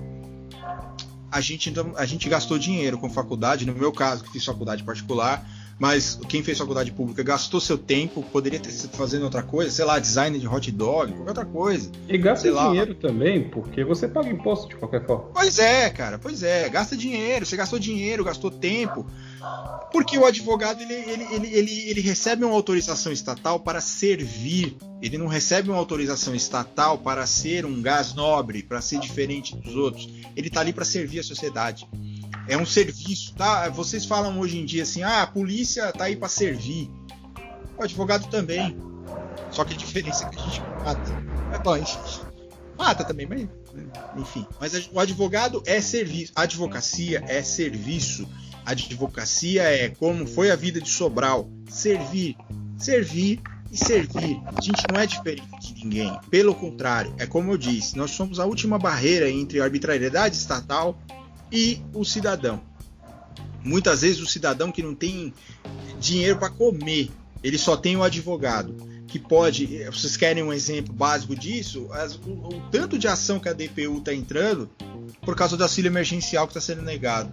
a 1.30 1.40
gente, 1.40 1.70
então, 1.70 1.94
a 1.96 2.04
gente 2.04 2.28
gastou 2.28 2.58
dinheiro 2.58 2.98
com 2.98 3.08
faculdade, 3.08 3.64
no 3.64 3.74
meu 3.74 3.90
caso, 3.90 4.22
que 4.22 4.30
fiz 4.30 4.44
faculdade 4.44 4.82
particular, 4.84 5.46
mas 5.78 6.18
quem 6.28 6.42
fez 6.42 6.58
faculdade 6.58 6.92
pública 6.92 7.22
gastou 7.22 7.60
seu 7.60 7.76
tempo, 7.76 8.22
poderia 8.22 8.60
ter 8.60 8.70
sido 8.70 8.96
fazendo 8.96 9.24
outra 9.24 9.42
coisa, 9.42 9.70
sei 9.70 9.84
lá, 9.84 9.98
design 9.98 10.38
de 10.38 10.46
hot 10.46 10.70
dog, 10.70 11.12
qualquer 11.12 11.28
outra 11.30 11.44
coisa. 11.44 11.90
E 12.08 12.16
gasta 12.18 12.50
dinheiro 12.50 12.92
lá. 12.92 13.00
também, 13.00 13.48
porque 13.48 13.84
você 13.84 14.06
paga 14.06 14.28
imposto 14.28 14.68
de 14.68 14.76
qualquer 14.76 15.04
forma. 15.06 15.30
Pois 15.34 15.58
é, 15.58 15.90
cara, 15.90 16.18
pois 16.18 16.42
é, 16.42 16.68
gasta 16.68 16.96
dinheiro, 16.96 17.44
você 17.46 17.56
gastou 17.56 17.78
dinheiro, 17.78 18.24
gastou 18.24 18.50
tempo. 18.50 19.06
Porque 19.90 20.16
o 20.16 20.24
advogado 20.24 20.80
ele, 20.80 20.94
ele, 20.94 21.34
ele, 21.34 21.46
ele, 21.48 21.90
ele 21.90 22.00
recebe 22.00 22.44
uma 22.44 22.54
autorização 22.54 23.12
estatal 23.12 23.58
para 23.58 23.80
servir, 23.80 24.76
ele 25.02 25.18
não 25.18 25.26
recebe 25.26 25.68
uma 25.68 25.78
autorização 25.78 26.34
estatal 26.34 26.96
para 26.96 27.26
ser 27.26 27.66
um 27.66 27.82
gás 27.82 28.14
nobre, 28.14 28.62
para 28.62 28.80
ser 28.80 29.00
diferente 29.00 29.56
dos 29.56 29.74
outros. 29.74 30.08
Ele 30.36 30.46
está 30.46 30.60
ali 30.60 30.72
para 30.72 30.84
servir 30.84 31.18
a 31.18 31.24
sociedade 31.24 31.88
é 32.48 32.56
um 32.56 32.66
serviço, 32.66 33.34
tá? 33.34 33.68
Vocês 33.68 34.04
falam 34.04 34.38
hoje 34.38 34.58
em 34.58 34.64
dia 34.64 34.82
assim, 34.82 35.02
ah, 35.02 35.22
a 35.22 35.26
polícia 35.26 35.92
tá 35.92 36.04
aí 36.04 36.16
para 36.16 36.28
servir. 36.28 36.90
O 37.78 37.82
advogado 37.82 38.28
também. 38.28 38.76
Só 39.50 39.64
que 39.64 39.74
a 39.74 39.76
diferença 39.76 40.24
é 40.24 40.28
que 40.30 40.38
a 40.38 40.42
gente 40.42 40.60
mata. 40.60 41.22
É 41.52 41.78
gente 41.78 42.20
mata 42.76 43.04
também, 43.04 43.26
mas 43.26 43.48
enfim. 44.16 44.46
Mas 44.60 44.88
o 44.90 44.98
advogado 44.98 45.62
é 45.66 45.80
serviço. 45.80 46.32
A 46.34 46.42
advocacia 46.42 47.22
é 47.26 47.42
serviço. 47.42 48.28
A 48.64 48.72
advocacia 48.72 49.62
é 49.62 49.88
como 49.88 50.26
foi 50.26 50.50
a 50.50 50.56
vida 50.56 50.80
de 50.80 50.88
Sobral, 50.88 51.50
servir, 51.68 52.36
servir 52.78 53.40
e 53.72 53.76
servir. 53.76 54.40
A 54.54 54.60
gente 54.60 54.82
não 54.92 55.00
é 55.00 55.06
diferente 55.06 55.74
de 55.74 55.84
ninguém. 55.84 56.16
Pelo 56.30 56.54
contrário, 56.54 57.12
é 57.18 57.26
como 57.26 57.50
eu 57.50 57.58
disse, 57.58 57.96
nós 57.96 58.12
somos 58.12 58.38
a 58.38 58.44
última 58.44 58.78
barreira 58.78 59.28
entre 59.28 59.60
a 59.60 59.64
arbitrariedade 59.64 60.36
estatal 60.36 60.96
e 61.52 61.82
o 61.92 62.04
cidadão. 62.04 62.60
Muitas 63.62 64.00
vezes 64.00 64.20
o 64.20 64.26
cidadão 64.26 64.72
que 64.72 64.82
não 64.82 64.94
tem 64.94 65.32
dinheiro 66.00 66.38
para 66.38 66.50
comer, 66.50 67.10
ele 67.44 67.58
só 67.58 67.76
tem 67.76 67.96
o 67.96 68.02
advogado 68.02 68.74
que 69.06 69.18
pode. 69.18 69.84
Vocês 69.84 70.16
querem 70.16 70.42
um 70.42 70.52
exemplo 70.52 70.92
básico 70.92 71.36
disso? 71.36 71.86
As, 71.92 72.14
o, 72.14 72.30
o, 72.30 72.62
tanto 72.72 72.98
de 72.98 73.06
ação 73.06 73.38
que 73.38 73.48
a 73.48 73.52
DPU 73.52 73.98
está 73.98 74.14
entrando 74.14 74.70
por 75.20 75.36
causa 75.36 75.56
do 75.56 75.62
auxílio 75.62 75.90
emergencial 75.90 76.46
que 76.46 76.56
está 76.56 76.60
sendo 76.60 76.82
negado. 76.82 77.30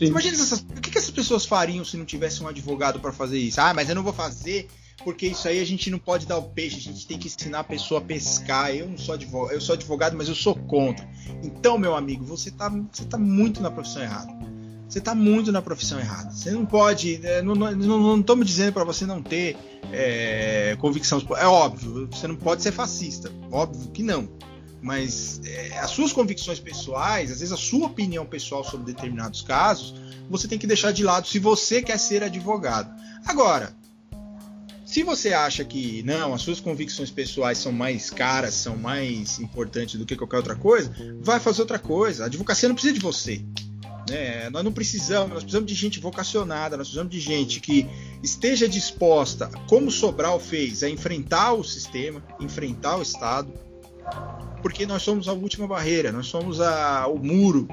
Imagina 0.00 0.34
essas, 0.34 0.60
o 0.60 0.80
que, 0.80 0.90
que 0.90 0.98
essas 0.98 1.10
pessoas 1.10 1.46
fariam 1.46 1.84
se 1.84 1.96
não 1.96 2.04
tivesse 2.04 2.42
um 2.42 2.48
advogado 2.48 2.98
para 2.98 3.12
fazer 3.12 3.38
isso? 3.38 3.60
Ah, 3.60 3.72
mas 3.72 3.88
eu 3.88 3.94
não 3.94 4.02
vou 4.02 4.12
fazer 4.12 4.66
porque 5.04 5.26
isso 5.26 5.48
aí 5.48 5.60
a 5.60 5.64
gente 5.64 5.90
não 5.90 5.98
pode 5.98 6.26
dar 6.26 6.38
o 6.38 6.42
peixe, 6.42 6.76
a 6.76 6.92
gente 6.92 7.06
tem 7.06 7.18
que 7.18 7.26
ensinar 7.26 7.60
a 7.60 7.64
pessoa 7.64 8.00
a 8.00 8.04
pescar. 8.04 8.74
Eu 8.74 8.88
não 8.88 8.98
sou 8.98 9.14
advogado, 9.14 9.54
eu 9.54 9.60
sou 9.60 9.74
advogado, 9.74 10.16
mas 10.16 10.28
eu 10.28 10.34
sou 10.34 10.54
contra. 10.54 11.08
Então, 11.42 11.78
meu 11.78 11.94
amigo, 11.94 12.24
você 12.24 12.48
está 12.48 12.68
você 12.68 13.04
tá 13.04 13.18
muito 13.18 13.62
na 13.62 13.70
profissão 13.70 14.02
errada. 14.02 14.32
você 14.88 14.98
está 14.98 15.14
muito 15.14 15.50
na 15.52 15.62
profissão 15.62 15.98
errada. 15.98 16.30
Você 16.30 16.50
não 16.50 16.66
pode. 16.66 17.20
É, 17.24 17.42
não 17.42 18.20
estamos 18.20 18.46
dizendo 18.46 18.72
para 18.72 18.84
você 18.84 19.06
não 19.06 19.22
ter 19.22 19.56
é, 19.92 20.76
convicção. 20.80 21.20
É 21.36 21.46
óbvio, 21.46 22.08
você 22.10 22.26
não 22.26 22.36
pode 22.36 22.62
ser 22.62 22.72
fascista. 22.72 23.30
Óbvio 23.50 23.90
que 23.90 24.02
não. 24.02 24.28
Mas 24.82 25.40
é, 25.44 25.78
as 25.78 25.90
suas 25.90 26.12
convicções 26.12 26.58
pessoais, 26.58 27.30
às 27.30 27.40
vezes 27.40 27.52
a 27.52 27.56
sua 27.56 27.86
opinião 27.86 28.24
pessoal 28.24 28.64
sobre 28.64 28.92
determinados 28.92 29.42
casos, 29.42 29.94
você 30.28 30.48
tem 30.48 30.58
que 30.58 30.66
deixar 30.66 30.92
de 30.92 31.02
lado 31.02 31.26
se 31.26 31.38
você 31.38 31.82
quer 31.82 31.98
ser 31.98 32.22
advogado. 32.22 32.90
Agora, 33.26 33.74
se 34.90 35.04
você 35.04 35.32
acha 35.32 35.64
que 35.64 36.02
não, 36.02 36.34
as 36.34 36.42
suas 36.42 36.58
convicções 36.58 37.12
pessoais 37.12 37.58
são 37.58 37.70
mais 37.70 38.10
caras, 38.10 38.54
são 38.54 38.76
mais 38.76 39.38
importantes 39.38 39.94
do 39.94 40.04
que 40.04 40.16
qualquer 40.16 40.38
outra 40.38 40.56
coisa, 40.56 40.92
vai 41.20 41.38
fazer 41.38 41.60
outra 41.60 41.78
coisa. 41.78 42.24
A 42.24 42.26
advocacia 42.26 42.68
não 42.68 42.74
precisa 42.74 42.94
de 42.94 42.98
você. 42.98 43.40
Né? 44.10 44.50
Nós 44.50 44.64
não 44.64 44.72
precisamos, 44.72 45.30
nós 45.30 45.44
precisamos 45.44 45.68
de 45.68 45.76
gente 45.76 46.00
vocacionada, 46.00 46.76
nós 46.76 46.88
precisamos 46.88 47.12
de 47.12 47.20
gente 47.20 47.60
que 47.60 47.86
esteja 48.20 48.68
disposta, 48.68 49.48
como 49.68 49.92
Sobral 49.92 50.40
fez, 50.40 50.82
a 50.82 50.90
enfrentar 50.90 51.52
o 51.52 51.62
sistema, 51.62 52.20
enfrentar 52.40 52.96
o 52.96 53.02
Estado, 53.02 53.52
porque 54.62 54.86
nós 54.86 55.02
somos 55.02 55.28
a 55.28 55.32
última 55.32 55.66
barreira, 55.66 56.12
nós 56.12 56.26
somos 56.26 56.60
a, 56.60 57.06
o 57.06 57.18
muro 57.18 57.66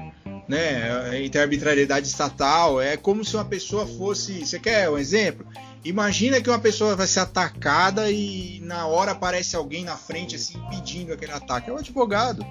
né, 0.48 1.22
entre 1.22 1.38
a 1.38 1.42
arbitrariedade 1.42 2.06
estatal. 2.06 2.80
É 2.80 2.96
como 2.96 3.24
se 3.24 3.36
uma 3.36 3.44
pessoa 3.44 3.86
fosse. 3.86 4.44
Você 4.44 4.58
quer 4.58 4.88
um 4.88 4.96
exemplo? 4.96 5.46
Imagina 5.84 6.40
que 6.40 6.48
uma 6.48 6.58
pessoa 6.58 6.96
vai 6.96 7.06
ser 7.06 7.20
atacada 7.20 8.10
e 8.10 8.60
na 8.62 8.86
hora 8.86 9.12
aparece 9.12 9.54
alguém 9.54 9.84
na 9.84 9.96
frente 9.96 10.34
assim 10.34 10.58
impedindo 10.58 11.12
aquele 11.12 11.32
ataque. 11.32 11.70
É 11.70 11.72
o 11.72 11.78
advogado. 11.78 12.44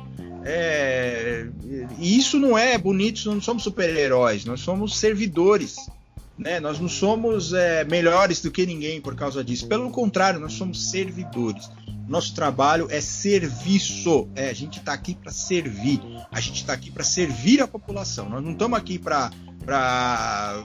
É, 0.45 1.45
e 1.99 2.18
isso 2.18 2.40
não 2.40 2.58
é 2.58 2.78
bonito, 2.78 3.30
não 3.30 3.41
somos 3.41 3.64
super-heróis, 3.64 4.45
nós 4.45 4.62
somos 4.62 4.98
servidores. 4.98 5.76
Né? 6.38 6.59
Nós 6.59 6.80
não 6.80 6.88
somos 6.88 7.53
é, 7.53 7.84
melhores 7.84 8.41
do 8.41 8.51
que 8.51 8.65
ninguém 8.65 9.01
por 9.01 9.15
causa 9.15 9.43
disso. 9.43 9.68
Pelo 9.68 9.89
contrário, 9.89 10.39
nós 10.39 10.53
somos 10.53 10.91
servidores. 10.91 11.69
Nosso 12.07 12.34
trabalho 12.34 12.88
é 12.89 13.01
serviço. 13.01 14.30
É, 14.35 14.49
a 14.49 14.53
gente 14.53 14.80
está 14.80 14.93
aqui 14.93 15.15
para 15.15 15.31
servir. 15.31 15.99
A 16.31 16.39
gente 16.39 16.61
está 16.61 16.73
aqui 16.73 16.89
para 16.89 17.03
servir 17.03 17.61
a 17.61 17.68
população. 17.68 18.30
Nós 18.30 18.43
não 18.43 18.51
estamos 18.51 18.77
aqui 18.77 18.97
para 18.97 19.31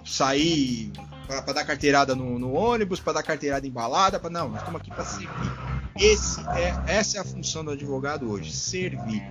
sair, 0.05 0.93
para 1.27 1.53
dar 1.53 1.65
carteirada 1.65 2.15
no, 2.15 2.39
no 2.39 2.53
ônibus, 2.53 3.01
para 3.01 3.15
dar 3.15 3.23
carteirada 3.23 3.67
embalada. 3.67 4.21
Pra, 4.21 4.31
não, 4.31 4.51
nós 4.51 4.59
estamos 4.59 4.81
aqui 4.81 4.91
para 4.91 5.05
servir. 5.05 5.53
Esse 5.99 6.41
é, 6.51 6.75
essa 6.87 7.19
é 7.19 7.21
a 7.21 7.25
função 7.25 7.65
do 7.65 7.73
advogado 7.73 8.31
hoje: 8.31 8.53
servir. 8.53 9.23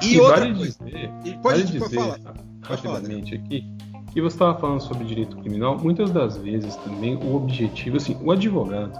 E, 0.00 0.14
e 0.14 0.20
outra 0.20 0.40
vale 0.40 0.54
coisa. 0.54 0.84
Dizer, 0.84 1.38
pode, 1.42 1.62
vale 1.64 1.64
dizer, 1.64 1.90
falar. 1.90 2.20
rapidamente 2.62 3.34
aqui, 3.34 3.73
que 4.14 4.20
você 4.20 4.36
estava 4.36 4.56
falando 4.56 4.80
sobre 4.80 5.04
direito 5.04 5.36
criminal, 5.38 5.76
muitas 5.76 6.12
das 6.12 6.36
vezes 6.36 6.76
também 6.76 7.16
o 7.16 7.34
objetivo, 7.34 7.96
assim, 7.96 8.16
o 8.22 8.30
advogado, 8.30 8.96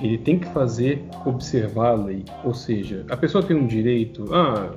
ele 0.00 0.16
tem 0.16 0.38
que 0.38 0.46
fazer 0.46 1.04
observar 1.26 1.90
a 1.90 1.94
lei, 1.94 2.24
ou 2.44 2.54
seja, 2.54 3.04
a 3.10 3.16
pessoa 3.16 3.42
tem 3.42 3.56
um 3.56 3.66
direito, 3.66 4.32
ah, 4.32 4.70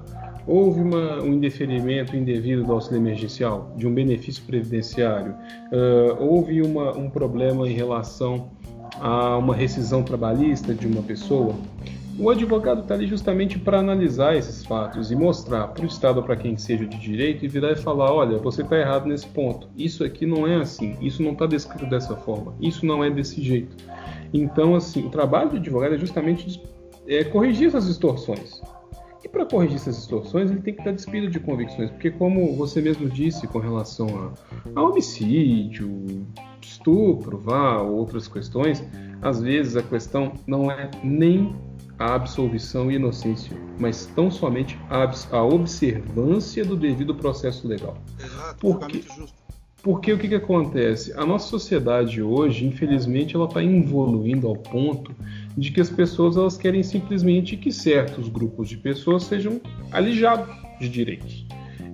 houve 0.48 0.82
uma, 0.82 1.22
um 1.22 1.34
indeferimento 1.34 2.16
indevido 2.16 2.64
do 2.64 2.74
auxílio 2.74 2.98
emergencial, 2.98 3.72
de 3.78 3.88
um 3.88 3.94
benefício 3.94 4.44
previdenciário, 4.44 5.34
uh, 5.72 6.24
houve 6.24 6.62
uma, 6.64 6.95
um 6.98 7.10
problema 7.10 7.68
em 7.68 7.74
relação 7.74 8.49
a 8.99 9.38
uma 9.38 9.56
rescisão 9.56 10.03
trabalhista 10.03 10.74
de 10.74 10.88
uma 10.88 11.02
pessoa, 11.02 11.53
o 12.18 12.30
advogado 12.30 12.82
está 12.82 12.94
ali 12.94 13.08
justamente 13.08 13.60
para 13.60 13.80
analisar 13.80 14.36
esses 14.36 14.66
fatos 14.66 15.12
e 15.12 15.16
mostrar 15.16 15.68
para 15.68 15.84
o 15.84 15.88
Estado, 15.88 16.24
para 16.24 16.36
quem 16.36 16.58
seja 16.58 16.86
de 16.86 16.98
direito, 16.98 17.44
e 17.44 17.48
virar 17.48 17.72
e 17.72 17.76
falar: 17.76 18.12
olha, 18.12 18.38
você 18.38 18.62
está 18.62 18.78
errado 18.78 19.08
nesse 19.08 19.28
ponto. 19.28 19.68
Isso 19.76 20.04
aqui 20.04 20.26
não 20.26 20.48
é 20.48 20.56
assim. 20.56 20.98
Isso 21.02 21.22
não 21.22 21.34
está 21.34 21.46
descrito 21.46 21.86
dessa 21.88 22.16
forma. 22.16 22.56
Isso 22.62 22.86
não 22.86 23.04
é 23.04 23.10
desse 23.10 23.42
jeito. 23.42 23.76
Então, 24.34 24.76
assim, 24.76 25.06
o 25.06 25.10
trabalho 25.10 25.50
do 25.50 25.56
advogado 25.58 25.96
é 25.96 25.98
justamente 25.98 26.62
é, 27.08 27.24
corrigir 27.24 27.68
essas 27.68 27.88
distorções. 27.88 28.62
E 29.24 29.28
para 29.28 29.44
corrigir 29.44 29.78
essas 29.78 29.98
distorções, 29.98 30.52
ele 30.52 30.62
tem 30.62 30.74
que 30.74 30.82
estar 30.82 30.92
despido 30.92 31.28
de 31.28 31.40
convicções, 31.40 31.90
porque, 31.90 32.12
como 32.12 32.56
você 32.56 32.80
mesmo 32.80 33.10
disse 33.10 33.48
com 33.48 33.58
relação 33.58 34.08
a, 34.08 34.80
a 34.80 34.84
homicídio, 34.84 36.28
estupro, 36.62 37.40
vá, 37.40 37.82
outras 37.82 38.28
questões, 38.28 38.84
às 39.22 39.42
vezes 39.42 39.76
a 39.76 39.82
questão 39.82 40.34
não 40.46 40.70
é 40.70 40.92
nem 41.04 41.56
a 41.98 42.16
absolvição 42.16 42.92
e 42.92 42.96
inocência, 42.96 43.56
mas 43.80 44.06
tão 44.08 44.30
somente 44.30 44.78
a, 44.90 45.10
a 45.32 45.44
observância 45.44 46.66
do 46.66 46.76
devido 46.76 47.16
processo 47.16 47.68
legal. 47.68 47.98
Exato, 48.20 48.58
porque, 48.60 49.04
porque 49.82 50.14
o 50.14 50.18
que, 50.18 50.28
que 50.28 50.36
acontece? 50.36 51.14
A 51.14 51.26
nossa 51.26 51.48
sociedade 51.48 52.22
hoje, 52.22 52.66
infelizmente, 52.66 53.36
ela 53.36 53.46
está 53.46 53.64
evoluindo 53.64 54.48
ao 54.48 54.56
ponto 54.56 55.16
de 55.58 55.72
que 55.72 55.80
as 55.80 55.90
pessoas 55.90 56.36
elas 56.36 56.58
querem 56.58 56.84
simplesmente 56.84 57.56
que 57.56 57.72
certos 57.72 58.28
grupos 58.28 58.68
de 58.68 58.78
pessoas 58.78 59.24
sejam 59.24 59.62
alijados 59.92 60.54
de 60.80 60.90
direitos. 60.90 61.46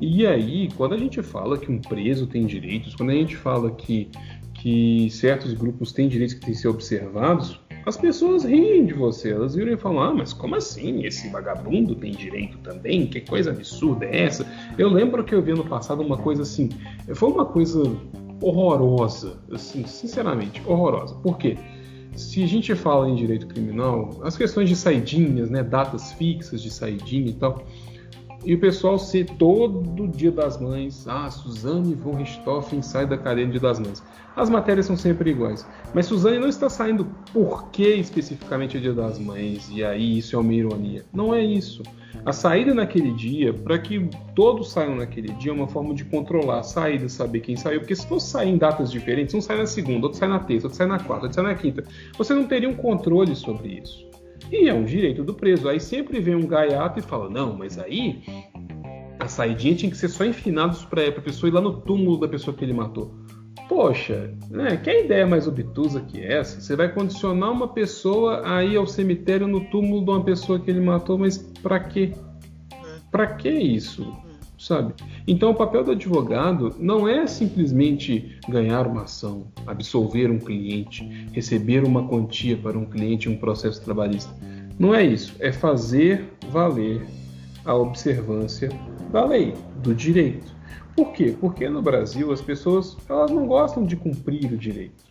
E 0.02 0.26
aí, 0.26 0.68
quando 0.76 0.96
a 0.96 0.98
gente 0.98 1.22
fala 1.22 1.60
que 1.60 1.72
um 1.72 1.80
preso 1.80 2.26
tem 2.26 2.48
direitos, 2.48 2.96
quando 2.96 3.12
a 3.12 3.14
gente 3.14 3.36
fala 3.36 3.70
que, 3.70 4.10
que 4.56 5.08
certos 5.12 5.54
grupos 5.54 5.92
têm 5.92 6.08
direitos 6.08 6.34
que 6.34 6.42
têm 6.42 6.56
que 6.56 6.60
ser 6.60 6.70
observados, 6.70 7.61
as 7.86 7.98
pessoas 7.98 8.44
riem 8.44 8.86
de 8.86 8.94
você, 8.94 9.32
elas 9.32 9.56
viram 9.56 9.74
e 9.74 9.78
falam: 9.78 10.02
Ah, 10.02 10.14
mas 10.14 10.34
como 10.34 10.56
assim? 10.56 11.06
Esse 11.06 11.30
vagabundo 11.30 11.96
tem 11.96 12.12
direito 12.12 12.58
também? 12.60 13.08
Que 13.08 13.22
coisa 13.22 13.52
absurda 13.52 14.06
é 14.06 14.24
essa? 14.24 14.46
Eu 14.78 14.90
lembro 14.90 15.24
que 15.24 15.34
eu 15.34 15.42
vi 15.42 15.54
no 15.54 15.66
passado 15.66 16.02
uma 16.02 16.18
coisa 16.18 16.44
assim, 16.44 16.70
foi 17.14 17.30
uma 17.30 17.46
coisa 17.46 17.84
horrorosa, 18.42 19.40
assim, 19.52 19.86
sinceramente, 19.86 20.62
horrorosa. 20.66 21.16
Por 21.16 21.38
quê? 21.38 21.58
Se 22.16 22.44
a 22.44 22.48
gente 22.48 22.76
fala 22.76 23.10
em 23.10 23.16
direito 23.16 23.48
criminal, 23.48 24.20
as 24.24 24.36
questões 24.36 24.68
de 24.68 24.76
saidinhas, 24.76 25.50
né, 25.50 25.64
datas 25.64 26.12
fixas 26.14 26.62
de 26.62 26.70
saidinha 26.70 27.30
e 27.30 27.34
tal, 27.34 27.64
e 28.44 28.56
o 28.56 28.60
pessoal 28.60 28.98
se 28.98 29.24
todo 29.24 30.08
dia 30.08 30.32
das 30.32 30.60
mães, 30.60 31.08
ah, 31.08 31.30
Suzane 31.30 31.94
von 31.94 32.16
Richthofen 32.16 32.82
sai 32.82 33.06
da 33.06 33.18
cadeia 33.18 33.48
Dia 33.48 33.60
das 33.60 33.80
Mães. 33.80 34.04
As 34.36 34.50
matérias 34.50 34.86
são 34.86 34.98
sempre 34.98 35.32
iguais. 35.32 35.68
Mas 35.94 36.08
Suzane 36.08 36.40
não 36.40 36.48
está 36.48 36.70
saindo 36.70 37.06
por 37.34 37.70
que 37.70 37.88
especificamente 37.96 38.78
é 38.78 38.80
Dia 38.80 38.94
das 38.94 39.20
Mães, 39.20 39.70
e 39.72 39.84
aí 39.84 40.18
isso 40.18 40.36
é 40.36 40.40
uma 40.40 40.54
ironia. 40.54 41.06
Não 41.14 41.36
é 41.36 41.44
isso. 41.44 41.84
A 42.26 42.34
saída 42.34 42.74
naquele 42.74 43.14
dia, 43.14 43.54
para 43.54 43.78
que 43.78 44.10
todos 44.36 44.72
saiam 44.72 44.96
naquele 44.96 45.30
dia, 45.34 45.52
é 45.52 45.54
uma 45.54 45.68
forma 45.68 45.94
de 45.94 46.06
controlar 46.06 46.60
a 46.60 46.64
saída, 46.64 47.08
saber 47.10 47.42
quem 47.42 47.56
saiu. 47.56 47.80
Porque 47.80 47.96
se 47.96 48.08
fosse 48.08 48.30
sair 48.30 48.50
em 48.50 48.58
datas 48.58 48.92
diferentes, 48.92 49.34
um 49.34 49.42
sai 49.42 49.58
na 49.58 49.66
segunda, 49.66 50.08
outro 50.08 50.20
sai 50.20 50.30
na 50.30 50.40
terça, 50.40 50.68
outro 50.68 50.78
sai 50.78 50.88
na 50.88 51.00
quarta, 51.00 51.26
outro 51.26 51.36
sai 51.36 51.44
na 51.44 51.56
quinta, 51.56 51.84
você 52.18 52.34
não 52.34 52.46
teria 52.46 52.70
um 52.70 52.76
controle 52.76 53.36
sobre 53.36 53.80
isso. 53.84 54.11
E 54.52 54.68
é 54.68 54.74
um 54.74 54.84
direito 54.84 55.24
do 55.24 55.34
preso. 55.34 55.70
Aí 55.70 55.80
sempre 55.80 56.20
vem 56.20 56.36
um 56.36 56.46
gaiato 56.46 57.00
e 57.00 57.02
fala: 57.02 57.30
não, 57.30 57.56
mas 57.56 57.80
aí 57.80 58.22
a 59.20 59.28
saidinha 59.28 59.76
tinha 59.76 59.92
que 59.92 59.98
ser 59.98 60.10
só 60.10 60.26
enfinados 60.26 60.84
para 60.84 61.08
a 61.08 61.22
pessoa 61.22 61.50
ir 61.50 61.54
lá 61.54 61.62
no 61.62 61.82
túmulo 61.82 62.20
da 62.20 62.28
pessoa 62.28 62.56
que 62.56 62.66
ele 62.66 62.74
matou. 62.74 63.16
Poxa, 63.70 64.34
né, 64.50 64.76
que 64.76 64.92
ideia 64.92 65.26
mais 65.26 65.48
obtusa 65.48 66.02
que 66.02 66.22
essa? 66.22 66.60
Você 66.60 66.76
vai 66.76 66.94
condicionar 66.94 67.52
uma 67.52 67.70
pessoa 67.70 68.42
a 68.46 68.66
ir 68.66 68.76
ao 68.76 68.86
cemitério 68.86 69.48
no 69.48 69.62
túmulo 69.70 70.04
de 70.04 70.12
uma 70.12 70.24
pessoa 70.24 70.60
que 70.60 70.70
ele 70.70 70.82
matou, 70.82 71.18
mas 71.18 71.38
para 71.38 71.80
quê? 71.80 72.12
Para 73.10 73.28
que 73.36 73.50
isso? 73.50 74.06
Sabe? 74.62 74.94
Então, 75.28 75.50
o 75.50 75.56
papel 75.56 75.84
do 75.84 75.90
advogado 75.90 76.76
não 76.78 77.08
é 77.08 77.26
simplesmente 77.26 78.38
ganhar 78.48 78.86
uma 78.86 79.06
ação, 79.06 79.48
absolver 79.66 80.30
um 80.30 80.38
cliente, 80.38 81.04
receber 81.34 81.84
uma 81.84 82.08
quantia 82.08 82.56
para 82.56 82.78
um 82.78 82.86
cliente 82.86 83.28
em 83.28 83.34
um 83.34 83.38
processo 83.38 83.84
trabalhista. 83.84 84.32
Não 84.78 84.94
é 84.94 85.04
isso. 85.04 85.36
É 85.40 85.52
fazer 85.52 86.26
valer 86.52 87.04
a 87.66 87.74
observância 87.74 88.70
da 89.12 89.26
lei, 89.26 89.56
do 89.82 89.96
direito. 89.96 90.56
Por 90.96 91.12
quê? 91.12 91.36
Porque 91.42 91.68
no 91.68 91.82
Brasil 91.82 92.32
as 92.32 92.40
pessoas 92.40 92.96
elas 93.10 93.32
não 93.32 93.48
gostam 93.48 93.84
de 93.84 93.96
cumprir 93.96 94.46
o 94.54 94.58
direito. 94.58 95.04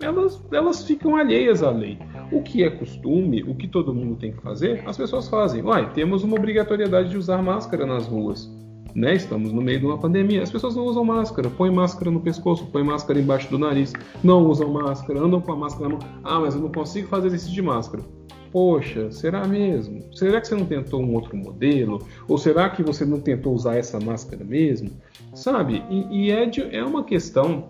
Elas, 0.00 0.42
elas 0.50 0.84
ficam 0.84 1.14
alheias 1.14 1.62
à 1.62 1.70
lei. 1.70 1.96
O 2.32 2.42
que 2.42 2.64
é 2.64 2.70
costume, 2.70 3.44
o 3.44 3.54
que 3.54 3.68
todo 3.68 3.94
mundo 3.94 4.16
tem 4.16 4.32
que 4.32 4.42
fazer, 4.42 4.82
as 4.84 4.96
pessoas 4.96 5.28
fazem. 5.28 5.62
Uai, 5.62 5.92
temos 5.92 6.24
uma 6.24 6.34
obrigatoriedade 6.36 7.10
de 7.10 7.16
usar 7.16 7.40
máscara 7.40 7.86
nas 7.86 8.04
ruas. 8.08 8.50
Né? 8.96 9.14
Estamos 9.14 9.52
no 9.52 9.60
meio 9.60 9.78
de 9.78 9.84
uma 9.84 9.98
pandemia. 9.98 10.42
As 10.42 10.50
pessoas 10.50 10.74
não 10.74 10.84
usam 10.84 11.04
máscara, 11.04 11.50
põem 11.50 11.70
máscara 11.70 12.10
no 12.10 12.18
pescoço, 12.18 12.64
põem 12.72 12.82
máscara 12.82 13.20
embaixo 13.20 13.50
do 13.50 13.58
nariz, 13.58 13.92
não 14.24 14.46
usam 14.46 14.72
máscara, 14.72 15.20
andam 15.20 15.38
com 15.38 15.52
a 15.52 15.56
máscara 15.56 15.90
na 15.90 15.96
mão. 15.96 16.08
Ah, 16.24 16.40
mas 16.40 16.54
eu 16.54 16.62
não 16.62 16.72
consigo 16.72 17.06
fazer 17.06 17.26
exercício 17.26 17.54
de 17.54 17.60
máscara. 17.60 18.02
Poxa, 18.50 19.12
será 19.12 19.46
mesmo? 19.46 20.02
Será 20.14 20.40
que 20.40 20.48
você 20.48 20.54
não 20.54 20.64
tentou 20.64 21.02
um 21.02 21.12
outro 21.12 21.36
modelo? 21.36 22.00
Ou 22.26 22.38
será 22.38 22.70
que 22.70 22.82
você 22.82 23.04
não 23.04 23.20
tentou 23.20 23.52
usar 23.52 23.76
essa 23.76 24.00
máscara 24.00 24.42
mesmo? 24.42 24.88
Sabe? 25.34 25.84
E, 25.90 26.28
e 26.28 26.30
é, 26.30 26.46
de, 26.46 26.62
é 26.74 26.82
uma 26.82 27.04
questão 27.04 27.68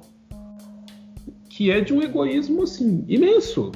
que 1.50 1.72
é 1.72 1.80
de 1.80 1.92
um 1.92 2.00
egoísmo 2.02 2.62
assim 2.62 3.04
imenso. 3.08 3.72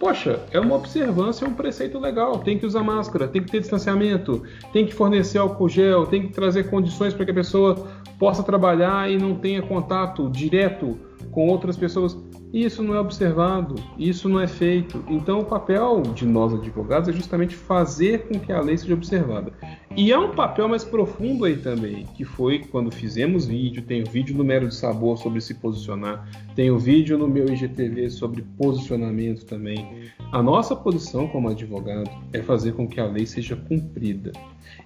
Poxa, 0.00 0.40
é 0.50 0.58
uma 0.58 0.76
observância, 0.76 1.44
é 1.44 1.48
um 1.48 1.52
preceito 1.52 1.98
legal. 1.98 2.38
Tem 2.38 2.58
que 2.58 2.64
usar 2.64 2.82
máscara, 2.82 3.28
tem 3.28 3.42
que 3.42 3.50
ter 3.50 3.60
distanciamento, 3.60 4.42
tem 4.72 4.86
que 4.86 4.94
fornecer 4.94 5.36
álcool 5.36 5.68
gel, 5.68 6.06
tem 6.06 6.22
que 6.22 6.32
trazer 6.32 6.70
condições 6.70 7.12
para 7.12 7.26
que 7.26 7.30
a 7.30 7.34
pessoa 7.34 7.86
possa 8.18 8.42
trabalhar 8.42 9.10
e 9.10 9.18
não 9.18 9.34
tenha 9.34 9.60
contato 9.60 10.30
direto 10.30 10.98
com 11.30 11.48
outras 11.48 11.76
pessoas. 11.76 12.16
Isso 12.52 12.82
não 12.82 12.96
é 12.96 13.00
observado, 13.00 13.76
isso 13.96 14.28
não 14.28 14.40
é 14.40 14.46
feito. 14.46 15.04
Então, 15.08 15.38
o 15.38 15.44
papel 15.44 16.02
de 16.14 16.26
nós 16.26 16.52
advogados 16.52 17.08
é 17.08 17.12
justamente 17.12 17.54
fazer 17.54 18.26
com 18.26 18.40
que 18.40 18.52
a 18.52 18.60
lei 18.60 18.76
seja 18.76 18.94
observada. 18.94 19.52
E 19.96 20.12
há 20.12 20.18
um 20.18 20.34
papel 20.34 20.68
mais 20.68 20.82
profundo 20.82 21.44
aí 21.44 21.56
também, 21.56 22.06
que 22.16 22.24
foi 22.24 22.58
quando 22.58 22.90
fizemos 22.90 23.46
vídeo, 23.46 23.82
tem 23.82 24.02
o 24.02 24.10
vídeo 24.10 24.36
no 24.36 24.42
Mero 24.42 24.68
de 24.68 24.74
Sabor 24.74 25.16
sobre 25.16 25.40
se 25.40 25.54
posicionar, 25.54 26.28
tem 26.56 26.70
o 26.70 26.78
vídeo 26.78 27.16
no 27.16 27.28
meu 27.28 27.46
IGTV 27.48 28.10
sobre 28.10 28.44
posicionamento 28.58 29.44
também. 29.44 30.10
A 30.32 30.42
nossa 30.42 30.74
posição 30.74 31.28
como 31.28 31.48
advogado 31.48 32.10
é 32.32 32.42
fazer 32.42 32.72
com 32.72 32.88
que 32.88 33.00
a 33.00 33.06
lei 33.06 33.26
seja 33.26 33.54
cumprida. 33.54 34.32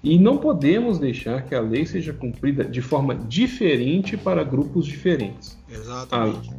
E 0.03 0.19
não 0.19 0.36
podemos 0.36 0.99
deixar 0.99 1.43
que 1.43 1.55
a 1.55 1.61
lei 1.61 1.86
seja 1.86 2.12
cumprida 2.12 2.65
de 2.65 2.82
forma 2.82 3.15
diferente 3.15 4.16
para 4.16 4.45
grupos 4.45 4.86
diferentes. 4.86 5.59
Exatamente. 5.74 6.51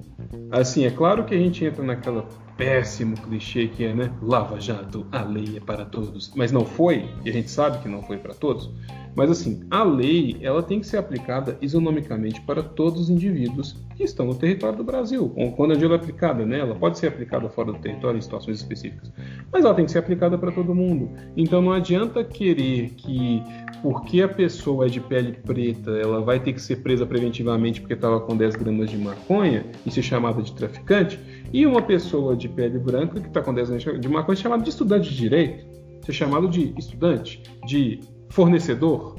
Ah, 0.51 0.59
assim, 0.59 0.85
é 0.85 0.91
claro 0.91 1.25
que 1.25 1.33
a 1.33 1.37
gente 1.37 1.63
entra 1.63 1.83
naquela 1.83 2.27
péssimo 2.57 3.15
clichê 3.15 3.67
que 3.67 3.83
é, 3.83 3.93
né? 3.93 4.11
Lava 4.21 4.59
Jato, 4.59 5.05
a 5.11 5.21
lei 5.21 5.57
é 5.57 5.59
para 5.59 5.85
todos. 5.85 6.31
Mas 6.35 6.51
não 6.51 6.65
foi, 6.65 7.09
e 7.23 7.29
a 7.29 7.33
gente 7.33 7.49
sabe 7.49 7.79
que 7.79 7.89
não 7.89 8.01
foi 8.01 8.17
para 8.17 8.33
todos. 8.33 8.69
Mas 9.15 9.31
assim, 9.31 9.63
a 9.71 9.81
lei 9.83 10.37
ela 10.41 10.61
tem 10.61 10.79
que 10.79 10.85
ser 10.85 10.97
aplicada 10.97 11.57
isonomicamente 11.61 12.41
para 12.41 12.61
todos 12.61 13.01
os 13.01 13.09
indivíduos 13.09 13.77
que 13.95 14.03
estão 14.03 14.25
no 14.25 14.35
território 14.35 14.77
do 14.77 14.83
Brasil. 14.83 15.33
Quando 15.55 15.71
a 15.71 15.75
lei 15.75 15.89
é 15.89 15.95
aplicada, 15.95 16.45
né, 16.45 16.59
ela 16.59 16.75
pode 16.75 16.99
ser 16.99 17.07
aplicada 17.07 17.47
fora 17.49 17.71
do 17.71 17.79
território 17.79 18.17
em 18.17 18.21
situações 18.21 18.57
específicas, 18.57 19.11
mas 19.51 19.63
ela 19.63 19.73
tem 19.73 19.85
que 19.85 19.91
ser 19.91 19.99
aplicada 19.99 20.37
para 20.37 20.51
todo 20.51 20.75
mundo. 20.75 21.09
Então 21.37 21.61
não 21.61 21.71
adianta 21.71 22.23
querer 22.23 22.89
que 22.97 23.41
porque 23.81 24.21
a 24.21 24.27
pessoa 24.27 24.87
é 24.87 24.89
de 24.89 24.99
pele 24.99 25.31
preta, 25.31 25.91
ela 25.91 26.19
vai 26.19 26.39
ter 26.39 26.53
que 26.53 26.61
ser 26.61 26.77
presa 26.77 27.05
preventivamente 27.05 27.79
porque 27.79 27.93
estava 27.93 28.19
com 28.19 28.35
10 28.35 28.55
gramas 28.55 28.89
de 28.89 28.97
maconha 28.97 29.65
e 29.85 29.91
ser 29.91 30.01
chamada 30.01 30.41
de 30.41 30.51
traficante, 30.51 31.19
e 31.53 31.65
uma 31.65 31.81
pessoa 31.81 32.35
de 32.35 32.49
pele 32.49 32.77
branca 32.79 33.19
que 33.19 33.27
está 33.27 33.41
com 33.41 33.53
10 33.53 33.69
gramas 33.69 34.01
de 34.01 34.09
maconha 34.09 34.35
ser 34.35 34.43
chamada 34.43 34.63
de 34.63 34.69
estudante 34.69 35.09
de 35.09 35.15
direito, 35.15 35.65
ser 36.05 36.13
chamado 36.13 36.47
de 36.47 36.73
estudante, 36.77 37.43
de 37.65 37.99
fornecedor, 38.29 39.15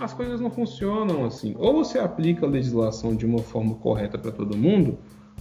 as 0.00 0.12
coisas 0.12 0.40
não 0.40 0.50
funcionam 0.50 1.24
assim. 1.24 1.54
Ou 1.58 1.72
você 1.72 1.98
aplica 1.98 2.46
a 2.46 2.48
legislação 2.48 3.14
de 3.14 3.24
uma 3.24 3.38
forma 3.38 3.74
correta 3.76 4.18
para 4.18 4.30
todo 4.30 4.56
mundo, 4.56 4.98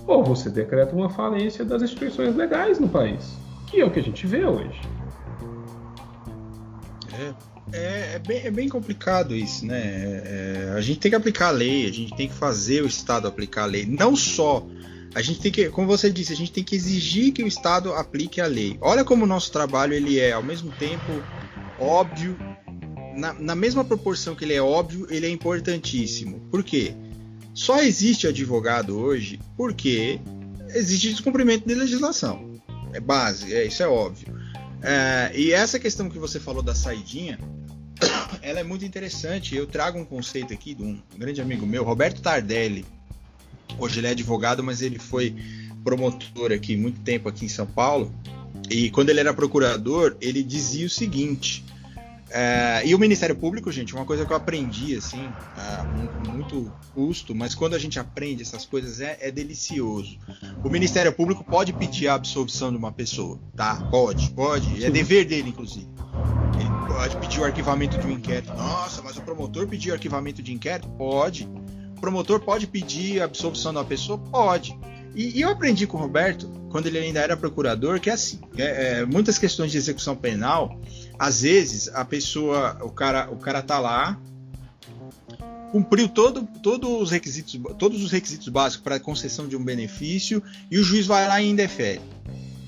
ou 0.08 0.24
você 0.24 0.50
decreta 0.50 0.96
uma 0.96 1.10
falência 1.10 1.66
das 1.66 1.82
instituições 1.82 2.36
legais 2.36 2.80
no 2.80 2.88
país, 2.88 3.38
que 3.68 3.82
é 3.82 3.86
o 3.86 3.92
que 3.92 4.00
a 4.00 4.04
gente 4.04 4.26
vê 4.28 4.46
hoje. 4.46 4.80
É, 7.14 7.34
é, 7.74 8.16
é, 8.16 8.20
bem, 8.20 8.42
é 8.46 8.52
bem, 8.52 8.70
complicado 8.70 9.36
isso, 9.36 9.66
né? 9.66 9.82
É, 9.84 10.74
a 10.76 10.82
gente 10.82 11.00
tem 11.00 11.10
que 11.10 11.16
aplicar 11.16 11.48
a 11.48 11.52
lei, 11.52 11.86
a 11.86 11.92
gente 11.92 12.16
tem 12.16 12.28
que 12.28 12.34
fazer 12.34 12.84
o 12.84 12.86
Estado 12.86 13.28
aplicar 13.28 13.64
a 13.64 13.68
lei. 13.68 13.86
Não 13.86 14.16
só. 14.16 14.66
A 15.16 15.22
gente 15.22 15.40
tem 15.40 15.52
que, 15.52 15.70
como 15.70 15.88
você 15.88 16.12
disse, 16.12 16.34
a 16.34 16.36
gente 16.36 16.52
tem 16.52 16.64
que 16.64 16.76
exigir 16.76 17.32
que 17.32 17.42
o 17.42 17.48
Estado 17.48 17.94
aplique 17.94 18.42
a 18.42 18.48
lei. 18.48 18.78
Olha 18.82 19.06
como 19.06 19.24
o 19.24 19.28
nosso 19.28 19.50
trabalho 19.50 19.94
ele 19.94 20.20
é, 20.20 20.34
ao 20.34 20.44
mesmo 20.44 20.72
tempo, 20.74 21.24
óbvio 21.80 22.38
na, 23.16 23.34
na 23.34 23.56
mesma 23.56 23.84
proporção 23.84 24.36
que 24.36 24.44
ele 24.44 24.54
é 24.54 24.62
óbvio, 24.62 25.08
ele 25.10 25.26
é 25.26 25.30
importantíssimo. 25.30 26.42
Por 26.52 26.64
quê? 26.64 26.94
Só 27.54 27.82
existe 27.82 28.28
advogado 28.28 29.00
hoje 29.00 29.40
porque 29.56 30.20
existe 30.74 31.10
descumprimento 31.10 31.66
de 31.66 31.74
legislação. 31.74 32.62
É 32.94 33.00
base, 33.00 33.54
é, 33.54 33.66
isso 33.66 33.82
é 33.82 33.88
óbvio. 33.88 34.36
É, 34.82 35.32
e 35.34 35.52
essa 35.54 35.80
questão 35.80 36.10
que 36.10 36.20
você 36.20 36.40
falou 36.40 36.62
da 36.62 36.76
saidinha, 36.76 37.40
ela 38.42 38.60
é 38.60 38.64
muito 38.64 38.84
interessante. 38.84 39.56
Eu 39.56 39.66
trago 39.66 39.98
um 39.98 40.06
conceito 40.06 40.54
aqui 40.54 40.76
de 40.76 40.84
um 40.84 41.02
grande 41.18 41.42
amigo 41.42 41.66
meu, 41.66 41.86
Roberto 41.86 42.22
Tardelli. 42.22 42.86
Hoje 43.78 44.00
ele 44.00 44.08
é 44.08 44.12
advogado, 44.12 44.64
mas 44.64 44.82
ele 44.82 45.00
foi 45.00 45.36
promotor 45.84 46.52
aqui 46.52 46.76
muito 46.76 47.00
tempo 47.02 47.30
aqui 47.30 47.46
em 47.46 47.50
São 47.50 47.66
Paulo. 47.66 48.14
E 48.70 48.90
quando 48.90 49.10
ele 49.10 49.20
era 49.20 49.34
procurador, 49.34 50.16
ele 50.20 50.42
dizia 50.42 50.88
o 50.88 50.90
seguinte: 50.90 51.64
é, 52.30 52.82
e 52.86 52.96
o 52.96 53.00
Ministério 53.00 53.36
Público, 53.36 53.72
gente, 53.72 53.94
uma 53.94 54.04
coisa 54.04 54.26
que 54.26 54.34
eu 54.34 54.36
aprendi, 54.36 54.96
assim, 54.96 55.30
é, 55.58 56.32
muito 56.32 56.72
custo, 56.94 57.36
mas 57.36 57.54
quando 57.54 57.76
a 57.76 57.80
gente 57.80 58.00
aprende 58.00 58.42
essas 58.42 58.66
coisas 58.66 59.00
é, 59.00 59.18
é, 59.22 59.32
delicioso. 59.32 60.18
O 60.64 60.70
Ministério 60.70 61.14
Público 61.14 61.44
pode 61.44 61.72
pedir 61.72 62.08
a 62.08 62.16
absolvição 62.16 62.72
de 62.72 62.78
uma 62.78 62.92
pessoa, 62.92 63.40
tá? 63.56 63.76
Pode, 63.92 64.32
pode. 64.32 64.84
É 64.84 64.90
dever 64.90 65.26
dele, 65.26 65.50
inclusive. 65.50 65.88
Ele 66.60 66.94
pode 66.94 67.16
pedir 67.18 67.40
o 67.40 67.46
arquivamento 67.46 67.98
de 67.98 68.08
um 68.08 68.12
inquérito. 68.12 68.54
Nossa, 68.54 69.02
mas 69.02 69.16
o 69.18 69.22
promotor 69.22 69.68
pediu 69.68 69.94
arquivamento 69.94 70.42
de 70.42 70.52
inquérito? 70.52 70.90
Pode. 70.90 71.48
Promotor 72.00 72.40
pode 72.40 72.68
pedir 72.68 73.22
a 73.22 73.26
absolvição 73.26 73.72
uma 73.72 73.86
pessoa? 73.86 74.18
Pode. 74.18 74.78
E, 75.16 75.38
e, 75.38 75.42
eu 75.42 75.50
aprendi 75.50 75.88
com 75.88 75.98
o 75.98 76.00
Roberto, 76.00 76.48
quando 76.70 76.88
ele 76.88 76.98
ainda 76.98 77.22
era 77.22 77.38
procurador, 77.38 78.00
que 78.00 78.10
é 78.10 78.14
assim: 78.14 78.40
é, 78.58 79.00
é, 79.00 79.06
muitas 79.06 79.38
questões 79.38 79.72
de 79.72 79.78
execução 79.78 80.16
penal, 80.16 80.78
às 81.18 81.42
vezes 81.42 81.88
a 81.90 82.04
pessoa, 82.04 82.78
o 82.82 82.90
cara, 82.90 83.30
o 83.32 83.38
cara 83.38 83.62
tá 83.62 83.80
lá, 83.80 84.20
cumpriu 85.72 86.10
todo, 86.10 86.48
todos 86.62 86.90
os 87.02 87.12
requisitos, 87.12 87.60
todos 87.80 88.04
os 88.04 88.12
requisitos 88.12 88.50
básicos 88.50 88.84
para 88.84 89.00
concessão 89.00 89.48
de 89.48 89.56
um 89.56 89.64
benefício 89.64 90.44
e 90.70 90.78
o 90.78 90.84
juiz 90.84 91.06
vai 91.06 91.28
lá 91.28 91.42
e 91.42 91.50
indefere. 91.50 92.02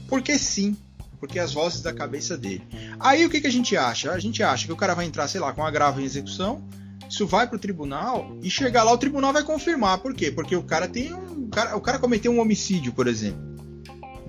Porque 0.07 0.39
sim, 0.39 0.75
porque 1.19 1.39
as 1.39 1.53
vozes 1.53 1.81
da 1.81 1.93
cabeça 1.93 2.37
dele. 2.37 2.65
Aí 2.99 3.25
o 3.25 3.29
que, 3.29 3.41
que 3.41 3.47
a 3.47 3.51
gente 3.51 3.75
acha? 3.75 4.11
A 4.11 4.19
gente 4.19 4.41
acha 4.41 4.65
que 4.65 4.71
o 4.71 4.77
cara 4.77 4.93
vai 4.93 5.05
entrar, 5.05 5.27
sei 5.27 5.41
lá, 5.41 5.51
com 5.51 5.65
agravo 5.65 5.99
em 5.99 6.05
execução, 6.05 6.63
isso 7.09 7.25
vai 7.25 7.47
para 7.47 7.55
o 7.55 7.59
tribunal 7.59 8.37
e 8.41 8.49
chegar 8.49 8.83
lá 8.83 8.91
o 8.91 8.97
tribunal 8.97 9.33
vai 9.33 9.43
confirmar. 9.43 9.99
Por 9.99 10.13
quê? 10.13 10.31
Porque 10.31 10.55
o 10.55 10.63
cara 10.63 10.87
tem 10.87 11.13
um 11.13 11.37
o 11.47 11.49
cara, 11.49 11.77
o 11.77 11.81
cara 11.81 11.97
cometeu 11.97 12.31
um 12.31 12.39
homicídio, 12.39 12.91
por 12.91 13.07
exemplo. 13.07 13.39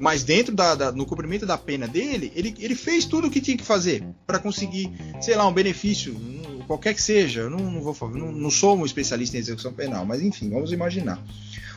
Mas 0.00 0.22
dentro 0.22 0.54
da, 0.54 0.76
da, 0.76 0.92
no 0.92 1.04
cumprimento 1.04 1.44
da 1.44 1.58
pena 1.58 1.88
dele, 1.88 2.32
ele, 2.34 2.54
ele 2.58 2.76
fez 2.76 3.04
tudo 3.04 3.26
o 3.26 3.30
que 3.30 3.40
tinha 3.40 3.56
que 3.56 3.64
fazer 3.64 4.06
para 4.24 4.38
conseguir, 4.38 4.92
sei 5.20 5.34
lá, 5.34 5.46
um 5.46 5.52
benefício, 5.52 6.14
qualquer 6.68 6.94
que 6.94 7.02
seja. 7.02 7.40
Eu 7.40 7.50
não, 7.50 7.58
não 7.58 7.82
vou 7.82 7.96
não, 8.10 8.30
não 8.30 8.50
sou 8.50 8.78
um 8.78 8.86
especialista 8.86 9.36
em 9.36 9.40
execução 9.40 9.72
penal, 9.72 10.06
mas 10.06 10.22
enfim, 10.22 10.48
vamos 10.50 10.70
imaginar. 10.70 11.20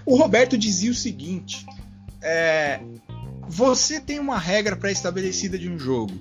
O 0.06 0.16
Roberto 0.16 0.56
dizia 0.56 0.92
o 0.92 0.96
seguinte: 0.96 1.66
é, 2.22 2.80
você 3.48 4.00
tem 4.00 4.20
uma 4.20 4.38
regra 4.38 4.76
pré-estabelecida 4.76 5.58
de 5.58 5.68
um 5.68 5.80
jogo. 5.80 6.14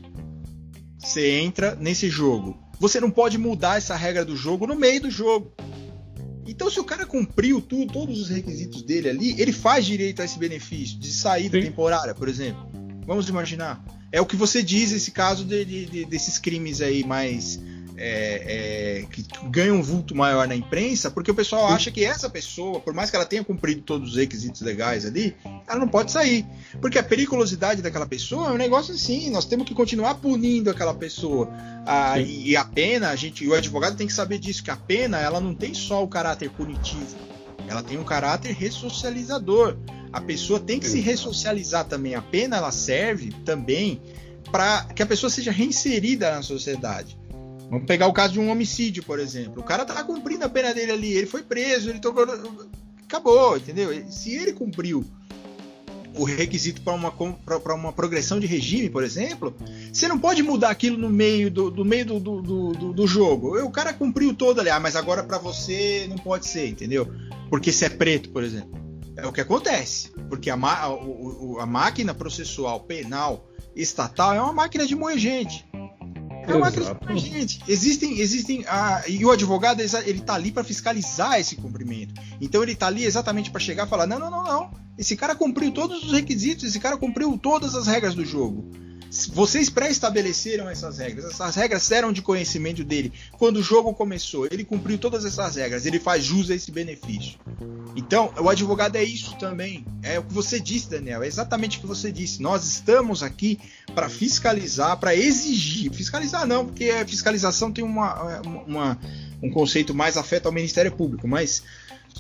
Você 0.99 1.33
entra 1.41 1.75
nesse 1.75 2.09
jogo. 2.09 2.59
Você 2.81 2.99
não 2.99 3.11
pode 3.11 3.37
mudar 3.37 3.77
essa 3.77 3.95
regra 3.95 4.25
do 4.25 4.35
jogo 4.35 4.67
no 4.67 4.75
meio 4.75 5.03
do 5.03 5.11
jogo. 5.11 5.53
Então, 6.47 6.71
se 6.71 6.81
o 6.81 6.85
cara 6.85 7.05
cumpriu 7.05 7.61
tudo, 7.61 7.93
todos 7.93 8.19
os 8.19 8.31
requisitos 8.31 8.83
dele 8.83 9.11
ali, 9.11 9.41
ele 9.41 9.53
faz 9.53 9.85
direito 9.85 10.23
a 10.23 10.25
esse 10.25 10.39
benefício 10.39 10.99
de 10.99 11.13
saída 11.13 11.61
Sim. 11.61 11.67
temporária, 11.67 12.15
por 12.15 12.27
exemplo. 12.27 12.67
Vamos 13.07 13.29
imaginar. 13.29 13.85
É 14.11 14.19
o 14.19 14.27
que 14.27 14.35
você 14.35 14.63
diz 14.63 14.93
esse 14.93 15.11
caso 15.11 15.45
de, 15.45 15.65
de, 15.65 16.05
desses 16.07 16.39
crimes 16.39 16.81
aí 16.81 17.05
mais 17.05 17.61
é, 18.03 19.03
é, 19.03 19.07
que 19.13 19.23
ganha 19.51 19.75
um 19.75 19.83
vulto 19.83 20.17
maior 20.17 20.49
na 20.49 20.57
imprensa, 20.57 21.11
porque 21.11 21.31
o 21.31 21.35
pessoal 21.35 21.69
acha 21.69 21.91
que 21.91 22.03
essa 22.03 22.31
pessoa, 22.31 22.81
por 22.81 22.95
mais 22.95 23.11
que 23.11 23.17
ela 23.17 23.27
tenha 23.27 23.45
cumprido 23.45 23.83
todos 23.83 24.13
os 24.13 24.17
requisitos 24.17 24.63
legais 24.63 25.05
ali, 25.05 25.37
ela 25.69 25.79
não 25.79 25.87
pode 25.87 26.11
sair. 26.11 26.47
Porque 26.81 26.99
a 26.99 27.03
periculosidade 27.03 27.83
daquela 27.83 28.07
pessoa 28.07 28.49
é 28.49 28.53
um 28.53 28.57
negócio 28.57 28.95
assim, 28.95 29.29
nós 29.29 29.45
temos 29.45 29.67
que 29.67 29.75
continuar 29.75 30.15
punindo 30.15 30.71
aquela 30.71 30.95
pessoa. 30.95 31.51
Ah, 31.85 32.19
e, 32.19 32.49
e, 32.49 32.57
a 32.57 32.65
pena, 32.65 33.11
a 33.11 33.17
gente, 33.17 33.47
o 33.47 33.53
advogado 33.53 33.99
tem 33.99 34.07
que 34.07 34.15
saber 34.15 34.39
disso, 34.39 34.65
que 34.65 34.71
a 34.71 34.77
pena 34.77 35.19
ela 35.19 35.39
não 35.39 35.55
tem 35.55 35.75
só 35.75 36.03
o 36.03 36.09
caráter 36.09 36.49
punitivo, 36.49 37.17
ela 37.69 37.83
tem 37.83 37.99
um 37.99 38.05
caráter 38.05 38.53
ressocializador. 38.55 39.77
A 40.11 40.23
pessoa 40.23 40.59
tem 40.59 40.81
que 40.81 40.89
se 40.89 41.01
ressocializar 41.01 41.85
também. 41.85 42.15
A 42.15 42.23
pena 42.23 42.57
ela 42.57 42.73
serve 42.73 43.31
também 43.45 44.01
para 44.51 44.85
que 44.87 45.03
a 45.03 45.07
pessoa 45.07 45.31
seja 45.31 45.53
reinserida 45.53 46.33
na 46.33 46.43
sociedade. 46.43 47.20
Vamos 47.71 47.87
pegar 47.87 48.09
o 48.09 48.13
caso 48.13 48.33
de 48.33 48.41
um 48.41 48.51
homicídio, 48.51 49.05
por 49.05 49.21
exemplo. 49.21 49.61
O 49.61 49.65
cara 49.65 49.85
tá 49.85 50.03
cumprindo 50.03 50.45
a 50.45 50.49
pena 50.49 50.75
dele 50.75 50.91
ali, 50.91 51.13
ele 51.13 51.27
foi 51.27 51.43
preso, 51.43 51.89
ele 51.89 52.01
tocou. 52.01 52.27
Acabou, 53.05 53.57
entendeu? 53.57 53.91
Se 54.11 54.35
ele 54.35 54.53
cumpriu 54.53 55.05
o 56.17 56.25
requisito 56.25 56.83
para 56.83 56.93
uma, 56.93 57.15
uma 57.75 57.93
progressão 57.93 58.41
de 58.41 58.47
regime, 58.47 58.91
por 58.91 59.05
exemplo, 59.05 59.55
você 59.93 60.09
não 60.09 60.19
pode 60.19 60.43
mudar 60.43 60.71
aquilo 60.71 60.99
no 60.99 61.09
meio 61.09 61.49
do, 61.49 61.71
do 61.71 61.85
meio 61.85 62.05
do, 62.05 62.19
do, 62.19 62.43
do, 62.43 62.93
do, 62.93 63.07
jogo. 63.07 63.57
O 63.63 63.71
cara 63.71 63.93
cumpriu 63.93 64.35
todo 64.35 64.61
ali, 64.61 64.69
ah, 64.69 64.81
mas 64.81 64.97
agora 64.97 65.23
para 65.23 65.39
você 65.39 66.07
não 66.09 66.19
pode 66.19 66.47
ser, 66.47 66.69
entendeu? 66.69 67.09
Porque 67.49 67.71
você 67.71 67.87
é 67.87 67.89
preto, 67.89 68.31
por 68.31 68.43
exemplo. 68.43 68.79
É 69.17 69.27
o 69.27 69.33
que 69.33 69.41
acontece. 69.41 70.11
Porque 70.29 70.51
a, 70.51 70.57
a, 70.57 70.87
a 71.61 71.67
máquina 71.67 72.13
processual 72.15 72.81
penal 72.81 73.49
estatal 73.77 74.35
é 74.35 74.41
uma 74.41 74.53
máquina 74.53 74.85
de 74.85 74.97
moer 74.97 75.19
gente. 75.19 75.65
É 76.51 76.57
uma 76.57 76.71
crítica 76.71 77.17
gente. 77.17 77.63
Existem, 77.67 78.19
existem. 78.19 78.65
Ah, 78.69 79.03
e 79.09 79.25
o 79.25 79.31
advogado 79.31 79.81
ele 79.81 80.21
tá 80.21 80.35
ali 80.35 80.51
para 80.51 80.65
fiscalizar 80.65 81.39
esse 81.39 81.57
cumprimento. 81.57 82.21
Então 82.41 82.63
ele 82.63 82.75
tá 82.75 82.87
ali 82.87 83.05
exatamente 83.05 83.51
para 83.51 83.61
chegar 83.61 83.87
e 83.87 83.91
falar: 83.91 84.07
não, 84.07 84.19
não, 84.19 84.31
não, 84.31 84.45
não. 84.45 84.71
Esse 85.01 85.17
cara 85.17 85.35
cumpriu 85.35 85.73
todos 85.73 86.05
os 86.05 86.13
requisitos, 86.13 86.63
esse 86.63 86.79
cara 86.79 86.95
cumpriu 86.95 87.39
todas 87.39 87.75
as 87.75 87.87
regras 87.87 88.15
do 88.15 88.23
jogo. 88.23 88.71
Vocês 89.33 89.71
pré-estabeleceram 89.71 90.69
essas 90.69 90.99
regras. 90.99 91.25
Essas 91.25 91.57
regras 91.57 91.91
eram 91.91 92.13
de 92.13 92.21
conhecimento 92.21 92.85
dele. 92.85 93.11
Quando 93.33 93.57
o 93.57 93.63
jogo 93.63 93.95
começou, 93.95 94.47
ele 94.51 94.63
cumpriu 94.63 94.99
todas 94.99 95.25
essas 95.25 95.57
regras. 95.57 95.87
Ele 95.87 95.99
faz 95.99 96.23
jus 96.23 96.51
a 96.51 96.55
esse 96.55 96.71
benefício. 96.71 97.39
Então, 97.97 98.31
o 98.39 98.51
advogado 98.51 98.95
é 98.97 99.03
isso 99.03 99.39
também. 99.39 99.87
É 100.03 100.19
o 100.19 100.23
que 100.23 100.35
você 100.35 100.61
disse, 100.61 100.91
Daniel. 100.91 101.23
É 101.23 101.27
exatamente 101.27 101.79
o 101.79 101.81
que 101.81 101.87
você 101.87 102.13
disse. 102.13 102.43
Nós 102.43 102.67
estamos 102.67 103.23
aqui 103.23 103.59
para 103.95 104.11
fiscalizar, 104.11 104.99
para 105.01 105.17
exigir. 105.17 105.91
Fiscalizar 105.93 106.47
não, 106.47 106.67
porque 106.67 106.91
a 106.91 107.07
fiscalização 107.09 107.73
tem 107.73 107.83
uma, 107.83 108.43
uma, 108.67 108.99
um 109.43 109.51
conceito 109.51 109.95
mais 109.95 110.19
afeto 110.19 110.45
ao 110.47 110.53
Ministério 110.53 110.93
Público, 110.93 111.27
mas 111.27 111.63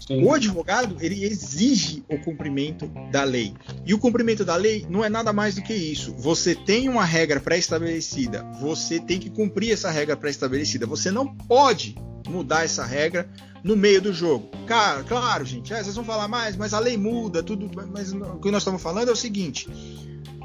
Sim. 0.06 0.24
O 0.24 0.32
advogado 0.32 0.96
ele 1.00 1.24
exige 1.24 2.04
o 2.08 2.18
cumprimento 2.18 2.86
da 3.10 3.24
lei. 3.24 3.54
E 3.86 3.94
o 3.94 3.98
cumprimento 3.98 4.44
da 4.44 4.56
lei 4.56 4.86
não 4.88 5.04
é 5.04 5.08
nada 5.08 5.32
mais 5.32 5.54
do 5.54 5.62
que 5.62 5.74
isso. 5.74 6.14
Você 6.18 6.54
tem 6.54 6.88
uma 6.88 7.04
regra 7.04 7.40
pré-estabelecida, 7.40 8.44
você 8.60 8.98
tem 8.98 9.18
que 9.18 9.30
cumprir 9.30 9.72
essa 9.72 9.90
regra 9.90 10.16
pré-estabelecida. 10.16 10.86
Você 10.86 11.10
não 11.10 11.26
pode 11.26 11.94
mudar 12.28 12.64
essa 12.64 12.84
regra 12.84 13.28
no 13.62 13.76
meio 13.76 14.00
do 14.00 14.12
jogo. 14.12 14.48
Cara, 14.66 15.02
claro, 15.04 15.44
gente, 15.44 15.72
é, 15.72 15.82
vocês 15.82 15.94
vão 15.94 16.04
falar 16.04 16.28
mais, 16.28 16.56
mas 16.56 16.72
a 16.74 16.78
lei 16.78 16.96
muda, 16.96 17.42
tudo. 17.42 17.70
Mas 17.92 18.12
o 18.12 18.38
que 18.38 18.50
nós 18.50 18.62
estamos 18.62 18.82
falando 18.82 19.08
é 19.08 19.12
o 19.12 19.16
seguinte: 19.16 19.68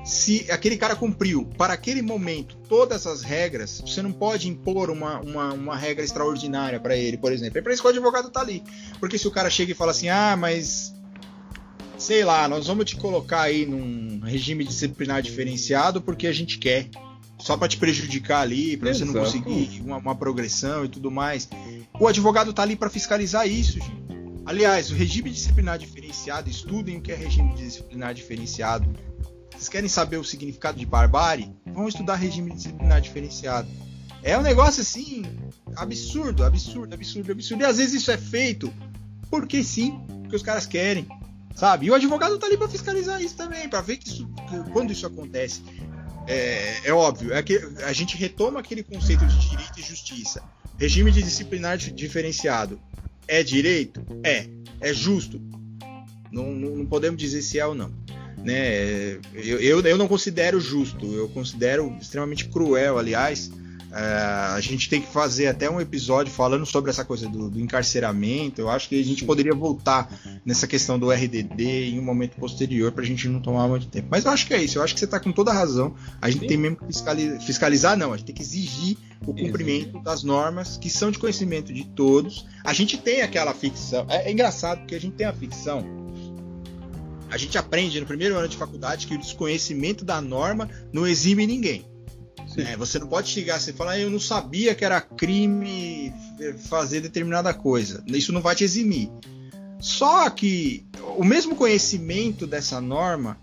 se 0.06 0.45
aquele 0.52 0.77
cara 0.77 0.95
cumpriu 0.95 1.49
para 1.57 1.73
aquele 1.73 2.03
momento 2.03 2.56
todas 2.69 3.07
as 3.07 3.23
regras, 3.23 3.82
você 3.82 4.03
não 4.03 4.11
pode 4.11 4.48
impor 4.48 4.91
uma, 4.91 5.19
uma, 5.19 5.52
uma 5.52 5.76
regra 5.76 6.06
extraordinária 6.06 6.80
para 6.80 6.95
ele, 6.95 7.18
por 7.18 7.32
exemplo. 7.32 7.57
É 7.57 7.61
para 7.61 7.73
isso 7.73 7.82
que 7.82 7.88
o 7.88 7.91
advogado 7.91 8.30
tá 8.30 8.40
ali. 8.40 8.64
Porque 8.99 9.18
se 9.18 9.27
o 9.27 9.32
cara 9.32 9.49
chega 9.49 9.72
e 9.72 9.76
fala 9.76 9.90
assim, 9.90 10.07
ah, 10.07 10.38
mas 10.38 10.94
sei 11.98 12.23
lá, 12.23 12.48
nós 12.48 12.68
vamos 12.68 12.86
te 12.86 12.95
colocar 12.95 13.41
aí 13.41 13.65
num 13.65 14.19
regime 14.19 14.64
disciplinar 14.64 15.23
diferenciado 15.23 15.99
porque 15.99 16.27
a 16.27 16.34
gente 16.34 16.60
quer. 16.60 16.88
Só 17.38 17.57
para 17.57 17.68
te 17.68 17.77
prejudicar 17.77 18.41
ali, 18.41 18.77
para 18.77 18.94
você 18.94 19.03
não 19.03 19.14
conseguir 19.14 19.82
uma, 19.84 19.98
uma, 19.98 20.15
progressão 20.15 20.86
e 20.86 20.88
tudo 20.88 21.11
mais. 21.11 21.49
O 21.99 22.07
advogado 22.07 22.53
tá 22.53 22.61
ali 22.61 22.77
para 22.77 22.90
fiscalizar 22.90 23.45
isso, 23.45 23.73
gente. 23.73 24.06
Aliás, 24.45 24.90
o 24.90 24.95
regime 24.95 25.30
disciplinar 25.30 25.77
diferenciado, 25.77 26.49
estudem 26.49 26.98
o 26.98 27.02
que 27.02 27.11
é 27.11 27.15
regime 27.15 27.53
disciplinar 27.56 28.14
diferenciado 28.14 28.88
vocês 29.51 29.69
querem 29.69 29.89
saber 29.89 30.17
o 30.17 30.23
significado 30.23 30.77
de 30.77 30.85
barbárie? 30.85 31.51
Vão 31.65 31.88
estudar 31.88 32.15
regime 32.15 32.51
disciplinar 32.53 33.01
diferenciado. 33.01 33.67
É 34.22 34.38
um 34.38 34.41
negócio 34.41 34.81
assim 34.81 35.23
absurdo, 35.76 36.43
absurdo, 36.43 36.93
absurdo, 36.93 37.31
absurdo. 37.31 37.61
E 37.61 37.65
às 37.65 37.77
vezes 37.77 38.01
isso 38.01 38.11
é 38.11 38.17
feito 38.17 38.73
porque 39.30 39.63
sim, 39.63 39.99
porque 40.22 40.35
os 40.35 40.43
caras 40.43 40.65
querem, 40.65 41.07
sabe? 41.55 41.85
E 41.85 41.91
o 41.91 41.95
advogado 41.95 42.38
tá 42.38 42.47
ali 42.47 42.57
para 42.57 42.67
fiscalizar 42.67 43.22
isso 43.22 43.35
também, 43.35 43.69
para 43.69 43.81
ver 43.81 43.97
que, 43.97 44.09
isso, 44.09 44.27
quando 44.73 44.91
isso 44.91 45.05
acontece, 45.05 45.61
é, 46.27 46.88
é, 46.89 46.93
óbvio, 46.93 47.34
é 47.34 47.41
que 47.43 47.57
a 47.85 47.93
gente 47.93 48.17
retoma 48.17 48.59
aquele 48.59 48.84
conceito 48.84 49.26
de 49.26 49.49
direito 49.49 49.80
e 49.80 49.84
justiça. 49.84 50.43
Regime 50.77 51.11
de 51.11 51.22
disciplinar 51.23 51.77
diferenciado 51.77 52.80
é 53.27 53.43
direito? 53.43 54.05
É. 54.23 54.47
É 54.81 54.93
justo? 54.93 55.39
Não, 56.31 56.51
não, 56.51 56.76
não 56.76 56.85
podemos 56.85 57.19
dizer 57.19 57.41
se 57.41 57.59
é 57.59 57.65
ou 57.65 57.73
não 57.73 57.93
né? 58.45 59.17
Eu, 59.34 59.59
eu, 59.59 59.81
eu 59.81 59.97
não 59.97 60.07
considero 60.07 60.59
justo, 60.61 61.05
eu 61.13 61.27
considero 61.30 61.95
extremamente 61.99 62.45
cruel, 62.45 62.97
aliás. 62.97 63.51
Uh, 63.95 64.55
a 64.55 64.59
gente 64.59 64.89
tem 64.89 64.99
que 64.99 65.07
fazer 65.07 65.47
até 65.47 65.69
um 65.69 65.80
episódio 65.80 66.30
falando 66.30 66.65
sobre 66.65 66.91
essa 66.91 67.05
coisa 67.05 67.30
do, 67.30 67.49
do, 67.49 67.61
encarceramento. 67.61 68.59
Eu 68.59 68.69
acho 68.69 68.89
que 68.89 68.99
a 68.99 69.03
gente 69.03 69.23
poderia 69.23 69.55
voltar 69.55 70.09
nessa 70.43 70.67
questão 70.67 70.99
do 70.99 71.09
RDD 71.09 71.91
em 71.91 71.97
um 71.97 72.03
momento 72.03 72.35
posterior 72.35 72.91
para 72.91 73.03
a 73.03 73.05
gente 73.05 73.30
não 73.30 73.39
tomar 73.39 73.69
muito 73.69 73.88
tempo. 73.88 74.09
Mas 74.11 74.26
eu 74.26 74.31
acho 74.31 74.47
que 74.47 74.53
é 74.53 74.61
isso. 74.61 74.77
Eu 74.77 74.84
acho 74.84 74.93
que 74.93 74.99
você 74.99 75.05
está 75.05 75.17
com 75.17 75.31
toda 75.31 75.51
a 75.51 75.53
razão. 75.53 75.95
A 76.22 76.30
gente 76.30 76.41
Sim. 76.41 76.47
tem 76.47 76.57
mesmo 76.57 76.76
que 76.76 76.88
fiscalizar, 76.88 77.41
fiscalizar, 77.41 77.97
não. 77.97 78.11
A 78.11 78.17
gente 78.17 78.26
tem 78.26 78.35
que 78.35 78.41
exigir 78.41 78.97
o 79.26 79.34
cumprimento 79.34 79.97
das 80.01 80.23
normas 80.23 80.76
que 80.76 80.89
são 80.89 81.09
de 81.09 81.17
conhecimento 81.17 81.73
de 81.73 81.85
todos. 81.85 82.45
A 82.65 82.73
gente 82.73 82.97
tem 82.97 83.22
aquela 83.22 83.53
ficção. 83.53 84.05
É, 84.09 84.27
é 84.27 84.31
engraçado 84.31 84.80
porque 84.80 84.95
a 84.95 84.99
gente 84.99 85.15
tem 85.15 85.26
a 85.26 85.31
ficção 85.31 86.05
a 87.30 87.38
gente 87.38 87.57
aprende 87.57 87.99
no 87.99 88.06
primeiro 88.06 88.35
ano 88.38 88.47
de 88.47 88.57
faculdade 88.57 89.07
que 89.07 89.15
o 89.15 89.19
desconhecimento 89.19 90.06
da 90.06 90.22
norma 90.22 90.69
não 90.93 91.07
exime 91.07 91.45
ninguém. 91.45 91.85
É, 92.57 92.77
você 92.77 92.99
não 92.99 93.07
pode 93.07 93.30
chegar 93.30 93.60
e 93.60 93.73
falar, 93.73 93.91
ah, 93.91 93.99
eu 93.99 94.10
não 94.10 94.19
sabia 94.19 94.73
que 94.73 94.85
era 94.85 95.02
crime 95.02 96.14
fazer 96.69 97.02
determinada 97.02 97.53
coisa. 97.53 98.03
Isso 98.07 98.31
não 98.31 98.41
vai 98.41 98.56
te 98.56 98.64
eximir. 98.64 99.10
Só 99.80 100.30
que 100.30 100.85
o 101.18 101.23
mesmo 101.23 101.56
conhecimento 101.56 102.47
dessa 102.47 102.80
norma, 102.80 103.38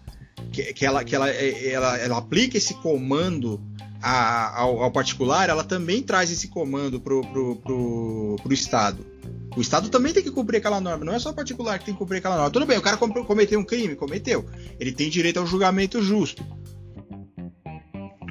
que, 0.51 0.73
que, 0.73 0.87
ela, 0.87 1.05
que 1.05 1.15
ela, 1.15 1.29
ela, 1.29 1.99
ela 1.99 2.19
aplica 2.19 2.57
esse 2.57 2.75
comando 2.75 3.61
a, 4.01 4.61
ao, 4.61 4.83
ao, 4.83 4.91
particular, 4.91 5.49
ela 5.49 5.63
também 5.63 6.03
traz 6.03 6.31
esse 6.31 6.49
comando 6.49 7.01
pro, 7.01 7.23
pro 7.23 8.53
Estado. 8.53 9.12
O 9.57 9.61
Estado 9.61 9.89
também 9.89 10.13
tem 10.13 10.23
que 10.23 10.31
cumprir 10.31 10.59
aquela 10.59 10.81
norma, 10.81 11.05
não 11.05 11.13
é 11.13 11.19
só 11.19 11.31
o 11.31 11.35
particular 11.35 11.79
que 11.79 11.85
tem 11.85 11.95
que 11.95 11.99
cumprir 11.99 12.19
aquela 12.19 12.37
norma. 12.37 12.51
Tudo 12.51 12.65
bem, 12.65 12.79
o 12.79 12.83
cara 12.83 12.97
cometeu 12.97 13.61
um 13.61 13.65
crime, 13.65 13.95
cometeu. 13.95 14.47
Ele 14.81 14.93
tem 14.93 15.11
direito 15.11 15.39
ao 15.39 15.47
julgamento 15.47 16.03
justo. 16.03 16.43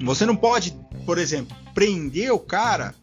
Você 0.03 0.25
não 0.25 0.35
pode, 0.35 0.75
por 1.05 1.19
exemplo, 1.19 1.55
prender 1.73 2.31
o 2.33 2.39
cara 2.39 2.95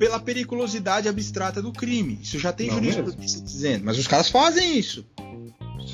pela 0.00 0.18
periculosidade 0.18 1.08
abstrata 1.08 1.62
do 1.62 1.72
crime. 1.72 2.18
Isso 2.22 2.38
já 2.38 2.52
tem 2.52 2.70
jurisprudência 2.70 3.40
dizendo. 3.40 3.84
Mas 3.84 3.98
os 3.98 4.08
caras 4.08 4.28
fazem 4.28 4.78
isso. 4.78 5.06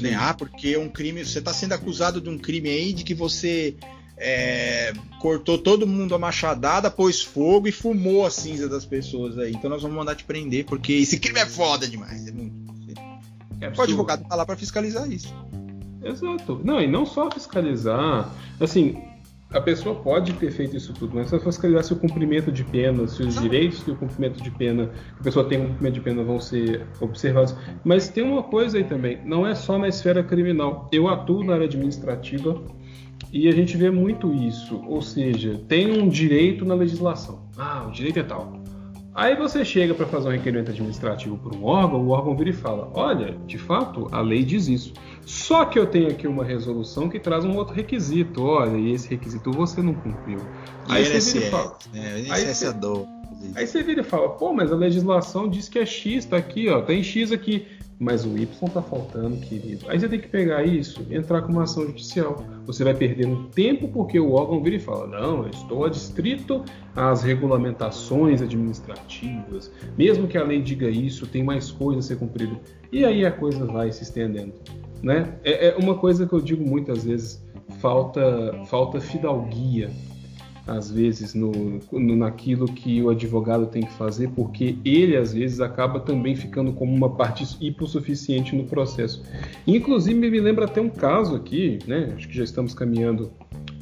Né? 0.00 0.14
Ah, 0.14 0.32
porque 0.32 0.76
um 0.76 0.88
crime. 0.88 1.24
Você 1.24 1.40
está 1.40 1.52
sendo 1.52 1.72
acusado 1.72 2.20
de 2.20 2.28
um 2.30 2.38
crime 2.38 2.68
aí 2.68 2.92
de 2.92 3.04
que 3.04 3.14
você 3.14 3.74
é, 4.16 4.92
cortou 5.20 5.58
todo 5.58 5.86
mundo 5.86 6.14
a 6.14 6.18
machadada, 6.18 6.90
pôs 6.90 7.22
fogo 7.22 7.68
e 7.68 7.72
fumou 7.72 8.24
a 8.24 8.30
cinza 8.30 8.68
das 8.68 8.84
pessoas 8.84 9.38
aí. 9.38 9.52
Então 9.52 9.68
nós 9.68 9.82
vamos 9.82 9.96
mandar 9.96 10.14
te 10.14 10.24
prender, 10.24 10.64
porque 10.64 10.92
esse 10.94 11.18
crime 11.18 11.40
é 11.40 11.46
foda 11.46 11.86
demais. 11.86 12.26
É 12.26 12.32
muito... 12.32 12.66
É 13.60 13.72
o 13.74 13.82
advogado 13.82 14.26
tá 14.28 14.34
lá 14.34 14.44
para 14.44 14.56
fiscalizar 14.56 15.10
isso. 15.10 15.34
Exato. 16.02 16.60
Não, 16.62 16.80
e 16.80 16.86
não 16.86 17.06
só 17.06 17.30
fiscalizar. 17.30 18.30
Assim, 18.60 19.02
a 19.50 19.60
pessoa 19.60 19.94
pode 19.94 20.34
ter 20.34 20.50
feito 20.50 20.76
isso 20.76 20.92
tudo, 20.92 21.14
mas 21.14 21.30
só 21.30 21.38
fiscalizar 21.38 21.84
se 21.84 21.92
o 21.92 21.96
cumprimento 21.96 22.52
de 22.52 22.62
pena, 22.64 23.06
se 23.08 23.22
os 23.22 23.40
direitos 23.40 23.82
que 23.82 23.90
o 23.90 23.96
cumprimento 23.96 24.42
de 24.42 24.50
pena, 24.50 24.86
que 24.86 25.20
a 25.20 25.24
pessoa 25.24 25.48
tem 25.48 25.60
um 25.60 25.68
cumprimento 25.68 25.94
de 25.94 26.00
pena 26.00 26.22
vão 26.22 26.40
ser 26.40 26.86
observados. 27.00 27.54
Mas 27.84 28.08
tem 28.08 28.22
uma 28.22 28.42
coisa 28.42 28.76
aí 28.76 28.84
também, 28.84 29.20
não 29.24 29.46
é 29.46 29.54
só 29.54 29.78
na 29.78 29.88
esfera 29.88 30.22
criminal. 30.22 30.88
Eu 30.92 31.08
atuo 31.08 31.42
na 31.42 31.54
área 31.54 31.66
administrativa 31.66 32.62
e 33.32 33.48
a 33.48 33.52
gente 33.52 33.76
vê 33.76 33.90
muito 33.90 34.32
isso, 34.32 34.82
ou 34.86 35.02
seja, 35.02 35.60
tem 35.68 36.00
um 36.00 36.08
direito 36.08 36.64
na 36.64 36.74
legislação. 36.74 37.48
Ah, 37.56 37.84
o 37.86 37.90
direito 37.90 38.18
é 38.18 38.22
tal. 38.22 38.60
Aí 39.16 39.34
você 39.34 39.64
chega 39.64 39.94
para 39.94 40.04
fazer 40.04 40.28
um 40.28 40.32
requerimento 40.32 40.70
administrativo 40.70 41.38
por 41.38 41.56
um 41.56 41.64
órgão, 41.64 42.04
o 42.04 42.10
órgão 42.10 42.36
vira 42.36 42.50
e 42.50 42.52
fala: 42.52 42.90
Olha, 42.92 43.34
de 43.46 43.56
fato, 43.56 44.08
a 44.12 44.20
lei 44.20 44.44
diz 44.44 44.68
isso. 44.68 44.92
Só 45.24 45.64
que 45.64 45.78
eu 45.78 45.86
tenho 45.86 46.08
aqui 46.08 46.26
uma 46.26 46.44
resolução 46.44 47.08
que 47.08 47.18
traz 47.18 47.42
um 47.42 47.56
outro 47.56 47.74
requisito. 47.74 48.42
Olha, 48.42 48.76
e 48.76 48.92
esse 48.92 49.08
requisito 49.08 49.50
você 49.50 49.80
não 49.80 49.94
cumpriu. 49.94 50.38
Aí 50.86 51.02
você 51.02 51.40
vira 51.40 51.46
e 51.46 51.50
fala. 51.50 51.78
Né? 51.94 52.26
Aí 52.28 52.44
você, 52.44 52.74
aí 53.54 53.66
você 53.66 53.82
vira 53.82 54.02
e 54.02 54.04
fala: 54.04 54.28
Pô, 54.28 54.52
mas 54.52 54.70
a 54.70 54.76
legislação 54.76 55.48
diz 55.48 55.66
que 55.66 55.78
é 55.78 55.86
X, 55.86 56.26
tá 56.26 56.36
aqui, 56.36 56.68
ó, 56.68 56.82
tem 56.82 57.02
X 57.02 57.32
aqui 57.32 57.66
mas 57.98 58.24
o 58.24 58.36
Y 58.36 58.44
está 58.44 58.82
faltando, 58.82 59.36
querido. 59.38 59.86
Aí 59.88 59.98
você 59.98 60.08
tem 60.08 60.20
que 60.20 60.28
pegar 60.28 60.64
isso 60.64 61.06
entrar 61.10 61.42
com 61.42 61.52
uma 61.52 61.62
ação 61.62 61.86
judicial. 61.86 62.44
Você 62.66 62.84
vai 62.84 62.94
perder 62.94 63.26
um 63.26 63.44
tempo 63.44 63.88
porque 63.88 64.20
o 64.20 64.32
órgão 64.32 64.62
vira 64.62 64.76
e 64.76 64.80
fala: 64.80 65.06
não, 65.06 65.44
eu 65.44 65.50
estou 65.50 65.84
adstrito 65.84 66.64
às 66.94 67.22
regulamentações 67.22 68.42
administrativas. 68.42 69.72
Mesmo 69.96 70.28
que 70.28 70.36
a 70.36 70.44
lei 70.44 70.60
diga 70.60 70.88
isso, 70.88 71.26
tem 71.26 71.42
mais 71.42 71.70
coisa 71.70 72.00
a 72.00 72.02
ser 72.02 72.18
cumprida. 72.18 72.58
E 72.92 73.04
aí 73.04 73.24
a 73.24 73.32
coisa 73.32 73.64
vai 73.64 73.90
se 73.90 74.02
estendendo. 74.02 74.52
Né? 75.02 75.34
É, 75.42 75.68
é 75.68 75.76
uma 75.76 75.94
coisa 75.96 76.26
que 76.26 76.32
eu 76.32 76.40
digo 76.40 76.66
muitas 76.68 77.04
vezes: 77.04 77.42
falta, 77.80 78.52
falta 78.66 79.00
fidalguia 79.00 79.90
às 80.66 80.90
vezes 80.90 81.32
no, 81.32 81.80
no, 81.92 82.16
naquilo 82.16 82.66
que 82.66 83.00
o 83.00 83.10
advogado 83.10 83.66
tem 83.66 83.82
que 83.82 83.92
fazer, 83.92 84.28
porque 84.30 84.76
ele 84.84 85.16
às 85.16 85.32
vezes 85.32 85.60
acaba 85.60 86.00
também 86.00 86.34
ficando 86.34 86.72
como 86.72 86.94
uma 86.94 87.08
parte 87.08 87.46
hipossuficiente 87.60 88.54
no 88.56 88.64
processo. 88.64 89.22
Inclusive 89.66 90.18
me 90.18 90.40
lembra 90.40 90.64
até 90.64 90.80
um 90.80 90.90
caso 90.90 91.36
aqui, 91.36 91.78
né? 91.86 92.12
Acho 92.16 92.28
que 92.28 92.36
já 92.36 92.42
estamos 92.42 92.74
caminhando 92.74 93.30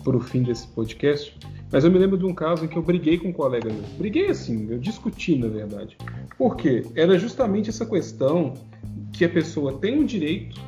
para 0.05 0.17
o 0.17 0.21
fim 0.21 0.43
desse 0.43 0.69
podcast, 0.69 1.35
mas 1.73 1.85
eu 1.85 1.91
me 1.91 1.99
lembro 1.99 2.19
de 2.19 2.27
um 2.27 2.35
caso 2.35 2.67
em 2.67 2.69
que 2.69 2.77
eu 2.77 2.83
briguei 2.83 3.17
com 3.17 3.29
um 3.29 3.33
colega 3.33 3.73
meu. 3.73 3.83
Briguei 3.97 4.29
assim, 4.29 4.67
eu 4.71 4.79
discuti 4.79 5.37
na 5.37 5.49
verdade. 5.49 5.97
Por 6.37 6.57
quê? 6.57 6.85
Era 6.95 7.19
justamente 7.19 7.71
essa 7.71 7.87
questão 7.87 8.53
que 9.11 9.25
a 9.25 9.29
pessoa 9.29 9.79
tem 9.79 9.99
um 9.99 10.05
direito 10.05 10.61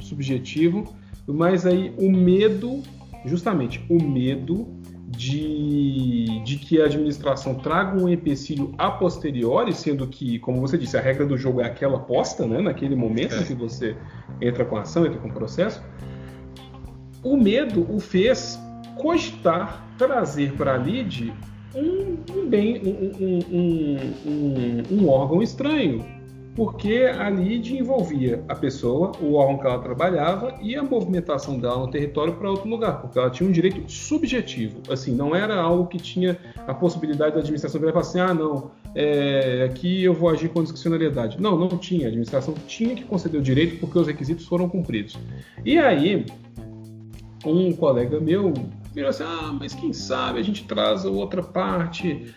subjetivo, 0.00 0.84
mas 1.26 1.64
aí 1.64 1.94
o 1.96 2.10
medo, 2.10 2.82
justamente 3.24 3.84
o 3.88 4.02
medo 4.02 4.79
de, 5.20 6.40
de 6.44 6.56
que 6.56 6.80
a 6.80 6.86
administração 6.86 7.54
traga 7.54 8.02
um 8.02 8.08
empecilho 8.08 8.74
a 8.78 8.90
posteriori, 8.90 9.74
sendo 9.74 10.06
que, 10.06 10.38
como 10.38 10.62
você 10.62 10.78
disse, 10.78 10.96
a 10.96 11.00
regra 11.00 11.26
do 11.26 11.36
jogo 11.36 11.60
é 11.60 11.66
aquela 11.66 11.98
posta, 11.98 12.46
né, 12.46 12.62
naquele 12.62 12.96
momento 12.96 13.34
é. 13.34 13.40
em 13.40 13.44
que 13.44 13.52
você 13.52 13.94
entra 14.40 14.64
com 14.64 14.78
a 14.78 14.80
ação, 14.80 15.04
entra 15.04 15.18
com 15.18 15.28
o 15.28 15.32
processo. 15.32 15.84
O 17.22 17.36
medo 17.36 17.86
o 17.94 18.00
fez 18.00 18.58
cogitar 18.96 19.86
trazer 19.98 20.54
para 20.54 20.72
a 20.72 20.78
LID 20.78 21.34
um, 21.74 22.16
um, 22.34 22.48
bem, 22.48 22.80
um, 24.26 24.82
um, 24.90 25.06
órgão 25.06 25.42
estranho, 25.42 26.02
porque 26.60 27.10
a 27.18 27.30
LID 27.30 27.78
envolvia 27.78 28.44
a 28.46 28.54
pessoa, 28.54 29.12
o 29.18 29.32
órgão 29.32 29.56
que 29.56 29.66
ela 29.66 29.78
trabalhava 29.78 30.58
e 30.60 30.76
a 30.76 30.82
movimentação 30.82 31.58
dela 31.58 31.78
no 31.78 31.90
território 31.90 32.34
para 32.34 32.50
outro 32.50 32.68
lugar, 32.68 33.00
porque 33.00 33.18
ela 33.18 33.30
tinha 33.30 33.48
um 33.48 33.52
direito 33.52 33.90
subjetivo. 33.90 34.82
Assim, 34.90 35.14
não 35.14 35.34
era 35.34 35.58
algo 35.58 35.86
que 35.86 35.96
tinha 35.96 36.36
a 36.66 36.74
possibilidade 36.74 37.32
da 37.32 37.38
administração 37.38 37.80
virar 37.80 37.92
e 37.92 37.94
falar 37.94 38.04
assim: 38.04 38.20
ah, 38.20 38.34
não, 38.34 38.72
é, 38.94 39.66
aqui 39.70 40.04
eu 40.04 40.12
vou 40.12 40.28
agir 40.28 40.50
com 40.50 40.62
discricionariedade. 40.62 41.40
Não, 41.40 41.58
não 41.58 41.78
tinha. 41.78 42.04
A 42.04 42.08
administração 42.08 42.52
tinha 42.66 42.94
que 42.94 43.04
conceder 43.04 43.40
o 43.40 43.42
direito 43.42 43.80
porque 43.80 43.98
os 43.98 44.06
requisitos 44.06 44.44
foram 44.46 44.68
cumpridos. 44.68 45.18
E 45.64 45.78
aí, 45.78 46.26
um 47.42 47.72
colega 47.72 48.20
meu 48.20 48.52
virou 48.92 49.10
assim: 49.10 49.24
ah, 49.24 49.56
mas 49.58 49.74
quem 49.74 49.92
sabe 49.92 50.38
a 50.38 50.42
gente 50.42 50.64
traz 50.64 51.04
a 51.04 51.10
outra 51.10 51.42
parte 51.42 52.34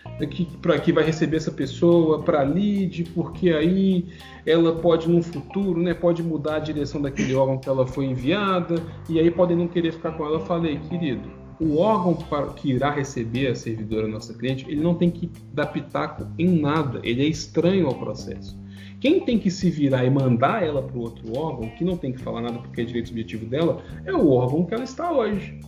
para 0.61 0.79
que 0.79 0.91
vai 0.91 1.03
receber 1.03 1.37
essa 1.37 1.51
pessoa 1.51 2.21
para 2.21 2.43
lead, 2.43 3.05
porque 3.15 3.49
aí 3.51 4.05
ela 4.45 4.75
pode 4.75 5.09
no 5.09 5.21
futuro, 5.21 5.81
né, 5.81 5.93
pode 5.93 6.21
mudar 6.21 6.55
a 6.55 6.59
direção 6.59 7.01
daquele 7.01 7.33
órgão 7.33 7.57
que 7.57 7.69
ela 7.69 7.87
foi 7.87 8.05
enviada 8.05 8.75
e 9.09 9.19
aí 9.19 9.31
podem 9.31 9.57
não 9.57 9.67
querer 9.67 9.93
ficar 9.93 10.11
com 10.11 10.25
ela. 10.25 10.35
Eu 10.35 10.45
falei, 10.45 10.79
querido, 10.79 11.29
o 11.59 11.77
órgão 11.77 12.17
que 12.55 12.71
irá 12.71 12.91
receber 12.91 13.47
a 13.47 13.55
servidora 13.55 14.07
nossa 14.07 14.33
cliente, 14.33 14.65
ele 14.67 14.81
não 14.81 14.95
tem 14.95 15.09
que 15.09 15.31
dar 15.53 15.67
pitaco 15.67 16.27
em 16.37 16.59
nada, 16.59 16.99
ele 17.03 17.23
é 17.23 17.27
estranho 17.27 17.87
ao 17.87 17.95
processo. 17.95 18.61
Quem 18.99 19.19
tem 19.19 19.37
que 19.37 19.51
se 19.51 19.69
virar 19.69 20.05
e 20.05 20.09
mandar 20.09 20.63
ela 20.63 20.81
para 20.81 20.97
o 20.97 21.01
outro 21.01 21.37
órgão, 21.37 21.69
que 21.71 21.83
não 21.83 21.97
tem 21.97 22.13
que 22.13 22.21
falar 22.21 22.41
nada 22.41 22.59
porque 22.59 22.81
é 22.81 22.85
direito 22.85 23.09
subjetivo 23.09 23.45
dela, 23.45 23.83
é 24.05 24.13
o 24.13 24.29
órgão 24.29 24.65
que 24.65 24.73
ela 24.73 24.83
está 24.83 25.11
hoje. 25.11 25.59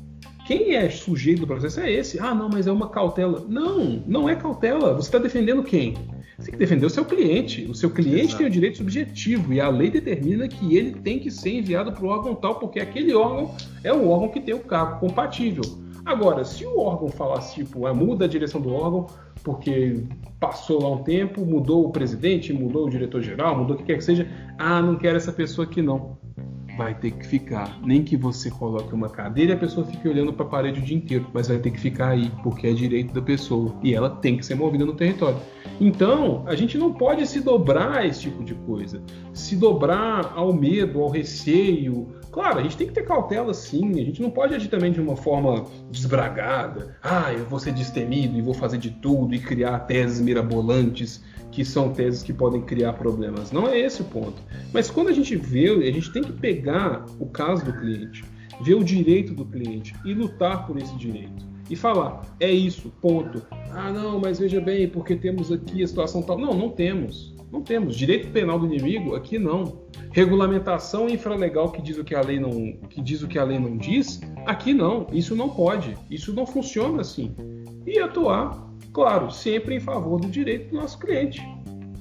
Quem 0.45 0.75
é 0.75 0.87
sujeito 0.91 1.39
do 1.39 1.47
processo 1.47 1.79
é 1.79 1.91
esse. 1.91 2.19
Ah, 2.19 2.35
não, 2.35 2.47
mas 2.47 2.67
é 2.67 2.71
uma 2.71 2.87
cautela. 2.87 3.43
Não, 3.49 4.03
não 4.05 4.29
é 4.29 4.35
cautela. 4.35 4.93
Você 4.93 5.07
está 5.07 5.17
defendendo 5.17 5.63
quem? 5.63 5.95
Você 6.37 6.45
tem 6.45 6.51
que 6.51 6.57
defender 6.57 6.85
o 6.85 6.89
seu 6.89 7.03
cliente. 7.03 7.65
O 7.65 7.73
seu 7.73 7.89
cliente 7.89 8.25
Exato. 8.25 8.37
tem 8.37 8.47
o 8.47 8.49
direito 8.49 8.77
subjetivo 8.77 9.51
e 9.51 9.59
a 9.59 9.69
lei 9.69 9.89
determina 9.89 10.47
que 10.47 10.77
ele 10.77 10.91
tem 10.91 11.17
que 11.19 11.31
ser 11.31 11.49
enviado 11.57 11.91
para 11.91 12.05
o 12.05 12.09
órgão 12.09 12.35
tal, 12.35 12.55
porque 12.55 12.79
aquele 12.79 13.13
órgão 13.15 13.55
é 13.83 13.91
o 13.91 14.07
órgão 14.07 14.29
que 14.29 14.39
tem 14.39 14.53
o 14.53 14.59
cargo 14.59 14.99
compatível. 14.99 15.63
Agora, 16.05 16.45
se 16.45 16.63
o 16.63 16.77
órgão 16.77 17.09
falasse, 17.09 17.55
tipo, 17.55 17.87
ah, 17.87 17.93
muda 17.93 18.25
a 18.25 18.27
direção 18.27 18.61
do 18.61 18.71
órgão, 18.71 19.07
porque 19.43 20.03
passou 20.39 20.83
lá 20.83 20.91
um 20.91 21.01
tempo, 21.01 21.43
mudou 21.43 21.87
o 21.87 21.91
presidente, 21.91 22.53
mudou 22.53 22.85
o 22.85 22.89
diretor-geral, 22.89 23.57
mudou 23.57 23.75
o 23.75 23.79
que 23.79 23.85
quer 23.85 23.97
que 23.97 24.03
seja, 24.03 24.29
ah, 24.59 24.79
não 24.79 24.95
quero 24.95 25.17
essa 25.17 25.31
pessoa 25.31 25.65
aqui 25.65 25.81
não 25.81 26.23
vai 26.77 26.93
ter 26.93 27.11
que 27.11 27.25
ficar. 27.25 27.79
Nem 27.83 28.03
que 28.03 28.15
você 28.15 28.49
coloque 28.49 28.93
uma 28.93 29.09
cadeira 29.09 29.53
e 29.53 29.55
a 29.55 29.59
pessoa 29.59 29.85
fique 29.85 30.07
olhando 30.07 30.33
para 30.33 30.45
a 30.45 30.49
parede 30.49 30.79
o 30.79 30.83
dia 30.83 30.97
inteiro, 30.97 31.27
mas 31.33 31.47
vai 31.47 31.57
ter 31.57 31.71
que 31.71 31.79
ficar 31.79 32.09
aí, 32.09 32.31
porque 32.43 32.67
é 32.67 32.73
direito 32.73 33.13
da 33.13 33.21
pessoa 33.21 33.75
e 33.83 33.93
ela 33.93 34.09
tem 34.09 34.37
que 34.37 34.45
ser 34.45 34.55
movida 34.55 34.85
no 34.85 34.93
território. 34.93 35.37
Então, 35.79 36.43
a 36.47 36.55
gente 36.55 36.77
não 36.77 36.93
pode 36.93 37.25
se 37.27 37.41
dobrar 37.41 37.97
a 37.97 38.05
esse 38.05 38.21
tipo 38.21 38.43
de 38.43 38.53
coisa, 38.53 39.01
se 39.33 39.55
dobrar 39.55 40.33
ao 40.35 40.53
medo, 40.53 41.01
ao 41.01 41.09
receio. 41.09 42.07
Claro, 42.31 42.59
a 42.59 42.63
gente 42.63 42.77
tem 42.77 42.87
que 42.87 42.93
ter 42.93 43.03
cautela 43.03 43.53
sim, 43.53 43.91
a 43.99 44.05
gente 44.05 44.21
não 44.21 44.29
pode 44.29 44.53
agir 44.53 44.69
também 44.69 44.91
de 44.91 45.01
uma 45.01 45.15
forma 45.15 45.65
desbragada. 45.89 46.95
Ah, 47.01 47.31
eu 47.33 47.45
vou 47.45 47.59
ser 47.59 47.73
destemido 47.73 48.37
e 48.37 48.41
vou 48.41 48.53
fazer 48.53 48.77
de 48.77 48.91
tudo 48.91 49.33
e 49.33 49.39
criar 49.39 49.79
teses 49.79 50.21
mirabolantes 50.21 51.23
que 51.55 51.63
são 51.63 51.93
teses 51.93 52.21
que 52.21 52.33
podem 52.33 52.61
criar 52.61 52.93
problemas. 52.93 53.49
Não 53.49 53.65
é 53.65 53.79
esse 53.79 54.01
o 54.01 54.05
ponto. 54.05 54.43
Mas 54.73 54.91
quando 54.91 55.07
a 55.07 55.13
gente 55.13 55.37
vê, 55.37 55.69
a 55.69 55.91
gente 55.91 56.11
tem 56.11 56.21
que 56.21 56.33
pegar 56.33 57.05
o 57.17 57.27
caso 57.27 57.63
do 57.63 57.71
cliente, 57.71 58.25
ver 58.61 58.73
o 58.73 58.83
direito 58.83 59.33
do 59.33 59.45
cliente 59.45 59.95
e 60.03 60.13
lutar 60.13 60.67
por 60.67 60.77
esse 60.77 60.93
direito. 60.97 61.45
E 61.69 61.75
falar, 61.77 62.23
é 62.41 62.51
isso, 62.51 62.91
ponto. 63.01 63.41
Ah, 63.71 63.89
não, 63.89 64.19
mas 64.19 64.37
veja 64.37 64.59
bem, 64.59 64.89
porque 64.89 65.15
temos 65.15 65.49
aqui 65.49 65.81
a 65.81 65.87
situação 65.87 66.21
tal. 66.21 66.37
Não, 66.37 66.53
não 66.53 66.69
temos. 66.69 67.33
Não 67.49 67.61
temos. 67.61 67.95
Direito 67.95 68.27
penal 68.31 68.59
do 68.59 68.65
inimigo, 68.65 69.15
aqui 69.15 69.39
não. 69.39 69.85
Regulamentação 70.11 71.07
infralegal 71.07 71.71
que 71.71 71.81
diz 71.81 71.97
o 71.97 72.03
que 72.03 72.13
a 72.13 72.21
lei 72.21 72.37
não, 72.37 72.73
que 72.89 73.01
diz 73.01 73.23
o 73.23 73.29
que 73.29 73.39
a 73.39 73.45
lei 73.45 73.57
não 73.57 73.77
diz, 73.77 74.19
aqui 74.45 74.73
não. 74.73 75.07
Isso 75.13 75.37
não 75.37 75.47
pode. 75.47 75.97
Isso 76.11 76.33
não 76.33 76.45
funciona 76.45 76.99
assim. 76.99 77.33
E 77.87 77.97
atuar 77.97 78.64
Claro, 78.95 79.29
sempre 79.29 79.75
em 79.75 79.79
favor 79.81 80.21
do 80.21 80.29
direito 80.29 80.69
do 80.69 80.77
nosso 80.77 80.97
cliente. 80.97 81.41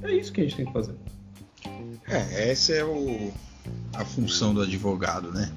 É 0.00 0.14
isso 0.14 0.32
que 0.32 0.40
a 0.40 0.44
gente 0.44 0.54
tem 0.54 0.64
que 0.64 0.72
fazer. 0.72 0.94
É, 2.06 2.52
essa 2.52 2.72
é 2.72 2.84
o, 2.84 3.32
a 3.92 4.04
função 4.04 4.54
do 4.54 4.62
advogado, 4.62 5.32
né? 5.32 5.50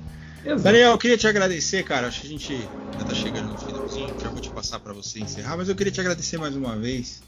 Exato. 0.44 0.64
Daniel, 0.64 0.94
eu 0.94 0.98
queria 0.98 1.16
te 1.16 1.28
agradecer, 1.28 1.84
cara. 1.84 2.08
Acho 2.08 2.22
que 2.22 2.28
a 2.28 2.30
gente 2.32 2.58
já 2.58 3.06
tá 3.06 3.14
chegando 3.14 3.52
no 3.52 3.58
finalzinho, 3.60 4.20
já 4.20 4.30
vou 4.30 4.42
te 4.42 4.50
passar 4.50 4.80
para 4.80 4.94
você 4.94 5.20
encerrar, 5.20 5.58
mas 5.58 5.70
eu 5.70 5.76
queria 5.76 5.94
te 5.94 6.02
agradecer 6.02 6.40
mais 6.40 6.56
uma 6.56 6.76
vez 6.76 7.22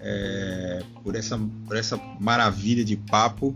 é, 0.00 0.82
por, 1.04 1.14
essa, 1.14 1.38
por 1.66 1.76
essa 1.76 2.00
maravilha 2.18 2.82
de 2.82 2.96
papo. 2.96 3.54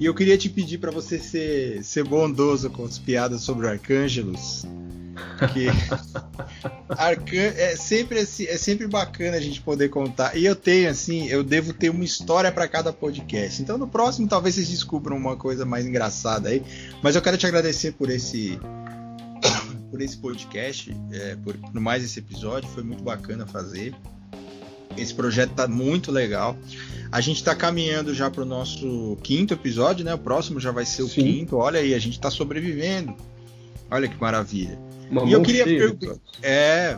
E 0.00 0.06
eu 0.06 0.14
queria 0.14 0.36
te 0.36 0.48
pedir 0.48 0.78
para 0.78 0.90
você 0.90 1.20
ser, 1.20 1.84
ser 1.84 2.02
bondoso 2.02 2.70
com 2.70 2.84
as 2.84 2.98
piadas 2.98 3.42
sobre 3.42 3.66
o 3.66 3.70
Arcângelos. 3.70 4.66
Porque 5.38 5.66
Arcan 6.90 7.52
é 7.56 7.76
sempre 7.76 8.20
assim, 8.20 8.44
é 8.44 8.56
sempre 8.56 8.86
bacana 8.86 9.36
a 9.36 9.40
gente 9.40 9.60
poder 9.60 9.88
contar. 9.88 10.36
E 10.36 10.44
eu 10.44 10.54
tenho 10.54 10.90
assim, 10.90 11.26
eu 11.28 11.42
devo 11.42 11.72
ter 11.72 11.90
uma 11.90 12.04
história 12.04 12.50
para 12.52 12.68
cada 12.68 12.92
podcast. 12.92 13.62
Então 13.62 13.78
no 13.78 13.88
próximo 13.88 14.28
talvez 14.28 14.54
vocês 14.54 14.68
descubram 14.68 15.16
uma 15.16 15.36
coisa 15.36 15.64
mais 15.64 15.86
engraçada 15.86 16.48
aí. 16.48 16.62
Mas 17.02 17.16
eu 17.16 17.22
quero 17.22 17.36
te 17.36 17.46
agradecer 17.46 17.92
por 17.92 18.10
esse 18.10 18.58
por 19.90 20.00
esse 20.00 20.16
podcast, 20.16 20.94
é, 21.12 21.36
por, 21.36 21.56
por 21.56 21.80
mais 21.80 22.04
esse 22.04 22.18
episódio, 22.18 22.68
foi 22.70 22.82
muito 22.82 23.02
bacana 23.02 23.46
fazer. 23.46 23.94
Esse 24.96 25.14
projeto 25.14 25.52
tá 25.52 25.68
muito 25.68 26.10
legal. 26.10 26.56
A 27.12 27.20
gente 27.20 27.36
está 27.36 27.54
caminhando 27.54 28.14
já 28.14 28.30
para 28.30 28.42
o 28.42 28.46
nosso 28.46 29.16
quinto 29.22 29.54
episódio, 29.54 30.04
né? 30.04 30.14
O 30.14 30.18
próximo 30.18 30.58
já 30.58 30.70
vai 30.70 30.84
ser 30.86 31.02
o 31.02 31.08
Sim. 31.08 31.22
quinto. 31.22 31.56
Olha 31.56 31.80
aí, 31.80 31.94
a 31.94 31.98
gente 31.98 32.14
está 32.14 32.30
sobrevivendo. 32.30 33.14
Olha 33.90 34.08
que 34.08 34.20
maravilha. 34.20 34.78
E 35.26 35.32
eu 35.32 35.42
queria 35.42 35.64
perguntar. 35.64 36.16
É, 36.42 36.96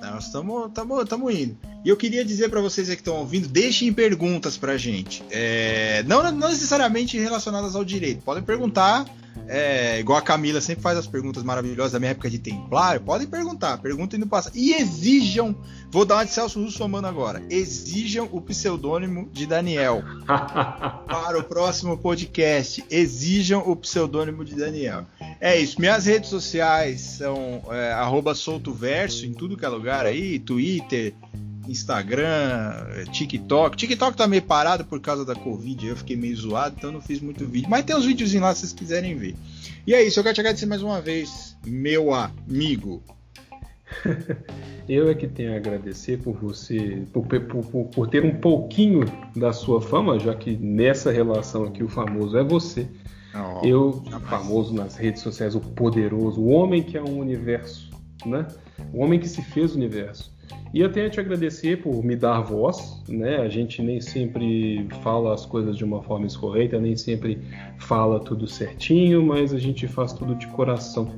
nós 0.00 0.24
estamos 0.24 1.34
indo. 1.34 1.56
E 1.84 1.88
eu 1.88 1.96
queria 1.96 2.24
dizer 2.24 2.48
para 2.48 2.60
vocês 2.60 2.88
que 2.88 2.94
estão 2.94 3.16
ouvindo, 3.16 3.48
deixem 3.48 3.92
perguntas 3.92 4.56
para 4.56 4.76
gente. 4.76 5.22
É, 5.30 6.02
não, 6.06 6.22
não 6.32 6.48
necessariamente 6.48 7.18
relacionadas 7.18 7.74
ao 7.74 7.84
direito. 7.84 8.22
Podem 8.22 8.42
perguntar 8.42 9.06
é, 9.46 9.98
igual 9.98 10.18
a 10.18 10.22
Camila 10.22 10.60
sempre 10.60 10.82
faz 10.82 10.96
as 10.96 11.06
perguntas 11.06 11.42
maravilhosas 11.42 11.92
da 11.92 11.98
minha 11.98 12.12
época 12.12 12.30
de 12.30 12.38
Templário, 12.38 13.00
podem 13.00 13.26
perguntar, 13.26 13.78
perguntem 13.78 14.18
no 14.18 14.26
passado. 14.26 14.56
E 14.56 14.74
exijam, 14.74 15.56
vou 15.90 16.04
dar 16.04 16.16
uma 16.16 16.24
de 16.24 16.32
Celso 16.32 16.62
Russomano 16.62 17.06
agora, 17.06 17.42
exijam 17.50 18.28
o 18.30 18.40
pseudônimo 18.40 19.28
de 19.32 19.46
Daniel 19.46 20.02
para 21.08 21.38
o 21.38 21.42
próximo 21.42 21.98
podcast. 21.98 22.84
Exijam 22.90 23.62
o 23.66 23.74
pseudônimo 23.74 24.44
de 24.44 24.54
Daniel. 24.54 25.06
É 25.40 25.58
isso, 25.58 25.80
minhas 25.80 26.06
redes 26.06 26.30
sociais 26.30 27.00
são 27.00 27.62
é, 27.70 28.34
soltoverso 28.34 29.26
em 29.26 29.32
tudo 29.32 29.56
que 29.56 29.64
é 29.64 29.68
lugar 29.68 30.06
aí, 30.06 30.38
Twitter, 30.38 31.14
Instagram, 31.68 33.04
TikTok. 33.12 33.76
TikTok 33.76 34.16
tá 34.16 34.26
meio 34.26 34.42
parado 34.42 34.84
por 34.84 35.00
causa 35.00 35.24
da 35.24 35.34
Covid, 35.34 35.86
eu 35.86 35.96
fiquei 35.96 36.16
meio 36.16 36.36
zoado, 36.36 36.76
então 36.78 36.92
não 36.92 37.00
fiz 37.00 37.20
muito 37.20 37.46
vídeo. 37.46 37.68
Mas 37.68 37.84
tem 37.84 37.96
uns 37.96 38.04
vídeos 38.04 38.32
lá 38.34 38.54
se 38.54 38.60
vocês 38.60 38.72
quiserem 38.72 39.16
ver. 39.16 39.36
E 39.86 39.94
é 39.94 40.02
isso, 40.02 40.18
eu 40.18 40.24
quero 40.24 40.34
te 40.34 40.40
agradecer 40.40 40.66
mais 40.66 40.82
uma 40.82 41.00
vez, 41.00 41.56
meu 41.66 42.12
amigo. 42.14 43.02
Eu 44.88 45.08
é 45.08 45.14
que 45.14 45.28
tenho 45.28 45.52
a 45.52 45.56
agradecer 45.56 46.18
por 46.18 46.34
você, 46.34 47.04
por, 47.12 47.24
por, 47.24 47.86
por, 47.86 48.08
ter 48.08 48.24
um 48.24 48.34
pouquinho 48.34 49.04
da 49.36 49.52
sua 49.52 49.80
fama, 49.80 50.18
já 50.18 50.34
que 50.34 50.56
nessa 50.56 51.12
relação 51.12 51.62
aqui 51.62 51.84
o 51.84 51.88
famoso 51.88 52.36
é 52.36 52.42
você. 52.42 52.88
Oh, 53.32 53.64
eu, 53.64 54.02
jamais. 54.04 54.28
famoso 54.28 54.74
nas 54.74 54.96
redes 54.96 55.22
sociais, 55.22 55.54
o 55.54 55.60
poderoso, 55.60 56.40
o 56.40 56.48
homem 56.48 56.82
que 56.82 56.96
é 56.96 57.02
um 57.02 57.18
universo, 57.18 57.88
né? 58.26 58.48
O 58.92 59.04
homem 59.04 59.20
que 59.20 59.28
se 59.28 59.42
fez 59.42 59.74
o 59.74 59.76
universo. 59.76 60.32
E 60.72 60.80
eu 60.80 60.90
tenho 60.90 61.10
te 61.10 61.18
agradecer 61.18 61.82
por 61.82 62.04
me 62.04 62.14
dar 62.14 62.40
voz, 62.40 63.02
né? 63.08 63.38
A 63.38 63.48
gente 63.48 63.82
nem 63.82 64.00
sempre 64.00 64.86
fala 65.02 65.34
as 65.34 65.44
coisas 65.44 65.76
de 65.76 65.84
uma 65.84 66.02
forma 66.02 66.26
escorreita, 66.26 66.78
nem 66.78 66.96
sempre 66.96 67.38
fala 67.78 68.20
tudo 68.20 68.46
certinho, 68.46 69.22
mas 69.22 69.52
a 69.52 69.58
gente 69.58 69.88
faz 69.88 70.12
tudo 70.12 70.34
de 70.34 70.46
coração. 70.48 71.12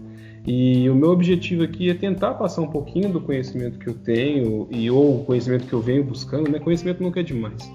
E 0.46 0.88
o 0.90 0.94
meu 0.94 1.10
objetivo 1.10 1.62
aqui 1.62 1.88
é 1.90 1.94
tentar 1.94 2.34
passar 2.34 2.62
um 2.62 2.68
pouquinho 2.68 3.12
do 3.12 3.20
conhecimento 3.20 3.78
que 3.78 3.88
eu 3.88 3.94
tenho 3.94 4.66
e 4.70 4.90
ou 4.90 5.20
o 5.20 5.24
conhecimento 5.24 5.66
que 5.66 5.72
eu 5.72 5.80
venho 5.80 6.02
buscando, 6.02 6.50
né? 6.50 6.58
Conhecimento 6.58 7.02
nunca 7.02 7.20
é 7.20 7.22
demais. 7.22 7.70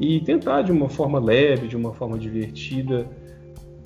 E 0.00 0.20
tentar 0.20 0.62
de 0.62 0.72
uma 0.72 0.88
forma 0.88 1.20
leve, 1.20 1.68
de 1.68 1.76
uma 1.76 1.92
forma 1.92 2.18
divertida, 2.18 3.06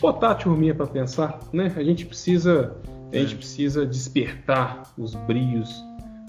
botar 0.01 0.31
a 0.31 0.35
turminha 0.35 0.75
para 0.75 0.87
pensar, 0.87 1.41
né? 1.53 1.71
A 1.77 1.83
gente 1.83 2.07
precisa, 2.07 2.77
a 3.13 3.17
gente 3.17 3.37
precisa 3.37 3.85
despertar 3.85 4.95
os 4.97 5.15
brios 5.15 5.85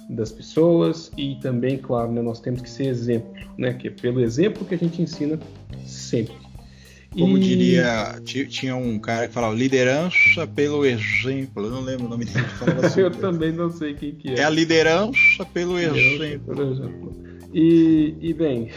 das 0.09 0.31
pessoas 0.31 1.11
e 1.17 1.35
também, 1.41 1.77
claro, 1.77 2.11
né, 2.11 2.21
nós 2.21 2.39
temos 2.39 2.61
que 2.61 2.69
ser 2.69 2.85
exemplo, 2.85 3.33
né, 3.57 3.73
que 3.73 3.87
é 3.87 3.91
pelo 3.91 4.21
exemplo 4.21 4.65
que 4.65 4.75
a 4.75 4.77
gente 4.77 5.01
ensina 5.01 5.39
sempre. 5.85 6.35
Como 7.17 7.37
e... 7.37 7.39
diria, 7.39 8.21
tinha 8.23 8.75
um 8.75 8.99
cara 8.99 9.27
que 9.27 9.33
falava 9.33 9.55
liderança 9.55 10.45
pelo 10.53 10.85
exemplo. 10.85 11.65
Eu 11.65 11.71
não 11.71 11.81
lembro 11.81 12.07
o 12.07 12.09
nome 12.09 12.25
dele. 12.25 12.45
Assim, 12.83 13.01
eu 13.01 13.11
também 13.11 13.51
não 13.51 13.71
sei 13.71 13.93
quem 13.93 14.13
que 14.13 14.31
é. 14.31 14.39
É 14.39 14.43
a 14.43 14.49
liderança 14.49 15.45
pelo 15.53 15.79
exemplo. 15.79 16.61
exemplo. 16.61 17.25
E, 17.53 18.15
e 18.19 18.33
bem, 18.33 18.69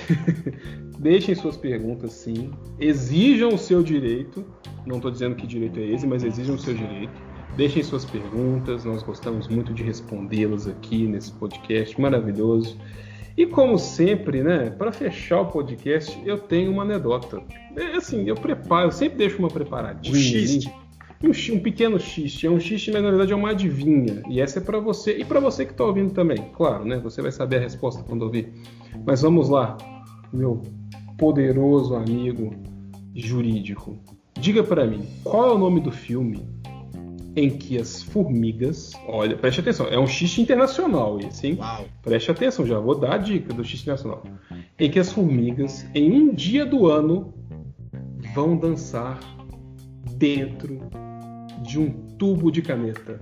deixem 1.01 1.35
suas 1.35 1.57
perguntas 1.57 2.13
sim. 2.13 2.53
Exijam 2.79 3.49
o 3.49 3.59
seu 3.59 3.83
direito. 3.83 4.47
Não 4.87 4.97
estou 4.97 5.11
dizendo 5.11 5.35
que 5.35 5.47
direito 5.47 5.81
é 5.81 5.87
esse, 5.87 6.07
mas 6.07 6.23
exijam 6.23 6.55
o 6.55 6.59
seu 6.59 6.75
direito. 6.75 7.28
Deixem 7.59 7.83
suas 7.83 8.05
perguntas, 8.05 8.85
nós 8.85 9.03
gostamos 9.03 9.49
muito 9.49 9.75
de 9.75 9.83
respondê-las 9.83 10.69
aqui 10.69 11.09
nesse 11.09 11.33
podcast 11.33 12.01
maravilhoso. 12.01 12.79
E 13.37 13.47
como 13.47 13.77
sempre, 13.77 14.45
né, 14.45 14.71
para 14.71 14.93
fechar 14.93 15.41
o 15.41 15.47
podcast, 15.47 16.17
eu 16.25 16.39
tenho 16.39 16.71
uma 16.71 16.85
anedota. 16.85 17.43
É, 17.75 17.97
assim, 17.97 18.29
eu 18.29 18.37
preparo, 18.37 18.87
eu 18.87 18.93
sempre 18.93 19.19
deixo 19.19 19.41
uma 19.41 19.49
preparadinha. 19.49 20.15
Um 20.15 20.21
xiste. 20.21 20.73
Um, 21.21 21.57
um, 21.57 21.59
pequeno 21.59 21.99
xiste. 21.99 22.47
É 22.47 22.51
um 22.51 22.61
xiste, 22.61 22.93
mas 22.93 23.03
na 23.03 23.09
verdade 23.11 23.33
é 23.33 23.37
uma 23.37 23.51
adivinha. 23.51 24.23
E 24.31 24.41
essa 24.41 24.61
é 24.61 24.63
para 24.63 24.79
você 24.79 25.19
e 25.19 25.25
para 25.25 25.41
você 25.41 25.67
que 25.67 25.73
está 25.73 25.85
ouvindo 25.85 26.15
também. 26.15 26.39
Claro, 26.57 26.85
né? 26.85 27.01
Você 27.01 27.21
vai 27.21 27.33
saber 27.33 27.57
a 27.57 27.61
resposta 27.63 28.05
quando 28.05 28.23
ouvir. 28.23 28.53
Mas 29.05 29.23
vamos 29.23 29.49
lá, 29.49 29.77
meu 30.33 30.63
poderoso 31.19 31.97
amigo 31.97 32.55
jurídico. 33.17 33.99
Diga 34.39 34.63
para 34.63 34.87
mim, 34.87 35.05
qual 35.25 35.51
é 35.51 35.55
o 35.55 35.59
nome 35.59 35.81
do 35.81 35.91
filme 35.91 36.57
em 37.37 37.51
que 37.51 37.79
as 37.79 38.03
formigas. 38.03 38.93
Olha, 39.07 39.37
preste 39.37 39.61
atenção, 39.61 39.87
é 39.87 39.99
um 39.99 40.07
xiste 40.07 40.41
internacional 40.41 41.19
esse, 41.21 41.47
hein? 41.47 41.57
Uau. 41.59 41.85
Preste 42.03 42.31
atenção, 42.31 42.67
já 42.67 42.79
vou 42.79 42.99
dar 42.99 43.15
a 43.15 43.19
dica 43.19 43.53
do 43.53 43.65
xiste 43.65 43.83
internacional. 43.83 44.23
Em 44.79 44.91
que 44.91 44.99
as 44.99 45.13
formigas, 45.13 45.87
em 45.95 46.13
um 46.13 46.35
dia 46.35 46.65
do 46.65 46.87
ano, 46.87 47.35
vão 48.35 48.57
dançar 48.57 49.21
dentro 50.17 50.81
de 51.63 51.79
um 51.79 51.91
tubo 52.17 52.51
de 52.51 52.63
caneta. 52.63 53.21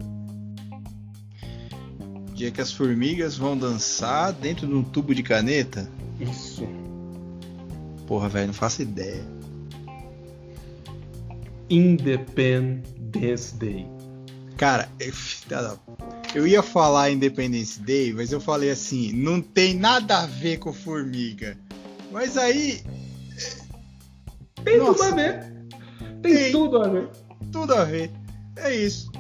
Dia 2.35 2.51
que 2.51 2.61
as 2.61 2.71
formigas 2.73 3.37
vão 3.37 3.57
dançar 3.57 4.33
dentro 4.33 4.67
de 4.67 4.75
um 4.75 4.83
tubo 4.83 5.15
de 5.15 5.23
caneta? 5.23 5.89
Isso. 6.21 6.67
Porra, 8.07 8.29
velho, 8.29 8.49
não 8.49 8.55
faço 8.55 8.83
ideia. 8.83 9.25
Independence 11.69 13.57
Day. 13.57 13.96
Cara, 14.57 14.89
eu 16.35 16.47
ia 16.47 16.63
falar 16.63 17.11
Independence 17.11 17.79
Day, 17.79 18.13
mas 18.13 18.33
eu 18.33 18.41
falei 18.41 18.71
assim, 18.71 19.13
não 19.13 19.41
tem 19.41 19.75
nada 19.75 20.23
a 20.23 20.27
ver 20.27 20.59
com 20.59 20.73
formiga. 20.73 21.59
Mas 22.11 22.39
aí. 22.39 22.83
Tem 24.65 24.79
Nossa, 24.79 24.95
tudo 24.95 25.03
a 25.03 25.15
ver. 25.15 25.53
Tem, 26.23 26.35
tem, 26.35 26.53
tudo 26.53 26.83
a 26.83 26.89
ver. 26.89 27.09
Tudo 27.53 27.75
a 27.75 27.85
ver. 27.85 28.11
É 28.57 28.75
isso. 28.75 29.11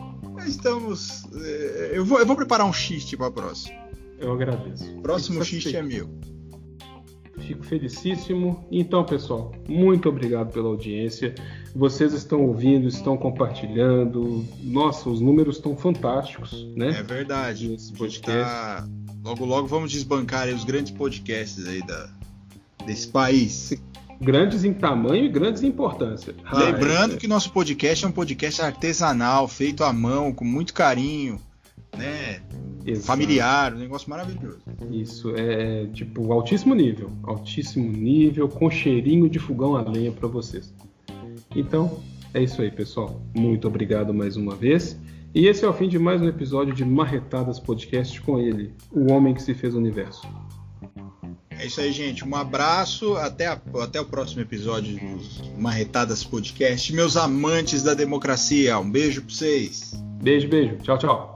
Estamos. 0.46 1.24
É, 1.34 1.90
eu 1.92 2.04
vou, 2.04 2.18
eu 2.18 2.26
vou 2.26 2.36
preparar 2.36 2.66
um 2.66 2.72
xiste 2.72 3.16
para 3.16 3.30
próximo. 3.30 3.76
Eu 4.18 4.32
agradeço. 4.32 4.84
Próximo 5.02 5.44
xiste 5.44 5.76
é 5.76 5.82
meu. 5.82 6.08
Fico 7.38 7.64
felicíssimo. 7.64 8.66
Então, 8.70 9.04
pessoal, 9.04 9.52
muito 9.68 10.08
obrigado 10.08 10.52
pela 10.52 10.68
audiência. 10.68 11.34
Vocês 11.74 12.12
estão 12.12 12.42
ouvindo, 12.42 12.88
estão 12.88 13.16
compartilhando. 13.16 14.44
Nossa, 14.62 15.08
os 15.08 15.20
números 15.20 15.56
estão 15.56 15.76
fantásticos, 15.76 16.66
né? 16.74 16.90
É 16.98 17.02
verdade. 17.02 17.74
Esse 17.74 17.92
podcast. 17.92 18.52
Tá... 18.52 18.88
Logo, 19.24 19.44
logo 19.44 19.66
vamos 19.66 19.90
desbancar 19.90 20.48
os 20.48 20.64
grandes 20.64 20.92
podcasts 20.92 21.66
aí 21.66 21.84
da... 21.84 22.08
desse 22.84 23.08
país. 23.08 23.74
Grandes 24.20 24.64
em 24.64 24.72
tamanho 24.72 25.26
e 25.26 25.28
grandes 25.28 25.62
em 25.62 25.66
importância. 25.66 26.34
Ah, 26.44 26.58
Lembrando 26.58 27.14
é... 27.14 27.16
que 27.18 27.28
nosso 27.28 27.52
podcast 27.52 28.04
é 28.04 28.08
um 28.08 28.12
podcast 28.12 28.62
artesanal, 28.62 29.46
feito 29.46 29.84
à 29.84 29.92
mão, 29.92 30.32
com 30.32 30.44
muito 30.44 30.72
carinho, 30.72 31.38
né? 31.96 32.40
Exato. 32.86 33.06
familiar, 33.06 33.74
um 33.74 33.78
negócio 33.78 34.08
maravilhoso. 34.08 34.60
Isso, 34.92 35.34
é 35.36 35.86
tipo 35.86 36.32
altíssimo 36.32 36.72
nível. 36.72 37.10
Altíssimo 37.24 37.90
nível, 37.90 38.48
com 38.48 38.70
cheirinho 38.70 39.28
de 39.28 39.40
fogão 39.40 39.74
a 39.74 39.82
lenha 39.82 40.12
para 40.12 40.28
vocês. 40.28 40.72
Então, 41.54 42.00
é 42.32 42.42
isso 42.42 42.62
aí, 42.62 42.70
pessoal. 42.70 43.20
Muito 43.34 43.66
obrigado 43.66 44.14
mais 44.14 44.36
uma 44.36 44.54
vez. 44.54 44.96
E 45.34 45.48
esse 45.48 45.64
é 45.64 45.68
o 45.68 45.72
fim 45.72 45.88
de 45.88 45.98
mais 45.98 46.22
um 46.22 46.28
episódio 46.28 46.72
de 46.72 46.84
Marretadas 46.84 47.58
Podcast 47.58 48.20
com 48.20 48.38
ele, 48.38 48.72
o 48.90 49.12
homem 49.12 49.34
que 49.34 49.42
se 49.42 49.52
fez 49.52 49.74
o 49.74 49.78
universo. 49.78 50.26
É 51.58 51.66
isso 51.66 51.80
aí, 51.80 51.90
gente. 51.90 52.24
Um 52.26 52.36
abraço. 52.36 53.16
Até, 53.16 53.46
a, 53.46 53.60
até 53.82 54.00
o 54.00 54.04
próximo 54.04 54.42
episódio 54.42 54.98
dos 54.98 55.42
Marretadas 55.58 56.22
Podcast. 56.22 56.92
Meus 56.94 57.16
amantes 57.16 57.82
da 57.82 57.94
democracia, 57.94 58.78
um 58.78 58.90
beijo 58.90 59.22
pra 59.22 59.34
vocês. 59.34 59.92
Beijo, 60.22 60.48
beijo. 60.48 60.76
Tchau, 60.78 60.98
tchau. 60.98 61.35